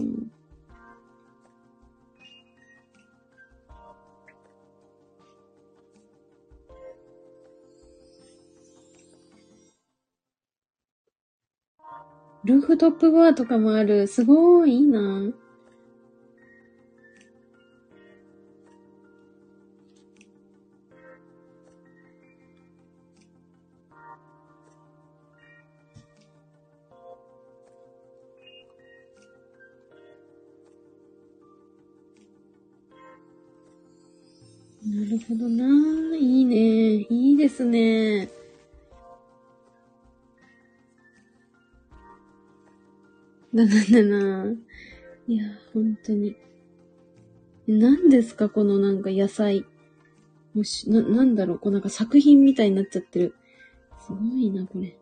[12.44, 14.08] ルーフトップバーとかもある。
[14.08, 15.32] すごいいいな。
[35.14, 36.18] るほどな。
[36.18, 36.56] いいね。
[37.10, 38.30] いいですね。
[43.54, 44.52] だなんだな。
[45.28, 46.36] いや、本当に。
[47.68, 48.50] 何ですか？
[48.50, 49.66] このなんか野菜。
[50.54, 51.60] もし、な、なんだろう？
[51.60, 53.36] こうなんか作品みたいになっちゃってる。
[54.06, 54.98] すごいな、これ。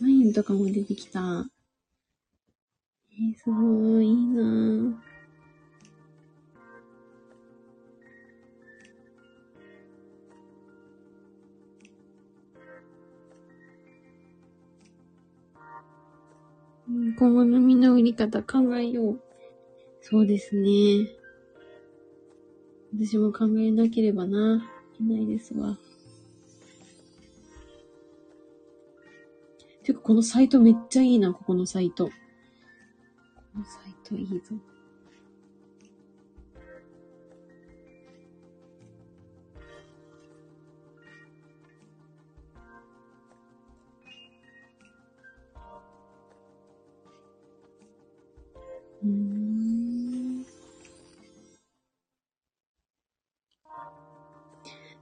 [0.00, 1.46] ワインとかも出てきた。
[3.12, 5.09] えー、すごい、いいなぁ
[17.16, 19.20] 今後の身の売り方考えよう。
[20.00, 21.08] そうですね。
[22.92, 24.68] 私も考えなければな。
[24.94, 25.78] いけないですわ。
[29.84, 32.06] てか、このサイトめっちゃいいな、ここのサイト。
[32.06, 32.12] こ
[33.56, 34.56] のサイトいいぞ。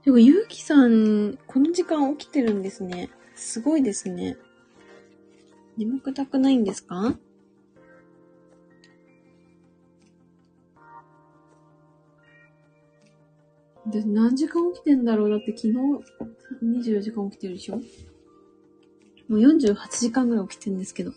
[0.09, 3.09] てか、ゆうきさん、この時間起きてるんですね。
[3.35, 4.37] すごいですね。
[5.77, 7.15] 眠くたくないんですか？
[13.85, 15.29] で、何時間起きてんだろう？
[15.29, 15.75] だって昨日
[16.63, 17.77] 24時間起きてるでしょ？
[17.77, 21.13] もう48時間ぐらい起きてるんですけど。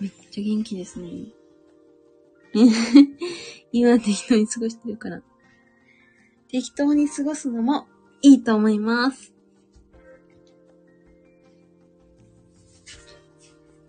[0.00, 1.08] めっちゃ元気ですね。
[3.72, 5.22] 今適当に過ごしてるから。
[6.48, 7.86] 適当に過ごすのも
[8.26, 9.32] いいと思います。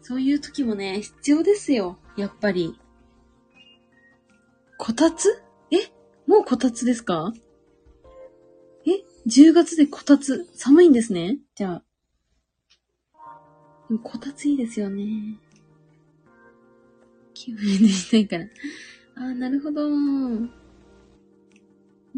[0.04, 1.98] そういう時もね、必要ですよ。
[2.16, 2.80] やっぱり。
[4.78, 5.42] こたつ？
[5.72, 5.78] え？
[6.28, 7.34] もうこたつですか？
[8.86, 8.92] え
[9.28, 10.48] ?10 月でこたつ？
[10.54, 11.84] 寒いんですねじゃあ。
[13.90, 15.40] でもこたついいですよね。
[17.34, 18.46] 気分でしたいから。
[19.16, 19.82] あー、なるほど。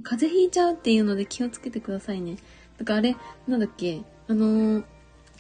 [0.04, 2.38] 風邪ひいちゃうっていうので気をつけてくださいね。
[2.78, 3.16] だからあれ、
[3.48, 4.84] なんだっけあのー、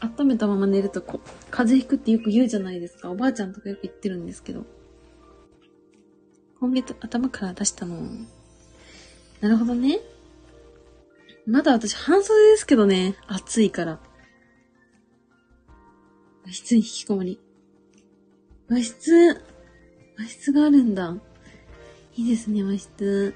[0.01, 1.21] 温めたまま寝るとこ、
[1.51, 3.09] 風邪ひくってよく言うじゃないですか。
[3.11, 4.65] おばあちゃんとかよく言ってるんですけど。
[6.59, 7.97] 今月頭から出したの。
[9.41, 9.99] なるほどね。
[11.45, 13.15] まだ私半袖ですけどね。
[13.27, 13.99] 暑いから。
[16.45, 17.39] 和室に引きこもり。
[18.69, 19.41] 和室。
[20.17, 21.15] 和室があるんだ。
[22.15, 23.33] いいですね、和室。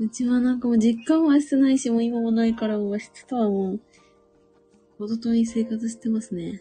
[0.00, 3.80] うちはなんかもう実家も和室ないし、もう今もないから、和室とはもう、
[4.96, 6.60] ほど遠い生活してますね。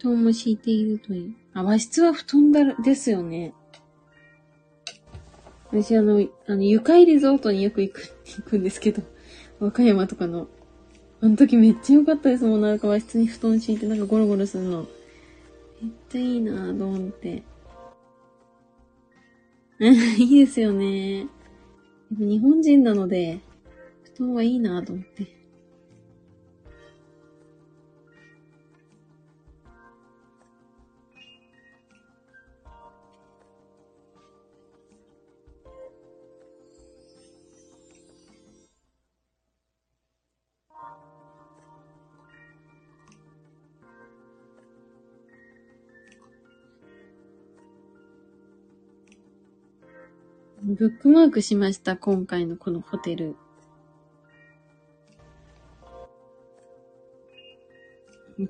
[0.00, 1.34] 布団も敷いているという。
[1.52, 3.54] あ、和室は布団だですよね。
[5.70, 9.02] 私あの、あの、ゆかいリゾートによく行く、行くんですけど、
[9.64, 10.46] 和歌山とかの。
[11.20, 12.60] あの時めっちゃ良かったですもん。
[12.60, 14.86] なんか和室に布団敷いてなんかゴロゴロするの。
[15.80, 17.42] めっちゃいいなぁと思って。
[20.18, 21.26] いいですよね。
[22.10, 23.40] 日本人なので、
[24.14, 25.43] 布団はいいなぁと思って。
[50.76, 53.36] ブックマークしました、今回のこのホテル。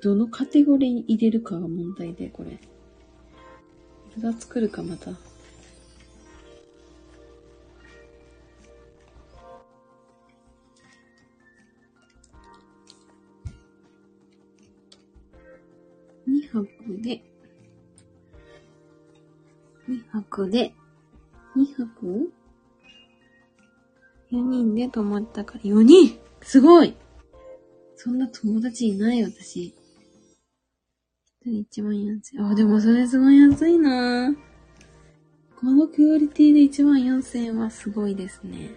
[0.01, 2.59] どのカテゴリーに入れるかが問題で、これ。
[4.17, 5.11] 誰が作るかまた。
[16.27, 16.67] 2泊
[17.03, 17.21] で、
[19.87, 20.73] 2泊で、
[21.55, 22.31] 2泊
[24.31, 26.19] ?4 人で泊まったから、4人？
[26.41, 26.95] すごい
[27.95, 29.73] そんな友達いない私。
[31.41, 32.51] 一人1万4000。
[32.51, 34.35] あ、でもそれすごい安いな
[35.59, 38.75] このクオリティで1万4000円はすごいですね。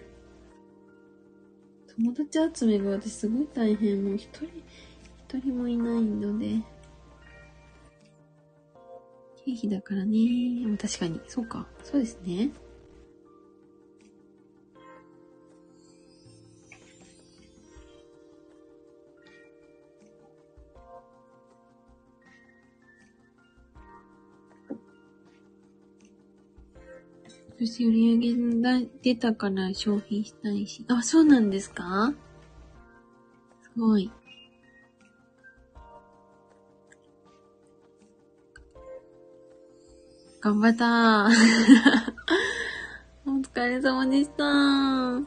[1.97, 4.03] 友達集めが私すごい大変。
[4.03, 4.45] もう一人、
[5.27, 6.61] 一人もいないので。
[9.45, 10.77] 経費だからね。
[10.81, 11.19] 確かに。
[11.27, 11.67] そうか。
[11.83, 12.51] そうですね。
[27.61, 30.85] 私売り上げが出たから消費したいし。
[30.87, 32.13] あ、そうなんですか？
[33.61, 34.09] すごい。
[40.39, 41.29] 頑張ったー。
[43.29, 45.25] お疲れ様でしたー。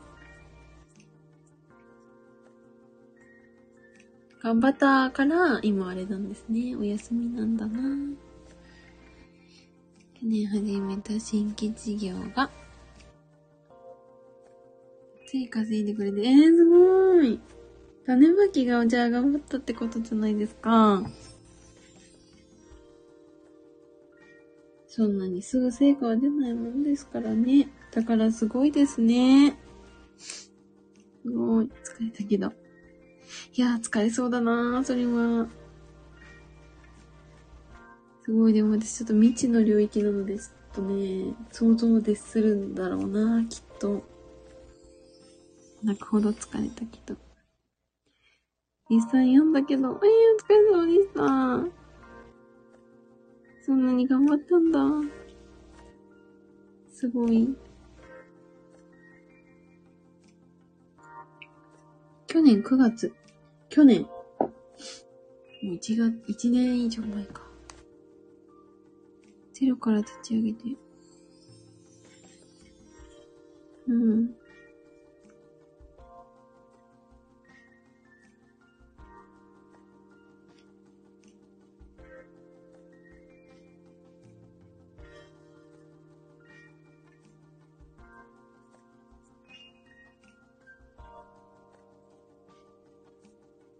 [4.42, 6.74] 頑張ったから、今あれなんですね。
[6.76, 8.31] お休みなんだなー。
[10.22, 12.48] 去年始めた新規事業が、
[15.26, 17.40] つい稼いでくれて、えー、すごい。
[18.06, 21.02] 種まきが、じゃあ頑張ったってことじゃないですか。
[24.86, 27.68] そんなにすぐ成果は出ないもんですからね。
[27.90, 29.58] だからすごいですね。
[30.18, 30.52] す
[31.28, 31.64] ごい。
[31.64, 32.52] 疲れたけど。
[33.54, 35.48] いやー、疲れそうだなー、それは。
[38.24, 44.02] すごい、でも私ちょっと未知の領域なので、ちょっとね、想像でするんだろうな、きっと。
[45.82, 47.16] 泣くほど疲れたけど。
[48.88, 50.02] 実際読んだけど、えー、お疲
[50.50, 51.82] れ様でした。
[53.64, 54.80] そんなに頑張ったんだ。
[56.92, 57.48] すごい。
[62.28, 63.12] 去年9月。
[63.68, 64.02] 去年。
[64.02, 67.51] もう1月、1年以上前か。
[69.62, 70.58] ゼロから立ち上げて。
[73.86, 74.34] うん。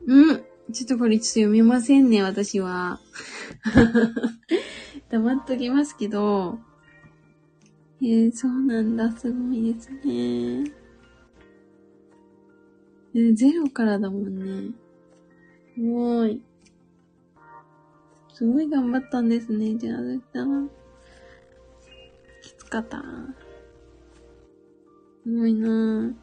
[0.07, 0.44] うん。
[0.73, 3.01] ちょっとこれちょっと読めませんね、私は。
[5.12, 6.58] 黙っときますけど。
[8.00, 10.00] えー、そうなんだ、すごいですね。
[13.15, 14.73] えーゼロからだもんね。
[15.74, 16.42] すごい。
[18.32, 20.44] すごい頑張ったんですね、じゃあ、絶対。
[22.42, 23.02] きつかった。
[25.24, 26.15] すごいなぁ。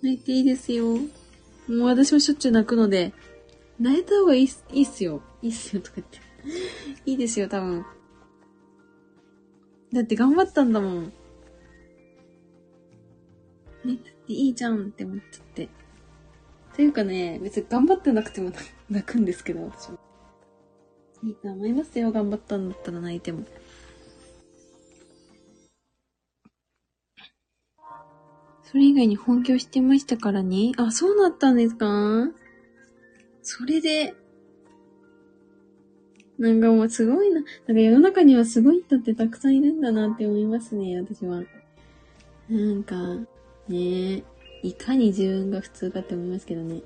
[0.00, 0.94] 泣いていいですよ。
[0.94, 1.00] も
[1.68, 3.12] う私もしょっちゅう泣くので、
[3.80, 5.20] 泣いた方がいいっすいいっすよ。
[5.42, 6.31] いいっすよとか言って。
[7.06, 7.84] いいですよ、多分。
[9.92, 11.04] だって頑張ったんだもん。
[11.04, 11.10] ね、
[13.84, 13.96] だっ
[14.26, 15.68] ていいじゃんって思っちゃって。
[16.74, 18.52] というかね、別に頑張ってなくても
[18.88, 19.98] 泣くんですけど、私も。
[21.24, 23.44] いいと思いますよ、頑張ったんだったら泣いても。
[28.64, 30.72] それ以外に本気をしてましたからね。
[30.78, 32.30] あ、そうなったんですか？
[33.42, 34.14] それで、
[36.42, 37.40] なんかもうすごいな。
[37.40, 37.44] なん
[37.76, 41.44] か世の中にはすごい人ってたくさんいるんだなって思いますね、私は。
[42.48, 42.96] なんか、
[43.68, 44.24] ねえ、
[44.64, 46.82] いかに自分が普通かって思いますけどね。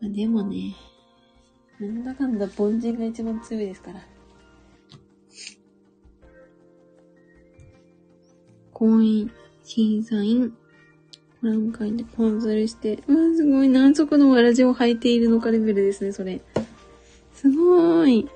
[0.00, 0.76] でもね、
[1.80, 4.00] なんだかんだ凡人が一番強いですから。
[8.72, 9.28] 婚姻、
[9.64, 10.56] 審査員、
[11.44, 16.40] コラム会でコンサルして、うわ、すごい、何足のわらじを履いているのかレベルですね、それ。
[17.34, 18.28] すごーい。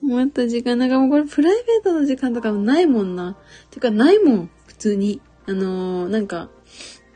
[0.00, 3.36] もっと時間、なんかもうこれプライベートの時間とかもないもんな。
[3.70, 5.20] てか、ないもん、普通に。
[5.46, 6.48] あのー、なんか、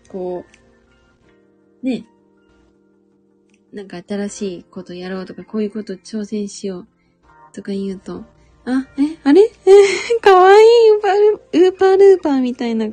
[0.08, 0.44] こ
[1.82, 2.04] う、ね、
[3.72, 6.86] なんか新しいことやろうとか、こういうこと挑戦しよう
[7.54, 8.26] とか言うと、
[8.66, 9.42] あ、え、あれ？
[9.42, 9.50] え、
[10.20, 12.90] かわいい、ウーパールーパーみたいな、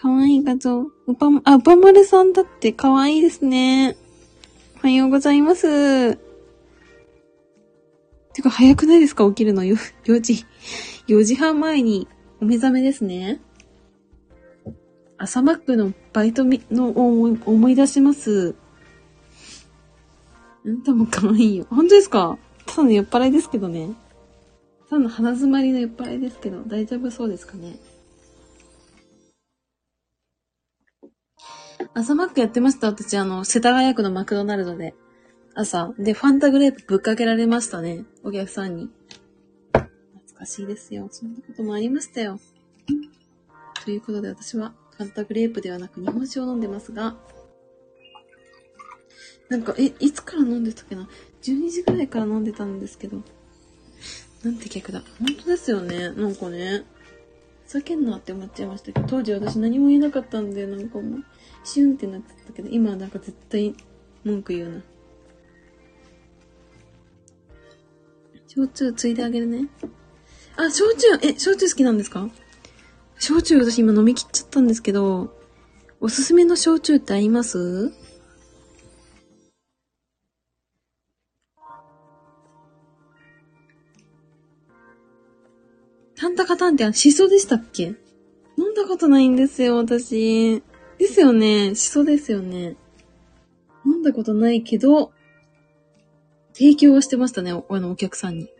[0.00, 0.80] かわいい画像。
[0.80, 3.98] ウパ、あ、ウパマルさんだってかわいいですね。
[4.78, 6.16] おはようございます。
[8.32, 9.28] てか、早くないですか？
[9.28, 10.46] 起きるのよ、4時、
[11.06, 12.08] 4時半前に
[12.40, 13.42] お目覚めですね。
[15.18, 18.54] 朝マックのバイトみの思い思い出します。
[20.64, 21.66] あんたも可愛いよ。
[21.68, 22.38] 本当ですか？
[22.64, 23.90] ただの酔っ払いですけどね。
[24.88, 27.76] ただの鼻詰まりの酔っ払いですけど、大丈夫そうですかね？
[31.94, 32.88] 朝マックやってました。
[32.88, 34.94] 私、あの、世田谷区のマクドナルドで。
[35.54, 35.94] 朝。
[35.98, 38.04] で、ファンタグレープぶっかけられましたね。
[38.22, 38.90] お客さんに。
[39.72, 39.88] 懐
[40.38, 41.08] かしいですよ。
[41.10, 42.38] そんなこともありましたよ。
[43.84, 47.16] ということで私は、ファンタグレープではなく日本酒を飲んでますが、
[49.48, 51.08] なんか、え、いつから飲んでたっけな
[51.42, 53.22] ?12 時くらいから飲んでたんですけど。
[54.44, 55.02] なんて客だ。
[55.18, 56.10] 本当ですよね。
[56.10, 56.84] なんかね。
[57.66, 61.24] ふざけんなって思っちゃいましたけど、当時私何も言えなかったんで、なんかもう、
[61.64, 63.74] シュンってなってたけど、今はなんか絶対
[64.24, 64.82] 文句言うな。
[68.48, 69.68] 焼酎ついであげるね。
[70.56, 72.28] あ、焼酎、え、焼酎好きなんですか？
[73.18, 75.36] 焼酎私今飲み切っちゃったんですけど、
[76.00, 77.92] おすすめの焼酎ってあります？
[86.16, 87.94] タンタカタンってあシソでしたっけ？
[88.58, 90.62] 飲んだことないんですよ、私。
[91.00, 91.74] ですよね。
[91.74, 92.76] シソですよね。
[93.86, 95.12] 飲んだことないけど、
[96.52, 98.50] 提供をしてましたね、おあの、お客さんに。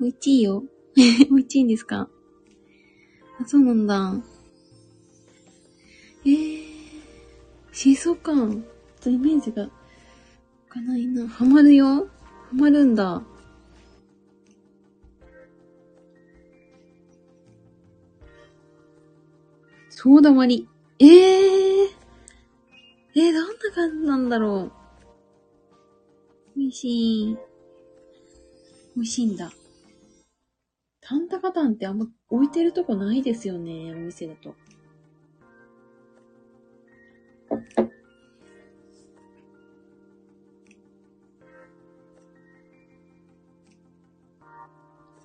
[0.00, 0.64] 美味しいよ。
[0.96, 2.08] 美味しいんですか？
[3.38, 4.14] あ、そうなんだ。
[6.24, 6.62] えー、
[7.70, 8.32] シソか。
[8.32, 8.52] ちょっ
[9.02, 9.70] とイメージが、わ
[10.70, 11.28] かないな。
[11.28, 12.08] ハマるよハ
[12.54, 13.22] マるんだ。
[19.90, 20.71] ソーダ割り。
[21.02, 21.08] えー、
[23.16, 24.72] えー、どんな感じなんだろう。
[26.56, 27.36] 美味しい。
[28.94, 29.50] 美味しいんだ。
[31.00, 34.54] タンタカタンってあんま置いてるとこないですよね、お店だと。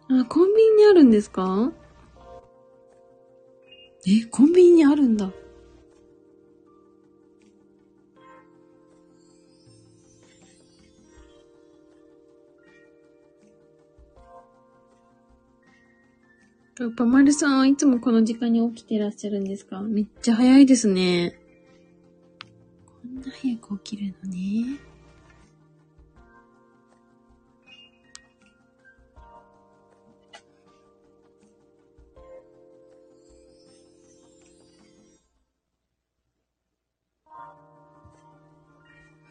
[0.10, 1.72] あ、コンビニにあるんですか？
[4.08, 5.32] え、コンビニにあるんだ。
[16.80, 19.82] やっぱ丸さんいつもこの時間に起きてらっしゃるんですか？
[19.82, 21.40] めっちゃ早いですね。
[22.86, 24.80] こんな早く起きるのね。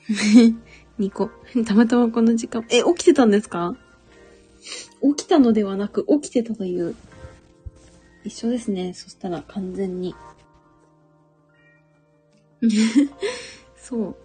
[0.99, 1.31] 2個。
[1.65, 2.65] たまたまこの時間。
[2.71, 3.77] え、起きてたんですか？
[5.17, 6.97] 起きたのではなく、起きてたという。
[8.27, 8.93] 一緒ですね。
[8.93, 10.15] そしたら完全に。
[13.77, 14.17] そう。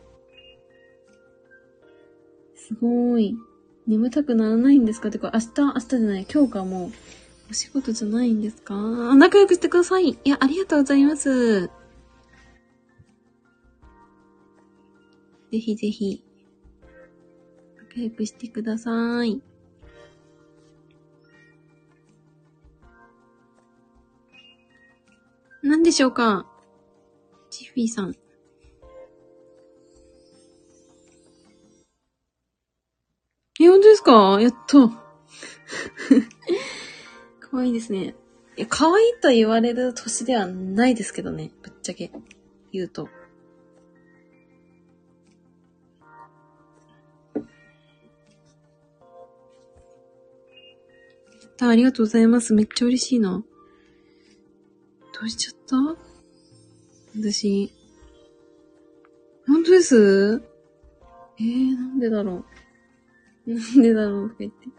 [2.56, 3.38] すごい。
[3.88, 5.12] 眠たくならないんですか？
[5.12, 6.92] てか、明日、明日じゃない、今日かもう、
[7.50, 8.76] お仕事じゃないんですか？
[9.16, 10.10] 仲良くしてください。
[10.10, 11.68] いや、ありがとうございます。
[15.52, 16.24] ぜひぜひ、
[17.78, 19.42] 仲良くしてください。
[25.64, 26.48] 何でしょうか？
[27.50, 28.16] チフィーさん。
[33.60, 34.40] え、本当ですか？
[34.42, 34.90] やっと。
[34.90, 34.98] か
[37.54, 38.16] わいいですね。
[38.58, 41.52] いや、可愛いと言われる年ではないですけどね。
[41.62, 42.12] ぶっちゃけ
[42.72, 43.08] 言うと。
[51.64, 52.56] ありがとうございます。
[52.56, 53.44] めっちゃ嬉しいな。
[55.22, 55.76] どうしちゃった？
[57.16, 57.72] 私。
[59.46, 60.42] 本当です？
[61.40, 62.44] えー、なんでだろ
[63.46, 63.54] う？
[63.54, 64.58] なんでだろうとか言って。
[64.66, 64.72] あ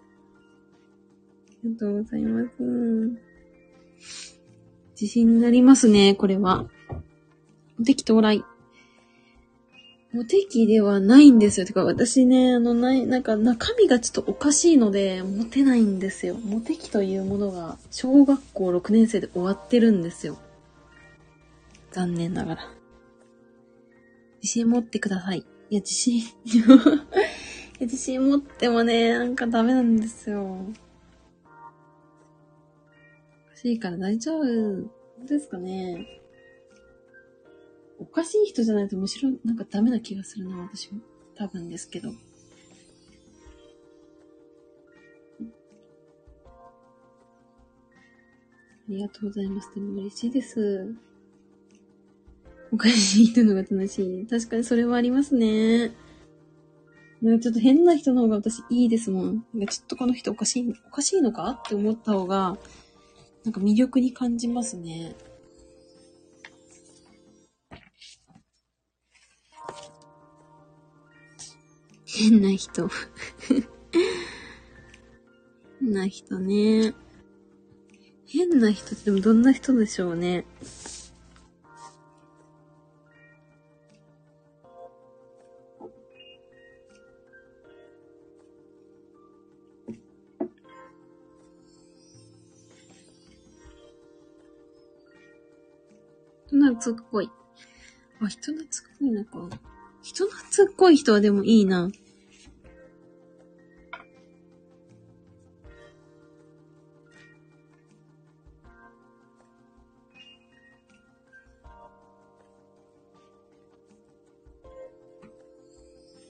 [1.63, 2.49] りがとうございます。
[5.01, 6.67] 自信になりますね、これは。
[7.81, 8.43] おてき到来。
[10.13, 11.67] モテ期ではないんですよ。
[11.67, 16.35] てか、私ね、あの、ない、なんか中身がちょっとおかしいので、モテないんですよ。
[16.35, 20.37] モテ期というものが、小学校6年生で終わってるんですよ。
[21.93, 22.69] 残念ながら。
[24.43, 25.47] 自信持ってください。
[25.71, 26.25] いや、自信 いや、
[27.81, 30.43] 自信持ってもね、なんかダメなんですよ。
[30.43, 30.67] お
[33.49, 34.91] かしいから大丈夫
[35.27, 36.22] ですかね。
[38.03, 40.99] おかしい人じゃないとむしろなんかダメな気がするな、私は。
[41.37, 42.11] 多分ですけど。
[42.11, 42.15] あ
[48.89, 49.73] りがとうございます。
[49.75, 50.95] でも嬉しいです。
[52.73, 54.27] おかしい人のが楽しい。
[54.27, 55.93] 確かにそれはありますね。
[57.23, 59.47] なんかちょっと変な人の方が私いいですもん。
[59.55, 61.49] なんかちょっとこの人おかしい、おかしいのか？
[61.51, 62.59] って思った方が、
[63.45, 65.15] なんか魅力に感じますね。
[72.15, 72.91] 変な人。
[75.81, 76.93] 変な人ね。
[78.27, 80.45] 変な人ってでもどんな人でしょうね。
[96.47, 97.31] 人懐っこい。
[98.21, 98.69] あ、人懐っ
[98.99, 99.59] こいのか。
[100.03, 101.91] 人懐っこい人はでもいいな。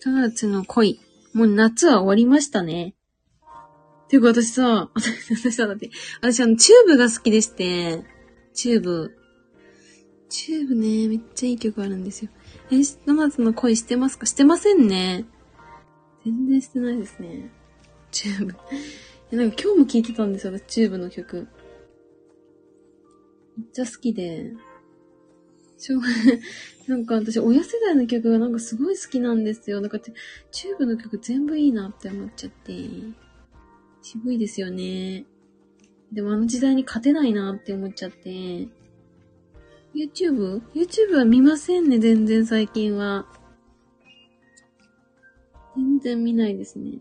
[0.05, 1.01] 9月の恋。
[1.33, 2.95] もう夏は終わりましたね。
[4.09, 8.05] ていうか私さ、私さ、だって、私あの、チューブが好きでして、
[8.53, 9.17] チューブ。
[10.29, 12.31] チューブね、めっちゃいい曲あるんですよ。
[12.71, 14.27] え、9月の恋してますか？
[14.27, 15.25] してませんね。
[16.25, 17.51] 全然してないですね。
[18.11, 18.55] チューブ。
[19.33, 21.49] え、なんか今日も聴いてたんですよ、チューブの曲。
[23.57, 24.55] めっちゃ好きで。
[25.79, 26.41] しょうがない
[26.87, 29.81] なんか私、親世代の曲がなんかすごい好きなんですよ。
[29.81, 32.73] なんか、チューブの曲全部いいなって思っちゃって。
[34.01, 35.27] 渋いですよね。
[36.13, 38.69] でもあの時代に勝てないなって思っちゃって。
[39.95, 43.27] YouTube?YouTube は見ませんね、全然最近は。
[45.77, 46.99] 全然見ないですね。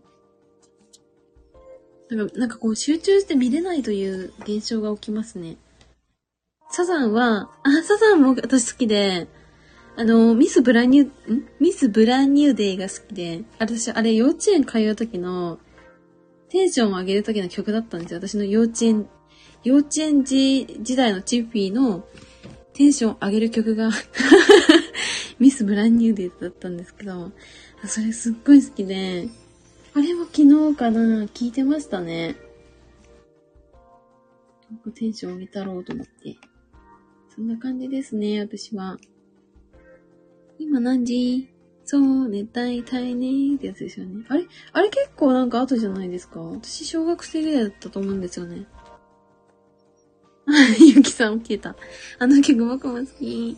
[2.10, 5.56] なんか、なんかこう集中して見れないという現象が起きますね。
[6.70, 9.28] サザンは、あ、サザンも私好きで、
[9.96, 11.48] あの、ミスブランニュー、ん？
[11.60, 15.58] ミスブランニューデイが好きで、私、あれ幼稚園通う時の、
[16.48, 18.20] テンションを上げる時の曲だったんですよ。
[18.20, 19.08] 私の幼稚園、
[19.64, 22.06] 幼稚園時時代のチッフィーの
[22.74, 23.90] テンション上げる曲が
[25.38, 27.32] ミスブランニューデイだったんですけど、
[27.86, 29.28] それすっごい好きで、
[29.94, 32.36] あれも昨日かな、聞いてましたね。
[34.94, 36.36] テンション上げたろうと思って。
[37.34, 38.98] そんな感じですね、私は。
[40.58, 41.48] 今何時？
[41.84, 44.24] そうね、大体ねってやつですよね。
[44.28, 44.46] あれ？
[44.72, 46.40] あれ結構なんか後じゃないですか？
[46.40, 48.66] 私小学生ぐらいだったと思うんですよね。
[50.78, 51.76] ゆきさん消えた。
[52.18, 53.56] あの曲僕も好き。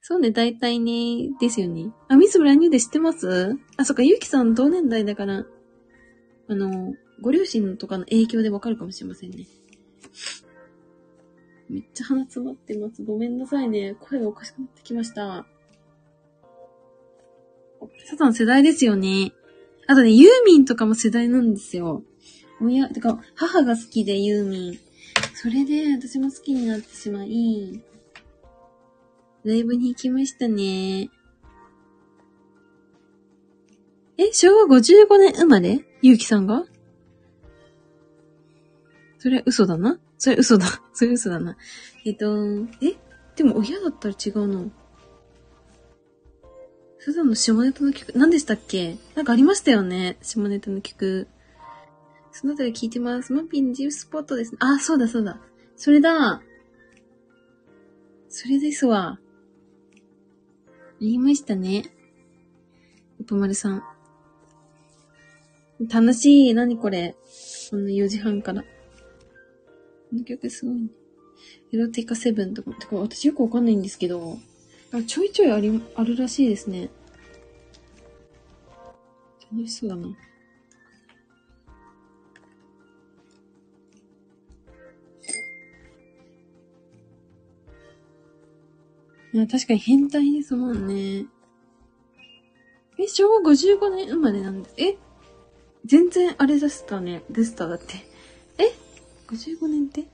[0.00, 1.92] そうね、大体ね、ですよね。
[2.08, 3.56] あ、ミスブランニューで知ってます？
[3.76, 5.46] あ、そっか、ゆきさん同年代だから、
[6.48, 9.46] あの、ご両親とかの影響でわかるかもしれませんね。
[11.70, 13.02] めっちゃ鼻詰まってます。
[13.02, 13.96] ごめんなさいね。
[14.00, 15.46] 声がおかしくなってきました。
[18.06, 19.32] サザン世代ですよね。
[19.86, 22.02] あとね、ユーミンとかも世代なんですよ。
[22.62, 24.78] 親、てか、母が好きでユーミン。
[25.34, 27.82] それで私も好きになってしまい、
[29.44, 31.10] ライブに行きましたね。
[34.16, 35.84] え、昭和55年生まれ？
[36.00, 36.64] ゆうきさんが？
[39.18, 39.98] それ嘘だな？
[40.18, 40.66] それ嘘だ。
[40.94, 41.56] それ嘘だな。
[42.04, 42.36] えっと、
[42.80, 42.94] え？
[43.34, 44.70] でも親だったら違うな。
[46.98, 48.96] 普段の下ネタの曲、何でしたっけ？
[49.16, 50.18] なんかありましたよね？
[50.22, 51.26] 下ネタの曲。
[52.32, 53.32] そのあたり聞いてます。
[53.32, 54.58] マッピーのジースポットですね。
[54.60, 55.38] あ、そうだそうだ。
[55.76, 56.42] それだ。
[58.28, 59.20] それですわ。
[60.98, 61.84] 言いましたね。
[63.20, 63.82] うぽまるさん。
[65.90, 66.54] 楽しい。
[66.54, 67.14] 何これ。
[67.70, 68.62] こんな4時半から。
[68.62, 68.68] こ
[70.14, 70.88] の曲すごいね。
[71.72, 74.38] エロティカセブンとか、てか私よくわかんないんですけど、
[74.92, 76.90] あちょいちょいあり、あるらしいですね。
[79.50, 80.08] 楽しそうだな。
[89.38, 91.26] や、確かに変態ですもんね。
[92.98, 94.74] え、昭和55年生まれなんです。
[94.78, 94.98] え？
[95.84, 97.24] 全然あれでしたね。
[97.30, 97.94] でした、だって。
[98.58, 98.72] え
[99.28, 100.06] ?55 年って？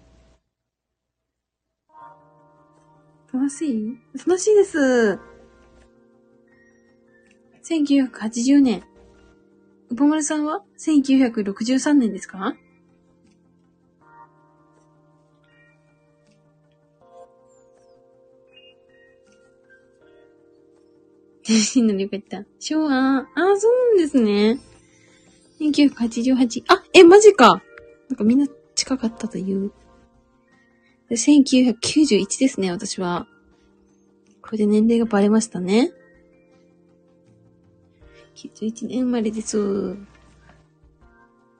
[3.32, 3.98] 楽しい？
[4.26, 5.18] 楽しいです。
[7.64, 8.82] 1980年。
[9.90, 12.56] うぽまるさんは ?1963 年ですか？
[21.54, 22.44] 真のりよかった。
[22.58, 24.58] 昭和、あ、そうなんですね。
[25.60, 26.64] 1988。
[26.68, 27.62] あ、え、マジか。
[28.08, 29.72] なんかみんな近かったという。
[31.10, 33.26] 1991ですね、私は。
[34.42, 35.92] これで年齢がバレましたね。
[38.34, 39.96] 91年生まれです。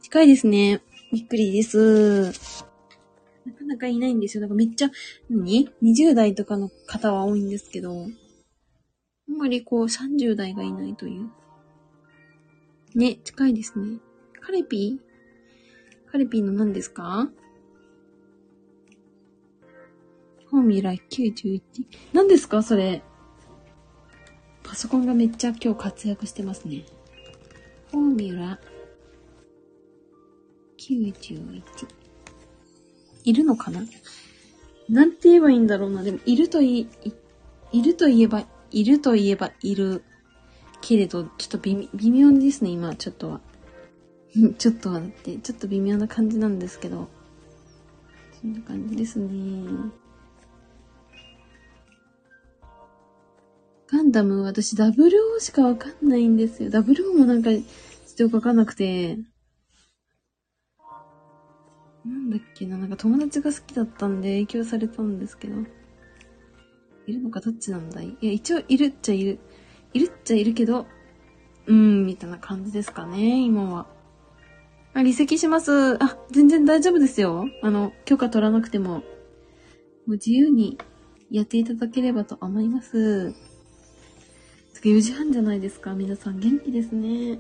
[0.03, 0.81] 近いですね。
[1.13, 2.27] びっくりです。
[3.45, 4.43] なかなかいないんですよ。
[4.43, 4.91] なんかめっちゃ、
[5.31, 8.07] 何 ?20 代とかの方は多いんですけど、
[9.39, 11.31] んまりこう30代がいないという。
[12.97, 13.99] ね、近いですね。
[14.41, 16.11] カレピー？
[16.11, 17.29] カレピーの何ですか？
[20.51, 21.63] フォーミュラ91。
[22.13, 22.65] 何ですか？
[22.65, 23.03] それ。
[24.65, 26.85] パソコンがめっちゃ今日活躍してますね。
[27.93, 28.59] フォーミュラ
[30.79, 31.63] 91。
[33.25, 33.83] いるのかな？
[34.89, 36.03] なんて言えばいいんだろうな。
[36.03, 36.89] でも、いるといい、
[37.73, 40.05] いると言えばいるといえばいる。
[40.81, 43.41] けれど、ちょっと微妙ですね、今、ちょっとは。
[44.59, 47.09] ちょっとはだって、ちょっと微妙な感じなんですけど。
[48.41, 49.29] そんな感じですね。
[53.91, 56.71] ガンダム、私、ダブルしかわかんないんですよ。
[56.71, 57.65] ダブルもなんか、ちょっ
[58.17, 59.19] とよくわかんなくて。
[62.05, 65.78] なんだっけな、なんか友達が好きだったんで影響されたんですけど。
[67.09, 68.17] いるのかどっちなんだい？
[68.21, 69.39] いや、一応いるっちゃいる。
[69.95, 70.87] いるっちゃいるけど、
[71.67, 73.87] うーん、みたいな感じですかね、今は。
[74.93, 76.03] あ、離席します。
[76.03, 77.47] あ、全然大丈夫ですよ。
[77.63, 78.89] あの、許可取らなくても。
[78.89, 79.03] も
[80.09, 80.79] う自由に
[81.31, 83.35] やっていただければと思います。
[84.75, 85.95] 次4時半じゃないですか。
[85.95, 87.39] 皆さん元気ですね。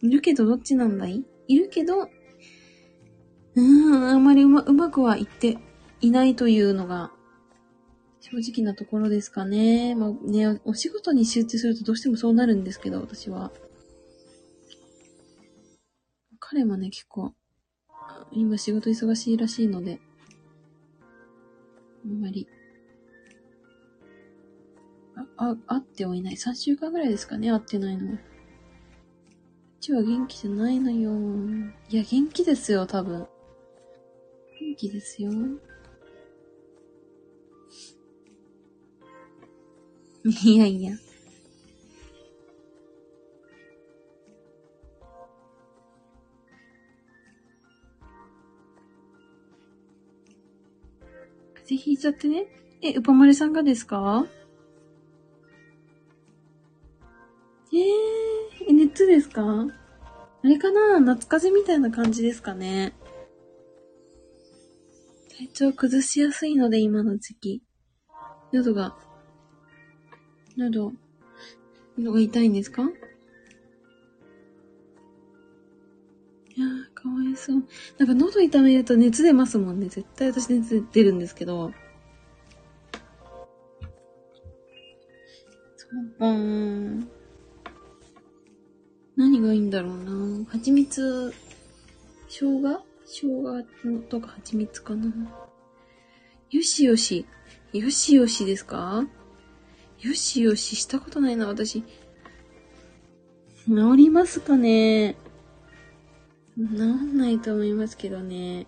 [0.00, 1.24] いるけどどっちなんだい？
[1.48, 2.08] いるけど、
[3.54, 3.60] う
[3.98, 5.58] ん、あんまりうま、うまくはいって
[6.00, 7.10] いないというのが、
[8.20, 9.94] 正直なところですかね。
[9.94, 13.52] まあね、お仕事に集中するとどうしてもそうなるんですけど、私は。
[16.38, 17.34] 彼もね、結構、
[18.30, 20.00] 今仕事忙しいらしいので、
[22.04, 22.48] あんまり、
[25.36, 26.36] あ、あ、会ってはいない。
[26.36, 28.14] 3週間ぐらいですかね、会ってないのは。
[28.14, 28.18] う
[29.80, 31.12] ちは元気じゃないのよ。
[31.90, 33.26] いや、元気ですよ、多分。
[34.72, 35.30] 元気ですよ。
[40.24, 40.92] いやいや。
[51.54, 52.46] 風邪ひいちゃってね。
[52.80, 54.26] え、うぱまりさんがですか？
[57.72, 59.42] えー、熱ですか？
[59.44, 60.98] あれかな？
[61.00, 62.94] 夏風邪みたいな感じですかね。
[65.42, 67.62] 体調崩しやすいので、今の時期。
[68.52, 68.96] 喉が
[70.56, 70.92] 喉、
[71.98, 72.82] 喉が痛いんですか？
[76.54, 77.64] いやー、かわいそう。
[77.98, 79.88] なんか喉痛めると熱出ますもんね。
[79.88, 81.72] 絶対私熱出るんですけど。
[85.76, 87.04] そうかー。
[89.16, 91.34] 何がいいんだろうな蜂蜜、
[92.28, 92.91] 生姜？
[93.14, 93.26] 生
[93.82, 95.12] 姜とか蜂蜜かな
[96.50, 97.26] よしよし。
[97.74, 99.06] よしよしですか？
[100.00, 101.82] よしよししたことないな、私。
[101.82, 101.86] 治
[103.96, 105.16] りますかね？
[106.56, 108.66] 治んないと思いますけどね。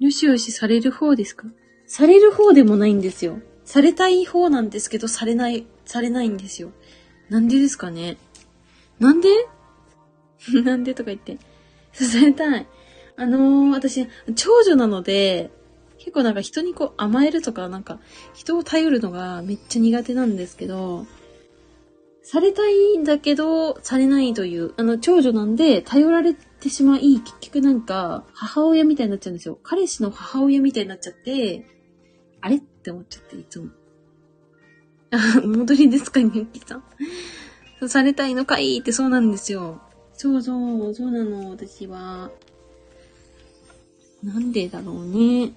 [0.00, 1.46] よしよしされる方ですか？
[1.88, 3.40] される方でもないんですよ。
[3.64, 6.70] されたい方なんですけど、されない、されないんですよ。
[7.30, 8.18] なんでですかね？
[9.00, 9.28] なんで？
[10.62, 11.38] なんでとか言って。
[11.92, 12.66] されたい。
[13.16, 15.50] あのー、私、長女なので、
[15.98, 17.98] 結構なんか人にこう甘えるとか、なんか
[18.34, 21.06] 人を頼るのがめっちゃ苦手なんですけど、
[22.22, 29.58] されたいんだけど、されないという、あの、長女なんで、頼られてしまい、結局なんか、母親みたいになっちゃうんですよ。
[29.62, 31.64] 彼氏の母親みたいになっちゃって、
[32.40, 32.56] あれ？
[32.56, 33.70] って思っちゃって、いつも。
[35.10, 37.88] あ、 戻りですか、みゆきさん。
[37.88, 39.80] されたいのかいってそうなんですよ。
[40.14, 42.30] そうそう、そうなの、私は。
[44.22, 45.52] なんでだろうね。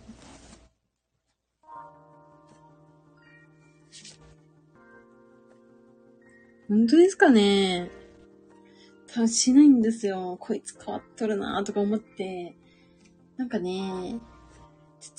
[6.69, 7.91] 本当ですかね
[9.07, 10.37] 多分しないんですよ。
[10.39, 12.55] こいつ変わっとるなとか思って。
[13.35, 14.19] なんかね、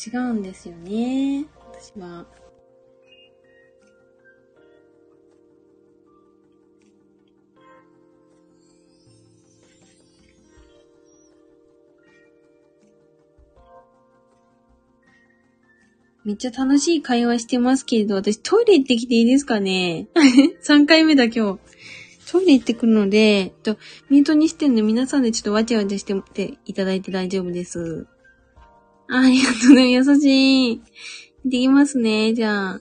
[0.07, 1.47] 違うんですよね。
[1.73, 2.27] 私は。
[16.25, 20.07] めっちゃ楽しい会話してますけれど、私トイレ行ってきていいですかね
[20.65, 21.59] ?3 回目だ今日。
[22.31, 23.77] トイレ行ってくるので、と、
[24.09, 28.07] ミュートにしてんで皆さんでちょっとわちゃわちゃしてていただいて大丈夫です。
[29.09, 29.91] ありがとうね。
[29.91, 30.83] 優しい。
[31.45, 32.35] できますね。
[32.35, 32.81] じゃあ。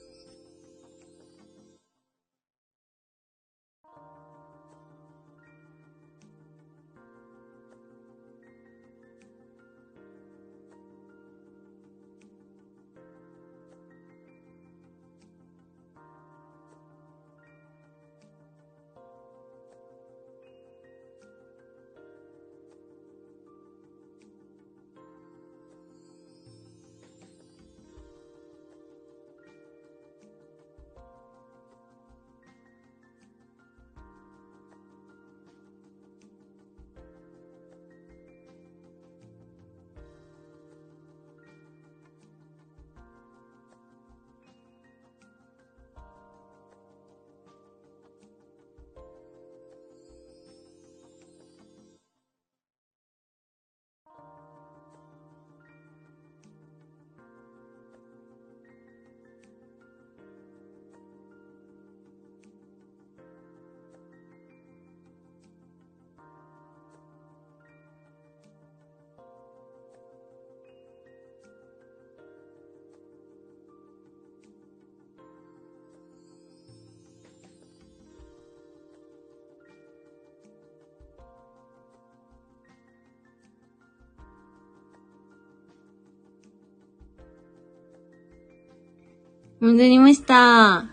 [89.72, 90.80] 戻りました。
[90.84, 90.86] あ、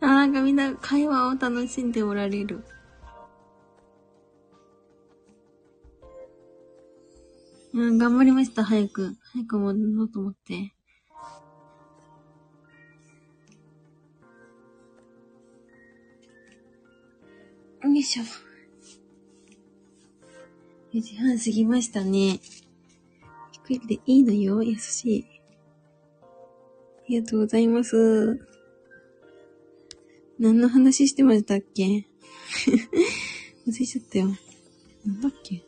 [0.00, 2.64] なんかみんな会話を楽しんでおられる。
[7.74, 9.16] うん、頑張りました、早く。
[9.32, 10.72] 早く戻ろうと思って。
[17.84, 18.22] よいしょ。
[20.94, 22.40] 4時半過ぎましたね。
[23.66, 24.62] 低いでいいのよ。
[24.62, 25.35] 優しい。
[27.06, 28.40] ありがとうございます。
[30.40, 31.84] 何の話してましたっけ？
[33.66, 34.26] 忘れちゃったよ。
[35.04, 35.62] なんだっけ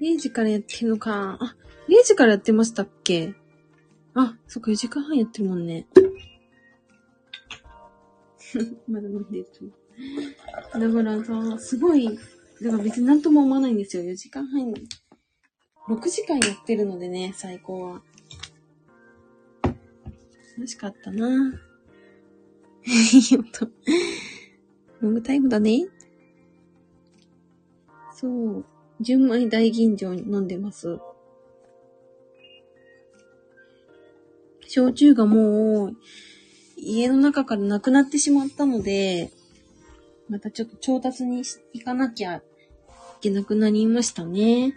[0.00, 1.38] ？0時からやってるのか。
[1.40, 1.56] あ、
[1.88, 3.34] 0時からやってましたっけ？
[4.14, 5.86] あ、そっか、4時間半やってるもんね。
[8.88, 9.46] まだ飲んでる。
[10.72, 12.18] だからさ、すごい、
[12.62, 14.02] だから別になんとも思わないんですよ。
[14.02, 14.72] 4時間半、
[15.88, 18.02] 6時間やってるのでね、最高は。
[20.56, 21.54] 楽しかったな。
[22.84, 22.90] い
[23.34, 23.70] い音。
[25.00, 25.86] ロングタイムだね。
[28.14, 28.64] そう。
[29.00, 30.98] 純米大吟醸飲んでます。
[34.66, 35.96] 焼酎がもう、
[36.76, 39.30] 家の中からなくなってしまったので、
[40.28, 41.42] またちょっと調達に
[41.72, 42.42] 行かなきゃい
[43.20, 44.74] けなくなりましたね。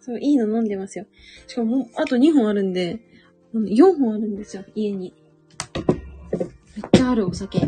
[0.00, 1.06] そう、いいの飲んでますよ。
[1.46, 3.00] しかも、あと2本あるんで、
[3.54, 5.14] 4本あるんですよ、家に。
[6.76, 7.60] めっちゃあるお酒。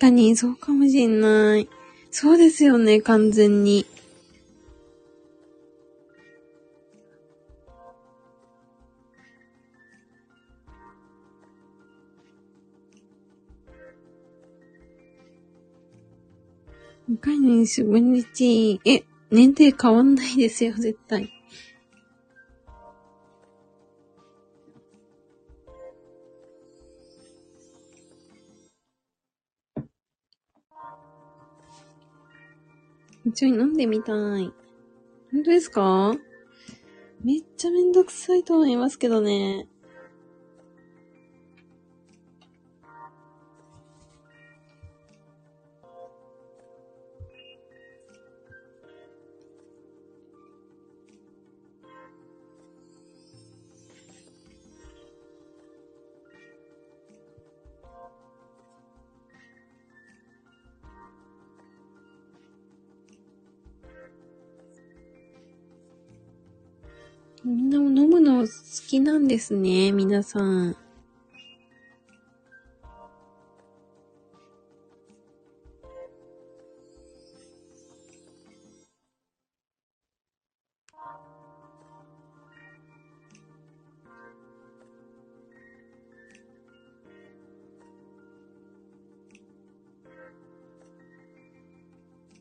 [0.00, 1.68] かに、そうかもしんない。
[2.10, 3.84] そうですよね、完全に。
[17.08, 18.80] 若いのにすごい日。
[18.86, 21.39] え、年齢変わんないですよ、絶対。
[33.26, 34.52] 一応飲んでみたい。
[35.32, 36.14] 本当ですか？
[37.22, 39.68] めっちゃめんどくさいと思いますけどね。
[68.90, 70.76] きなんですね、皆さん。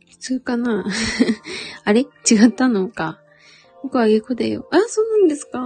[0.09, 0.83] 普通かな？
[1.85, 2.01] あれ？
[2.01, 2.05] 違
[2.47, 3.19] ったのか。
[3.83, 4.67] 僕は下戸だよ。
[4.71, 5.59] あ、そうなんですか？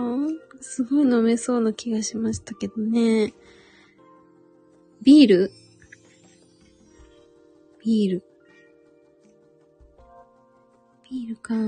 [0.64, 3.35] すごい飲めそうな気がしましたけどね。
[5.03, 5.51] ビール？
[7.85, 8.24] ビール。
[11.11, 11.53] ビールか。
[11.56, 11.59] レ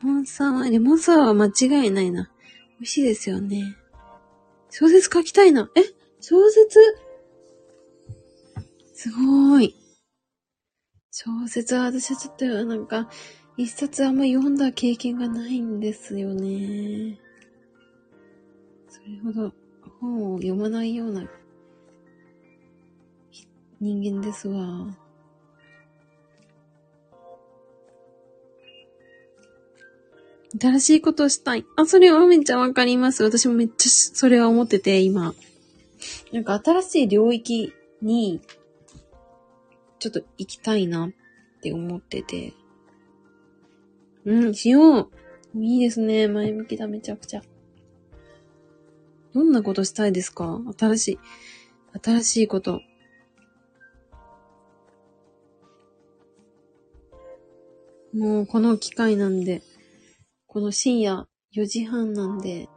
[0.00, 1.46] モンサワー、レモンサワーは間
[1.82, 2.30] 違いないな。
[2.78, 3.76] 美味しいですよね。
[4.70, 5.68] 小説書きたいな。
[5.74, 5.82] え？
[6.20, 6.78] 小説？
[8.98, 9.76] すごーい。
[11.12, 13.08] 小説は私はちょっとなんか、
[13.56, 17.16] 一冊あんま読んだ経験がないんですよね。
[18.88, 19.52] それほど
[20.00, 21.30] 本を読まないような
[23.78, 24.88] 人間ですわ。
[30.60, 31.64] 新しいことをしたい。
[31.76, 33.22] あ、それはめっちゃわかります。
[33.22, 35.36] 私もめっちゃそれは思ってて、今。
[36.32, 37.72] なんか新しい領域
[38.02, 38.40] に、
[39.98, 41.10] ちょっと行きたいなっ
[41.60, 42.54] て思ってて。
[44.24, 45.10] うん、しよう。
[45.54, 46.28] いいですね。
[46.28, 47.42] 前向きだ、めちゃくちゃ。
[49.34, 50.60] どんなことしたいですか？
[50.78, 51.18] 新しい、
[52.02, 52.80] 新しいこと。
[58.14, 59.62] もうこの機会なんで、
[60.46, 62.68] この深夜4時半なんで、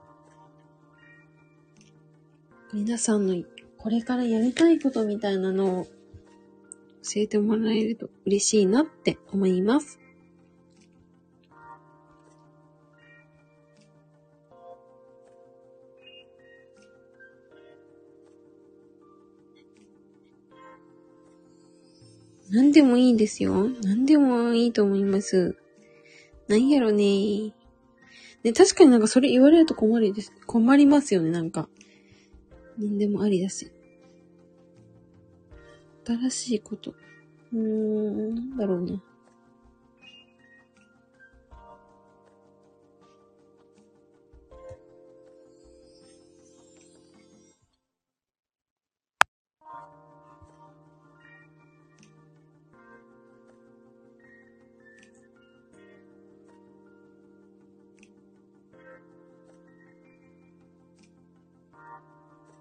[2.74, 3.44] 皆さんの
[3.78, 5.88] これからやりたいことみたいなのを
[7.04, 10.00] 教えてもらえると嬉しいなって思います。
[22.52, 23.70] 何でもいいですよ。
[23.82, 25.56] 何でもいいと思います。
[26.50, 27.54] 何やろね。
[28.44, 30.34] ね、確かになんかそれ言われると困りです。
[30.46, 31.70] 困りますよね、なんか。
[32.78, 33.72] 何でもありだし。
[36.06, 36.94] 新しいこと。
[37.54, 39.02] うーん、なんだろうな。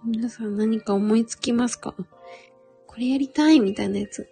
[0.03, 1.95] 皆さん何か思いつきますか？
[2.91, 4.29] これやりたいみたいなやつ。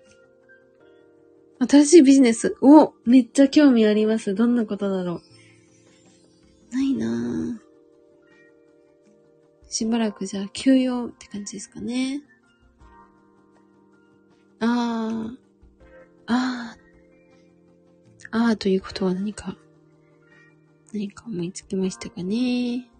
[1.60, 2.56] 新しいビジネス。
[2.60, 4.34] おめっちゃ興味あります。
[4.34, 5.22] どんなことだろ
[6.72, 6.74] う。
[6.74, 7.58] ないなぁ。
[9.70, 12.20] しばらくじゃあ休養って感じですかね。
[14.58, 15.36] あー。
[16.26, 16.78] あー。
[18.32, 19.56] あーということは何か、
[20.92, 22.90] 何か思いつきましたかね。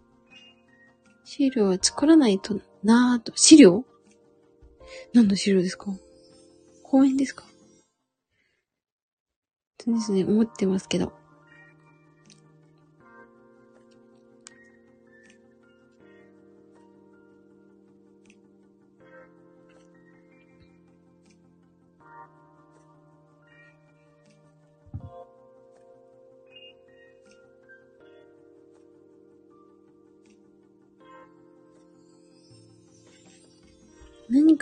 [1.25, 3.33] 資料は作らないとなぁと。
[3.35, 3.85] 資料？
[5.13, 5.87] 何の資料ですか？
[6.83, 7.45] 公園ですか？
[9.81, 11.13] そうですね、思ってますけど。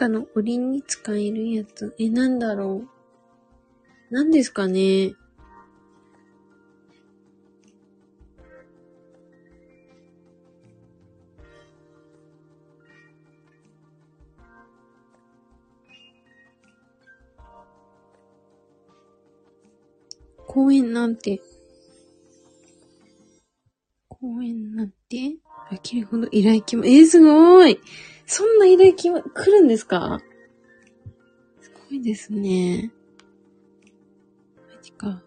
[0.06, 1.94] かの折に使えるやつ。
[1.98, 2.88] え、なんだろう？
[4.10, 5.14] 何ですかね？
[20.46, 21.40] 公園なんて。
[24.08, 25.36] 公園なんて？
[25.70, 27.80] あ、きれほど依頼来ま、えー、すごい
[28.26, 30.20] そんな依頼来ま、来るんですか？
[31.60, 32.90] すごいですね。
[34.76, 35.22] マジか。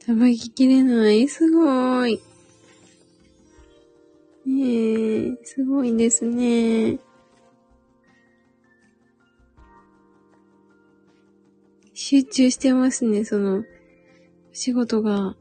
[0.00, 1.26] さばききれない？
[1.28, 2.20] すごい。
[4.46, 7.00] ねえ、すごいですね。
[11.98, 13.64] 集中してますね、その、
[14.52, 15.34] 仕事が。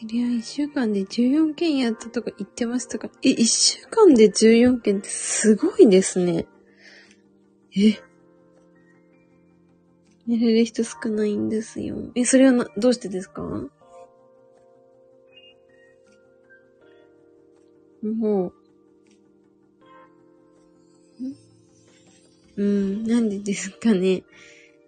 [0.00, 6.46] テレア1週間で14件やったとか言ってましたかえ、1週間で14件ってすごいですね。
[7.76, 8.05] え
[10.26, 11.96] 寝れる人少ないんですよ。
[12.14, 13.42] え、それはな、どうしてですか？
[18.02, 18.52] も
[21.20, 21.22] う。
[21.22, 21.36] ん
[22.56, 24.24] うん、なんでですかね。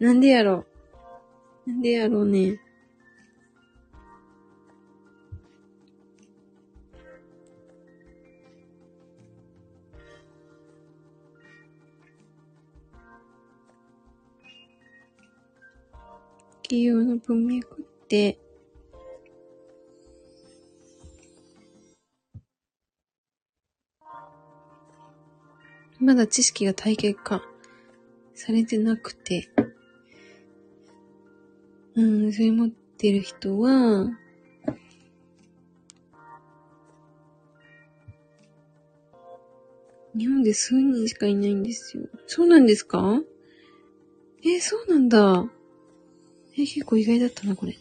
[0.00, 0.64] なんでやろ
[1.66, 1.70] う。
[1.70, 2.60] なんでやろうね。
[16.68, 18.38] 企業の文脈って、
[25.98, 27.42] まだ知識が体系化
[28.34, 29.48] されてなくて、
[31.94, 34.10] うん、それ持ってる人は、
[40.14, 42.08] 日本で数人しかいないんですよ。
[42.26, 43.22] そうなんですか？
[44.44, 45.50] え、そうなんだ。
[46.58, 47.76] え、結構意外だったな、これ。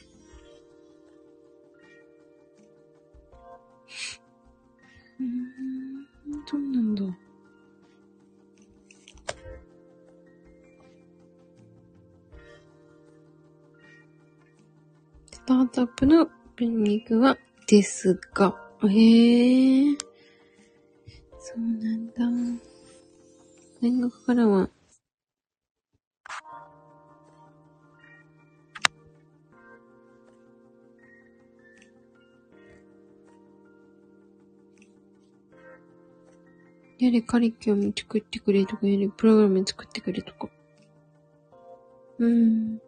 [5.20, 6.04] うん、
[6.46, 7.02] どうなんだ。
[15.32, 19.98] スタートアップの筋肉は、ですが、へえ、
[21.40, 22.62] そうなんだ。
[23.82, 24.70] 大学からは、
[37.00, 40.50] やれカリキュラム作ってくれとか、やれプログラム作ってくれとか。
[42.20, 42.80] うーん。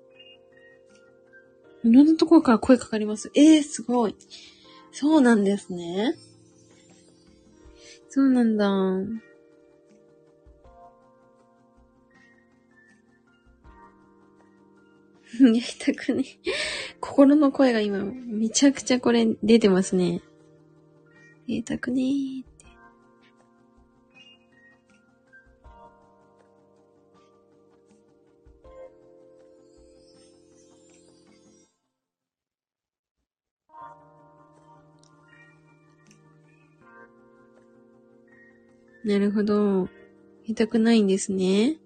[1.83, 3.31] いろんなところから声かかります。
[3.35, 4.15] ええー、すごい。
[4.91, 6.15] そうなんですね。
[8.09, 8.65] そうなんだ。
[15.39, 16.25] やりたくね。
[16.99, 20.21] 心の声が今、めちゃくちゃこれ出てますね。
[21.47, 22.43] やりたくね
[39.03, 39.83] なるほど。
[39.83, 39.87] や
[40.47, 41.77] りたくないんですね。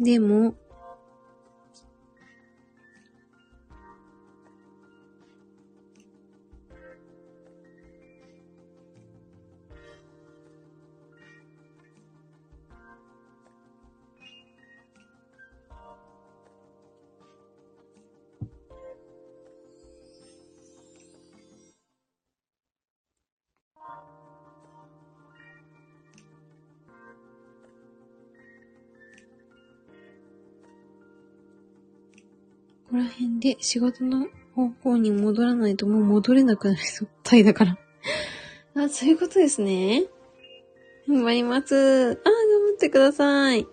[0.00, 0.54] でも、
[33.18, 37.08] ここら辺で仕事の方向に戻らないともう戻れなくなりそう。
[37.24, 37.76] タイだから。
[38.76, 40.04] あ、そういうことですね。
[41.08, 41.74] 頑張ります。
[41.74, 43.60] あ、頑張ってください。
[43.60, 43.66] い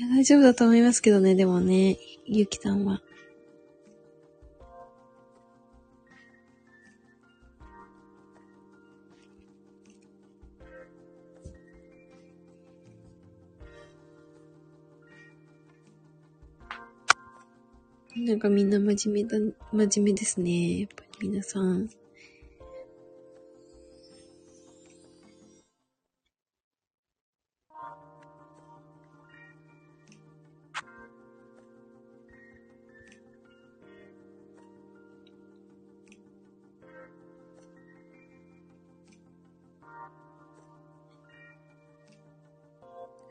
[0.00, 3.02] や、大丈夫だと思いますけどね、でもね、ゆきさんは。
[18.22, 19.38] なんかみんな真面目だ、
[19.72, 20.80] 真面目ですね。
[20.80, 21.88] やっぱり皆さん。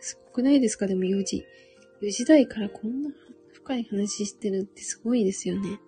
[0.01, 0.87] すごくないですか？
[0.87, 1.45] でも4時。
[2.01, 3.09] 4時台からこんな
[3.69, 5.79] 深い話してるってすごいですよね。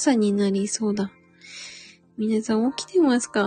[0.00, 1.12] 朝になりそうだ。
[2.16, 3.42] 皆さん起きてますか？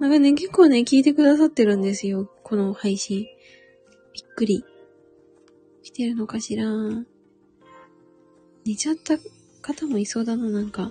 [0.00, 2.28] なんかね、結構ね、聞いてくださってるんですよ。
[2.42, 3.24] この配信。
[4.12, 4.64] びっくり。
[5.84, 6.64] してるのかしら？
[8.66, 9.16] 寝ちゃった
[9.60, 10.90] 方もいそうだな、なんか。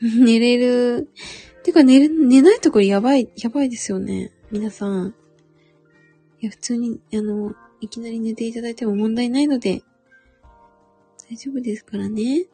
[0.00, 1.10] 寝れる。
[1.62, 4.32] てか寝る、寝ないところやばい、やばいですよね。
[4.50, 5.14] 皆さん。
[6.40, 9.82] いや、普通に、あの、いきなり寝ていただいても問題ないので、
[11.30, 12.46] 大丈夫ですからね。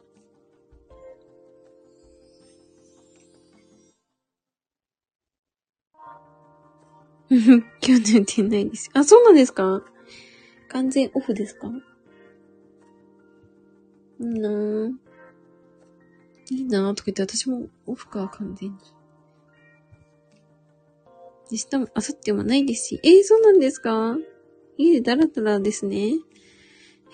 [7.31, 8.89] 今日寝てないです。
[8.93, 9.85] あ、そうなんですか？
[10.67, 11.71] 完全オフですか？
[14.19, 14.91] いいなぁ。
[16.49, 18.77] いいなぁとか言って私もオフか、完全に。
[21.49, 22.99] 明日も、明後日もないですし。
[23.01, 24.17] えー、そうなんですか？
[24.77, 26.15] 家でダラダラですね。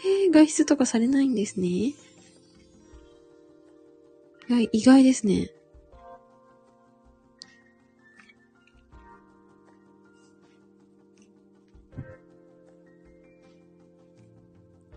[0.06, 1.68] えー、外出とかされないんですね。
[1.68, 1.96] 意
[4.50, 5.50] 外、意外ですね。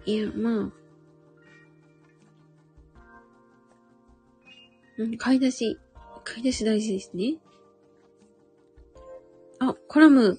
[0.06, 0.72] いや、まあ。
[4.98, 5.78] うん、買い出し。
[6.24, 7.36] 買い出し大事ですね。
[9.58, 10.38] あ、コラム。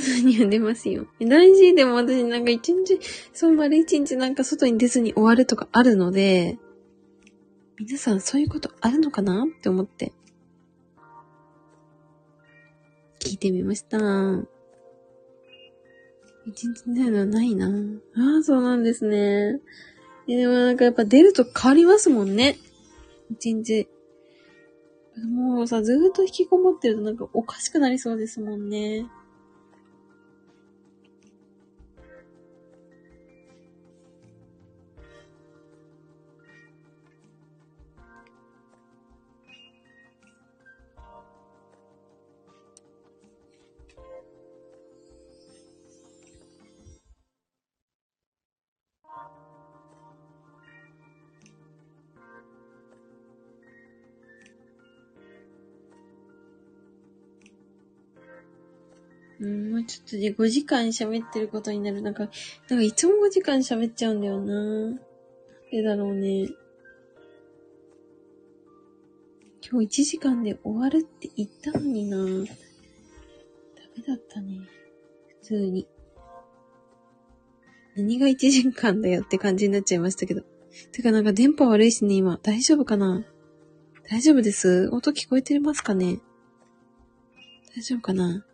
[0.00, 1.06] 徐々には出ますよ。
[1.20, 2.98] 大事でも私なんか一日、
[3.32, 6.58] そう丸一日なんか外に出ずに終わるとかあるので、
[7.78, 10.12] 皆さんそういうことあるのかなって思って。
[13.20, 13.98] 聞いてみました。
[16.46, 19.60] 一日出るのはないなああ、そうなんですね。
[20.26, 22.56] でもなんかやっぱ出ると変わりますもんね。
[23.30, 23.88] 一日。
[25.28, 29.06] もうさ、ずーっと引きこもってるとなんかおかしくなりそうですもんね。
[59.84, 62.02] ちょっとで5時間喋ってることになる。
[62.02, 62.28] なんか、
[62.68, 64.54] なんかいつも5時間喋っちゃうんだよな。
[64.54, 65.00] なん
[65.70, 66.48] でだろうね。
[69.70, 72.16] 今日1時間で終わるって言ったのにな。
[72.16, 72.46] ダメ
[74.06, 74.68] だったね。
[75.40, 75.86] 普通に。
[77.96, 80.42] 何が1時間だよって感じになっちゃいましたけど。
[80.92, 82.38] てかなんか電波悪いしね、今。
[82.42, 83.24] 大丈夫かな？
[84.10, 86.20] 大丈夫です音聞こえてますかね？
[87.76, 88.44] 大丈夫かな？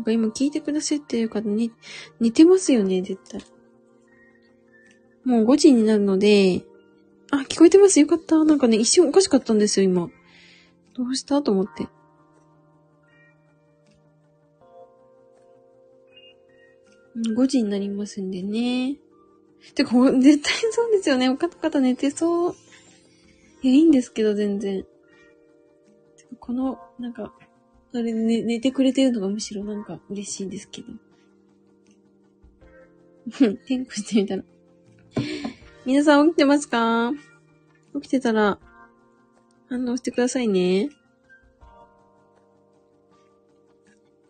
[0.00, 1.72] なんか今聞いてくださっている方に、
[2.20, 3.42] 似てますよね、絶対。
[5.24, 6.64] もう5時になるので、
[7.30, 8.00] あ、聞こえてます？
[8.00, 8.42] よかった。
[8.44, 10.08] なんかね、一瞬おかしかったんですよ、今。
[10.94, 11.42] どうした？
[11.42, 11.86] と思って。
[17.36, 18.96] 5時になりますんでね。
[19.74, 21.28] てか、絶対そうですよね。
[21.28, 22.54] 他の方寝てそう。
[23.60, 24.86] いや、いいんですけど、全然。
[26.38, 27.34] この、なんか、
[27.92, 30.92] それで寝てくれてるのがむしろなんか嬉しいんですけど。
[33.30, 34.44] 転校してみたら。
[35.84, 37.12] 皆さん起きてますか？
[37.94, 38.58] 起きてたら、
[39.68, 40.90] 反応してくださいね。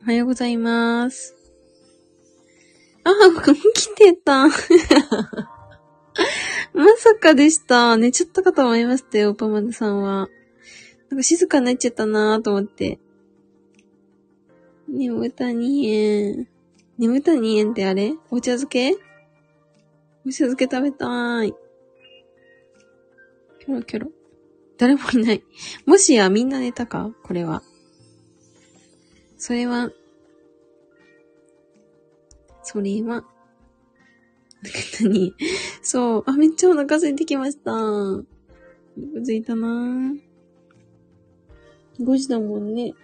[0.03, 1.35] おはようございます。
[3.05, 3.11] あ、
[3.53, 4.47] 起きてた。
[4.49, 4.53] ま
[6.97, 7.99] さかでした。
[7.99, 10.31] 寝ちゃったかと思いましたよ、パマネさんは。
[11.11, 12.99] なんか静かになっちゃったなぁと思って。
[14.91, 16.49] 眠たにえん。
[16.99, 18.15] 眠たにえってあれ？
[18.31, 18.93] お茶漬け？
[20.27, 21.55] お茶漬け食べたーい。
[23.61, 24.11] キョロキョロ。
[24.77, 25.43] 誰もいない。
[25.87, 27.13] もしやみんな寝たか？
[27.23, 27.63] これは。
[29.39, 29.91] それは、
[32.63, 33.25] それは、
[35.01, 35.35] 何？
[35.83, 36.25] そう。
[36.27, 37.73] あ、めっちゃお腹空いてきました。
[37.73, 38.25] お腹
[39.23, 40.21] 空いたなぁ。
[42.01, 42.95] 5時だもんね。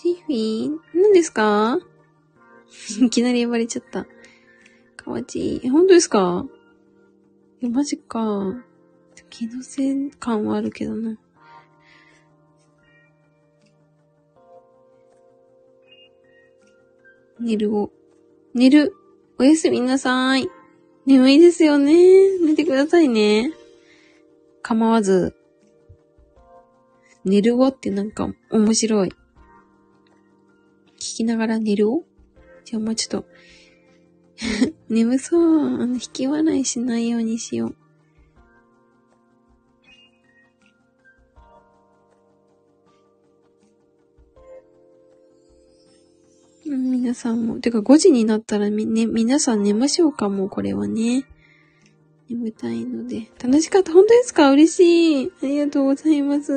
[0.00, 1.78] シフィー何ですか？
[3.02, 4.06] いきなり呼ばれちゃった。
[4.96, 5.60] かわちい。
[5.64, 6.46] え、本当ですか？
[7.60, 8.64] え、マジか。
[9.28, 11.18] 気のせい感はあるけどな。
[17.40, 17.90] 寝るを。
[18.54, 18.94] 寝る。
[19.38, 20.48] おやすみなさい。
[21.06, 22.38] 眠いですよね。
[22.38, 23.52] 寝てくださいね。
[24.62, 25.34] 構わず。
[27.24, 29.12] 寝るをってなんか面白い。
[30.98, 31.90] 聞きながら寝る？
[31.92, 32.04] を
[32.64, 33.28] じゃあもうちょっと
[34.88, 35.42] 眠そう。
[35.82, 37.74] あの、引き笑いしないようにしよう。
[46.66, 47.60] 皆さんも。
[47.60, 51.24] てか5時になったらみ、ね、皆さん寝ましょうかもうこれはね。
[52.28, 53.30] 眠たいので。
[53.42, 53.92] 楽しかった。
[53.92, 54.50] 本当ですか？
[54.50, 55.32] 嬉しい。
[55.42, 56.52] ありがとうございます。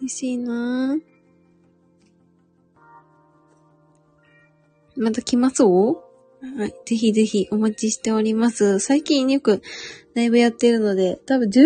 [0.00, 1.17] 嬉しいなぁ。
[4.98, 6.04] また来ますお？
[6.40, 6.74] はい。
[6.84, 8.78] ぜひぜひお待ちしております。
[8.78, 9.62] 最近よく
[10.14, 11.62] ライブやってるので、多分11時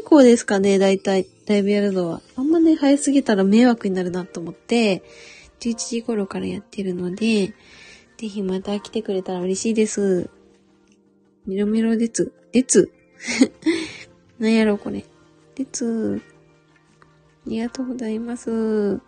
[0.00, 2.20] 以降ですかね、だいたいライブやるのは。
[2.36, 5.02] あんまね、早すぎたら迷惑になるなと思って、
[5.60, 7.54] 11時頃からやってるので、
[8.16, 10.30] ぜひまた来てくれたら嬉しいです。
[11.46, 12.32] メロメロ列。
[12.52, 12.90] 列
[14.38, 15.04] なんやろ、これ。
[15.56, 16.22] 列。
[17.46, 19.00] ありがとうございます。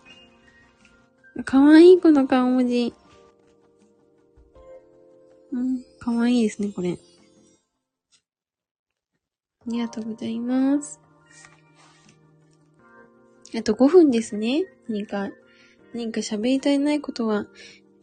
[1.45, 2.93] かわいい、この顔文字。
[5.51, 6.93] うん、かわいいですね、これ。
[6.93, 6.97] あ
[9.67, 10.99] りがとうございます。
[13.57, 14.65] あと5分ですね。
[14.87, 15.29] 何か、
[15.93, 17.47] 何か喋り足りないことは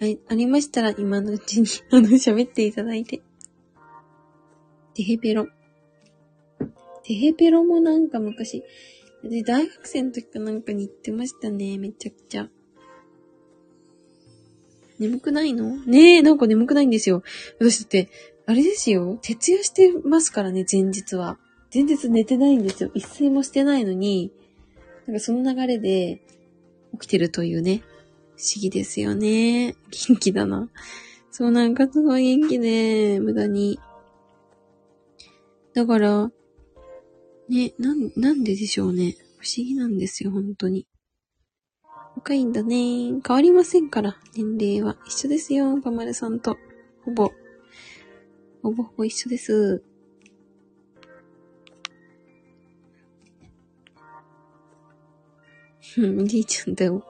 [0.00, 3.22] ありましたら今のうちに、 あの、喋っていただいて。
[4.94, 5.46] テヘペロ。
[7.02, 8.62] テヘペロもなんか昔、
[9.22, 11.78] で、大学生の時かなんかに行ってましたね。
[11.78, 12.48] めちゃくちゃ。
[14.98, 15.76] 眠くないの？
[15.86, 17.22] ねえ、なんか眠くないんですよ。
[17.58, 18.10] 私だって、
[18.46, 19.18] あれですよ。
[19.22, 21.38] 徹夜してますからね、前日は。
[21.72, 22.90] 前日寝てないんですよ。
[22.94, 24.32] 一睡もしてないのに、
[25.06, 26.22] なんかその流れで
[26.92, 27.82] 起きてるというね。
[28.36, 29.76] 不思議ですよね。
[30.08, 30.68] 元気だな。
[31.30, 33.80] そう、なんかすごい元気で、無駄に。
[35.72, 36.30] だから、
[37.48, 39.16] ね、なん、なんででしょうね。
[39.38, 40.86] 不思議なんですよ、本当に。
[42.16, 42.76] 若いんだね。
[42.76, 44.96] 変わりませんから、年齢は。
[45.06, 46.56] 一緒ですよ、パマルさんと。
[47.04, 47.30] ほぼ。
[48.62, 49.82] ほぼほぼ一緒です。
[55.98, 57.04] うん、おじいちゃんだよ。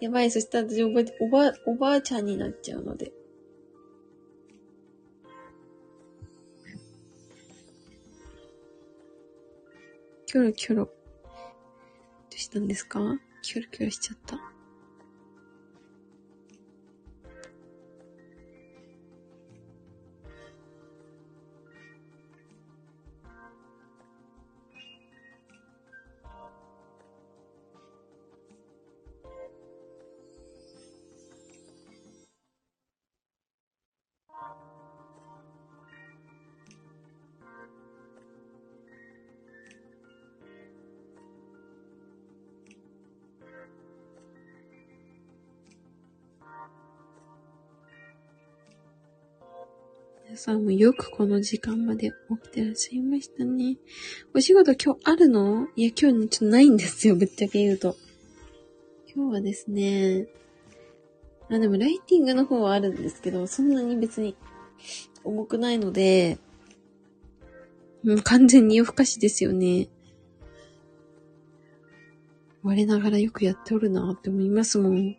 [0.00, 3.12] やばい、そしたら私おば、おば、おばあちゃんになっちゃうので。
[10.26, 10.84] キョロキョロ。
[10.84, 10.92] ど
[12.32, 13.18] うしたんですか？
[13.42, 14.51] キョロキョロしちゃった。
[50.42, 52.10] さんもよくこの時間まで
[52.42, 53.76] 起きてらっしゃいましたね。
[54.34, 55.68] お仕事今日あるの？
[55.76, 57.94] いや、今日ちょっとないんですよ、ぶっちゃけ言うと。
[59.14, 60.26] 今日はですね、
[61.48, 64.34] あ、でもライティングの方はあるんですけど、そんなに別に
[65.22, 66.38] 重くないので、
[68.02, 69.90] もう完全に夜更かしですよね。
[72.64, 75.16] 我ながらよくやっておるなって思いますもん。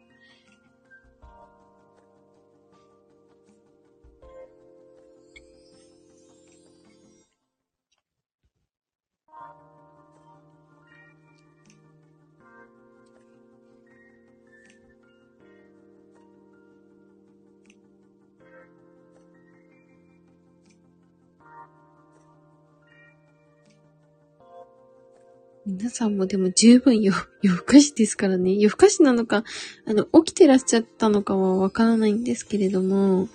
[25.94, 28.54] さんもでも十分夜、 夜更かしですからね。
[28.56, 29.44] 夜更かしなのか、
[29.86, 33.30] あの、起きてらっしゃったのかはわからないんですけれども。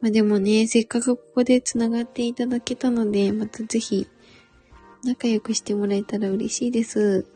[0.00, 4.06] まあでもね、せっかくここで繋がっていただけたので、またぜひ、
[5.02, 7.26] 仲良くしてもらえたら嬉しいです。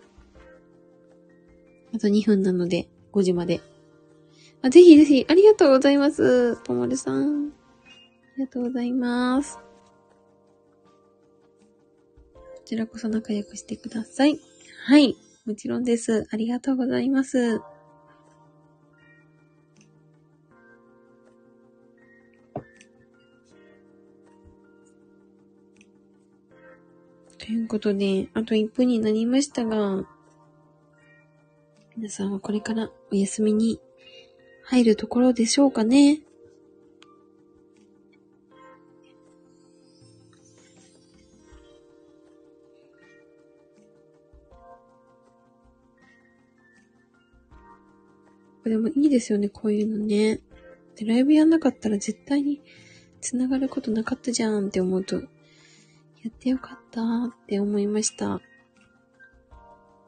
[1.94, 3.60] あと2分なので、5時まで。
[4.60, 6.56] あぜひぜひ、ありがとうございます。
[6.62, 7.48] ともるさん。
[7.48, 9.67] ありがとうございます。
[12.68, 14.38] ちらこそ仲良くしてください。
[14.84, 15.16] はい。
[15.46, 16.26] もちろんです。
[16.30, 17.60] ありがとうございます。
[27.38, 30.06] ということで、あと1分になりましたが、
[31.96, 33.80] 皆さんはこれからお休みに
[34.64, 36.20] 入るところでしょうかね。
[48.68, 50.40] でもいいですよね、こういうのね。
[50.96, 52.60] で、ライブやんなかったら絶対に
[53.20, 55.22] 繋がることなかったじゃんって思うと、や
[56.28, 58.40] ってよかったって思いました。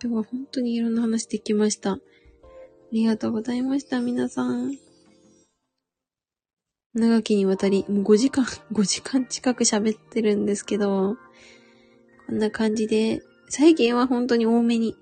[0.03, 1.93] 今日は本当にいろんな話できました。
[1.93, 1.99] あ
[2.93, 4.77] りがとうございました、皆さん。
[6.93, 11.17] 長きにわたり、もう5時間、 5時間近く喋ってるんですけど、
[12.27, 14.97] こんな感じで、最近は本当に多めに、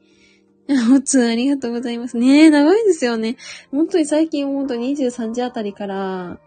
[0.95, 2.19] おつありがとうございます。
[2.19, 3.37] ねえ、長いですよね。
[3.71, 6.41] 本当に最近本当に23時あたりから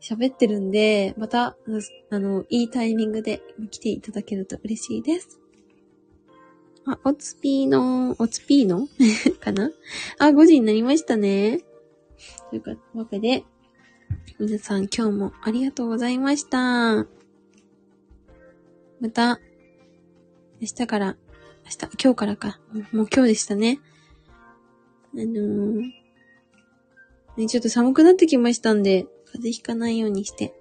[0.00, 1.56] 喋ってるんで、また、
[2.10, 5.38] あの、いいタイミングで来ていただけると嬉しいです。
[6.86, 8.88] あ、おつぴーの、おつぴーの？
[9.38, 9.70] かな？
[10.18, 11.60] あ、5時になりましたね。
[12.50, 13.44] というかわけで、
[14.38, 17.06] 皆さん今日もありがとうございました。
[19.00, 19.40] また、
[20.60, 21.16] 明日から、
[21.66, 22.60] 明日、今日からか。
[22.92, 23.80] もう今日でしたね。
[25.14, 26.06] あのー
[27.36, 30.54] ね、ちょっと寒くなってきましたんで、風邪ひかないようにして、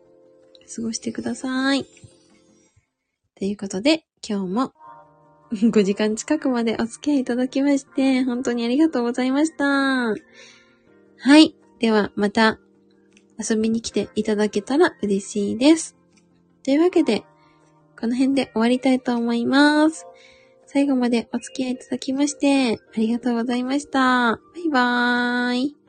[0.76, 1.86] 過ごしてください。
[3.38, 4.74] ということで、今日も
[5.54, 9.66] 5時間近くまでお付き合いいただきまして、本当にありがとうございました。
[9.66, 10.16] は
[11.40, 11.56] い。
[11.80, 12.60] では、また
[13.38, 15.96] 遊びに来ていただけたら嬉しいです。
[16.64, 17.24] というわけで、
[17.98, 20.06] この辺で終わりたいと思います。
[20.76, 24.00] 最後までお付き合いいただきまして、ありがとうございました。
[24.00, 25.85] バイバーイ。